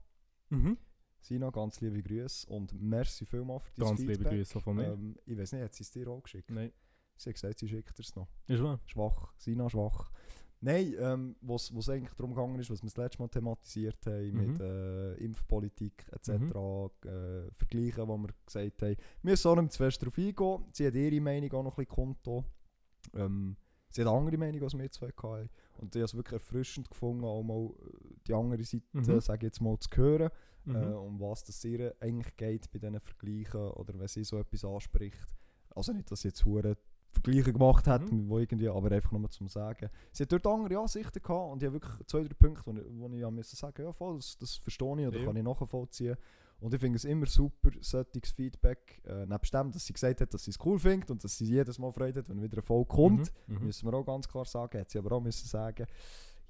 Mhm. 0.50 0.78
Sina, 1.20 1.50
ganz 1.50 1.80
liebe 1.80 2.00
Grüße 2.00 2.48
und 2.48 2.80
merci 2.80 3.26
vielmals 3.26 3.64
für 3.64 3.80
dein 3.80 3.88
Ganz 3.88 4.00
Feedback. 4.00 4.18
liebe 4.18 4.30
Grüße 4.30 4.60
von 4.60 4.76
mir. 4.76 4.92
Ähm, 4.92 5.16
ich 5.26 5.36
weiß 5.36 5.52
nicht, 5.54 5.62
hat 5.64 5.74
sie 5.74 5.82
es 5.82 5.90
dir 5.90 6.06
auch 6.08 6.22
geschickt? 6.22 6.48
Nein. 6.48 6.72
Sie 7.16 7.30
hat 7.30 7.34
gesagt, 7.34 7.58
sie 7.58 7.68
schickt 7.68 7.98
es 7.98 8.14
noch. 8.14 8.28
Ist 8.46 8.62
wahr? 8.62 8.78
Schwach. 8.86 9.32
Sina 9.36 9.68
schwach. 9.68 10.12
Nein, 10.66 10.94
ähm, 10.98 11.36
was 11.42 11.70
es 11.70 11.88
eigentlich 11.88 12.12
darum 12.14 12.34
gegangen 12.34 12.58
ist, 12.58 12.68
was 12.70 12.82
wir 12.82 12.88
das 12.88 12.96
letzte 12.96 13.22
Mal 13.22 13.28
thematisiert 13.28 14.04
haben 14.06 14.32
Mhm. 14.32 14.46
mit 14.50 14.60
äh, 14.60 15.14
Impfpolitik 15.14 16.04
etc., 16.10 16.30
Mhm. 16.30 16.50
äh, 17.08 17.50
Vergleichen, 17.52 18.08
wo 18.08 18.16
wir 18.18 18.30
gesagt 18.44 18.82
haben, 18.82 18.96
wir 19.22 19.46
auch 19.46 19.56
nicht 19.62 19.72
zu 19.72 19.78
fest 19.78 20.02
darauf 20.02 20.18
eingehen. 20.18 20.64
Sie 20.72 20.84
hat 20.88 20.94
ihre 20.94 21.20
Meinung 21.20 21.52
auch 21.52 21.62
noch 21.62 21.78
ein 21.78 21.84
bisschen 21.84 21.94
kundgetan. 21.94 22.44
Ähm, 23.14 23.56
sie 23.90 24.00
hat 24.00 24.08
eine 24.08 24.16
andere 24.18 24.38
Meinung 24.38 24.60
als 24.64 24.76
wir 24.76 24.90
zwei 24.90 25.06
hatten. 25.16 25.48
Und 25.78 25.94
ich 25.94 26.00
habe 26.00 26.04
es 26.06 26.14
wirklich 26.16 26.32
erfrischend 26.42 26.90
gefunden, 26.90 27.22
auch 27.24 27.44
mal 27.44 27.66
äh, 27.66 28.14
die 28.26 28.34
andere 28.34 28.64
Seite, 28.64 28.84
Mhm. 28.92 29.20
sage 29.20 29.46
jetzt 29.46 29.60
mal, 29.60 29.78
zu 29.78 29.88
hören, 29.96 30.30
Mhm. 30.64 30.74
äh, 30.74 30.94
um 30.94 31.20
was 31.20 31.44
das 31.44 31.62
ihr 31.64 31.94
eigentlich 32.00 32.36
geht 32.36 32.68
bei 32.72 32.80
diesen 32.80 32.98
Vergleichen 32.98 33.60
oder 33.70 33.96
wenn 33.96 34.08
sie 34.08 34.24
so 34.24 34.36
etwas 34.36 34.64
anspricht. 34.64 35.32
Also 35.76 35.92
nicht, 35.92 36.10
dass 36.10 36.20
ich 36.20 36.30
jetzt 36.30 36.44
hure 36.44 36.76
Vergleiche 37.12 37.52
gemacht 37.52 37.86
hat, 37.86 38.10
Mhm. 38.10 38.28
wo 38.28 38.38
irgendwie, 38.38 38.68
aber 38.68 38.90
einfach 38.92 39.12
nur 39.12 39.30
zum 39.30 39.48
Sagen. 39.48 39.88
Sie 40.12 40.22
hat 40.22 40.32
dort 40.32 40.46
andere 40.46 40.78
Ansichten 40.80 41.22
gehabt 41.22 41.52
und 41.52 41.62
ich 41.62 41.66
habe 41.66 41.80
wirklich 41.80 42.06
zwei, 42.06 42.22
drei 42.22 42.34
Punkte, 42.34 42.62
wo 42.66 42.72
ich, 42.72 42.84
wo 42.90 43.08
ich 43.14 43.20
ja 43.20 43.30
müssen 43.30 43.56
sagen 43.56 43.82
ja 43.82 43.92
voll, 43.92 44.16
das, 44.16 44.36
das 44.38 44.56
verstehe 44.56 45.00
ich 45.00 45.08
oder 45.08 45.18
Ja. 45.18 45.24
kann 45.26 45.36
ich 45.36 45.42
nachvollziehen. 45.42 46.16
Und 46.58 46.72
ich 46.72 46.80
finde 46.80 46.96
es 46.96 47.04
immer 47.04 47.26
super, 47.26 47.70
solches 47.82 48.30
Feedback, 48.32 49.02
äh, 49.04 49.26
nebst 49.26 49.52
dem, 49.52 49.70
dass 49.72 49.84
sie 49.84 49.92
gesagt 49.92 50.20
hat, 50.22 50.32
dass 50.32 50.44
sie 50.44 50.50
es 50.52 50.58
cool 50.64 50.78
findet 50.78 51.10
und 51.10 51.22
dass 51.22 51.36
sie 51.36 51.44
jedes 51.46 51.78
Mal 51.78 51.92
Freude 51.92 52.20
hat, 52.20 52.28
wenn 52.30 52.40
wieder 52.40 52.56
ein 52.58 52.62
Folge 52.62 52.88
kommt, 52.88 53.30
Mhm. 53.46 53.56
Mhm. 53.58 53.64
müssen 53.64 53.86
wir 53.86 53.94
auch 53.94 54.04
ganz 54.06 54.26
klar 54.26 54.44
sagen, 54.46 54.80
hat 54.80 54.88
sie 54.90 54.98
aber 54.98 55.12
auch 55.16 55.20
müssen 55.20 55.46
sagen, 55.46 55.86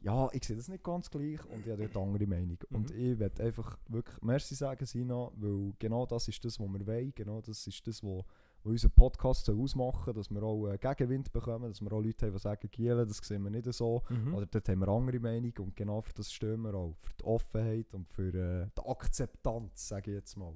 ja, 0.03 0.29
ich 0.33 0.45
sehe 0.45 0.55
das 0.57 0.69
nicht 0.69 0.85
ganz 0.85 1.11
gleich 1.11 1.45
und 1.47 1.67
ich 1.67 1.73
habe 1.73 1.89
dort 1.89 1.97
andere 1.97 2.27
Meinung. 2.27 2.59
Und 2.71 2.91
Mhm. 2.95 2.97
ich 3.01 3.19
werde 3.19 3.43
einfach 3.43 3.79
wirklich 3.89 4.21
Merci 4.23 4.55
sagen, 4.55 4.87
Sina, 4.87 5.29
weil 5.37 5.73
genau 5.79 6.07
das 6.07 6.29
ist 6.29 6.45
das, 6.45 6.61
was 6.61 6.69
wir 6.69 6.87
wollen, 6.87 7.13
genau 7.15 7.41
das 7.41 7.67
ist 7.67 7.85
das, 7.87 8.01
was 8.05 8.25
was 8.63 8.73
unseren 8.73 8.91
Podcast 8.93 9.49
ausmachen 9.51 10.15
dass 10.15 10.31
wir 10.31 10.43
auch 10.43 10.69
äh, 10.69 10.79
Gegenwind 10.79 11.33
bekommen, 11.33 11.69
dass 11.69 11.81
wir 11.81 11.93
auch 11.93 12.01
Leute 12.01 12.27
haben, 12.27 12.35
die 12.35 12.39
sagen, 12.41 12.69
Gielen, 12.71 13.09
das 13.09 13.19
sehen 13.19 13.43
wir 13.43 13.51
nicht 13.51 13.73
so. 13.73 14.03
Mhm. 14.09 14.35
Oder 14.35 14.47
dort 14.47 14.69
haben 14.69 14.81
wir 14.81 14.89
andere 14.89 15.21
Meinung 15.21 15.53
und 15.59 15.77
genau 15.77 16.01
für 16.01 16.15
das 16.15 16.33
stehen 16.33 16.63
wir 16.63 16.75
auch. 16.75 16.95
Für 16.99 17.15
die 17.21 17.25
Offenheit 17.25 17.95
und 17.95 18.09
für 18.09 18.35
äh, 18.35 18.67
die 18.77 18.89
Akzeptanz, 18.89 19.89
sage 19.89 20.11
ich 20.11 20.17
jetzt 20.17 20.37
mal. 20.37 20.55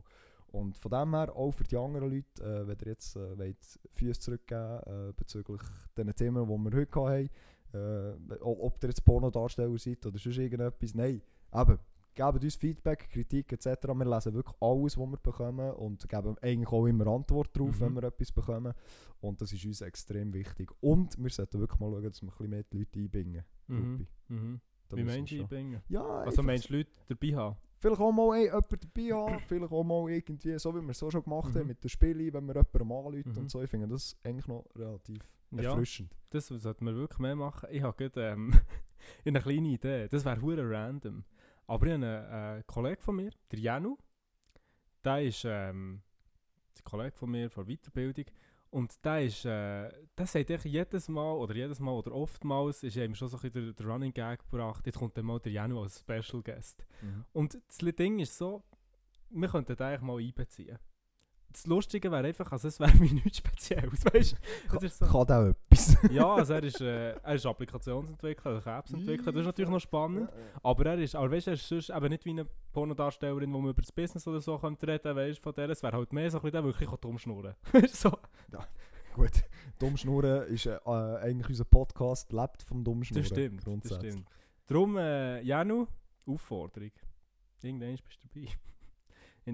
Und 0.53 0.77
von 0.77 0.91
dem 0.91 1.15
her, 1.15 1.35
auch 1.35 1.53
für 1.53 1.65
die 1.65 1.77
anderen 1.77 2.11
Leute, 2.11 2.43
äh, 2.43 2.67
wenn 2.67 2.79
ihr 2.81 2.89
jetzt 2.89 3.17
äh, 3.17 3.39
wollt, 3.39 3.81
Füße 3.93 4.21
zurückgeben 4.21 4.81
äh, 4.87 5.13
bezüglich 5.17 5.61
den 5.97 6.15
Themen, 6.15 6.45
die 6.45 6.51
wir 6.51 6.77
heute 6.81 7.01
hatten, 7.01 7.31
äh, 7.73 8.35
ob 8.41 8.83
ihr 8.83 8.89
jetzt 8.89 9.05
Pornodarsteller 9.05 9.79
seid 9.79 10.05
oder 10.05 10.19
sonst 10.19 10.39
irgendetwas, 10.39 10.95
nein, 10.95 11.23
eben, 11.55 11.79
gebt 12.15 12.43
uns 12.45 12.55
Feedback, 12.57 13.09
Kritik 13.11 13.53
etc. 13.53 13.67
Wir 13.95 14.05
lesen 14.05 14.35
wirklich 14.35 14.57
alles, 14.61 14.99
was 14.99 15.09
wir 15.11 15.17
bekommen 15.19 15.71
und 15.73 16.09
geben 16.09 16.37
eigentlich 16.43 16.69
auch 16.73 16.87
immer 16.87 17.07
Antwort 17.07 17.51
darauf, 17.57 17.77
Mhm. 17.79 17.81
wenn 17.81 17.95
wir 17.95 18.05
etwas 18.05 18.33
bekommen. 18.33 18.75
Und 19.21 19.41
das 19.41 19.53
ist 19.53 19.65
uns 19.65 19.81
extrem 19.81 20.33
wichtig. 20.35 20.71
Und 20.81 21.17
wir 21.23 21.31
sollten 21.31 21.61
wirklich 21.61 21.81
mal 21.81 21.91
schauen, 21.91 22.03
dass 22.05 22.23
wir 22.23 22.29
ein 22.29 22.33
bisschen 22.37 22.51
mehr 22.51 22.63
die 22.65 22.79
Leute 22.79 22.99
einbringen. 22.99 23.45
Mhm. 23.69 24.07
Mhm. 24.29 24.61
Wie 24.93 25.27
schon- 25.27 25.41
einbringen? 25.43 25.83
Ja, 25.89 26.03
Also 26.03 26.43
meinst 26.43 26.69
du 26.69 26.75
Leute 26.79 26.91
dabei 27.09 27.35
haben? 27.37 27.57
Vielleicht 27.79 28.01
auch 28.01 28.13
mal 28.13 28.37
ey, 28.37 28.45
jemanden 28.47 28.79
dabei 28.81 29.13
haben, 29.15 29.41
vielleicht 29.49 29.73
auch 29.73 29.85
mal 29.85 30.11
irgendwie, 30.11 30.59
so 30.59 30.75
wie 30.75 30.81
wir 30.83 30.91
es 30.91 31.03
auch 31.03 31.11
schon 31.11 31.23
gemacht 31.23 31.55
haben 31.55 31.63
Mhm. 31.63 31.67
mit 31.69 31.83
den 31.85 31.89
Spielen, 31.89 32.33
wenn 32.35 32.47
wir 32.47 32.55
jemanden 32.57 32.83
anrufen 32.93 33.33
Mhm. 33.33 33.39
und 33.39 33.51
so. 33.51 33.63
Ich 33.63 33.71
finde 33.71 33.89
das 33.89 34.17
eigentlich 34.25 34.47
noch 34.49 34.65
relativ 34.75 35.19
Ja. 35.53 35.71
erfrischend. 35.71 36.15
Das 36.31 36.49
sollten 36.49 36.85
wir 36.85 36.95
wirklich 36.95 37.19
mehr 37.21 37.37
machen. 37.37 37.69
Ich 37.73 37.83
habe 37.83 37.97
gerade 37.97 38.31
ähm, 38.33 38.53
eine 39.25 39.41
kleine 39.41 39.69
Idee. 39.69 40.09
Das 40.09 40.25
wäre 40.25 40.43
hure 40.43 40.69
random. 40.71 41.25
Aber 41.71 41.87
ich 41.87 41.93
habe 41.93 42.05
einen 42.05 42.59
äh, 42.59 42.63
Kollegen 42.67 43.01
von 43.01 43.15
mir, 43.15 43.31
der 43.53 43.59
Janu. 43.61 43.97
Der 45.05 45.23
ist 45.23 45.45
ähm, 45.45 46.03
ein 46.77 46.85
Kollege 46.85 47.13
von 47.17 47.31
mir 47.31 47.49
von 47.49 47.65
Weiterbildung. 47.65 48.25
Und 48.71 49.05
der 49.05 49.25
ist, 49.25 49.45
äh, 49.45 49.89
der 50.19 50.27
sagt 50.27 50.65
jedes 50.65 51.09
Mal, 51.09 51.33
oder 51.33 51.55
jedes 51.55 51.79
Mal, 51.79 51.93
oder 51.93 52.13
oftmals, 52.13 52.83
ist 52.83 52.97
ihm 52.97 53.15
schon 53.15 53.29
so 53.29 53.37
ein 53.37 53.43
bisschen 53.43 53.67
der, 53.67 53.73
der 53.73 53.87
Running 53.87 54.13
Gag 54.13 54.41
gebracht. 54.41 54.85
Jetzt 54.85 54.99
kommt 54.99 55.17
dann 55.17 55.27
mal 55.27 55.39
der 55.39 55.53
Janu 55.53 55.81
als 55.81 56.01
Special 56.01 56.43
Guest. 56.43 56.85
Und 57.33 57.57
das 57.69 57.79
Ding 57.95 58.19
ist 58.19 58.37
so, 58.37 58.65
wir 59.31 59.49
könnten 59.49 59.77
den 59.77 59.87
eigentlich 59.87 60.01
mal 60.01 60.19
einbeziehen. 60.19 60.77
Das 61.53 61.67
Lustige 61.67 62.11
wäre 62.13 62.27
einfach, 62.29 62.51
also 62.53 62.69
es 62.69 62.79
wäre 62.79 62.97
mir 62.99 63.13
nichts 63.13 63.39
Spezielles, 63.39 64.05
weißt 64.05 64.33
du? 64.33 64.89
So- 64.89 65.07
Kann 65.07 65.13
auch 65.37 65.49
etwas. 65.51 65.97
ja, 66.13 66.27
also 66.35 66.53
er 66.55 66.63
ist, 66.63 66.81
äh, 66.81 67.11
er 67.15 67.35
ist 67.35 67.45
Applikationsentwickler, 67.47 68.53
also 68.53 68.71
Apps-Entwickler, 68.71 69.33
das 69.33 69.41
ist 69.41 69.47
natürlich 69.47 69.71
noch 69.71 69.81
spannend. 69.81 70.31
Aber 70.63 70.87
er 70.87 70.99
ist, 70.99 71.15
aber 71.17 71.31
weißt 71.33 71.49
du, 71.49 71.51
er 71.51 71.55
ist 71.55 71.69
sonst 71.69 71.91
eben 71.91 72.09
nicht 72.09 72.25
wie 72.25 72.31
eine 72.31 72.47
Pornodarstellerin, 72.73 73.53
wo 73.53 73.59
man 73.59 73.71
über 73.71 73.83
das 73.83 73.91
Business 73.93 74.27
oder 74.29 74.41
so 74.41 74.59
könnte 74.59 74.87
reden, 74.87 75.17
weißt 75.17 75.39
du, 75.39 75.43
von 75.43 75.55
der. 75.55 75.69
Es 75.71 75.83
wäre 75.83 75.97
halt 75.97 76.13
mehr 76.13 76.31
so 76.31 76.39
ein 76.39 76.43
bisschen 76.43 76.53
der, 76.53 76.65
wirklich 76.65 76.89
dumm 77.01 77.19
schnurren 77.19 77.55
so. 77.89 78.11
Gut, 79.15 79.43
Dummschnurren 79.81 80.45
ist 80.47 80.67
äh, 80.67 80.77
äh, 80.87 81.17
eigentlich 81.19 81.49
unser 81.49 81.65
Podcast, 81.65 82.33
lebt 82.33 82.63
vom 82.63 82.85
Dummschnurren. 82.85 83.23
Das 83.23 83.29
stimmt, 83.29 83.67
das 83.85 83.99
stimmt. 83.99 84.29
Darum, 84.69 84.97
äh, 84.97 85.41
Janu, 85.43 85.87
Aufforderung. 86.27 86.93
Irgendwann 87.61 87.97
bist 87.97 88.21
du 88.23 88.29
dabei. 88.41 88.53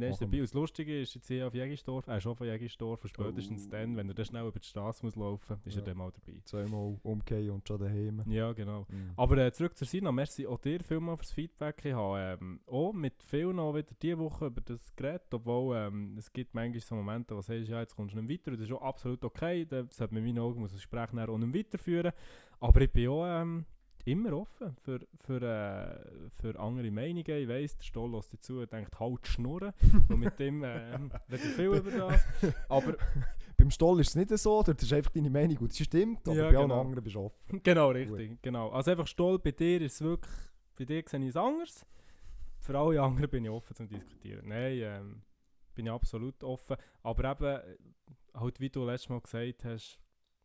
Irgendwann 0.03 0.11
bist 0.11 0.21
du 0.21 0.25
Machen 0.25 0.31
dabei. 0.31 0.33
wir. 0.33 0.41
Und 0.41 0.47
das 0.49 0.55
Lustige 0.55 1.01
ist, 1.01 1.15
jetzt 1.15 1.27
hier 1.29 1.47
auf 1.47 1.55
Jägisdorf, 1.55 2.07
er 2.07 2.17
ist 2.17 2.23
schon 2.23 2.37
von 2.37 2.47
Jägisdorf, 2.47 3.03
und 3.03 3.09
spätestens 3.09 3.67
Oh. 3.67 3.71
dann, 3.71 3.97
wenn 3.97 4.09
er 4.09 4.15
dann 4.15 4.25
schnell 4.25 4.47
über 4.47 4.59
die 4.59 4.67
Straße 4.67 5.05
muss 5.05 5.17
laufen 5.17 5.57
muss, 5.57 5.67
ist 5.67 5.77
er 5.77 5.81
Ja. 5.81 5.87
dann 5.87 5.97
mal 5.99 6.13
dabei. 6.13 6.39
Zweimal 6.45 6.99
umgehen 7.03 7.51
und 7.51 7.67
schon 7.67 7.79
daheim. 7.79 8.23
Ja, 8.27 8.53
genau. 8.53 8.87
Mhm. 8.89 9.11
Aber 9.17 9.37
äh, 9.39 9.53
zurück 9.53 9.77
zur 9.77 9.87
Sina, 9.87 10.13
merci 10.13 10.47
auch 10.47 10.59
dir 10.59 10.81
vielmals 10.85 11.21
fürs 11.21 11.33
Feedback. 11.33 11.85
Ich 11.85 11.93
habe 11.95 12.39
ähm, 12.41 12.61
auch 12.67 12.93
mit 12.93 13.23
vielen 13.23 13.59
auch 13.59 13.75
wieder 13.75 13.95
diese 14.01 14.19
Woche 14.19 14.47
über 14.47 14.61
das 14.61 14.95
geredet, 14.97 15.33
obwohl 15.33 15.77
ähm, 15.77 16.17
es 16.19 16.33
gibt 16.33 16.55
manchmal 16.55 16.81
so 16.81 16.95
Momente, 16.95 17.35
wo 17.35 17.39
du 17.41 17.43
sagst, 17.43 17.69
ja, 17.69 17.81
jetzt 17.81 17.95
kommst 17.97 18.15
du 18.15 18.21
nicht 18.21 18.31
weiter 18.41 18.53
und 18.53 18.61
das 18.61 18.69
ist 18.69 18.75
auch 18.75 18.83
absolut 18.83 19.25
okay. 19.25 19.65
Das 19.65 19.97
sollte 19.97 20.15
man 20.15 20.23
in 20.27 20.35
meinen 20.35 20.45
Augen 20.45 20.61
muss 20.61 20.73
das 20.73 20.81
Gespräch 20.81 21.13
auch 21.29 21.39
nicht 21.39 21.55
weiterführen. 21.55 22.13
Aber 22.61 22.81
ich 22.81 22.91
bin 22.91 23.09
auch 23.09 23.25
ähm, 23.27 23.65
immer 24.07 24.33
offen 24.33 24.77
für, 24.83 25.01
für, 25.25 25.43
äh, 25.43 26.31
für 26.41 26.59
andere 26.59 26.91
Meinungen. 26.91 27.25
Ich 27.27 27.49
weiss, 27.49 27.77
der 27.77 27.85
Stoll 27.85 28.13
lässt 28.13 28.33
dazu 28.33 28.61
und 28.61 28.73
denkt, 28.73 28.99
halt 28.99 29.27
schnurren. 29.27 29.73
und 30.09 30.19
mit 30.19 30.39
dem 30.39 30.63
ähm, 30.65 31.11
rede 31.31 31.43
ich 31.43 31.55
viel 31.55 31.67
über 31.67 31.91
das. 31.91 32.25
Aber 32.69 32.97
Beim 33.57 33.71
Stoll 33.71 34.01
ist 34.01 34.11
es 34.11 34.17
nicht 34.17 34.31
so, 34.39 34.63
dort 34.63 34.83
ist 34.83 34.93
einfach 34.93 35.11
deine 35.13 35.31
Meinung 35.31 35.57
und 35.59 35.79
die 35.79 35.85
stimmt, 35.85 36.27
aber 36.29 36.37
Ja, 36.37 36.51
bei 36.51 36.57
allen 36.59 36.69
genau. 36.69 36.81
anderen 36.81 37.03
bist 37.03 37.17
du 37.17 37.21
offen. 37.21 37.63
Genau, 37.63 37.91
richtig. 37.91 38.43
Genau. 38.43 38.71
Also 38.71 38.91
einfach 38.91 39.07
Stoll, 39.07 39.39
bei 39.39 39.53
dir 39.53 39.81
ist 39.81 39.95
es 39.95 40.01
wirklich, 40.03 40.33
bei 40.79 40.85
dir 40.85 41.03
sehe 41.07 41.21
ich 41.21 41.29
es 41.29 41.37
anders. 41.37 41.87
Für 42.61 42.79
alle 42.79 43.01
anderen 43.01 43.31
bin 43.31 43.45
ich 43.45 43.51
offen 43.51 43.75
zum 43.75 43.89
Diskutieren. 43.89 44.49
Nein, 44.49 44.79
ähm, 44.83 45.23
bin 45.75 45.87
ich 45.87 45.93
absolut 45.93 46.43
offen. 46.45 46.77
Aber 47.03 47.31
eben, 47.31 47.45
äh, 47.45 47.77
halt 48.35 48.61
wie 48.61 48.71
du 48.71 48.85
letztes 48.85 49.09
Mal 49.09 49.21
gesagt 49.21 49.65
hast, 49.65 49.99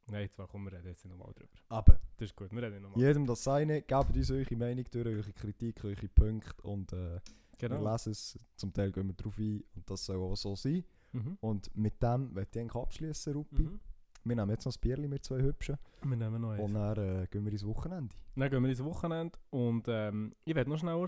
nein, 0.08 0.30
zwar 0.30 0.48
kommen 0.48 0.66
wir 0.66 0.74
reden 0.78 0.88
jetzt 0.88 1.06
nicht 1.06 1.16
nochmal 1.18 1.34
drüber. 1.34 1.50
Aber 1.70 2.00
Das 2.18 2.30
ist 2.30 2.36
gut, 2.36 2.52
wir 2.52 2.62
reden 2.62 2.82
nochmal. 2.82 3.00
jedem 3.00 3.26
das 3.26 3.44
seine, 3.44 3.82
gebt 3.82 4.16
uns 4.16 4.32
eure 4.32 4.56
Meinung 4.56 4.86
durch, 4.92 5.06
eure 5.08 5.34
Kritik, 5.34 5.84
eure 5.84 6.08
Punkte 6.10 6.62
und 6.64 6.92
äh, 6.94 7.20
wir 7.60 7.70
Genau. 7.70 7.92
lesen 7.92 8.12
es. 8.12 8.40
Zum 8.56 8.74
Teil 8.74 8.92
gehen 8.92 9.08
wir 9.08 9.14
darauf 9.14 9.38
ein 9.38 9.64
und 9.76 9.88
das 9.90 10.04
soll 10.06 10.18
auch 10.18 10.36
so 10.36 10.56
sein. 10.56 10.84
Mhm. 11.12 11.38
Und 11.42 11.76
mit 11.78 12.02
dem 12.02 12.34
möchte 12.34 12.58
ich 12.58 12.64
eigentlich 12.64 12.82
abschließen, 12.82 13.34
Rupi. 13.34 13.64
Mhm. 13.64 13.80
Wir 14.24 14.36
nehmen 14.36 14.50
jetzt 14.52 14.66
noch 14.66 14.72
das 14.72 14.78
Bierli 14.80 15.08
mit 15.08 15.24
zwei 15.24 15.42
Hübschen 15.42 15.78
Wir 16.04 16.16
nehmen 16.18 16.42
noch 16.42 16.58
und 16.58 16.76
eins. 16.76 16.96
dann 16.96 17.24
äh, 17.24 17.28
gehen 17.28 17.44
wir 17.46 17.52
ins 17.52 17.66
Wochenende. 17.66 18.16
Dann 18.36 18.50
gehen 18.50 18.62
wir 18.64 18.70
ins 18.70 18.84
Wochenende 18.84 19.38
und 19.52 19.86
ähm, 19.88 20.34
ich 20.46 20.56
werde 20.56 20.70
noch 20.70 20.78
schnell 20.80 21.08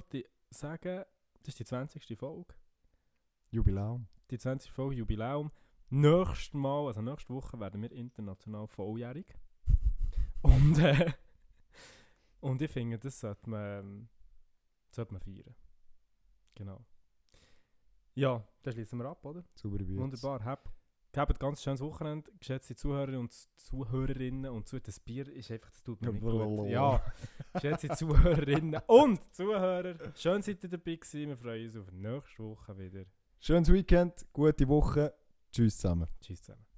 sagen, 0.51 1.03
das 1.41 1.47
ist 1.47 1.59
die 1.59 1.65
20. 1.65 2.17
Folge. 2.17 2.53
Jubiläum. 3.51 4.07
die 4.31 4.37
20. 4.37 4.71
Folge 4.71 4.95
Jubiläum. 4.95 5.51
Nächstes 5.95 6.55
Mal, 6.55 6.87
also 6.87 7.03
nächste 7.03 7.35
Woche, 7.35 7.59
werden 7.59 7.79
wir 7.83 7.91
international 7.91 8.65
volljährig. 8.65 9.27
Und, 10.41 10.79
äh, 10.79 11.13
und 12.39 12.61
ich 12.63 12.71
finde, 12.71 12.97
das 12.97 13.19
sollte 13.19 13.47
man, 13.47 13.79
ähm, 13.79 14.09
sollte 14.89 15.13
man 15.13 15.21
feiern. 15.21 15.55
Genau. 16.55 16.83
Ja, 18.15 18.43
dann 18.63 18.73
schließen 18.73 18.97
wir 18.99 19.05
ab, 19.05 19.23
oder? 19.23 19.43
Bier. 19.61 19.97
Wunderbar. 19.97 20.43
Habt, 20.43 20.67
habt 21.15 21.31
ein 21.31 21.39
ganz 21.39 21.61
schönes 21.61 21.79
Wochenende, 21.79 22.29
geschätzte 22.39 22.75
Zuhörer 22.75 23.19
und 23.19 23.31
Zuhörerinnen. 23.31 24.51
Und 24.51 24.67
zu, 24.67 24.81
das 24.81 24.99
Bier 24.99 25.29
ist 25.29 25.51
einfach, 25.51 25.69
das 25.69 25.83
tut 25.83 26.01
mir 26.01 26.11
nicht 26.11 26.21
gut. 26.21 26.69
Ja, 26.69 27.01
geschätzte 27.53 27.89
Zuhörerinnen 27.89 28.81
und 28.87 29.33
Zuhörer. 29.33 29.95
Schön 30.15 30.41
seid 30.41 30.63
ihr 30.63 30.69
dabei 30.71 30.95
gewesen. 30.95 31.29
Wir 31.29 31.37
freuen 31.37 31.65
uns 31.65 31.77
auf 31.77 31.91
nächste 31.91 32.43
Woche 32.43 32.77
wieder. 32.77 33.05
Schönes 33.39 33.71
Weekend, 33.71 34.25
gute 34.33 34.67
Woche. 34.67 35.13
Tschüss 35.53 35.77
zusammen. 35.77 36.07
Tschüss 36.19 36.41
zusammen. 36.41 36.72